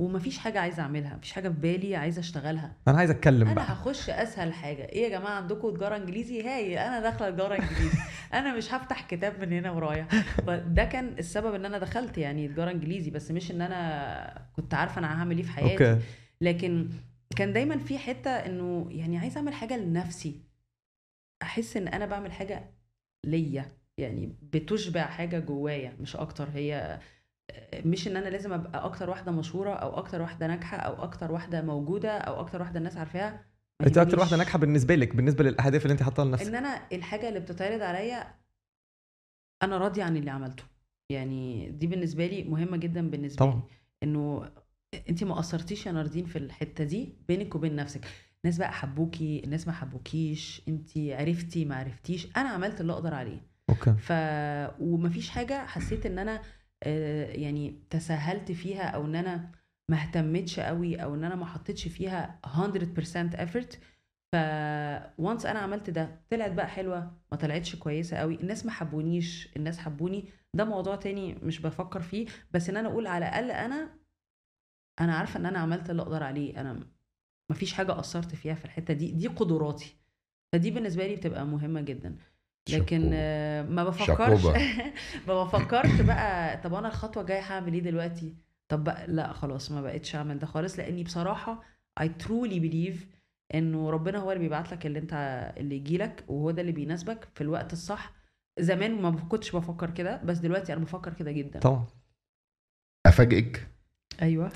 ومفيش 0.00 0.38
حاجة 0.38 0.60
عايزة 0.60 0.82
أعملها 0.82 1.16
مفيش 1.16 1.32
حاجة 1.32 1.48
في 1.48 1.54
بالي 1.54 1.96
عايزة 1.96 2.20
أشتغلها. 2.20 2.76
أنا 2.88 2.98
عايز 2.98 3.10
أتكلم 3.10 3.42
أنا 3.46 3.54
بقى. 3.54 3.64
هخش 3.64 4.10
أسهل 4.10 4.52
حاجة. 4.52 4.82
إيه 4.88 5.02
يا 5.02 5.18
جماعة 5.18 5.32
عندكم 5.34 5.70
تجارة 5.70 5.96
إنجليزي؟ 5.96 6.42
هاي 6.42 6.78
أنا 6.86 7.00
داخلة 7.00 7.30
تجارة 7.30 7.54
إنجليزي. 7.54 7.98
أنا 8.34 8.56
مش 8.56 8.74
هفتح 8.74 9.02
كتاب 9.06 9.40
من 9.40 9.52
هنا 9.52 9.70
ورايح. 9.70 10.08
فده 10.46 10.84
كان 10.84 11.06
السبب 11.18 11.54
إن 11.54 11.64
أنا 11.64 11.78
دخلت 11.78 12.18
يعني 12.18 12.48
تجارة 12.48 12.70
إنجليزي 12.70 13.10
بس 13.10 13.30
مش 13.30 13.50
إن 13.50 13.60
أنا 13.60 14.48
كنت 14.56 14.74
عارفة 14.74 14.98
أنا 14.98 15.20
هعمل 15.20 15.36
إيه 15.36 15.44
في 15.44 15.50
حياتي. 15.50 15.90
أوكي. 15.92 16.02
لكن 16.40 16.90
كان 17.36 17.52
دايما 17.52 17.78
في 17.78 17.98
حتة 17.98 18.30
إنه 18.30 18.86
يعني 18.90 19.18
عايزه 19.18 19.36
أعمل 19.38 19.54
حاجة 19.54 19.76
لنفسي. 19.76 20.40
أحس 21.42 21.76
إن 21.76 21.88
أنا 21.88 22.06
بعمل 22.06 22.32
حاجة 22.32 22.70
ليا 23.26 23.72
يعني 23.98 24.36
بتشبع 24.42 25.06
حاجة 25.06 25.38
جوايا 25.38 25.96
مش 26.00 26.16
أكتر. 26.16 26.48
هي 26.54 26.98
مش 27.84 28.08
إن 28.08 28.16
أنا 28.16 28.28
لازم 28.28 28.52
أبقى 28.52 28.84
أكتر 28.84 29.10
واحدة 29.10 29.32
مشهورة 29.32 29.70
أو 29.70 29.98
أكتر 29.98 30.22
واحدة 30.22 30.46
ناجحة 30.46 30.76
أو 30.76 31.02
أكتر 31.04 31.32
واحدة 31.32 31.62
موجودة 31.62 32.18
أو 32.18 32.40
أكتر 32.40 32.60
واحدة 32.60 32.78
الناس 32.78 32.96
عارفاها 32.96 33.44
أنت 33.86 33.98
أكتر. 33.98 34.18
واحدة 34.18 34.36
ناجحة 34.36 34.58
بالنسبة 34.58 34.94
لك 34.94 35.16
بالنسبة 35.16 35.44
للأهداف 35.44 35.82
اللي 35.82 35.92
أنت 35.92 36.02
حاطاها 36.02 36.24
لنفسك. 36.24 36.46
إن 36.46 36.54
أنا 36.54 36.80
الحاجة 36.92 37.28
اللي 37.28 37.40
بتتعرض 37.40 37.82
عليا 37.82 38.34
أنا 39.62 39.78
راضية 39.78 40.02
عن 40.04 40.16
اللي 40.16 40.30
عملته. 40.30 40.64
يعني 41.10 41.70
دي 41.70 41.86
بالنسبة 41.86 42.26
لي 42.26 42.42
مهمة 42.44 42.76
جدا 42.76 43.10
بالنسبة 43.10 43.38
طبعا. 43.38 43.54
لي 43.54 43.62
إنه 44.02 44.50
أنت 45.08 45.24
ما 45.24 45.34
قصرتيش 45.34 45.86
يا 45.86 45.92
ناردين 45.92 46.24
في 46.26 46.38
الحتة 46.38 46.84
دي 46.84 47.14
بينك 47.28 47.54
وبين 47.54 47.76
نفسك. 47.76 48.04
الناس 48.44 48.58
بقى 48.58 48.72
حبوكي 48.72 49.44
الناس 49.44 49.66
ما 49.66 49.72
حبوكيش 49.72 50.62
أنت 50.68 50.90
عرفتي 50.98 51.64
ما 51.64 51.76
عرفتيش 51.76 52.28
أنا 52.36 52.48
عملت 52.48 52.80
اللي 52.80 52.92
أقدر 52.92 53.14
عليه. 53.14 53.40
أوكي. 53.70 53.92
ف 53.98 54.12
ومفيش 54.80 55.30
حاجة 55.30 55.66
حسيت 55.66 56.06
إن 56.06 56.18
أنا 56.18 56.42
يعني 57.34 57.82
تساهلت 57.90 58.52
فيها 58.52 58.82
أو 58.82 59.04
إن 59.04 59.14
أنا 59.16 59.52
ما 59.90 59.96
اهتمتش 59.96 60.60
قوي 60.60 60.96
أو 61.02 61.14
إن 61.14 61.24
أنا 61.24 61.34
ما 61.34 61.46
حطيتش 61.46 61.88
فيها 61.88 62.40
100% 62.46 63.36
effort. 63.36 63.76
ف 64.32 64.36
once 65.18 65.46
أنا 65.46 65.58
عملت 65.58 65.90
ده 65.90 66.20
طلعت 66.30 66.52
بقى 66.52 66.68
حلوة 66.68 67.16
ما 67.32 67.38
طلعتش 67.38 67.76
كويسة 67.76 68.16
قوي 68.16 68.34
الناس 68.34 68.66
ما 68.66 68.72
حبونيش 68.72 69.48
الناس 69.56 69.78
حبوني. 69.78 70.28
ده 70.54 70.64
موضوع 70.64 70.96
تاني 70.96 71.34
مش 71.34 71.60
بفكر 71.60 72.00
فيه 72.02 72.26
بس 72.50 72.68
إن 72.70 72.76
أنا 72.76 72.88
أقول 72.88 73.06
على 73.06 73.28
الأقل 73.28 73.50
أنا 73.50 73.98
أنا 75.00 75.14
عارفة 75.14 75.40
إن 75.40 75.46
أنا 75.46 75.58
عملت 75.58 75.90
اللي 75.90 76.02
أقدر 76.02 76.22
عليه. 76.22 76.60
أنا 76.60 76.72
ما 77.50 77.56
فيش 77.56 77.72
حاجة 77.72 77.92
قصرت 77.92 78.34
فيها 78.34 78.54
في 78.54 78.64
الحتة 78.64 78.94
دي 78.94 79.10
دي 79.12 79.26
قدراتي. 79.28 79.96
فدي 80.52 80.70
بالنسبة 80.70 81.06
لي 81.06 81.16
بتبقى 81.16 81.46
مهمة 81.46 81.80
جدا. 81.80 82.16
لكن 82.70 83.10
ما 83.74 83.84
بفكرش. 83.84 84.44
ما 85.28 85.44
بفكرش 85.44 86.00
بقى 86.00 86.56
طب 86.62 86.74
أنا 86.74 86.88
الخطوة 86.88 87.22
الجاية 87.22 87.40
هعمل 87.40 87.74
إيه 87.74 87.80
دلوقتي؟ 87.82 88.34
طب 88.68 88.84
بقى 88.84 89.06
لا 89.06 89.32
خلاص 89.32 89.70
ما 89.72 89.82
بقتش 89.82 90.14
اعمل 90.16 90.38
ده 90.38 90.46
خالص 90.46 90.78
لأني 90.78 91.04
بصراحة 91.04 91.62
I 92.00 92.04
truly 92.22 92.60
believe 92.60 92.96
إنه 93.54 93.90
ربنا 93.90 94.18
هو 94.18 94.32
اللي 94.32 94.42
بيبعت 94.42 94.72
لك 94.72 94.86
اللي 94.86 94.98
أنت 94.98 95.12
اللي 95.56 95.76
يجي 95.76 95.98
لك 95.98 96.24
وهو 96.28 96.50
ده 96.50 96.60
اللي 96.60 96.72
بيناسبك 96.72 97.28
في 97.34 97.40
الوقت 97.40 97.72
الصح. 97.72 98.12
زمان 98.58 99.02
ما 99.02 99.10
كنتش 99.10 99.56
بفكر 99.56 99.90
كده 99.90 100.20
بس 100.24 100.38
دلوقتي 100.38 100.72
أنا 100.72 100.80
بفكر 100.84 101.12
كده 101.12 101.32
جدا. 101.32 101.60
طبعا. 101.60 101.86
أفاجئك 103.06 103.66
أيوه. 104.22 104.50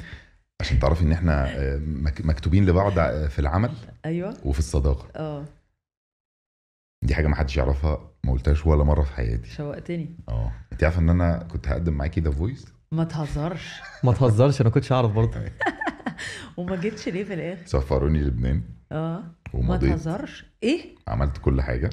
عشان 0.61 0.79
تعرفي 0.79 1.03
إن 1.03 1.13
إحنا 1.13 1.57
آه، 1.57 1.77
مك- 1.79 2.25
مكتوبين 2.27 2.67
لبعض 2.67 2.99
آه، 2.99 3.29
في 3.29 3.39
العمل 3.39 3.71
أيوه. 4.05 4.35
وفي 4.45 4.59
الصداقة. 4.59 5.09
آه. 5.17 5.45
دي 7.03 7.15
حاجة 7.15 7.27
ما 7.27 7.35
حدش 7.37 7.57
يعرفها 7.57 8.11
ما 8.25 8.33
قلتهاش 8.33 8.67
ولا 8.67 8.85
مرة 8.85 9.03
في 9.03 9.13
حياتي. 9.13 9.51
شوقتني. 9.51 10.17
آه 10.29 10.53
انت 10.73 10.85
عارفة 10.85 11.01
ان 11.01 11.09
أنا 11.11 11.39
كنت 11.53 11.69
هقدم 11.69 11.93
معاكي 11.93 12.21
ذا 12.21 12.31
فويس 12.31 12.67
ما 12.93 13.05
تهزرش. 13.05 13.81
ما 14.05 14.13
تهزرش 14.13 14.61
أنا 14.61 14.71
كنتش 14.71 14.93
اعرف 14.93 15.13
برضه. 15.13 15.31
وما 16.57 16.77
جيتش 16.77 17.09
ليه 17.09 17.25
في 17.25 17.35
الآخر؟ 17.35 17.67
سفروني 17.67 18.21
لبنان. 18.21 18.63
آه. 18.93 19.19
ما 19.19 19.61
ومضيت. 19.61 19.91
تهزرش. 19.91 20.45
إيه؟ 20.63 20.95
عملت 21.09 21.39
كل 21.39 21.63
حاجة. 21.63 21.91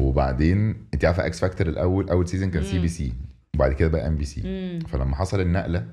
وبعدين 0.00 0.86
انت 0.94 1.04
عارفة 1.04 1.26
إكس 1.26 1.40
فاكتور 1.40 1.66
الأول 1.66 2.10
أول 2.10 2.28
season 2.28 2.50
كان 2.50 2.62
سي 2.64 2.76
مم. 2.76 2.82
بي 2.82 2.88
سي 2.88 3.12
وبعد 3.54 3.72
كده 3.72 3.88
بقى 3.88 4.06
ام 4.08 4.16
بي 4.16 4.24
سي 4.24 4.80
فلما 4.88 5.16
حصل 5.16 5.40
النقلة 5.40 5.86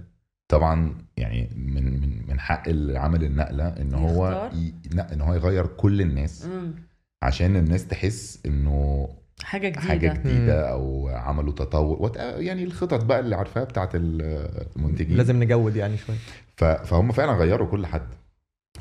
طبعا 0.51 0.95
يعني 1.17 1.49
من 1.55 2.01
من 2.01 2.27
من 2.29 2.39
حق 2.39 2.67
اللي 2.67 2.99
عمل 2.99 3.23
النقلة 3.23 3.67
إن 3.67 3.93
هو 3.93 4.27
يختار. 4.27 4.53
ي... 4.59 4.73
لا 4.91 5.13
إن 5.13 5.21
هو 5.21 5.33
يغير 5.33 5.65
كل 5.67 6.01
الناس. 6.01 6.45
امم 6.45 6.75
عشان 7.23 7.55
الناس 7.55 7.87
تحس 7.87 8.39
إنه 8.45 9.09
حاجة 9.43 9.67
جديدة. 9.69 9.81
حاجة 9.87 10.13
جديدة 10.13 10.71
أو 10.71 11.07
عملوا 11.09 11.53
تطور. 11.53 12.11
يعني 12.17 12.63
الخطط 12.63 13.05
بقى 13.05 13.19
اللي 13.19 13.35
عارفاها 13.35 13.63
بتاعت 13.63 13.89
المنتجين. 13.95 15.17
لازم 15.17 15.43
نجود 15.43 15.75
يعني 15.75 15.97
شوية. 15.97 16.17
ف- 16.55 16.63
فهم 16.63 17.11
فعلا 17.11 17.31
غيروا 17.31 17.67
كل 17.67 17.85
حد. 17.85 18.07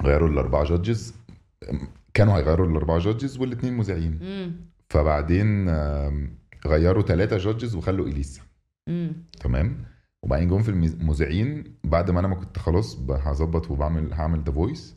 غيروا 0.02 0.28
الأربعة 0.28 0.64
judges 0.64 1.14
كانوا 2.14 2.38
هيغيروا 2.38 2.66
الأربعة 2.66 2.98
judges 2.98 3.38
والاثنين 3.38 3.76
مذيعين. 3.76 4.18
فبعدين 4.90 5.68
غيروا 6.66 7.02
ثلاثة 7.02 7.36
judges 7.36 7.74
وخلوا 7.74 8.06
إليسا. 8.06 8.40
امم 8.88 9.12
تمام؟ 9.40 9.84
وبعدين 10.22 10.48
جم 10.48 10.62
في 10.62 10.68
المذيعين 10.68 11.64
بعد 11.84 12.10
ما 12.10 12.20
أنا 12.20 12.28
ما 12.28 12.34
كنت 12.34 12.58
خلاص 12.58 12.98
هظبط 13.10 13.70
وبعمل 13.70 14.12
هعمل 14.12 14.42
ذا 14.44 14.52
فويس 14.52 14.96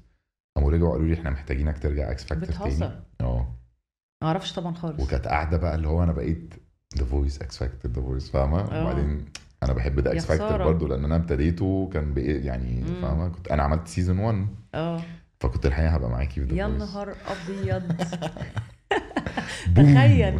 قاموا 0.56 0.72
رجعوا 0.72 0.92
قالوا 0.92 1.08
لي 1.08 1.14
إحنا 1.14 1.30
محتاجينك 1.30 1.80
ترجع 1.80 2.12
إكس 2.12 2.24
فاكتور 2.24 2.46
تاني. 2.48 2.60
بتهزر. 2.66 3.00
آه. 3.22 3.56
ما 4.22 4.28
أعرفش 4.28 4.54
طبعا 4.54 4.74
خالص. 4.74 5.00
وكانت 5.04 5.28
قاعدة 5.28 5.58
بقى 5.58 5.76
اللي 5.76 5.88
هو 5.88 6.04
أنا 6.04 6.12
بقيت 6.12 6.54
ذا 6.98 7.06
فويس 7.06 7.42
إكس 7.42 7.58
فاكتور 7.58 7.92
ذا 7.92 8.02
فويس 8.02 8.30
فاهمة؟ 8.32 8.60
آه. 8.62 8.82
وبعدين 8.84 9.26
أنا 9.64 9.74
بحب 9.74 10.00
ذا 10.00 10.10
يا 10.12 10.16
إكس 10.16 10.26
فاكتور 10.26 10.48
خسارة. 10.48 10.64
برضه 10.66 10.88
لأن 10.88 11.06
أنا 11.06 11.16
ابتديته 11.16 11.90
كان 11.94 12.14
بإيه 12.14 12.46
يعني 12.46 12.82
مم. 12.82 13.02
فاهمة؟ 13.02 13.30
كنت 13.30 13.48
أنا 13.48 13.64
عملت 13.64 13.88
season 13.88 14.20
1 14.20 14.48
آه. 14.74 15.02
فكنت 15.40 15.66
الحقيقة 15.66 15.90
هبقى 15.96 16.10
معاكي 16.10 16.42
في 16.42 16.48
ذا 16.48 16.56
يا 16.56 16.68
فويس 16.68 16.80
نهار 16.82 17.16
أبيض. 17.28 17.84
تخيل 19.76 20.40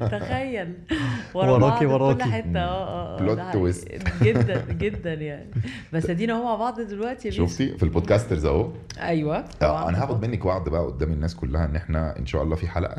تخيل 0.00 0.74
ورا 1.34 1.50
وراكي 1.50 1.78
في 1.78 1.84
كل 1.86 1.92
وراكي. 1.92 2.22
حتة 2.22 2.58
آه 2.60 3.18
آه 3.20 3.34
ده 3.34 3.44
حقيقي. 3.44 3.72
twist. 3.72 4.22
جدا 4.22 4.64
جدا 4.72 5.14
يعني 5.14 5.50
بس 5.92 6.10
ادينا 6.10 6.32
هو 6.32 6.44
مع 6.44 6.54
بعض 6.54 6.80
دلوقتي 6.80 7.28
يا. 7.28 7.32
شفتي 7.32 7.76
في 7.76 7.82
ال 7.82 7.88
podcasters 7.88 8.44
أهو 8.44 8.72
أيوه 9.00 9.44
آه،. 9.62 9.88
أنا 9.88 10.02
هاخد 10.02 10.26
منك 10.26 10.44
وعد 10.44 10.68
بقى 10.68 10.84
قدام 10.86 11.12
الناس 11.12 11.34
كلها 11.36 11.64
إن 11.64 11.76
إحنا 11.76 12.18
إن 12.18 12.26
شاء 12.26 12.42
الله 12.42 12.56
في 12.56 12.68
حلقة 12.68 12.96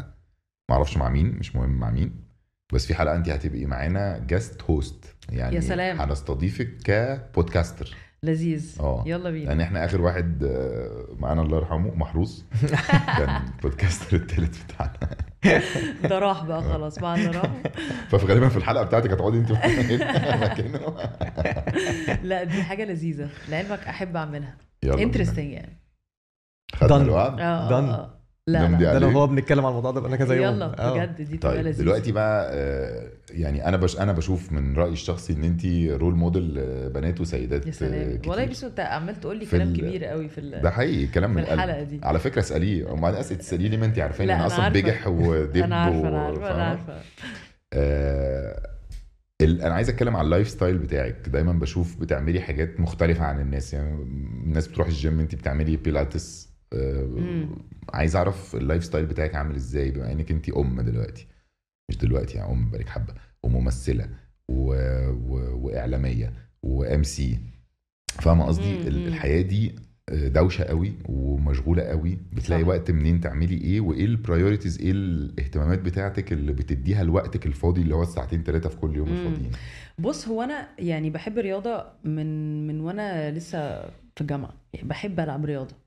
ما 0.70 0.76
أعرفش 0.76 0.98
مع 0.98 1.10
مين 1.10 1.36
مش 1.40 1.56
مهم 1.56 1.80
مع 1.80 1.90
مين 1.90 2.16
بس 2.74 2.86
في 2.88 2.96
حلقة 2.96 3.16
انت 3.16 3.30
هتبقي 3.30 3.66
معانا 3.66 4.26
guest 4.28 4.62
host 4.64 5.16
يعني 5.30 5.56
يا 5.56 5.62
سلام. 5.62 6.02
هنستضيفك 6.02 6.70
ك 6.84 6.95
podcaster 6.95 7.96
لذيذ. 8.26 8.78
آه. 8.80 9.04
يلا 9.08 9.30
بينا. 9.30 9.50
لأن 9.50 9.62
إحنا 9.62 9.86
آخر 9.86 10.02
واحد 10.02 10.44
آه، 10.44 11.08
معانا 11.20 11.42
الله 11.42 11.58
يرحمه 11.58 11.96
محروس. 11.96 12.46
كان 13.18 13.42
podcaster 13.64 14.16
التالت 14.18 14.56
بتاعنا. 14.64 15.00
ده 16.10 16.20
راح 16.20 16.44
بقى 16.44 16.62
خلاص 16.62 17.00
بعد 17.00 17.20
ما 17.20 17.32
راح 17.32 17.52
فغالبا 18.10 18.50
في 18.50 18.58
الحلقة 18.58 18.84
بتاعتك 18.84 19.12
هتقعدي 19.12 19.38
انت 19.38 19.52
مكانه 19.52 20.96
لا 22.24 22.44
دي 22.44 22.64
حاجة 22.64 22.86
لذيذة. 22.86 23.30
لعلمك 23.50 23.80
أحب 23.80 24.16
أعملها. 24.16 24.58
يلا 24.84 24.96
بينا. 24.96 25.08
interesting 25.08 25.52
يعني. 25.52 25.78
خدنا. 26.76 26.98
الوعد. 26.98 27.40
آه 27.40 27.44
آه،. 27.44 27.94
آه. 27.94 28.21
لا 28.48 28.68
لا 28.68 28.94
ده 28.94 29.00
لو. 29.00 29.10
هو 29.10 29.28
بنتكلم 29.28 29.60
على 29.60 29.70
الموضوع 29.70 29.92
ده 29.92 30.02
بقى 30.02 30.18
كذا 30.18 30.36
يوم 30.36 30.56
يلا 30.56 30.80
آه. 30.80 30.94
بجد 30.98 31.22
دي 31.22 31.38
تبقى 31.38 31.64
طيب 31.64 31.76
دلوقتي 31.76 32.12
بقى 32.12 32.50
آه، 32.54 33.08
يعني 33.32 33.68
أنا 33.68 33.78
بش 33.78 34.00
أنا 34.00 34.12
بشوف 34.12 34.52
من 34.52 34.76
رأيي 34.76 34.94
الشخصي 34.94 35.34
إن 35.34 35.44
انت 35.44 35.66
role 36.02 36.16
model 36.16 36.56
آه، 36.60 36.88
بنات 36.88 37.22
وسيدات 37.22 37.66
يا 37.66 37.72
آه، 37.72 37.74
سلام 37.74 38.18
كتير. 38.18 38.30
والله 38.30 38.46
بيسو 38.46 38.68
أنت 38.68 38.80
عمال 38.80 39.20
تقول 39.20 39.38
لي 39.40 39.46
كلام 39.46 39.74
كبير 39.74 40.06
قوي 40.06 40.30
في 40.30 40.38
ال- 40.38 40.62
ده 40.62 40.70
حقيقي 40.72 41.08
كلام 41.08 41.34
من 41.34 41.42
القلب 41.44 41.88
دي. 41.90 42.00
على 42.04 42.20
فكرة 42.20 42.40
اساليه 42.40 42.86
وبعدين 42.92 43.20
اسال 43.20 43.38
تسأليه 43.38 43.70
ليه 43.70 43.78
ما 43.78 43.86
انت 43.86 44.00
عارفين 44.00 44.28
لا، 44.28 44.36
أنا 44.36 44.46
أصلا. 44.48 44.70
بجح 44.70 45.08
ودب 45.18 45.58
أنا 45.64 45.76
عارفة 45.76 46.00
و- 46.02 46.08
أنا 46.08 46.22
عارفة 46.22 46.52
أنا؟ 46.56 46.64
عارفه 46.64 46.94
آه 47.74 48.68
أنا 49.42 49.74
عايز 49.74 49.90
أتكلم 49.90 50.16
على 50.16 50.26
ال 50.26 50.50
lifestyle 50.50 50.78
بتاعك 50.78 51.16
دايما 51.30 51.54
بشوف 51.54 51.96
بتعملي 52.00 52.42
حاجات 52.42 52.80
مختلفة 52.80 53.26
عن 53.26 53.40
الناس 53.42 53.74
يعني 53.74 54.02
الناس 54.46 54.68
بتروح 54.68 54.88
الجيم 54.88 55.20
انت 55.20 55.36
بتعملي 55.36 55.78
بيلاتس 55.78 56.48
آه. 56.48 56.51
عايز 57.94 58.16
اعرف 58.16 58.56
ال 58.56 58.84
lifestyle 58.84 59.06
بتاعك 59.06 59.36
عامل 59.36 59.56
إزاي 59.56 59.92
بما 59.92 60.12
انك 60.12 60.32
انت 60.32 60.50
ام 60.50 60.82
دلوقتي. 60.82 61.28
مش 61.90 61.98
دلوقتي 61.98 62.38
يعني 62.38 62.52
ام 62.52 62.70
بقالك 62.70 62.90
حبة. 62.90 63.14
وممثلة 63.44 64.10
و... 64.50 64.74
و... 65.10 65.58
وإعلامية 65.66 66.34
و 66.64 67.04
MC. 67.04 67.40
فاهمة 68.08 68.46
قصدي. 68.46 68.88
الحياة 68.88 69.42
دي 69.42 69.76
دوشة 70.12 70.64
قوي 70.64 70.94
ومشغولة 71.06 71.84
قوي. 71.84 72.18
بتلاقي 72.34 72.62
صح. 72.62 72.68
وقت 72.68 72.92
منين 72.92 73.22
تعملي 73.22 73.58
إيه؟ 73.58 73.82
وايه 73.82 74.06
ال 74.06 74.13
priorities 74.13 74.82
إيه 74.82 74.92
الاهتمامات 74.92 75.80
بتاعتك 75.80 76.34
اللي 76.34 76.54
بتديها 76.54 77.04
لوقتك 77.04 77.46
الفاضي 77.46 77.82
اللي 77.82 77.96
هو 77.96 78.02
الساعتين 78.04 78.44
ثلاثة 78.44 78.70
في 78.70 78.78
كل 78.78 78.96
يوم. 78.96 79.08
الفاضيين؟ 79.08 79.52
بص 80.00 80.28
هو 80.28 80.42
أنا 80.42 80.68
يعني 80.80 81.10
بحب 81.10 81.38
الرياضة 81.38 81.86
من 82.04 82.68
من 82.68 82.80
وأنا 82.80 83.32
لسه 83.32 83.82
في 84.16 84.22
الجامعة 84.22 84.54
يعني 84.74 84.88
بحب 84.88 85.20
ألعب 85.20 85.46
رياضة. 85.46 85.76
آه، 85.76 85.81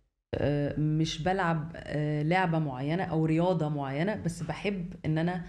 مش 0.79 1.23
بلعب 1.23 1.73
آه، 1.77 2.23
لعبة 2.23 2.59
معينة 2.59 3.05
أو 3.05 3.25
رياضة 3.27 3.69
معينة 3.69 4.15
بس 4.17 4.43
بحب 4.43 4.95
إن 5.07 5.19
أنا 5.19 5.45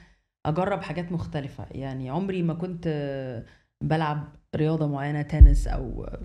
أجرب 0.45 0.81
حاجات 0.81 1.11
مختلفة. 1.11 1.65
يعني 1.71 2.09
عمري 2.09 2.41
ما 2.43 2.53
كنت 2.53 2.83
آه، 2.87 3.45
بلعب 3.81 4.35
رياضة 4.55 4.87
معينة 4.87 5.21
تنس 5.21 5.67
أو 5.67 6.03
آه، 6.03 6.19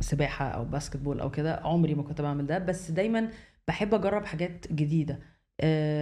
سباحة 0.00 0.48
أو 0.48 0.64
basketball 0.64 1.20
أو 1.20 1.30
كده. 1.30 1.60
عمري 1.64 1.94
ما 1.94 2.02
كنت 2.02 2.20
بعمل 2.20 2.46
ده 2.46 2.58
بس 2.58 2.90
دايما 2.90 3.28
بحب 3.68 3.94
أجرب 3.94 4.24
حاجات 4.24 4.72
جديدة. 4.72 5.18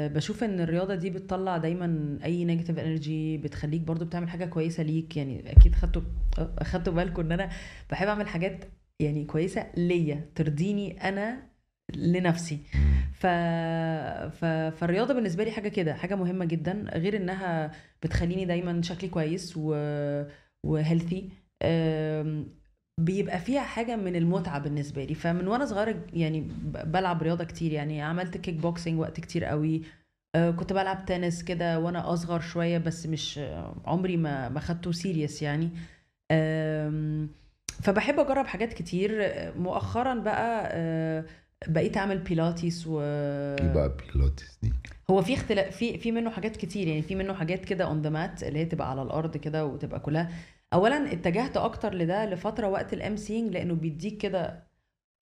بشوف 0.08 0.44
إن 0.44 0.60
الرياضة 0.60 0.94
دي 0.94 1.10
بتطلع 1.10 1.56
دايما 1.56 2.18
أي 2.24 2.44
negative 2.44 2.78
energy 2.78 3.38
بتخليك 3.38 3.80
برضو 3.80 4.04
بتعمل 4.04 4.28
حاجة 4.28 4.44
كويسة 4.44 4.82
ليك. 4.82 5.16
يعني 5.16 5.52
أكيد 5.52 5.74
خدتوا 5.74 6.02
اخدتوا 6.38 6.92
بالكم 6.92 7.22
إن 7.22 7.32
أنا 7.32 7.50
بحب 7.90 8.08
أعمل 8.08 8.28
حاجات 8.28 8.64
يعني 9.00 9.24
كويسة 9.24 9.66
ليا 9.76 10.30
ترضيني 10.34 11.08
أنا 11.08 11.51
لنفسي. 11.96 12.58
ف... 13.14 13.26
ف... 14.40 14.44
فالرياضة 14.44 15.14
بالنسبة 15.14 15.44
لي 15.44 15.50
حاجة 15.50 15.68
كده 15.68 15.94
حاجة 15.94 16.14
مهمة 16.14 16.44
جدا 16.44 16.84
غير 16.94 17.16
إنها 17.16 17.70
بتخليني 18.02 18.44
دايما 18.44 18.82
شكلي 18.82 19.08
كويس 19.08 19.54
و... 19.56 19.74
و 20.66 20.74
healthy 20.74 21.28
بيبقى 23.00 23.38
فيها 23.38 23.60
حاجة 23.60 23.96
من 23.96 24.16
المتعة 24.16 24.58
بالنسبة 24.58 25.04
لي. 25.04 25.14
فمن 25.14 25.48
وأنا 25.48 25.64
صغيرة 25.64 26.04
يعني 26.12 26.48
بلعب 26.84 27.22
رياضة 27.22 27.44
كتير 27.44 27.72
يعني 27.72 28.02
عملت 28.02 28.36
كيك 28.36 28.54
بوكسينج 28.54 29.00
وقت 29.00 29.20
كتير 29.20 29.44
قوي. 29.44 29.82
آه، 30.34 30.50
كنت 30.50 30.72
بلعب 30.72 31.04
تنس 31.06 31.42
كده 31.42 31.78
وأنا 31.80 32.12
أصغر 32.12 32.40
شوية 32.40 32.78
بس 32.78 33.06
مش 33.06 33.38
آه، 33.38 33.74
عمري 33.86 34.16
ما 34.16 34.48
ما 34.48 34.60
خدته 34.60 34.92
serious 34.92 35.42
يعني. 35.42 35.70
فبحب 37.82 38.18
أجرب 38.20 38.46
حاجات 38.46 38.72
كتير. 38.72 39.32
مؤخرا 39.58 40.14
بقى 40.14 40.68
آه، 40.72 41.24
بقيت 41.68 41.96
أعمل 41.96 42.18
بيلاتيس 42.18 42.86
و 42.86 43.00
إيه 43.00 43.72
بقى 43.72 43.96
بيلاتس 44.14 44.58
دي؟ 44.62 44.72
هو 45.10 45.22
في 45.22 45.34
اختلاف 45.34 45.76
في 45.76 45.98
في 45.98 46.12
منه 46.12 46.30
حاجات 46.30 46.56
كتير 46.56 46.88
يعني 46.88 47.02
في 47.02 47.14
منه 47.14 47.34
حاجات 47.34 47.64
كده 47.64 47.84
on 47.84 48.02
the 48.02 48.10
mat 48.10 48.42
اللي 48.42 48.58
هي 48.58 48.64
تبقى 48.64 48.90
على 48.90 49.02
الأرض 49.02 49.36
كده 49.36 49.66
وتبقى 49.66 50.00
كلها. 50.00 50.30
اولا 50.74 51.12
اتجهت 51.12 51.56
أكتر 51.56 51.94
لده 51.94 52.26
لفترة 52.26 52.68
وقت 52.68 52.92
ال 52.92 53.16
MCing 53.16 53.52
لأنه 53.52 53.74
بيديك 53.74 54.16
كده 54.18 54.62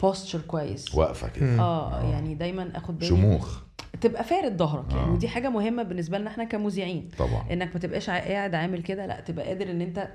posture 0.03 0.41
كويس. 0.41 0.95
واقفة 0.95 1.29
كده. 1.29 1.47
مم. 1.47 1.61
آه 1.61 2.11
يعني 2.13 2.35
دايما 2.35 2.71
آخد 2.75 2.99
بالي. 2.99 3.09
شموخ. 3.09 3.61
تبقى 4.01 4.25
فارد 4.25 4.57
ظهرك 4.57 4.93
يعني 4.93 5.11
آه. 5.11 5.13
ودي 5.13 5.29
حاجة 5.29 5.49
مهمة 5.51 5.83
بالنسبة 5.83 6.19
لنا 6.19 6.31
إحنا 6.31 6.45
كمذيعين. 6.45 7.09
طبعا. 7.19 7.53
إنك 7.53 7.71
ما 7.75 7.81
تبقاش 7.81 8.11
قاعد 8.11 8.55
عامل 8.55 8.83
كده 8.83 9.07
لأ 9.07 9.21
تبقى 9.21 9.47
قادر 9.47 9.71
إن 9.71 9.81
أنت 9.81 10.09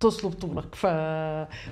تصلب 0.00 0.32
طولك. 0.32 0.74
ف... 0.74 0.86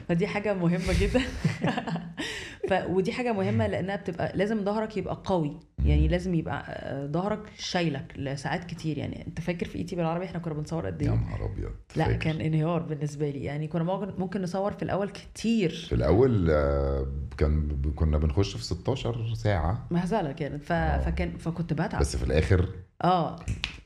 فدي 0.09 0.27
حاجة 0.27 0.55
مهمة 0.55 1.01
جدا. 1.01 1.21
ف... 2.69 2.73
ودي 2.89 3.13
حاجة 3.13 3.33
مهمة 3.33 3.67
لأنها 3.67 3.97
بتبقى 3.97 4.33
لازم 4.37 4.65
ظهرك 4.65 4.97
يبقى 4.97 5.23
قوي. 5.25 5.61
يعني 5.85 6.09
لازم 6.09 6.35
يبقى 6.35 6.65
آه، 6.69 7.07
ظهرك 7.07 7.41
شايلك 7.59 8.13
لساعات 8.17 8.65
كتير. 8.65 8.99
يعني 8.99 9.27
أنت 9.27 9.41
فاكر 9.41 9.67
في 9.67 9.79
إيتي 9.79 9.97
بالعربي 9.97 10.25
إحنا 10.25 10.39
كنا 10.39 10.55
بنصور 10.55 10.87
قد 10.87 11.03
يا 11.03 11.11
إيه 11.11 11.17
نهار 11.17 11.45
أبيض 11.45 11.71
لا. 11.97 12.13
كان 12.13 12.41
انهيار 12.41 12.83
بالنسبة 12.83 13.31
لي. 13.31 13.45
يعني 13.45 13.69
كنا 13.69 14.15
ممكن 14.19 14.43
نصور 14.43 14.73
في 14.73 14.83
الأول 14.83 15.09
كتير. 15.09 15.71
في 15.89 15.95
الأول 15.95 16.51
آه، 16.51 17.07
كان 17.39 17.83
كنا 17.97 18.19
بنخش 18.19 18.57
في 18.57 18.65
16 18.65 19.35
ساعة. 19.35 19.87
مهزله 19.91 20.33
كانت 20.33 20.65
ف... 20.65 20.73
آه. 20.73 20.99
فكان 21.01 21.37
فكنت 21.39 21.73
بتعب. 21.73 22.01
بس 22.01 22.17
في 22.17 22.23
الآخر 22.25 22.69
آه. 23.05 23.37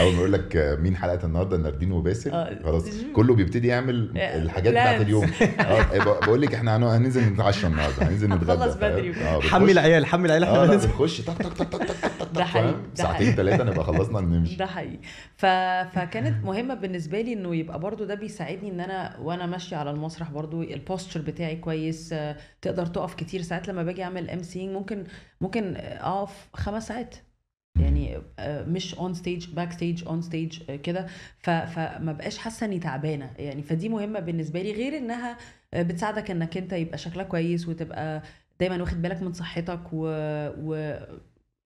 أول 0.00 0.12
ما 0.12 0.18
يقول 0.18 0.32
لك 0.32 0.56
آه، 0.56 0.74
مين 0.76 0.96
حلقة 0.96 1.26
النهارده؟ 1.26 1.56
ناردين 1.56 1.92
وباسل. 1.92 2.30
آه. 2.30 2.58
خلاص. 2.64 2.84
كله 3.16 3.34
بيبتدي 3.34 3.68
يعمل 3.68 4.18
آه، 4.18 4.42
الحاجات. 4.42 4.72
بتاعت 4.72 5.00
اليوم. 5.00 5.24
آه. 5.60 5.98
ب- 5.98 6.24
بقول 6.24 6.42
لك 6.42 6.54
إحنا 6.54 6.76
هن- 6.76 6.82
هننزل 6.82 7.32
نتعشى 7.32 7.66
النهارده. 7.66 8.02
هننزل 8.08 8.28
نتغدى 8.30 8.70
فاهم؟ 8.78 8.92
بدري. 8.92 9.14
آه 9.24 9.40
حمي 9.40 9.72
العيال 9.72 10.06
حمي 10.06 10.26
العيال. 10.26 10.44
إحنا 10.44 10.66
بنخش 10.76 11.20
تك 11.20 11.38
تك 11.38 11.52
تك 11.52 11.68
تك 11.68 11.78
تك 11.82 11.96
تك 12.20 12.28
ده 12.34 12.44
حقيقي، 12.44 12.74
ساعتين. 12.94 13.32
ثلاثة 13.32 13.64
نبقى 13.64 13.84
خلصنا 13.84 14.20
نمشي. 14.20 14.56
ده 14.56 14.66
حقيقي. 14.66 14.98
ف... 15.36 15.46
فكانت 15.98 16.44
مهمة 16.44 16.74
بالنسبة 16.74 17.20
لي 17.20 17.32
إنه 17.32 17.56
يبقى 17.56 17.80
برضو 17.80 18.04
ده 18.04 18.14
بيساعدني 18.14 18.70
إن 18.70 18.80
أنا 18.80 19.16
وأنا 19.22 19.46
ماشية 19.46 19.76
على 19.76 19.90
المسرح 19.90 20.30
برضو 20.30 20.62
ال 20.62 20.69
posture 20.69 21.20
بتاعي 21.20 21.56
كويس 21.56 22.12
آه، 22.12 22.36
تقدر 22.62 22.86
تقف 22.86 23.14
كتير. 23.14 23.42
ساعات 23.42 23.68
لما 23.68 23.82
باجي 23.82 24.02
أعمل 24.04 24.30
MCing 24.30 24.72
ممكن 24.74 25.04
ممكن 25.40 25.74
أقف 26.00 26.48
خمس 26.54 26.88
ساعات. 26.88 27.14
يعني 27.76 28.18
آه، 28.38 28.64
مش 28.64 28.94
on 28.94 29.14
stage 29.14 29.46
backstage 29.54 30.04
on 30.06 30.22
stage 30.22 30.62
كده. 30.62 31.06
فما 31.38 32.12
بقاش 32.12 32.38
حاسة 32.38 32.66
إني 32.66 32.78
تعبانة 32.78 33.30
يعني 33.38 33.62
فدي 33.62 33.88
مهمة 33.88 34.20
بالنسبة 34.20 34.62
لي 34.62 34.72
غير 34.72 34.96
إنها 34.98 35.38
آه، 35.74 35.82
بتساعدك 35.82 36.30
إنك 36.30 36.56
أنت 36.56 36.72
يبقى 36.72 36.98
شكلك 36.98 37.28
كويس 37.28 37.68
وتبقى 37.68 38.22
دايما 38.60 38.80
واخد 38.80 39.02
بالك 39.02 39.22
من 39.22 39.32
صحتك 39.32 39.80
و, 39.92 40.06
و... 40.58 40.98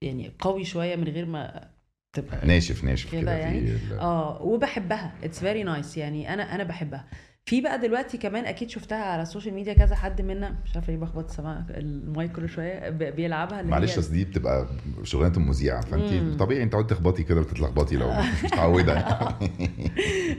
يعني 0.03 0.33
قوي 0.39 0.65
شوية 0.65 0.97
من 0.97 1.09
غير 1.09 1.27
ما 1.27 1.69
تبقى 2.13 2.47
ناشف 2.47 2.85
ناشف 2.85 3.13
كده 3.13 3.33
يعني. 3.33 3.79
آه 4.01 4.43
وبحبها 4.43 5.15
it's 5.25 5.41
very 5.41 5.62
nice 5.62 5.97
يعني 5.97 6.35
أنا 6.35 6.55
أنا 6.55 6.65
بحبها 6.65 7.05
في 7.47 7.61
بقى 7.61 7.80
دلوقتي 7.80 8.18
كمان 8.18 8.45
أكيد 8.45 8.70
شفتها 8.70 9.05
على 9.05 9.22
ال 9.23 9.27
social 9.27 9.55
media 9.55 9.73
كذا 9.74 9.95
حد 9.97 10.20
منا 10.22 10.55
مش 10.64 10.74
عارفة 10.74 10.93
ليه 10.93 10.99
بخبط 11.01 11.30
سماع 11.30 11.64
المايك 11.70 12.32
كل 12.32 12.49
شوية 12.49 12.88
بيلعبها 12.90 13.61
اللي 13.61 13.70
معلش 13.70 13.99
أصل 13.99 14.12
دي 14.12 14.24
بتبقى 14.24 14.66
شغلانة 15.03 15.36
المذيع. 15.36 15.81
فانت 15.81 16.39
طبيعي 16.40 16.62
أنت 16.62 16.73
تقعدي 16.73 16.89
تخبطي 16.89 17.23
كده 17.23 17.40
وتتلخبطي 17.40 17.97
لو 17.97 18.10
مش 18.12 18.44
متعودة 18.44 18.98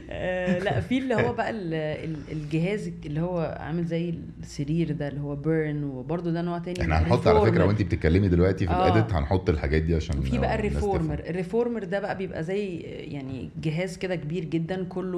آه، 0.09 0.59
لا 0.59 0.79
في 0.79 0.97
اللي 0.97 1.15
هو 1.15 1.33
بقى 1.33 1.49
ال- 1.49 1.73
ال- 1.73 2.31
الجهاز 2.31 2.91
اللي 3.05 3.21
هو 3.21 3.57
عامل 3.59 3.85
زي 3.85 4.13
السرير 4.41 4.91
ده 4.91 5.07
اللي 5.07 5.21
هو 5.21 5.35
بيرن 5.35 5.83
وبرده 5.83 6.31
ده 6.31 6.41
نوع 6.41 6.57
تاني 6.59 6.81
إحنا 6.81 6.99
هنحط 6.99 7.27
على 7.27 7.41
فكرة. 7.51 7.65
وانت 7.65 7.81
بتتكلمي 7.81 8.27
دلوقتي 8.29 8.65
في 8.67 8.71
آه. 8.73 8.87
ال 8.87 8.92
edit 8.92 9.13
هنحط 9.13 9.49
الحاجات 9.49 9.81
دي 9.81 9.95
عشان 9.95 10.21
في 10.21 10.37
بقى. 10.37 10.55
الريفورمر 10.55 11.19
ال 11.19 11.26
reformer 11.26 11.83
ده 11.83 11.99
بقى 11.99 12.17
بيبقى 12.17 12.43
زي 12.43 12.77
يعني 12.83 13.49
جهاز 13.61 13.97
كده 13.97 14.15
كبير 14.15 14.43
جدا 14.45 14.83
كله 14.83 15.17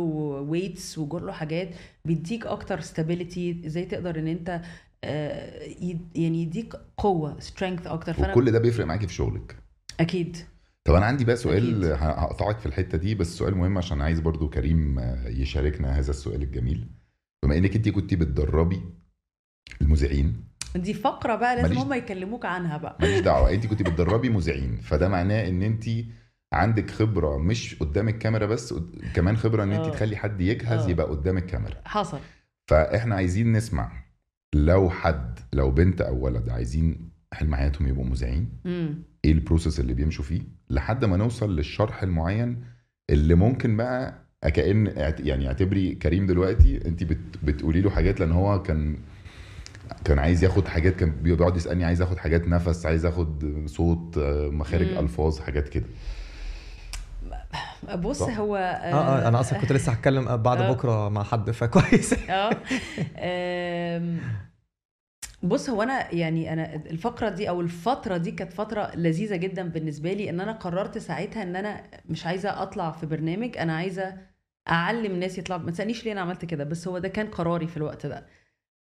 weights 0.49 0.97
وكله 0.97 1.31
حاجات 1.31 1.69
بيديك 2.05 2.45
أكتر 2.45 2.79
stability 2.79 3.61
إزاي 3.65 3.85
تقدر 3.85 4.19
إن 4.19 4.27
أنت 4.27 4.61
آه، 5.03 5.61
يعني 6.15 6.41
يديك 6.41 6.73
قوة 6.97 7.39
سترينث 7.39 7.87
أكتر. 7.87 8.13
فأنا 8.13 8.31
وكل 8.31 8.51
ده 8.51 8.59
بيفرق 8.59 8.85
معاكي 8.85 9.07
في 9.07 9.13
شغلك. 9.13 9.55
أكيد. 9.99 10.37
طب 10.83 10.93
أنا 10.93 11.05
عندي 11.05 11.25
بقى 11.25 11.35
سؤال. 11.35 11.85
هقطعك 11.93 12.59
في 12.59 12.65
الحتة 12.65 12.97
دي 12.97 13.15
بس 13.15 13.37
سؤال 13.37 13.55
مهم 13.55 13.77
عشان 13.77 14.01
عايز 14.01 14.19
برضو 14.19 14.49
كريم 14.49 14.99
آه، 14.99 15.27
يشاركنا 15.27 15.99
هذا 15.99 16.09
السؤال 16.09 16.41
الجميل. 16.41 16.87
بما 17.43 17.57
إنك 17.57 17.75
أنت 17.75 17.89
كنتي 17.89 18.15
بتدربي 18.15 18.81
المذيعين. 19.81 20.43
دي 20.75 20.93
فقرة 20.93 21.35
بقى 21.35 21.55
لازم 21.55 21.77
هم 21.77 21.93
يكلموك 21.93 22.45
عنها 22.45 22.77
بقى. 22.77 22.97
ماليش 23.01 23.19
دعوة 23.19 23.53
أنت 23.53 23.65
كنت 23.67 23.81
بتدربي 23.81 24.29
مذيعين 24.29 24.77
فده 24.77 25.07
معناه 25.09 25.47
إن 25.49 25.61
أنت 25.61 25.83
عندك 26.55 26.91
خبرة 26.91 27.37
مش 27.37 27.75
قدام 27.79 28.09
الكاميرا 28.09 28.45
بس 28.45 28.73
كمان 29.13 29.37
خبرة 29.37 29.63
إن 29.63 29.71
انت 29.71 29.85
آه. 29.85 29.89
تخلي 29.91 30.15
حد 30.15 30.41
يجهز 30.41 30.85
آه. 30.85 30.89
يبقى 30.89 31.05
قدام 31.05 31.37
الكاميرا 31.37 31.75
حصل 31.85 32.19
فإحنا 32.67 33.15
عايزين 33.15 33.51
نسمع 33.51 33.91
لو 34.55 34.89
حد 34.89 35.39
لو 35.53 35.71
بنت 35.71 36.01
أو 36.01 36.25
ولد 36.25 36.49
عايزين 36.49 37.09
حلم 37.33 37.55
حياتهم 37.55 37.87
يبقوا 37.87 38.05
مذيعين 38.05 38.49
إيه 39.25 39.31
البروسيس 39.31 39.79
اللي 39.79 39.93
بيمشوا 39.93 40.23
فيه 40.23 40.41
لحد 40.69 41.05
ما 41.05 41.17
نوصل 41.17 41.55
للشرح 41.55 42.03
المعين 42.03 42.63
اللي 43.09 43.35
ممكن 43.35 43.77
بقى 43.77 44.25
اعت- 44.43 45.19
يعني 45.19 45.47
اعتبري 45.47 45.95
كريم 45.95 46.25
دلوقتي 46.25 46.87
انت 46.87 47.03
بت 47.03 47.17
بتقولي 47.43 47.81
له 47.81 47.89
حاجات 47.89 48.19
لأن 48.19 48.31
هو 48.31 48.61
كان 48.61 48.97
كان 50.05 50.19
عايز 50.19 50.43
ياخد 50.43 50.67
حاجات 50.67 50.95
كان 50.95 51.11
بيقعد 51.11 51.55
يسألني 51.57 51.85
عايز 51.85 52.01
آخد 52.01 52.17
حاجات 52.17 52.47
نفس 52.47 52.85
عايز 52.85 53.05
آخد 53.05 53.63
صوت 53.65 54.17
آه، 54.17 54.49
مخارج. 54.49 54.87
ألفاظ 54.87 55.39
حاجات 55.39 55.69
كده 55.69 55.85
بص 57.95 58.23
صح. 58.23 58.37
هو 58.37 58.55
آه 58.55 58.59
آه 58.59 59.27
أنا 59.27 59.39
أصلا 59.39 59.59
كنت 59.59 59.71
لسه 59.71 59.91
هتكلم 59.91 60.37
بعد 60.43 60.61
آه. 60.61 60.71
بكرة 60.71 61.09
مع 61.09 61.23
حد 61.23 61.51
فكويس. 61.51 62.13
آه. 62.29 62.49
آم، 63.17 64.19
بص 65.43 65.69
هو 65.69 65.81
أنا 65.83 66.13
يعني 66.13 66.53
أنا 66.53 66.75
الفقرة 66.75 67.29
دي 67.29 67.49
أو 67.49 67.61
الفترة 67.61 68.17
دي 68.17 68.31
كانت 68.31 68.53
فترة 68.53 68.91
لذيذة 68.95 69.35
جدا 69.35 69.69
بالنسبة 69.69 70.13
لي 70.13 70.29
إن 70.29 70.39
أنا 70.41 70.51
قررت 70.51 70.97
ساعتها 70.97 71.43
إن 71.43 71.55
أنا 71.55 71.83
مش 72.09 72.25
عايزة 72.25 72.61
أطلع 72.63 72.91
في 72.91 73.05
برنامج 73.05 73.57
أنا 73.57 73.75
عايزة 73.75 74.17
أعلم 74.69 75.19
ناس 75.19 75.37
يطلعوا. 75.37 75.61
ما 75.61 75.71
تسالنيش 75.71 76.05
ليه 76.05 76.11
أنا 76.11 76.21
عملت 76.21 76.45
كده 76.45 76.63
بس 76.63 76.87
هو 76.87 76.97
ده 76.97 77.07
كان 77.07 77.27
قراري 77.27 77.67
في 77.67 77.77
الوقت 77.77 78.05
ده. 78.05 78.25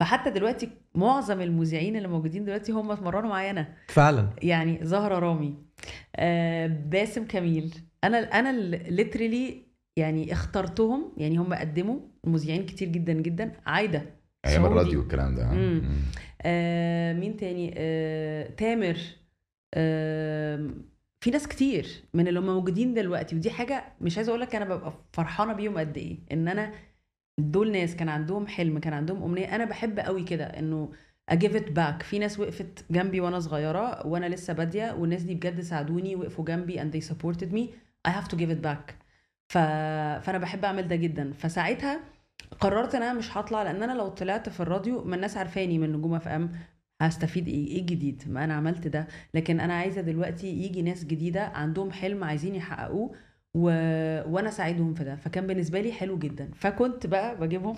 فحتى 0.01 0.31
دلوقتي 0.31 0.71
معظم 0.95 1.41
المذيعين 1.41 1.97
اللي 1.97 2.09
موجودين 2.09 2.45
دلوقتي 2.45 2.73
هم 2.73 2.91
اتمرنوا 2.91 3.29
معايا 3.31 3.51
أنا. 3.51 3.69
فعلا. 3.89 4.29
يعني 4.43 4.79
زهرة 4.83 5.19
رامي 5.19 5.55
آه 6.17 6.67
باسم 6.67 7.27
كميل 7.27 7.75
أنا 8.07 8.19
أنا 8.19 8.53
ليترلي 8.89 9.63
يعني 9.97 10.33
اخترتهم 10.33 11.13
يعني 11.17 11.37
هم 11.39 11.55
قدموا 11.55 11.99
مذيعين 12.25 12.67
كتير 12.67 12.89
جدا 12.89 13.13
جدا 13.13 13.53
عايدة 13.67 14.03
أيام. 14.47 14.67
الراديو 14.67 15.01
الكلام 15.01 15.35
ده 15.35 15.45
ها؟ 15.45 15.55
مم. 15.55 15.61
مم. 15.85 15.97
آه 16.43 17.13
مين 17.13 17.37
تاني 17.37 17.75
آه 17.77 18.49
تامر 18.51 18.97
آه 19.75 20.71
في 21.21 21.31
ناس 21.31 21.49
كتير 21.49 21.87
من 22.15 22.29
اللي 22.29 22.41
هم 22.41 22.47
موجودين 22.47 22.95
دلوقتي 22.95 23.37
ودي 23.37 23.51
حاجة 23.51 23.85
مش 24.01 24.17
عايزة 24.17 24.31
أقول 24.31 24.41
لك 24.41 24.55
أنا 24.55 24.65
ببقى 24.65 24.93
فرحانة 25.13 25.53
بيهم 25.53 25.79
قد 25.79 25.97
إيه 25.99 26.19
إن 26.33 26.49
أنا 26.49 26.73
دول 27.39 27.73
ناس 27.73 27.97
كان 27.97 28.09
عندهم 28.09 28.47
حلم 28.47 28.79
كان 28.79 28.93
عندهم 28.93 29.23
امنيه 29.23 29.55
أنا 29.55 29.65
بحب 29.65 29.99
قوي 29.99 30.25
كده 30.25 30.45
إنه 30.45 30.93
I 31.29 31.34
give 31.34 31.57
it 31.57 31.73
back 31.73 32.03
في 32.03 32.19
ناس 32.19 32.41
وقفت 32.41 32.85
جنبي 32.91 33.21
وأنا 33.21 33.41
صغيرة 33.41 34.07
وأنا 34.07 34.27
لسه 34.27 34.53
بادية 34.53 34.93
والناس 34.99 35.23
دي 35.23 35.35
بجد 35.35 35.61
ساعدوني 35.61 36.17
وقفوا 36.17 36.45
جنبي 36.45 36.81
and 36.81 36.95
they 36.95 37.07
supported 37.11 37.53
me 37.57 37.61
I 38.09 38.11
have 38.11 38.29
to 38.29 38.37
give 38.37 38.51
it 38.51 38.63
back. 38.67 38.95
ف... 39.49 39.59
فأنا 40.25 40.39
بحب 40.39 40.65
أعمل 40.65 40.89
ده 40.89 40.97
جدا. 40.97 41.33
فساعتها 41.33 42.01
قررت 42.61 42.95
إن 42.95 43.03
أنا 43.03 43.13
مش 43.13 43.37
هطلع 43.37 43.63
لأن 43.63 43.83
أنا 43.83 43.93
لو 43.93 44.09
طلعت 44.09 44.49
في 44.49 44.61
الراديو 44.61 45.05
ما 45.05 45.17
الناس 45.17 45.37
عارفاني 45.37 45.79
من 45.79 45.93
نجوم 45.93 46.15
FM 46.15 46.53
هستفيد 47.01 47.49
إيه؟ 47.49 47.67
إيه 47.67 47.81
الجديد؟ 47.81 48.23
ما 48.29 48.45
أنا 48.45 48.55
عملت 48.55 48.87
ده. 48.89 49.07
لكن 49.35 49.61
أنا 49.61 49.75
عايزة 49.75 50.01
دلوقتي 50.01 50.47
يجي 50.49 50.83
ناس 50.83 51.05
جديدة 51.05 51.43
عندهم 51.47 51.91
حلم 51.93 52.25
عايزين 52.25 52.55
يحققوه 52.55 53.13
و... 53.55 53.63
وأنا 54.33 54.49
اساعدهم 54.49 54.95
في 54.95 55.05
ده. 55.05 55.17
فكان 55.17 55.47
بالنسبة 55.47 55.81
لي 55.81 55.93
حلو 55.93 56.19
جدا. 56.19 56.51
فكنت 56.55 57.07
بقى 57.07 57.37
بجيبهم 57.41 57.77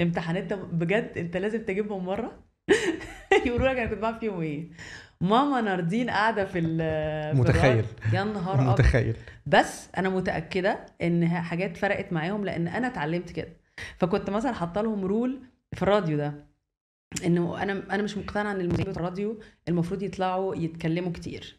امتحانات. 0.00 0.52
بجد 0.52 1.12
أنت 1.18 1.36
لازم 1.36 1.62
تجيبهم 1.64 2.04
مرة؟ 2.06 2.44
يقولوا 3.46 3.68
لك 3.68 3.76
أنا 3.76 3.86
كنت 3.90 3.98
بعمل 3.98 4.18
فيهم 4.20 4.40
إيه؟ 4.40 4.70
ماما 5.20 5.60
ناردين 5.60 6.10
قاعدة 6.10 6.44
في 6.44 6.60
متخيل. 7.34 7.84
يا 8.12 8.24
نهار 8.24 8.60
متخيل. 8.60 9.16
بس 9.46 9.88
أنا 9.98 10.08
متأكدة 10.08 10.86
إن 11.02 11.28
حاجات 11.28 11.76
فرقت 11.76 12.12
معاهم 12.12 12.44
لأن 12.44 12.68
أنا 12.68 12.86
اتعلمت 12.86 13.30
كده. 13.30 13.48
فكنت 13.98 14.30
مثلا 14.30 14.52
حاطة 14.52 14.80
لهم 14.82 15.04
رول 15.04 15.40
في 15.74 15.82
الراديو 15.82 16.16
ده 16.16 16.34
انه 17.24 17.62
أنا 17.62 17.82
أنا 17.90 18.02
مش 18.02 18.16
مقتنعة 18.18 18.52
إن 18.52 18.60
المذيعين 18.60 18.90
بتوع 18.90 19.02
الراديو 19.02 19.40
المفروض 19.68 20.02
يطلعوا 20.02 20.56
يتكلموا 20.56 21.12
كتير. 21.12 21.56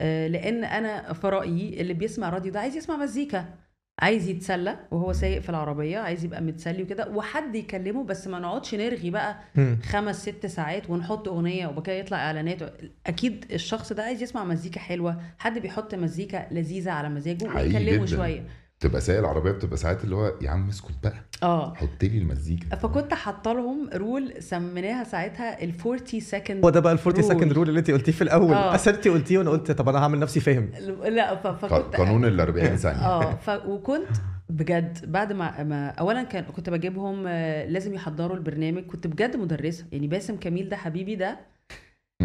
آه، 0.00 0.26
لأن 0.28 0.64
أنا 0.64 1.12
في 1.12 1.28
رأيي 1.28 1.80
اللي 1.80 1.94
بيسمع 1.94 2.28
راديو 2.28 2.52
ده 2.52 2.60
عايز 2.60 2.76
يسمع 2.76 2.96
مزيكا. 2.96 3.54
عايز 4.02 4.28
يتسلى 4.28 4.76
وهو 4.90 5.12
سايق 5.12 5.42
في 5.42 5.48
العربية 5.48 5.98
عايز 5.98 6.24
يبقى 6.24 6.42
متسلي 6.42 6.82
وكده 6.82 7.08
وحد 7.10 7.54
يكلمه 7.54 8.04
بس 8.04 8.26
ما 8.28 8.38
نقعدش 8.38 8.74
نرغي 8.74 9.10
بقى. 9.10 9.36
خمس 9.82 10.22
ست 10.22 10.46
ساعات 10.46 10.90
ونحط 10.90 11.28
أغنية 11.28 11.66
وبعد 11.66 11.82
كده 11.82 11.94
يطلع 11.96 12.16
إعلانات 12.18 12.58
أكيد 13.06 13.44
الشخص 13.52 13.92
ده 13.92 14.02
عايز 14.02 14.22
يسمع 14.22 14.44
مزيكا 14.44 14.80
حلوة 14.80 15.20
حد 15.38 15.58
بيحط 15.58 15.94
مزيكا 15.94 16.46
لذيذة 16.50 16.90
على 16.90 17.08
مزاجه 17.08 17.44
ويكلمه. 17.56 18.06
شوية 18.06 18.44
تبقى 18.82 19.00
سايق 19.00 19.18
العربية 19.18 19.50
بتبقى 19.50 19.76
ساعات 19.76 20.04
اللي 20.04 20.16
هو 20.16 20.32
يا 20.42 20.50
عم 20.50 20.68
اسكت 20.68 20.94
بقى. 21.02 21.14
آه. 21.42 21.74
حط 21.74 22.02
لي 22.02 22.18
المزيكا. 22.18 22.76
فكنت 22.76 23.14
حاطة 23.14 23.52
لهم 23.52 23.90
rule 23.94 24.42
سميناها 24.42 25.04
ساعتها 25.04 25.64
ال 25.64 25.72
40 25.86 26.20
second 26.20 26.64
هو 26.64 26.70
ده 26.70 26.80
بقى 26.80 26.92
ال 26.92 26.98
40 26.98 27.16
Rule. 27.22 27.28
second 27.28 27.52
rule 27.52 27.68
اللي 27.68 27.78
انت 27.80 27.90
قلتيه 27.90 28.12
في 28.12 28.22
الأول. 28.22 28.54
آه. 28.54 28.74
انت 28.74 29.08
قلتيه 29.08 29.38
وأنا 29.38 29.50
قلت 29.50 29.70
طب 29.70 29.88
أنا 29.88 29.98
هعمل 29.98 30.18
نفسي 30.18 30.40
فاهم. 30.40 30.70
لا 31.08 31.34
فكنت 31.52 31.96
قانون 31.96 32.24
ال 32.24 32.40
40 32.40 32.76
ثانية. 32.86 33.06
آه 33.06 33.34
ف... 33.34 33.50
وكنت 33.66 34.08
بجد 34.48 35.10
بعد 35.12 35.32
ما, 35.32 35.62
ما 35.62 35.88
اولا 35.88 36.22
كان 36.22 36.44
كنت 36.44 36.70
بجيبهم 36.70 37.24
آه، 37.26 37.64
لازم 37.66 37.94
يحضروا 37.94 38.36
البرنامج. 38.36 38.82
كنت 38.86 39.06
بجد 39.06 39.36
مدرسة. 39.36 39.84
يعني 39.92 40.06
باسم 40.06 40.36
كميل 40.36 40.68
ده 40.68 40.76
حبيبي 40.76 41.14
ده 41.14 41.38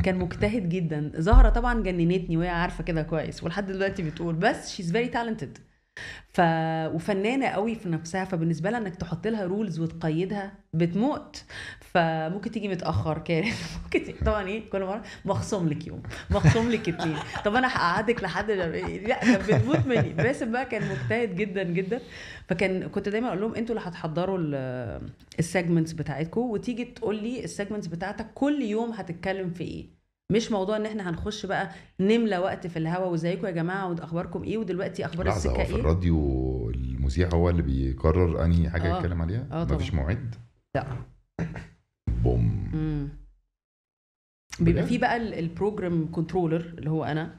كان 0.04 0.18
مجتهد 0.20 0.70
جدا. 0.70 1.12
زهرة 1.16 1.50
طبعا 1.50 1.84
جننتني 1.84 2.38
وهي 2.38 2.50
عارفة 2.50 2.84
كده 2.84 3.02
كويس 3.02 3.44
ولحد 3.44 3.66
دلوقتي 3.68 4.04
بتقول 4.04 4.36
بس 4.36 4.70
she's 4.72 4.92
very 4.92 5.08
talented 5.08 5.58
ف 6.34 6.42
وفنانة 6.96 7.48
قوي 7.48 7.76
في 7.76 7.90
نفسها 7.90 8.26
فبالنسبة 8.26 8.70
لها 8.70 8.80
إنك 8.80 8.96
تحط 8.96 9.28
لها 9.28 9.46
rules 9.46 9.80
وتقيدها 9.80 10.54
بتموت 10.74 11.44
فممكن 11.82 12.52
تيجي 12.52 12.68
متأخر 12.68 13.18
كانت 13.18 13.48
ممكن 13.84 14.04
تيجي. 14.04 14.20
طبعا 14.26 14.48
إيه 14.48 14.70
كل 14.70 14.82
مرة 14.82 15.04
مخصوم 15.26 15.70
لك 15.70 15.88
يوم 15.88 16.04
مخصوم 16.30 16.70
لك 16.70 16.90
اتنين. 16.90 17.18
طب 17.46 17.56
أنا 17.56 17.68
هقعدك 17.68 18.24
لحد 18.24 18.52
لا 18.52 19.20
كانت 19.20 19.52
بتموت 19.52 19.86
مني. 19.88 20.14
باسم 20.14 20.52
بقى 20.52 20.66
كان 20.66 20.82
مجتهد 20.90 21.36
جدا 21.36 21.64
جدا. 21.64 22.02
فكان 22.48 22.88
كنت 22.90 23.10
دايما 23.10 23.28
أقول 23.28 23.42
لهم 23.42 23.56
أنتوا 23.56 23.76
اللي 23.76 23.88
هتحضروا 23.88 24.38
ال 25.40 25.46
segments 25.46 25.94
بتاعتكم 25.94 26.42
وتيجي 26.42 26.86
تقول 26.86 27.24
لي 27.24 27.44
ال 27.44 27.49
segments 27.49 27.88
بتاعتك 27.88 28.28
كل 28.34 28.62
يوم 28.62 28.92
هتتكلم 28.92 29.50
في 29.50 29.64
إيه. 29.64 29.97
مش 30.32 30.52
موضوع 30.52 30.78
إن 30.78 30.86
إحنا 30.86 31.10
هنخش 31.10 31.46
بقى 31.46 31.70
نملى 32.00 32.38
وقت 32.38 32.68
في 32.68 32.80
الهوا 32.80 33.06
وإزيكم 33.06 33.46
يا 33.46 33.52
جماعة 33.52 33.90
واخباركم 33.90 34.44
إيه 34.44 34.58
ودلوقتي 34.58 35.06
أخبار 35.06 35.28
السكه 35.28 35.52
هو 35.52 35.66
في 35.66 35.74
إيه 35.76 35.80
الراديو 35.80 36.70
المذيع 36.70 37.30
هو 37.34 37.50
اللي 37.50 37.62
بيقرر 37.62 38.46
أنهي 38.46 38.70
حاجة 38.70 38.94
آه. 38.96 38.98
يتكلم 38.98 39.22
عليها 39.22 39.48
آه. 39.52 39.64
مفيش 39.66 39.94
موعد 39.94 40.36
لا 40.76 40.86
بوم 42.24 42.70
مم. 42.74 43.10
بيبقى؟ 44.60 44.84
في 44.84 44.98
بقى 44.98 45.18
ال- 45.18 45.34
ال 45.34 45.43
program 45.44 46.12
controller 46.12 46.74
اللي 46.78 46.90
هو 46.90 47.04
أنا 47.04 47.36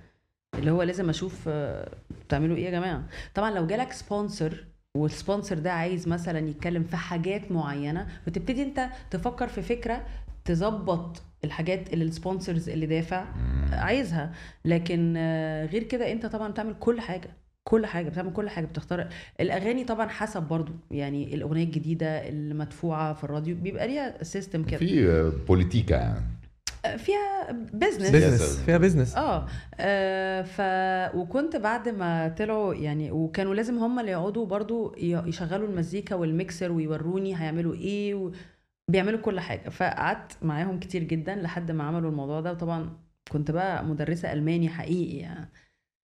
اللي 0.54 0.70
هو 0.70 0.82
لازم 0.82 1.08
أشوف 1.08 1.44
آه، 1.48 1.88
بتعملوا 2.26 2.56
إيه 2.56 2.64
يا 2.64 2.70
جماعة 2.70 3.04
طبعا 3.34 3.50
لو 3.50 3.66
جالك 3.66 3.92
sponsor 3.92 4.64
وال 4.96 5.10
sponsor 5.10 5.58
ده 5.58 5.72
عايز 5.72 6.08
مثلا 6.08 6.38
يتكلم 6.38 6.82
في 6.84 6.96
حاجات 6.96 7.52
معينة 7.52 8.06
وتبتدي 8.26 8.62
أنت 8.62 8.88
تفكر 9.10 9.48
في 9.48 9.62
فكرة 9.62 10.06
تظبط 10.48 11.22
الحاجات 11.44 11.92
اللي 11.92 12.04
ال 12.04 12.11
sponsors 12.11 12.68
اللي 12.68 12.86
دافع. 12.86 13.24
عايزها. 13.72 14.32
لكن 14.64 15.14
آه، 15.16 15.66
غير 15.66 15.82
كده 15.82 16.12
انت 16.12 16.26
طبعا 16.26 16.48
بتعمل 16.52 16.74
كل 16.80 17.00
حاجة 17.00 17.30
كل 17.64 17.86
حاجة 17.86 18.08
بتعمل 18.08 18.32
كل 18.32 18.48
حاجة 18.48 18.66
بتختار 18.66 19.08
الأغاني 19.40 19.84
طبعا 19.84 20.08
حسب 20.08 20.42
برضو 20.42 20.72
يعني 20.90 21.34
الأغنية 21.34 21.64
الجديدة 21.64 22.28
المدفوعة 22.28 23.12
في 23.14 23.24
الراديو 23.24 23.56
بيبقى 23.56 23.88
ليها 23.88 24.24
system 24.24 24.64
كده. 24.64 24.78
في 24.78 25.08
آه، 25.10 25.32
بوليتيكا 25.48 25.94
يعني. 25.94 26.24
فيها 26.98 27.52
business 27.72 28.10
business 28.10 28.58
فيها 28.60 28.78
business 28.78 29.16
آه 29.16 29.46
آه، 29.80 30.42
ف 30.42 30.60
وكنت 31.16 31.56
بعد 31.56 31.88
ما 31.88 32.28
طلعوا 32.28 32.74
يعني 32.74 33.10
وكانوا 33.10 33.54
لازم 33.54 33.78
هم 33.78 33.98
اللي 34.00 34.10
يقعدوا 34.10 34.46
برضو 34.46 34.94
ي- 34.96 35.28
يشغلوا 35.28 35.68
المزيكا 35.68 36.14
والميكسر 36.14 36.72
ويوروني 36.72 37.36
هيعملوا 37.42 37.74
إيه 37.74 38.14
و... 38.14 38.30
بيعملوا 38.88 39.20
كل 39.20 39.40
حاجة. 39.40 39.68
فقعدت 39.68 40.36
معاهم 40.42 40.80
كتير 40.80 41.02
جدا 41.02 41.34
لحد 41.34 41.70
ما 41.70 41.84
عملوا 41.84 42.10
الموضوع 42.10 42.40
ده. 42.40 42.52
وطبعا 42.52 42.96
كنت 43.30 43.50
بقى 43.50 43.84
مدرسة 43.84 44.32
ألماني 44.32 44.68
حقيقي 44.68 45.16
يعني. 45.18 45.50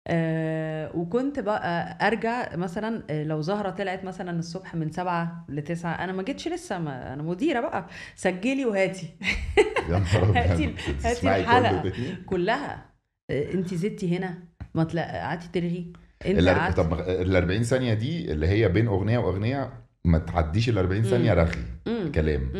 آه 0.07 0.97
وكنت 0.97 1.41
بقى 1.41 1.99
أرجع 2.07 2.57
مثلا 2.57 3.03
آه، 3.11 3.25
لو 3.25 3.41
زهرة 3.41 3.71
طلعت 3.71 4.05
مثلا 4.05 4.39
الصبح 4.39 4.75
من 4.75 4.91
سبعة 4.91 5.47
لتسعة 5.49 6.05
أنا 6.05 6.13
ما 6.13 6.23
جيتش 6.23 6.49
لسه 6.49 6.79
ما 6.79 7.13
أنا 7.13 7.23
مديرة 7.23 7.61
بقى. 7.61 7.87
سجلي 8.17 8.65
وهاتي. 8.65 9.09
هاتي- 10.37 10.75
هاتي 11.05 11.27
ده؟ 11.83 11.93
كلها. 12.27 12.87
انت 13.31 13.75
زدتي 13.75 14.19
هنا 14.19 14.39
ما 14.75 14.85
قعدتي 14.85 15.49
ترغي 15.61 15.93
انت 16.27 16.39
ال 16.39 17.37
40 17.37 17.63
ثانية 17.63 17.95
دي 17.95 18.33
اللي 18.33 18.47
هي 18.49 18.69
بين 18.69 18.87
أغنية 18.87 19.19
وأغنية 19.19 19.84
ما 20.07 20.19
تعديش 20.19 20.69
ال 20.69 20.79
40 20.79 21.03
ثانية. 21.03 21.35
رغي. 21.35 21.59
كلام. 22.15 22.51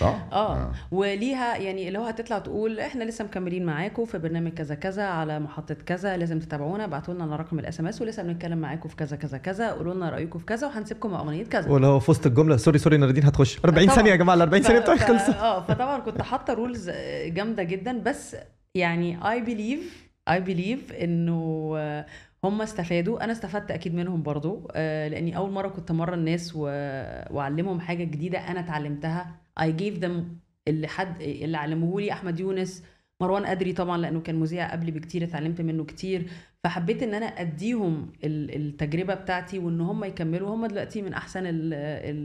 صح؟ 0.00 0.26
آه 0.32 0.72
وليها 0.90 1.56
يعني 1.56 1.88
اللي 1.88 1.98
هو 1.98 2.04
هتطلع 2.04 2.38
تقول 2.38 2.80
إحنا 2.80 3.04
لسه 3.04 3.24
مكملين 3.24 3.64
معاكم 3.66 4.04
في 4.04 4.18
برنامج 4.18 4.52
كذا 4.52 4.74
كذا 4.74 5.02
على 5.04 5.40
محطة 5.40 5.74
كذا 5.86 6.16
لازم 6.16 6.38
تتابعونا 6.38 6.84
ابعتوا 6.84 7.14
لنا 7.14 7.24
على 7.24 7.36
رقم 7.36 7.58
ال 7.58 7.80
SMS 7.80 8.02
ولسه 8.02 8.22
بنتكلم 8.22 8.58
معاكم 8.58 8.88
في 8.88 8.96
كذا 8.96 9.16
كذا 9.16 9.38
كذا 9.38 9.70
قولوا 9.70 9.94
لنا 9.94 10.10
رأيكم 10.10 10.38
في 10.38 10.44
كذا 10.44 10.66
وهنسيبكم 10.66 11.10
مع 11.10 11.20
أغنية 11.20 11.44
كذا 11.44 11.70
ولو 11.70 11.98
في 12.00 12.10
وسط 12.10 12.26
الجملة 12.26 12.56
sorry 12.56 12.78
sorry 12.78 12.96
ناردين 12.96 13.24
هتخش 13.24 13.58
40 13.64 13.84
طبعاً. 13.86 13.96
ثانية 13.96 14.10
يا 14.10 14.16
جماعة 14.16 14.36
ال 14.36 14.40
40 14.42 14.62
ثانية 14.62 14.80
بتوعي 14.80 14.98
خلصوا 14.98 15.34
آه 15.34 15.66
فطبعا 15.66 15.98
كنت 16.00 16.22
حاطة 16.22 16.52
rules 16.52 16.90
جامدة 17.26 17.62
جدا 17.62 17.98
بس 17.98 18.36
يعني 18.74 19.30
I 19.30 19.40
believe 19.40 20.10
I 20.28 20.40
believe 20.40 20.92
إنه 20.92 21.72
آه، 21.76 22.06
هم 22.44 22.62
استفادوا. 22.62 23.24
أنا 23.24 23.32
استفدت 23.32 23.70
أكيد 23.70 23.94
منهم 23.94 24.22
برضو 24.22 24.68
آه، 24.72 25.08
لأني 25.08 25.36
أول 25.36 25.50
مرة 25.50 25.68
كنت 25.68 25.92
مره 25.92 26.14
الناس. 26.14 26.56
وأعلمهم 26.56 27.80
حاجة 27.80 28.04
جديدة 28.04 28.38
أنا 28.38 28.60
اتعلمتها. 28.60 29.36
I 29.60 29.72
give 29.72 30.04
them 30.04 30.10
اللي 30.68 30.88
حد 30.88 31.22
اللي 31.22 31.56
علموه 31.56 32.00
لي 32.00 32.12
أحمد 32.12 32.40
يونس 32.40 32.84
مروان 33.20 33.46
قدري 33.46 33.72
طبعا 33.72 33.98
لأنه 33.98 34.20
كان 34.20 34.34
مذيع 34.40 34.72
قبلي 34.72 34.90
بكتير 34.90 35.24
اتعلمت 35.24 35.60
منه 35.60 35.84
كتير. 35.84 36.26
فحبيت 36.64 37.02
إن 37.02 37.14
أنا 37.14 37.26
أديهم 37.26 38.12
ال- 38.24 38.56
التجربة 38.56 39.14
بتاعتي 39.14 39.58
وإن 39.58 39.80
هم 39.80 40.04
يكملوا. 40.04 40.54
هم 40.54 40.66
دلوقتي 40.66 41.02
من 41.02 41.12
أحسن 41.14 41.46
ال- 41.46 41.74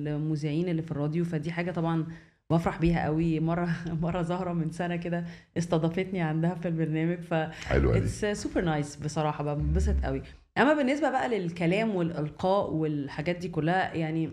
المذيعين 0.08 0.70
اللي 0.70 0.82
في 0.82 0.92
الراديو 0.92 1.26
فدي 1.26 1.52
حاجة 1.52 1.72
طبعا 1.72 2.06
بفرح 2.52 2.78
بيها 2.78 3.04
قوي. 3.06 3.40
مرة 3.40 3.70
مرة 4.04 4.22
زهرة 4.22 4.54
من 4.54 4.72
سنة 4.72 4.96
كده 4.96 5.26
استضافتني 5.58 6.22
عندها 6.22 6.56
في 6.56 6.68
البرنامج 6.68 7.20
ف 7.20 7.34
it's 7.34 8.26
super 8.26 8.62
nice 8.62 8.96
بصراحة 8.96 9.54
بنبسط 9.54 9.96
قوي. 10.06 10.22
أما 10.58 10.74
بالنسبة 10.74 11.10
بقى 11.12 11.30
للكلام 11.30 11.96
والإلقاء 11.96 12.74
والحاجات 12.74 13.36
دي 13.36 13.48
كلها 13.50 13.94
يعني 13.94 14.30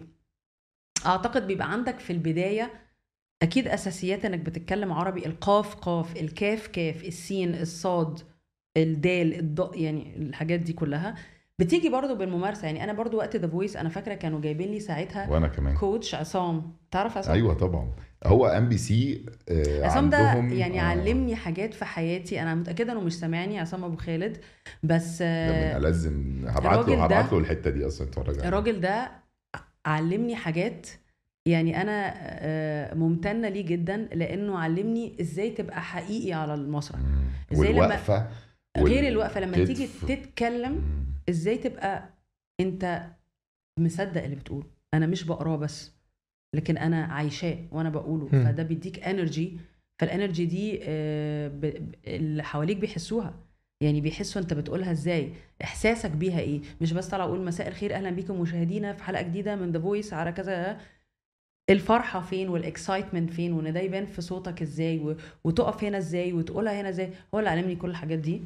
أعتقد 1.06 1.46
بيبقى 1.46 1.72
عندك 1.72 1.98
في 1.98 2.12
البداية 2.12 2.70
أكيد 3.42 3.68
أساسيات 3.68 4.24
إنك 4.24 4.38
بتتكلم 4.40 4.92
عربي 4.92 5.26
القاف 5.26 5.74
قاف 5.74 6.16
الكاف 6.16 6.66
كاف 6.66 7.04
السين 7.04 7.54
الصاد 7.54 8.18
الدال 8.76 9.38
الضاء 9.38 9.80
يعني 9.80 10.16
الحاجات 10.16 10.60
دي 10.60 10.72
كلها. 10.72 11.14
بتيجي 11.64 11.88
برضو 11.88 12.14
بالممارسة. 12.14 12.66
يعني 12.66 12.84
أنا 12.84 12.92
برضو 12.92 13.16
وقت 13.16 13.36
The 13.36 13.48
Voice 13.48 13.76
أنا 13.76 13.88
فاكرة 13.88 14.14
كانوا 14.14 14.40
جايبين 14.40 14.68
لي 14.70 14.80
ساعتها 14.80 15.30
وأنا 15.30 15.48
كمان. 15.48 15.74
كوتش 15.76 16.14
عصام. 16.14 16.72
تعرف 16.90 17.18
عصام؟ 17.18 17.32
أيوه 17.34 17.54
طبعا. 17.54 17.88
هو 18.26 18.46
ام 18.46 18.68
بي 18.68 18.78
سي 18.78 19.26
عصام 19.82 20.10
ده 20.10 20.18
يعني 20.34 20.80
آه، 20.80 20.84
علمني 20.84 21.36
حاجات 21.36 21.74
في 21.74 21.84
حياتي. 21.84 22.42
أنا 22.42 22.54
متأكدة 22.54 22.92
إنه 22.92 23.00
مش 23.00 23.18
سامعني 23.18 23.60
عصام 23.60 23.84
أبو 23.84 23.96
خالد 23.96 24.36
بس 24.82 25.18
ده 25.22 25.26
آه، 25.28 25.78
من 25.78 25.84
ألزم 25.86 26.44
هبعت 26.48 26.88
له 26.88 27.04
هبعت 27.04 27.32
له 27.32 27.38
الحتة 27.38 27.70
دي 27.70 27.86
أصلا 27.86 28.08
اتفرج 28.08 28.34
عليها 28.34 28.48
الراجل 28.48 28.80
ده 28.80 29.10
علمني 29.86 30.36
حاجات. 30.36 30.86
يعني 31.48 31.82
أنا 31.82 32.12
آه، 32.16 32.94
ممتنة 32.94 33.48
ليه 33.48 33.66
جدا 33.66 33.96
لأنه 33.96 34.58
علمني 34.58 35.16
إزاي 35.20 35.50
تبقى 35.50 35.82
حقيقي 35.82 36.32
على 36.32 36.54
المسرح. 36.54 36.98
مم. 36.98 37.24
إزاي 37.52 37.72
لما- 37.72 37.80
والوقفة 37.82 38.26
غير 38.78 39.08
الوقفة 39.08 39.40
لما. 39.40 39.52
تيجي 39.64 39.88
تتكلم. 40.08 40.82
إزاي 41.28 41.58
تبقى 41.58 42.08
انت 42.60 43.06
مصدق 43.78 44.22
اللي 44.22 44.36
بتقوله؟ 44.36 44.66
أنا 44.94 45.06
مش 45.06 45.24
بقراه 45.24 45.56
بس 45.56 45.92
لكن 46.54 46.78
أنا 46.78 47.04
عايشاه 47.04 47.58
وأنا 47.70 47.90
بقوله. 47.90 48.28
مم. 48.32 48.44
فده 48.44 48.62
بيديك 48.62 49.04
energy 49.04 49.58
فال 50.00 50.12
energy 50.12 50.46
دي 50.46 50.80
آه، 50.82 51.60
اللي 52.06 52.42
حواليك 52.42 52.76
بيحسوها. 52.76 53.34
يعني 53.82 54.00
بيحسوا 54.00 54.42
انت 54.42 54.54
بتقولها 54.54 54.92
إزاي 54.92 55.32
احساسك 55.64 56.10
بيها 56.10 56.40
إيه. 56.40 56.60
مش 56.80 56.92
بس 56.92 57.08
طالع 57.08 57.24
أقول 57.24 57.44
مساء 57.44 57.68
الخير 57.68 57.94
أهلا 57.94 58.10
بيكم 58.10 58.40
مشاهدينا 58.40 58.92
في 58.92 59.02
حلقة 59.04 59.22
جديدة 59.22 59.56
من 59.56 59.72
The 59.72 59.80
Voice 59.80 60.12
على 60.12 60.32
كذا. 60.32 60.80
الفرحة 61.70 62.20
فين 62.20 62.48
وال 62.48 62.62
excitement 62.62 63.30
فين 63.30 63.52
وان 63.52 63.72
ده 63.72 63.80
يبان 63.80 64.06
في 64.06 64.22
صوتك 64.22 64.62
إزاي. 64.62 65.16
وتقف 65.44 65.84
هنا 65.84 65.98
إزاي 65.98 66.32
وتقولها 66.32 66.80
هنا 66.80 66.88
إزاي. 66.88 67.10
هو 67.34 67.38
اللي 67.38 67.50
علمني 67.50 67.76
كل 67.76 67.90
الحاجات 67.90 68.18
دي. 68.18 68.42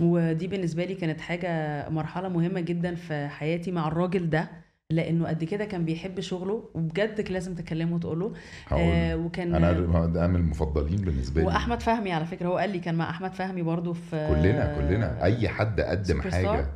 ودي 0.00 0.46
بالنسبة 0.46 0.84
لي 0.84 0.94
كانت 0.94 1.20
حاجة 1.20 1.88
مرحلة 1.88 2.28
مهمة 2.28 2.60
جدا 2.60 2.94
في 2.94 3.28
حياتي 3.28 3.72
مع 3.72 3.88
الراجل 3.88 4.30
ده 4.30 4.50
لأنه 4.90 5.28
قد 5.28 5.44
كده 5.44 5.64
كان 5.64 5.84
بيحب 5.84 6.20
شغله 6.20 6.70
وبجد 6.74 7.30
لازم 7.30 7.54
تكلمه 7.54 7.94
وتقول 7.94 8.20
له 8.20 8.32
آه 8.72 9.16
وكان 9.16 9.54
أنا 9.54 9.72
ده 10.06 10.26
من 10.26 10.36
المفضلين 10.36 10.96
بالنسبة 10.96 11.40
لي. 11.40 11.46
وأحمد 11.46 11.82
فهمي 11.82 12.12
على 12.12 12.24
فكرة 12.26 12.48
هو 12.48 12.56
قال 12.56 12.70
لي 12.70 12.78
كان 12.78 12.94
مع 12.94 13.10
أحمد 13.10 13.34
فهمي 13.34 13.62
برضو 13.62 13.92
في 13.92 14.28
كلنا 14.28 14.76
كلنا. 14.76 15.24
أي 15.24 15.48
حد 15.48 15.80
قدم 15.80 16.04
Super 16.04 16.30
Star؟ 16.30 16.56
حاجة. 16.56 16.72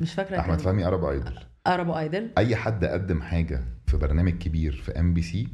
مش 0.00 0.14
فاكرة 0.14 0.40
أحمد 0.40 0.60
فهمي 0.60 0.84
Arab 0.86 1.04
Idol. 1.04 1.38
Arab 1.66 1.90
Idol. 1.90 2.30
أي 2.38 2.56
حد 2.56 2.84
قدم 2.84 3.22
حاجة 3.22 3.60
في 3.86 3.96
برنامج 3.96 4.32
كبير 4.38 4.72
في 4.72 5.00
ام 5.00 5.14
بي 5.14 5.22
سي 5.22 5.48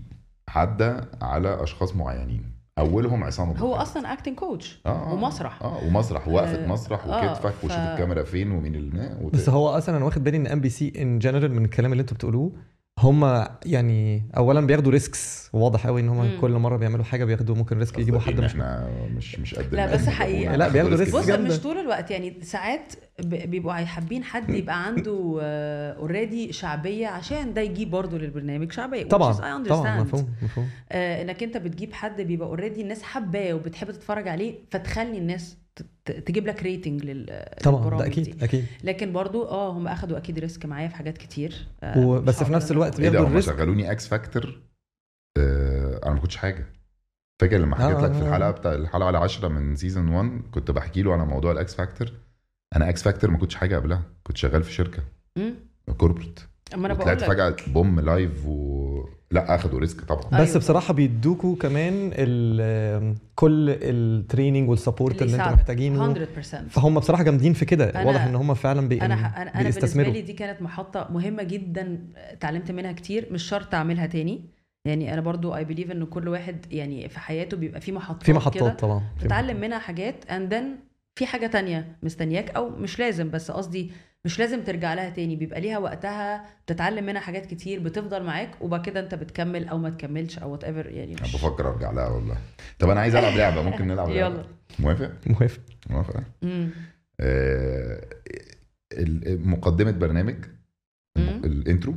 عدى 0.48 0.96
على 1.22 1.62
أشخاص 1.62 1.96
معينين. 1.96 2.55
أولهم 2.80 3.24
عصام 3.24 3.50
هو. 3.50 3.74
أصلا 3.74 4.12
acting 4.12 4.34
coach 4.36 4.80
آه، 4.86 4.88
آه. 5.10 5.14
ومسرح 5.14 5.62
آه 5.62 5.84
ومسرح 5.84 6.28
ووقفه 6.28 6.64
آه، 6.64 6.68
مسرح 6.68 7.04
آه، 7.06 7.30
وكتفك 7.30 7.50
ف- 7.52 7.64
وشوف 7.64 7.76
الكاميرا 7.78 8.22
فين 8.22 8.50
ومين 8.52 8.74
ال 8.74 9.18
وت- 9.22 9.32
بس 9.34 9.48
هو 9.48 9.68
أصلا 9.68 9.96
أنا 9.96 10.04
واخد 10.04 10.24
بالي 10.24 10.36
إن 10.36 10.46
ام 10.46 10.60
بي 10.60 10.68
سي 10.68 10.92
in 11.02 11.18
general 11.18 11.52
من 11.54 11.64
الكلام 11.64 11.92
اللي 11.92 12.00
أنتوا 12.00 12.16
بتقولوه 12.16 12.52
هم 12.98 13.46
يعني 13.66 14.22
اولا 14.36 14.60
بياخدوا 14.66 14.92
risks 14.92 15.50
واضح 15.52 15.86
قوي 15.86 16.00
إن 16.00 16.08
هم 16.08 16.16
مم. 16.24 16.40
كل 16.40 16.50
مرة 16.50 16.76
بيعملوا 16.76 17.04
حاجة 17.04 17.24
بياخدوا 17.24 17.54
ممكن 17.54 17.78
risk 17.78 17.98
يجيبوا 17.98 18.20
حد 18.20 18.40
مش 18.40 18.50
إحنا 18.50 18.90
مش 19.16 19.38
مش 19.38 19.54
قد 19.54 19.74
لا، 19.74 19.94
بس. 19.94 20.08
هو 20.08 20.54
لا، 20.54 20.68
بياخدوا 20.68 20.96
risk 20.96 21.14
بص. 21.14 21.28
مش 21.28 21.58
طول 21.60 21.78
الوقت 21.78 22.10
يعني 22.10 22.38
ساعات 22.42 22.92
بيبقوا 23.24 23.72
حابين 23.72 24.24
حد 24.24 24.50
يبقى 24.50 24.86
عنده 24.86 25.38
already 25.98 26.52
شعبية 26.52 27.06
عشان 27.06 27.54
ده 27.54 27.60
يجيب 27.60 27.90
برضه 27.90 28.18
للبرنامج 28.18 28.72
شعبية 28.72 29.08
طبعا 29.08 29.32
طبعا. 29.64 30.00
مفهوم 30.00 30.26
مفهوم 30.42 30.68
آه 30.92 31.22
إنك 31.22 31.42
أنت 31.42 31.56
بتجيب 31.56 31.92
حد 31.92 32.20
بيبقى 32.20 32.48
already 32.48 32.82
الناس 32.82 33.02
حباه 33.02 33.54
وبتحب 33.54 33.90
تتفرج 33.90 34.28
عليه 34.28 34.54
فتخلي 34.70 35.18
الناس 35.18 35.56
تجيب 36.04 36.46
لك 36.46 36.62
rating 36.62 37.04
لل 37.04 37.44
طبعا 37.64 37.98
ده 37.98 38.06
أكيد 38.06 38.24
دي. 38.24 38.44
أكيد. 38.44 38.66
لكن 38.84 39.12
برضو 39.12 39.44
آه 39.44 39.70
هم 39.72 39.88
أخدوا 39.88 40.16
أكيد 40.16 40.38
risk 40.38 40.66
معايا 40.66 40.88
في 40.88 40.94
حاجات 40.94 41.18
كتير. 41.18 41.66
آه 41.82 42.06
و- 42.06 42.20
بس 42.20 42.42
في 42.42 42.52
نفس 42.52 42.70
الوقت 42.70 43.00
ده؟ 43.00 43.10
بياخدوا 43.10 43.30
ال 43.30 43.35
risk 43.35 43.52
شغلوني 43.56 43.90
X 43.92 44.06
Factor 44.08 44.60
آه 45.38 46.00
أنا 46.04 46.14
ما 46.14 46.20
كنتش 46.20 46.36
حاجة. 46.36 46.66
فاكر 47.40 47.56
لما 47.58 47.76
حكيت 47.76 47.96
آه، 47.96 48.06
لك 48.06 48.12
في 48.12 48.18
آه، 48.18 48.22
آه. 48.22 48.28
الحلقة 48.28 48.50
بتاع 48.50 48.72
الحلقة 48.74 49.10
العاشره 49.10 49.48
من 49.48 49.76
season 49.76 50.08
1 50.08 50.42
كنت 50.50 50.70
بحكي 50.70 51.02
له 51.02 51.12
على 51.12 51.26
موضوع 51.26 51.52
ال 51.52 51.63
X 51.63 51.74
Factor 51.74 52.12
أنا 52.76 52.88
X 52.88 53.02
Factor 53.02 53.30
ما 53.30 53.38
كنتش 53.38 53.54
حاجة 53.54 53.76
قبلها 53.76 54.02
كنت 54.22 54.36
شغال 54.36 54.62
في 54.62 54.72
شركة. 54.72 55.02
corporate 55.96 56.40
أما 56.74 56.86
أنا 56.86 56.94
بقول 56.94 57.18
فجأة 57.18 57.56
boom 57.66 58.00
live 58.00 58.46
و 58.46 58.76
لا 59.30 59.54
أخدوا 59.54 59.78
risk 59.80 60.00
طبعا. 60.00 60.40
بس 60.40 60.48
أيوة. 60.48 60.58
بصراحة 60.58 60.94
بيدوكوا 60.94 61.56
كمان 61.56 62.10
ال- 62.14 63.14
كل 63.34 63.66
ال 63.70 63.81
training 63.81 64.68
وال 64.70 64.82
support 64.82 65.22
اللي 65.22 65.32
اللي 65.32 65.42
أنتوا. 65.44 65.56
محتاجينه. 65.56 66.14
100% 66.14 66.68
فهم 66.68 66.98
بصراحة 66.98 67.22
جامدين 67.22 67.52
في 67.52 67.64
كده. 67.64 67.92
أنا- 67.92 68.06
واضح 68.06 68.24
إن 68.24 68.34
هم 68.34 68.54
فعلا 68.54 68.88
بي... 68.88 69.02
أنا 69.02 69.14
أنا 69.14 69.60
أنا 69.60 69.70
بالنسبة 69.70 70.02
لي 70.02 70.22
دي 70.22 70.32
كانت 70.32 70.62
محطة 70.62 71.08
مهمة 71.12 71.42
جدا 71.42 71.98
اتعلمت 72.16 72.70
منها 72.70 72.92
كتير. 72.92 73.28
مش 73.30 73.42
شرط 73.42 73.74
أعملها 73.74 74.06
تاني. 74.06 74.44
يعني 74.88 75.12
أنا 75.12 75.20
برضو 75.20 75.56
I 75.56 75.64
believe 75.64 75.90
إن 75.90 76.04
كل 76.06 76.28
واحد 76.28 76.66
يعني 76.72 77.08
في 77.08 77.18
حياته 77.20 77.56
بيبقى 77.56 77.80
في 77.80 77.92
محطات 77.92 78.22
في 78.22 78.32
محطات 78.32 78.80
طبعا. 78.80 79.02
تتعلم 79.20 79.60
منها 79.60 79.78
حاجات 79.78 80.24
and 80.30 80.54
then 80.54 80.85
في 81.16 81.26
حاجة 81.26 81.46
تانية 81.46 81.96
مستنياك 82.02 82.50
أو 82.50 82.68
مش 82.70 82.98
لازم 82.98 83.30
بس 83.30 83.50
قصدي 83.50 83.92
مش 84.24 84.38
لازم 84.38 84.62
ترجع 84.64 84.94
لها 84.94 85.10
تاني 85.10 85.36
بيبقى 85.36 85.60
ليها 85.60 85.78
وقتها 85.78 86.44
بتتعلم 86.66 87.06
منها 87.06 87.20
حاجات 87.20 87.46
كتير 87.46 87.80
بتفضل 87.80 88.22
معاك 88.22 88.50
وبعد 88.60 88.86
كده 88.86 89.00
أنت 89.00 89.14
بتكمل 89.14 89.68
أو 89.68 89.78
ما 89.78 89.90
تكملش 89.90 90.38
أو 90.38 90.52
whatever 90.52 90.86
يعني 90.90 91.12
أنا 91.14 91.22
مش 91.22 91.32
بفكر 91.36 91.68
أرجع 91.68 91.90
لها 91.90 92.08
والله. 92.08 92.36
طب 92.78 92.90
أنا 92.90 93.00
عايز 93.00 93.14
ألعب 93.14 93.32
لعبة 93.32 93.62
ممكن 93.62 93.86
نلعب 93.88 94.08
لعبة؟ 94.08 94.34
يلا. 94.34 94.44
موافق؟ 94.78 95.12
موافق. 95.26 95.60
موافق. 95.90 96.22
آه 97.20 98.00
مقدمة 99.26 99.90
برنامج. 99.90 100.36
ال 101.44 101.52
intro 101.52 101.94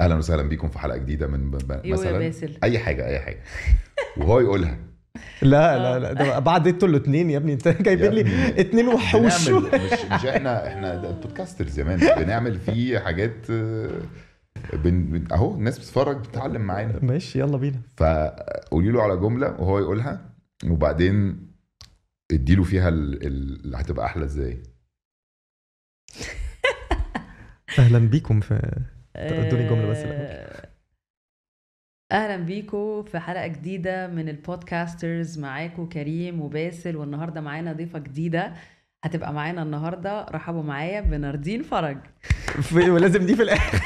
أهلا 0.00 0.14
وسهلا 0.14 0.42
بيكم 0.42 0.68
في 0.68 0.78
حلقة 0.78 0.96
جديدة 0.98 1.26
من 1.26 1.50
مثلا. 1.84 2.30
أي 2.64 2.78
حاجة 2.78 3.06
أي 3.06 3.18
حاجة. 3.20 3.40
وهو 4.16 4.40
يقولها. 4.40 4.78
لا 5.42 5.74
آه. 5.74 5.78
لا 5.78 5.98
لا 5.98 6.12
ده 6.12 6.38
بعد 6.38 6.68
أنتوا 6.68 6.88
الاثنين 6.88 7.30
يا 7.30 7.36
ابني 7.36 7.52
انت 7.52 7.68
جايبين 7.68 8.10
لي. 8.12 8.60
اتنين 8.60 8.88
وحوش 8.88 9.48
مش 9.50 9.64
مش 10.12 10.26
إحنا 10.26 10.66
إحنا 10.66 11.10
بودكاستر 11.10 11.68
زمان 11.68 11.98
بنعمل 12.24 12.58
فيه 12.60 12.98
حاجات 12.98 13.50
آه، 13.50 13.90
بن 14.72 15.04
بن- 15.04 15.32
اهو 15.32 15.54
الناس 15.54 15.78
بتتفرج 15.78 16.16
بتتعلم 16.16 16.60
معانا 16.60 16.98
ماشي 17.02 17.38
يلا 17.40 17.56
بينا 17.56 17.80
فقولي 17.96 18.90
له 18.90 19.02
على 19.02 19.16
جملة 19.16 19.46
وهو 19.48 19.78
يقولها 19.78 20.30
وبعدين 20.66 21.46
اديله 22.32 22.62
فيها 22.62 22.88
ال- 22.88 23.26
ال- 23.26 23.64
اللي 23.64 23.76
هتبقى 23.76 24.06
أحلى 24.06 24.24
إزاي 24.24 24.62
أهلا 27.78 27.98
بيكم 27.98 28.40
في 28.40 28.76
ادوني 29.16 29.68
جملة 29.68 29.86
بس 29.90 29.98
الأول. 29.98 30.71
أهلا 32.12 32.36
بيكم 32.36 33.02
في 33.02 33.18
حلقة 33.18 33.46
جديدة 33.46 34.06
من 34.06 34.28
البودكاسترز. 34.28 35.38
معاكم 35.38 35.86
كريم 35.88 36.40
وباسل 36.40 36.96
والنهاردة 36.96 37.40
معانا 37.40 37.72
ضيفة 37.72 37.98
جديدة. 37.98 38.52
هتبقى 39.04 39.32
معانا 39.32 39.62
النهارده 39.62 40.26
رحبوا 40.30 40.62
معايا 40.62 41.00
بناردين 41.00 41.62
فرج. 41.62 41.96
في- 42.62 42.90
ولازم 42.90 43.26
دي 43.26 43.36
في 43.36 43.42
الآخر. 43.42 43.80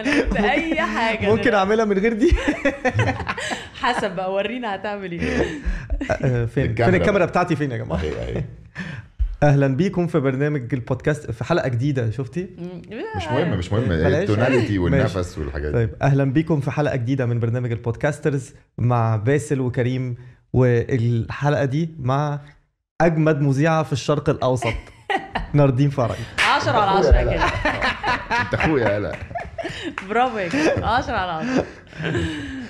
أنا 0.00 0.52
أي 0.52 0.82
حاجة 0.82 1.30
ممكن. 1.34 1.54
أعملها 1.54 1.84
من 1.84 1.98
غير 1.98 2.12
دي؟ 2.12 2.32
حسب 3.74 4.16
بقى 4.16 4.32
ورينا 4.34 4.74
هتعمل 4.74 5.12
إيه. 5.12 5.46
آه، 6.10 6.44
فين؟ 6.44 6.64
الكاميرا. 6.64 6.90
فين 6.90 6.94
الكاميرا 7.00 7.18
بقى. 7.18 7.26
بتاعتي؟ 7.26 7.56
فين 7.56 7.70
يا 7.70 7.76
جماعة؟ 7.76 7.98
اهي 8.00 8.12
اهي 8.36 8.44
أهلا 9.42 9.66
بيكم 9.76 10.06
في 10.06 10.20
برنامج 10.20 10.74
البودكاست 10.74 11.30
في 11.30 11.44
حلقة 11.44 11.68
جديدة 11.68 12.10
شفتي؟ 12.10 12.48
مش 13.16 13.24
مهم 13.26 13.58
مش 13.58 13.72
مهم. 13.72 13.92
ال 13.92 14.01
tonality. 14.01 14.78
والنفس 14.82 15.38
والحاجات 15.38 15.66
دي. 15.66 15.72
طيب 15.72 15.90
أهلا 16.02 16.24
بيكم 16.24 16.60
في 16.60 16.70
حلقة 16.70 16.96
جديدة 16.96 17.26
من 17.26 17.40
برنامج 17.40 17.72
البودكاسترز 17.72 18.54
مع 18.78 19.16
باسل 19.16 19.60
وكريم 19.60 20.16
والحلقة 20.52 21.64
دي 21.64 21.90
مع 21.98 22.40
أجمد 23.00 23.40
مذيعة 23.40 23.82
في 23.82 23.92
الشرق 23.92 24.28
الأوسط. 24.30 24.74
ناردين 25.54 25.90
فرج. 25.90 26.16
10 26.56 26.72
على 26.72 26.98
10 26.98 27.10
كده. 27.22 27.44
أنت 28.40 28.54
أخويا 28.54 28.98
لا 29.00 29.12
برافو 30.08 30.38
يا 30.38 30.48
كده 30.48 30.86
10 30.86 31.12
على 31.16 31.32
10 31.50 31.64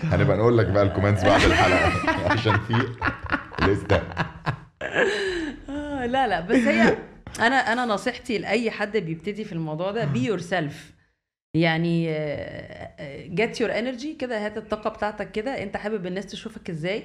هنبقى 0.02 0.36
نقول 0.36 0.58
لك 0.58 0.66
بقى 0.66 0.82
ال 0.82 0.87
comments 0.87 1.24
بعد 1.24 1.40
الحلقة 1.42 1.92
عشان 2.32 2.58
في 2.58 2.74
لسه 3.62 4.02
لا 6.06 6.26
لا 6.26 6.40
بس 6.40 6.56
هي 6.56 6.96
أنا 7.46 7.56
أنا 7.56 7.86
نصيحتي 7.86 8.38
لأي 8.38 8.70
حد 8.70 8.96
بيبتدي 8.96 9.44
في 9.44 9.52
الموضوع 9.52 9.90
ده 9.90 10.04
be 10.04 10.24
yourself 10.24 10.92
يعني 11.54 12.06
get 13.34 13.60
your 13.60 13.78
energy 13.78 14.14
كده 14.14 14.46
هات 14.46 14.56
الطاقة 14.56 14.90
بتاعتك 14.90 15.32
كده 15.32 15.62
أنت 15.62 15.76
حابب 15.76 16.06
الناس 16.06 16.26
تشوفك 16.26 16.70
إزاي 16.70 17.02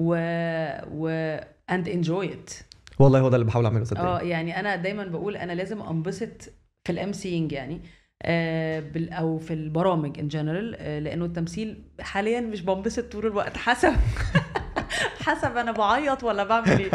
و 0.00 0.14
و 0.90 1.08
and 1.70 1.88
enjoy 1.88 2.32
it 2.32 2.50
والله 2.98 3.20
هو 3.20 3.28
ده 3.28 3.36
اللي 3.36 3.46
بحاول 3.46 3.64
أعمله 3.64 3.80
آه 3.82 3.84
صدقني 3.84 4.30
يعني 4.30 4.60
أنا 4.60 4.76
دايما 4.76 5.04
بقول 5.04 5.36
أنا 5.36 5.52
لازم 5.52 5.82
أنبسط 5.82 6.42
في 6.84 6.92
ال 6.92 7.12
MCing 7.12 7.52
يعني 7.52 7.80
آه 8.22 8.82
أو 8.96 9.38
في 9.38 9.52
البرامج 9.54 10.18
in 10.18 10.28
general 10.28 10.76
آه 10.78 10.98
لأنه 10.98 11.24
التمثيل 11.24 11.82
حاليا 12.00 12.40
مش 12.40 12.62
بنبسط 12.62 13.12
طول 13.12 13.26
الوقت 13.26 13.56
حسب 13.56 13.92
حسب 15.26 15.56
أنا 15.56 15.72
بعيط 15.72 16.24
ولا 16.24 16.44
بعمل 16.44 16.78
إيه. 16.78 16.90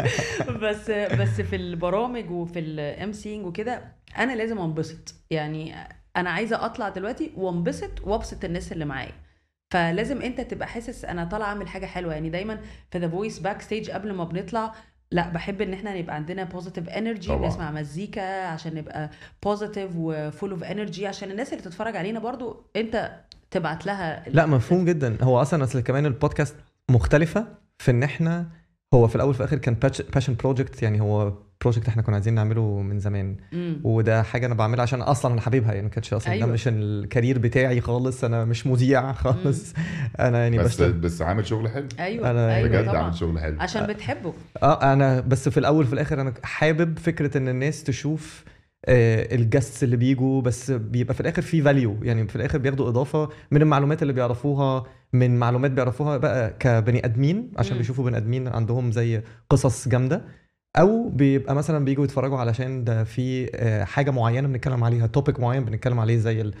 بس 0.62 0.90
بس 0.90 1.40
في 1.40 1.56
البرامج 1.56 2.30
وفي 2.30 2.58
ال 2.58 3.12
MCing 3.12 3.46
وكده 3.46 3.82
أنا 4.18 4.32
لازم 4.32 4.58
أنبسط. 4.58 5.14
يعني 5.30 5.74
أنا 6.16 6.30
عايزة 6.30 6.66
أطلع 6.66 6.88
دلوقتي 6.88 7.32
وأنبسط 7.36 7.90
وأبسط 8.04 8.44
الناس 8.44 8.72
اللي 8.72 8.84
معايا. 8.84 9.12
فلازم 9.70 10.22
أنت 10.22 10.40
تبقى 10.40 10.68
حاسس 10.68 11.04
أنا 11.04 11.24
طالعة 11.24 11.46
أعمل 11.46 11.68
حاجة 11.68 11.86
حلوة. 11.86 12.14
يعني 12.14 12.30
دايما 12.30 12.60
في 12.90 12.98
The 12.98 13.08
Voice 13.08 13.38
backstage 13.38 13.90
قبل 13.90 14.12
ما 14.12 14.24
بنطلع 14.24 14.74
لأ 15.10 15.28
بحب 15.28 15.60
إن 15.60 15.72
إحنا 15.72 15.98
نبقى 15.98 16.14
عندنا 16.14 16.44
positive 16.44 16.88
energy. 16.88 17.32
نسمع 17.36 17.70
مزيكا 17.70 18.46
عشان 18.46 18.74
نبقى 18.74 19.10
positive 19.42 19.90
و 19.96 20.07
full 20.07 20.50
of 20.50 20.64
energy 20.64 21.06
عشان 21.06 21.30
الناس 21.30 21.52
اللي 21.52 21.64
تتفرج 21.64 21.96
علينا 21.96 22.18
برضو 22.18 22.66
أنت 22.76 23.12
تبعت 23.50 23.86
لها 23.86 24.24
لأ 24.28 24.46
مفهوم 24.46 24.84
جدا. 24.84 25.18
هو 25.22 25.42
أصلا 25.42 25.64
أصل 25.64 25.80
كمان 25.80 26.06
البودكاست 26.06 26.56
مختلفة. 26.90 27.61
في 27.82 27.90
إن 27.90 28.02
إحنا 28.02 28.46
هو 28.94 29.08
في 29.08 29.16
الأول 29.16 29.30
وفي 29.30 29.40
الآخر 29.40 29.58
كان 29.58 29.76
passion 30.14 30.34
project 30.34 30.82
يعني 30.82 31.00
هو 31.00 31.32
project 31.60 31.88
إحنا 31.88 32.02
كنا 32.02 32.14
عايزين 32.14 32.34
نعمله 32.34 32.80
من 32.82 32.98
زمان. 32.98 33.36
مم. 33.52 33.80
وده 33.84 34.22
حاجة 34.22 34.46
أنا 34.46 34.54
بعملها 34.54 34.82
عشان 34.82 35.02
أصلا 35.02 35.32
أنا 35.32 35.40
حاببها 35.40 35.70
يعني 35.72 35.82
ما 35.82 35.88
كانتش 35.88 36.14
أصلا 36.14 36.32
أيوة. 36.32 36.46
ده 36.46 36.52
مش 36.52 36.68
ال 36.68 36.78
career 36.78 37.38
بتاعي 37.38 37.80
خالص 37.80 38.24
أنا 38.24 38.44
مش 38.44 38.66
مذيع 38.66 39.12
خالص. 39.12 39.74
أنا 40.20 40.38
يعني 40.42 40.58
بس 40.58 40.80
بس 40.82 40.90
بس 40.94 41.22
عامل 41.22 41.46
شغل 41.46 41.68
حلو. 41.68 41.88
أيوه 42.00 42.24
أنا- 42.32 42.54
أيوه 42.54 42.68
بجد 42.68 42.88
عامل 42.88 43.14
شغل 43.14 43.38
حلو. 43.40 43.56
عشان 43.60 43.86
بتحبه. 43.86 44.32
آه 44.62 44.92
أنا 44.92 45.20
بس 45.20 45.48
في 45.48 45.58
الأول 45.60 45.86
في 45.86 45.92
الآخر 45.92 46.20
أنا 46.20 46.34
حابب 46.42 46.98
فكرة 46.98 47.38
إن 47.38 47.48
الناس 47.48 47.82
تشوف 47.82 48.44
آه 48.84 49.34
ال 49.34 49.41
guests 49.41 49.84
اللي 49.84 49.96
بيجوا 49.96 50.42
بس 50.42 50.70
بيبقى 50.70 51.14
في 51.14 51.20
الآخر 51.20 51.42
في 51.42 51.62
value 51.62 51.96
يعني 52.02 52.28
في 52.28 52.36
الآخر 52.36 52.58
بياخدوا 52.58 52.88
إضافة 52.88 53.28
من 53.50 53.62
المعلومات 53.62 54.02
اللي 54.02 54.12
بيعرفوها 54.12 54.84
من 55.12 55.38
معلومات 55.38 55.70
بيعرفوها 55.70 56.16
بقى 56.16 56.54
كبني 56.60 57.04
أدمين 57.04 57.52
عشان. 57.56 57.78
بيشوفوا 57.78 58.04
بني 58.04 58.16
أدمين 58.16 58.48
عندهم 58.48 58.92
زي 58.92 59.22
قصص 59.50 59.88
جامدة 59.88 60.24
أو 60.78 61.08
بيبقى 61.08 61.54
مثلا 61.54 61.84
بيجوا 61.84 62.04
يتفرجوا 62.04 62.38
علشان 62.38 62.84
ده 62.84 63.04
في 63.04 63.50
آه، 63.54 63.84
حاجة 63.84 64.10
معينة 64.10 64.48
بنتكلم 64.48 64.84
عليها 64.84 65.06
topic 65.06 65.40
معين 65.40 65.64
بنتكلم 65.64 66.00
عليه 66.00 66.16
زي 66.16 66.40
ال 66.40 66.54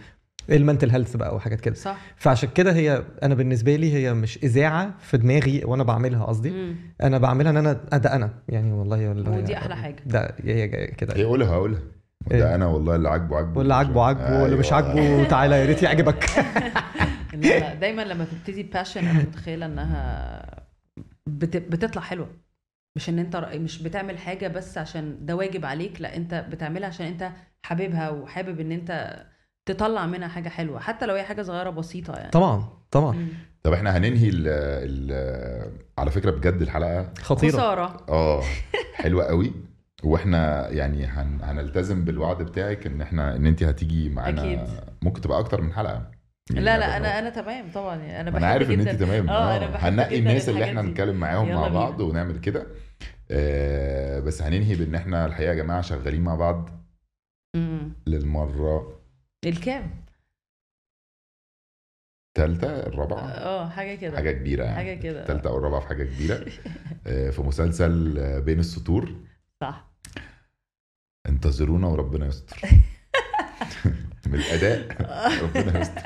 mental 0.50 0.90
health 0.90 1.16
بقى 1.16 1.34
وحاجات 1.34 1.60
كده 1.60 1.74
صح 1.74 1.98
فعشان 2.16 2.48
كده 2.54 2.72
هي 2.72 3.02
أنا 3.22 3.34
بالنسبة 3.34 3.76
لي 3.76 3.92
هي 3.94 4.14
مش 4.14 4.38
إذاعة 4.44 4.94
في 4.98 5.16
دماغي 5.18 5.64
وأنا 5.64 5.82
بعملها 5.84 6.24
قصدي. 6.24 6.74
أنا 7.02 7.18
بعملها 7.18 7.50
إن 7.50 7.56
أنا 7.56 7.72
ده 7.72 8.14
أنا 8.14 8.30
يعني 8.48 8.72
والله 8.72 9.08
والله 9.08 9.30
ودي 9.38 9.56
أحلى 9.56 9.76
حاجة. 9.76 10.02
ده 10.06 10.34
هي 10.44 10.68
كده 10.86 11.16
هي 11.16 11.24
قولها 11.24 11.56
قولها؟ 11.56 11.80
ده 12.30 12.54
أنا 12.54 12.66
والله 12.66 12.96
اللي 12.96 13.08
عاجبه 13.08 13.36
عاجبه. 13.36 13.58
واللي 13.58 13.74
عاجبه 13.74 14.02
عاجبه 14.04 14.42
واللي 14.42 14.56
مش 14.56 14.72
أيوة. 14.72 14.86
عاجبه 14.88 15.28
تعالى 15.28 15.54
يا 15.60 15.66
ريت 15.66 15.82
يعجبك. 15.82 16.24
دايما 17.80 18.02
لما 18.02 18.24
تبتدي 18.24 18.62
passion 18.62 19.06
أنا 19.08 19.18
متخيلة 19.18 19.66
إنها 19.66 20.42
بت... 21.26 21.56
بتطلع 21.56 22.02
حلوة. 22.02 22.28
مش 22.96 23.08
إن 23.08 23.18
أنت 23.18 23.36
مش 23.54 23.82
بتعمل 23.82 24.18
حاجة 24.18 24.48
بس 24.48 24.78
عشان 24.78 25.18
ده 25.26 25.36
واجب 25.36 25.64
عليك 25.64 26.00
لا 26.00 26.16
أنت 26.16 26.44
بتعملها 26.50 26.88
عشان 26.88 27.06
أنت 27.06 27.30
حاببها 27.66 28.10
وحابب 28.10 28.60
إن 28.60 28.72
أنت 28.72 29.22
تطلع 29.66 30.06
منها 30.06 30.28
حاجة 30.28 30.48
حلوة 30.48 30.80
حتى 30.80 31.06
لو 31.06 31.14
هي 31.14 31.22
حاجة 31.22 31.42
صغيرة 31.42 31.70
بسيطة 31.70 32.12
يعني. 32.14 32.30
طبعا 32.30 32.68
طبعا. 32.90 33.12
مم. 33.16 33.28
طب 33.62 33.72
إحنا 33.72 33.96
هننهي 33.96 34.28
ال 34.28 34.48
ال 34.48 35.72
على 35.98 36.10
فكرة 36.10 36.30
بجد 36.30 36.62
الحلقة 36.62 37.12
خطيرة. 37.22 37.52
خسارة. 37.52 38.06
آه 38.08 38.42
حلوة 38.94 39.24
قوي. 39.24 39.52
وإحنا 40.04 40.68
يعني 40.70 41.06
هن 41.06 41.38
هنلتزم 41.42 42.04
بالوعد 42.04 42.42
بتاعك 42.42 42.86
ان 42.86 43.00
إحنا 43.00 43.36
ان 43.36 43.46
انت 43.46 43.62
هتيجي 43.62 44.08
معانا 44.08 44.42
أكيد. 44.42 44.60
ممكن 45.02 45.20
تبقى 45.20 45.38
أكتر 45.38 45.60
من 45.60 45.72
حلقة. 45.72 46.10
يعني 46.50 46.64
لا 46.64 46.78
لا 46.78 46.86
هذا 46.88 46.96
أنا 46.96 47.18
أنا 47.18 47.30
تمام 47.30 47.70
طبعا. 47.74 47.96
يعني 47.96 48.28
أنا 48.28 48.38
أنا 48.38 48.46
عارف 48.46 48.70
إن 48.70 48.80
انت 48.80 49.00
تمام. 49.02 49.28
آه 49.30 49.32
آه. 49.32 49.56
أنا 49.56 49.66
بحب 49.70 49.92
هننقي 49.92 50.18
الناس 50.18 50.48
اللي 50.48 50.64
إحنا. 50.64 50.82
نتكلم 50.82 51.16
معاهم 51.16 51.48
مع 51.48 51.54
بينا. 51.68 51.68
بعض 51.80 52.00
ونعمل 52.00 52.38
كده. 52.38 52.66
آه 53.30 54.20
بس 54.20 54.42
هننهي 54.42 54.74
بإن 54.74 54.94
إحنا 54.94 55.26
الحقيقة 55.26 55.50
يا 55.50 55.54
جماعة 55.54 55.80
شغالين 55.80 56.20
مع 56.22 56.34
بعض 56.34 56.70
مم. 57.56 57.92
للمرة 58.06 59.00
الكام؟ 59.46 59.90
الثالثه 62.38 62.86
الرابعة؟ 62.86 63.20
آه 63.28 63.68
حاجة 63.68 63.94
كده. 63.94 64.16
حاجة 64.16 64.30
كبيرة 64.32 64.64
يعني. 64.64 64.76
حاجة 64.76 64.94
كده. 64.94 65.22
الثالثه 65.22 65.50
أو 65.50 65.58
الرابعه 65.58 65.80
في 65.80 65.86
حاجة 65.88 66.04
كبيرة. 66.04 66.46
آه 67.06 67.30
في 67.30 67.42
مسلسل 67.42 68.18
آه، 68.18 68.38
بين 68.38 68.58
السطور. 68.58 69.12
صح. 69.60 69.91
انتظرونا 71.32 71.86
وربنا 71.86 72.26
يستر. 72.26 72.60
من 74.26 74.34
الأداء 74.34 74.86
ربنا 75.42 75.80
يستر. 75.80 76.00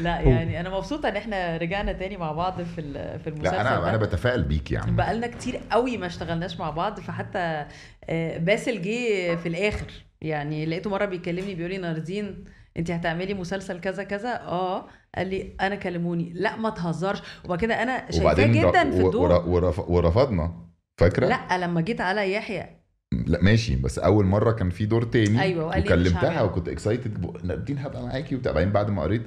لا 0.00 0.20
يعني 0.20 0.60
أنا 0.60 0.70
مبسوطة 0.70 1.08
إن 1.08 1.16
إحنا 1.16 1.56
رجعنا 1.56 1.92
تاني 1.92 2.16
مع 2.16 2.32
بعض 2.32 2.62
في 2.62 2.82
في 3.18 3.26
المسلسل 3.26 3.54
لا 3.56 3.60
أنا 3.60 3.80
ده. 3.80 3.88
أنا 3.88 3.96
بتفائل 3.96 4.42
بيك 4.42 4.72
يا 4.72 4.78
عم. 4.80 4.96
بقالنا 4.96 5.26
كتير 5.26 5.60
قوي 5.70 5.96
ما 5.96 6.06
اشتغلناش 6.06 6.60
مع 6.60 6.70
بعض 6.70 7.00
فحتى 7.00 7.66
آه، 8.04 8.38
باسل 8.38 8.82
جه 8.82 9.34
في 9.36 9.48
الآخر. 9.48 9.86
يعني 10.20 10.66
لقيته 10.66 10.90
مرة 10.90 11.04
بيكلمني 11.04 11.54
بيقول 11.54 11.70
لي 11.70 11.78
ناردين 11.78 12.44
انت 12.76 12.90
هتعملي 12.90 13.34
مسلسل 13.34 13.80
كذا 13.80 14.02
كذا؟ 14.04 14.40
آه. 14.40 14.86
قال 15.16 15.26
لي 15.26 15.56
أنا 15.60 15.74
كلموني. 15.74 16.32
لا 16.34 16.56
ما 16.56 16.70
تهزرش. 16.70 17.22
وبعد 17.44 17.58
كده 17.58 17.82
أنا 17.82 18.10
شايفاه 18.10 18.46
جدا 18.46 18.90
في 18.90 19.00
الدور. 19.06 19.32
ور- 19.32 19.48
ورف- 19.48 19.88
ورفضنا. 19.90 20.66
فاكرة؟ 20.98 21.26
لا 21.26 21.58
لما 21.58 21.80
جيت 21.80 22.00
على 22.00 22.32
يحيى 22.32 22.66
لا 23.12 23.42
ماشي 23.42 23.76
بس 23.76 23.98
أول 23.98 24.24
مرة 24.26 24.52
كان 24.52 24.70
في 24.70 24.86
دور 24.86 25.02
تاني 25.04 25.40
أيوة، 25.40 25.66
وقال 25.66 25.80
مش 25.80 25.86
وكلمتها. 25.86 26.42
وكنت 26.42 26.68
اكسايتد 26.68 27.26
نادين 27.44 27.78
هبقى 27.78 28.02
معاكي 28.02 28.34
وبتاع 28.36 28.52
بعدين 28.52 28.72
بعد 28.72 28.90
ما 28.90 29.02
قريت 29.02 29.22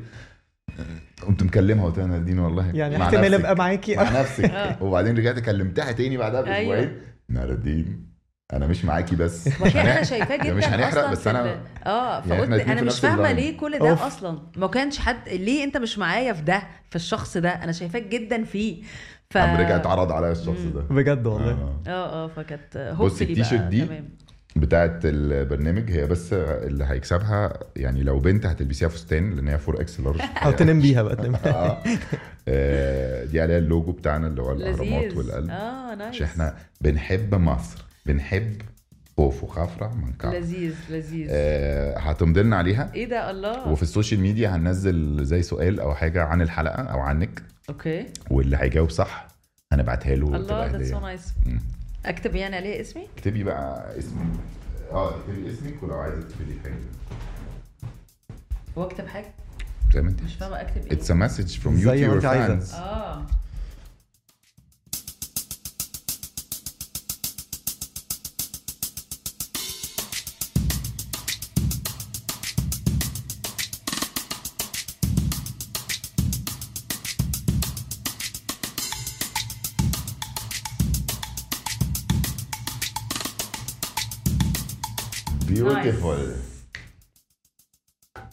قمت 1.22 1.43
مكلمها 1.43 1.84
وقلت 1.85 1.97
لها 1.97 2.07
نادين 2.07 2.39
والله 2.39 2.76
يعني 2.76 2.97
مع 2.97 3.06
احتمال 3.06 3.31
نفسك. 3.31 3.39
أبقى 3.39 3.56
معاكي 3.56 3.95
مع 3.95 4.19
نفسك 4.19 4.45
آه. 4.51 4.84
وبعدين 4.84 5.18
رجعت 5.18 5.39
كلمتها 5.39 5.91
تاني 5.91 6.18
بعدها 6.18 6.43
أيوة. 6.56 6.76
باسبوعين 6.76 7.01
نادين 7.30 8.10
أنا 8.54 8.68
مش 8.68 8.86
معاكي 8.86 9.16
بس 9.16 9.48
مش 9.48 9.62
وكان 9.62 9.88
أنا. 9.88 10.04
شايفاه 10.04 10.36
ده 10.36 10.44
جدا 10.44 10.54
مش 10.54 10.64
هنحرق 10.66 11.12
بس 11.12 11.28
أنا 11.28 11.60
آه 11.86 12.14
يعني 12.20 12.24
فقلت 12.30 12.50
الاتنين 12.50 12.78
أنا 12.78 12.88
مش 12.88 13.00
فاهمة. 13.00 13.32
ليه 13.32 13.58
كل 13.58 13.80
ده 13.80 13.90
أوف. 13.90 14.02
أصلا 14.04 14.40
ما 14.58 14.68
كانش 14.68 15.00
حد 15.00 15.30
ليه 15.30 15.64
أنت 15.64 15.78
مش 15.78 15.98
معايا 15.98 16.34
في 16.34 16.42
ده 16.42 16.64
في 16.90 16.96
الشخص 16.96 17.38
ده 17.38 17.50
أنا 17.50 17.72
شايفاك 17.72 18.04
جدا 18.08 18.44
فيه 18.44 18.84
ف 19.30 19.38
قام 19.38 19.56
رجع 19.58 19.76
اتعرض 19.76 20.12
عليا 20.12 20.32
الشخص. 20.32 20.62
ده 20.76 20.82
بجد 20.82 21.28
والله 21.28 21.52
آه. 21.52 21.90
آه 21.90 22.24
آه 22.24 22.28
فكانت 22.28 22.96
بص 23.00 23.22
التيشيرت 23.22 23.62
بقى 23.62 23.70
دي 23.70 23.86
تمام. 23.86 24.10
بتاعت 24.56 25.00
البرنامج 25.06 25.92
هي 25.92 26.06
بس 26.08 26.34
اللي 26.34 26.86
هيكسبها 26.86 27.60
يعني 27.76 28.04
لو 28.04 28.20
بنت 28.20 28.46
هتلبسيها 28.46 28.88
فستان 28.90 29.36
لأن 29.36 29.48
هي 29.48 29.60
4 29.68 29.82
إكس 29.82 30.00
لارج 30.00 30.22
أو 30.46 30.52
تنام 30.52 30.80
بيها 30.82 31.02
بقى 31.04 31.16
تنام 31.16 31.36
آه. 31.46 31.78
آه، 32.48 33.26
دي 33.26 33.42
عليها 33.42 33.58
اللوجو 33.58 33.92
بتاعنا 33.92 34.28
اللي 34.28 34.42
هو 34.42 34.52
الأهرامات 34.52 35.18
والقلب 35.18 35.50
آه 35.50 35.96
nice 35.95 36.16
عشان 36.16 36.26
إحنا 36.26 36.56
بنحب 36.82 37.36
مصر 37.36 37.86
بنحب 38.06 38.62
خوفو 39.18 39.44
وخفرع 39.44 39.94
ومنكاورع. 39.95 40.34
لذيذ 40.34 40.76
لذيذ. 40.90 41.28
آه 41.32 42.00
هتمضي 42.00 42.42
لنا 42.44 42.56
عليها. 42.56 42.92
إيه 42.94 43.06
ده 43.10 43.32
الله. 43.32 43.68
وفي 43.68 43.84
ال 43.84 43.89
social 43.89 44.20
media 44.22 44.56
هننزل 44.56 45.26
زي 45.26 45.42
سؤال 45.42 45.80
أو 45.80 45.96
حاجة 45.96 46.24
عن 46.24 46.42
الحلقة 46.42 46.84
أو 46.84 47.00
عنك 47.00 47.44
okay. 47.70 48.06
واللي 48.32 48.58
هيجاوب 48.58 48.90
صح 48.90 49.28
هنبعتها 49.74 50.16
له 50.16 50.36
الله 50.36 50.66
that's 50.66 50.90
so 50.90 50.99
nice. 50.99 51.34
اكتب 52.06 52.36
يعني 52.36 52.56
عليه 52.56 52.82
اسمي؟ 52.82 53.08
اكتبي 53.18 53.44
بقى 53.44 54.00
اسمك. 54.00 54.40
آه 54.92 55.16
اكتبي 55.20 55.52
اسمك 55.52 55.84
ولو 55.84 55.96
عايزه 55.96 56.22
تكتبي 56.22 56.60
حاجة. 56.64 56.74
واكتب 58.76 59.08
حاجة؟ 59.08 59.34
زي 59.94 60.02
ما 60.02 60.10
انت 60.10 60.24
مش 60.24 60.36
فاهمة 60.36 60.62
اكتب 60.62 60.88
إيه. 60.88 61.00
It's 61.00 61.06
a 61.06 61.30
message 61.30 61.60
from 61.64 61.68
you 61.70 61.84
زي 61.86 62.06
to 62.06 62.08
ما 62.08 62.14
your 62.14 62.16
انت 62.16 62.26
عايزة. 62.26 62.60
fans. 62.60 62.76
آه. 62.76 63.26
Beautiful 85.76 86.20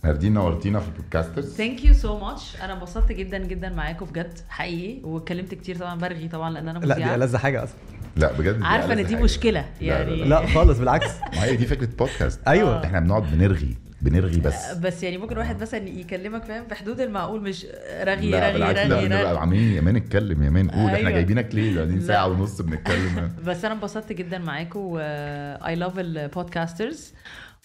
ناردين 0.05 0.35
نورتينا 0.35 0.81
في 0.81 0.89
البودكاسترز 0.89 1.55
thank 1.55 1.85
you 1.85 1.95
so 1.95 2.19
much 2.19 2.57
أنا 2.63 2.73
انبسطت 2.73 3.13
جدا 3.13 3.39
جدا 3.39 3.69
معاكم 3.69 4.07
بجد 4.07 4.39
حقيقي. 4.49 5.01
واتكلمت 5.05 5.55
كتير 5.55 5.77
طبعا 5.79 5.95
برغي 5.99 6.29
طبعا 6.29 6.51
لأن 6.51 6.69
أنا 6.69 6.79
لا 6.79 6.95
دي 6.95 7.01
مذيعة. 7.01 7.15
ألذ 7.15 7.37
حاجة 7.37 7.65
أصلا. 7.65 7.77
لا 8.17 8.33
بجد 8.33 8.63
عارفة 8.63 8.93
إن 8.93 9.07
دي 9.07 9.15
حاجة. 9.15 9.25
مشكلة 9.25 9.61
لا، 9.61 9.87
يعني 9.87 10.17
لا، 10.17 10.25
لا 10.25 10.47
خالص 10.47 10.79
بالعكس. 10.79 11.11
ما 11.35 11.45
هي 11.45 11.57
دي 11.57 11.67
فكرة 11.67 11.89
بودكاست 11.99 12.41
أيوه. 12.49 12.85
إحنا 12.85 13.01
بنقعد 13.01 13.23
بنرغي. 13.33 13.77
بنرغي 14.09 14.41
بس 14.41 14.73
بس 14.75 15.03
يعني 15.03 15.19
ممكن 15.19 15.39
واحد 15.39 15.63
مثلا 15.63 15.89
يكلمك 15.89 16.45
فاهم 16.45 16.65
في 16.69 16.75
حدود 16.75 17.01
المعقول 17.01 17.43
مش 17.43 17.67
رغي 18.03 18.31
لا 18.31 18.41
رغي 18.41 18.53
بالعكس 18.53 18.79
لا 18.79 18.97
رغي, 18.97 19.05
بنبقى 19.09 19.25
رغي. 19.25 19.39
عاملين 19.39 19.73
يا 19.73 19.81
man 19.81 19.97
اتكلم 19.97 20.43
يا 20.43 20.51
man 20.51 20.71
قول 20.71 20.81
إحنا 20.87 20.97
أيوة. 20.97 21.11
جايبينك 21.11 21.55
ليه 21.55 21.77
قاعدين 21.77 21.99
لا. 21.99 22.07
ساعة 22.07 22.29
ونص 22.29 22.61
بنتكلم 22.61 23.33
بس 23.47 23.65
أنا 23.65 23.75
انبسطت 23.75 24.13
جدا 24.13 24.39
معاكم 24.39 24.81
و 24.81 25.75
I 25.77 25.81
love 25.81 25.99
البودكاسترز 25.99 27.13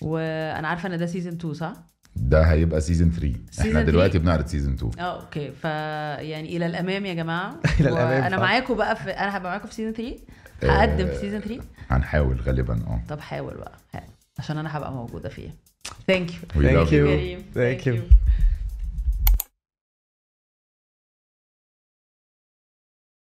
وأنا 0.02 0.68
عارفة 0.68 0.90
إن 0.94 0.98
ده 0.98 1.06
season 1.06 1.34
2 1.34 1.54
صح؟ 1.54 1.74
ده 2.16 2.42
هيبقى 2.44 2.82
season 2.82 3.12
3 3.12 3.34
Season 3.34 3.60
إحنا 3.68 3.82
دلوقتي 3.84 4.12
3. 4.12 4.20
بنعرض 4.24 4.46
season 4.48 4.74
2 4.74 4.92
آه 5.00 5.22
okay 5.22 5.52
فيعني 5.52 6.58
إلى 6.58 6.66
الأمام 6.66 7.06
يا 7.06 7.14
جماعة 7.14 7.56
إلى 7.80 7.90
الأمام 7.90 8.24
أنا. 8.24 8.38
معاكم 8.40 8.76
بقى 8.76 8.96
في 8.96 9.10
أنا 9.10 9.38
هبقى 9.38 9.52
معاكم 9.52 9.68
في 9.68 9.74
season 9.74 9.94
3 9.94 10.16
هقدم 10.64 11.08
في 11.08 11.16
season 11.16 11.40
3 11.40 11.62
هنحاول 11.90 12.42
غالبا 12.42 12.74
آه 12.74 13.02
طب 13.10 13.20
حاول 13.20 13.54
بقى. 13.58 13.72
عشان 14.40 14.58
أنا 14.58 14.78
هبقى 14.78 14.92
موجودة 14.94 15.30
فيه 15.30 15.50
thank 16.08 16.32
you 16.34 16.40
We 16.56 16.66
Thank 16.66 16.88
love 16.88 16.92
you. 16.92 16.92
كريم 16.92 17.44
Thank 17.56 17.86
you. 17.86 18.22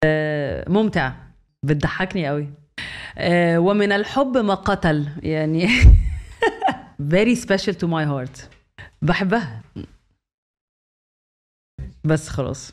آه، 0.03 0.69
ممتع. 0.69 1.13
بتضحكني 1.63 2.27
قوي. 2.27 2.49
آه، 3.17 3.59
ومن 3.59 3.91
الحب 3.91 4.37
ما 4.37 4.53
قتل. 4.53 5.09
يعني 5.23 5.67
very 7.13 7.35
special 7.35 7.73
to 7.73 7.87
my 7.87 8.05
heart. 8.05 8.41
بحبها. 9.01 9.61
بس 12.03 12.29
خلاص. 12.29 12.71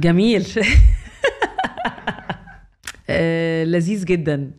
جميل. 0.00 0.46
آه، 3.10 3.64
لذيذ 3.72 4.04
جدا. 4.04 4.52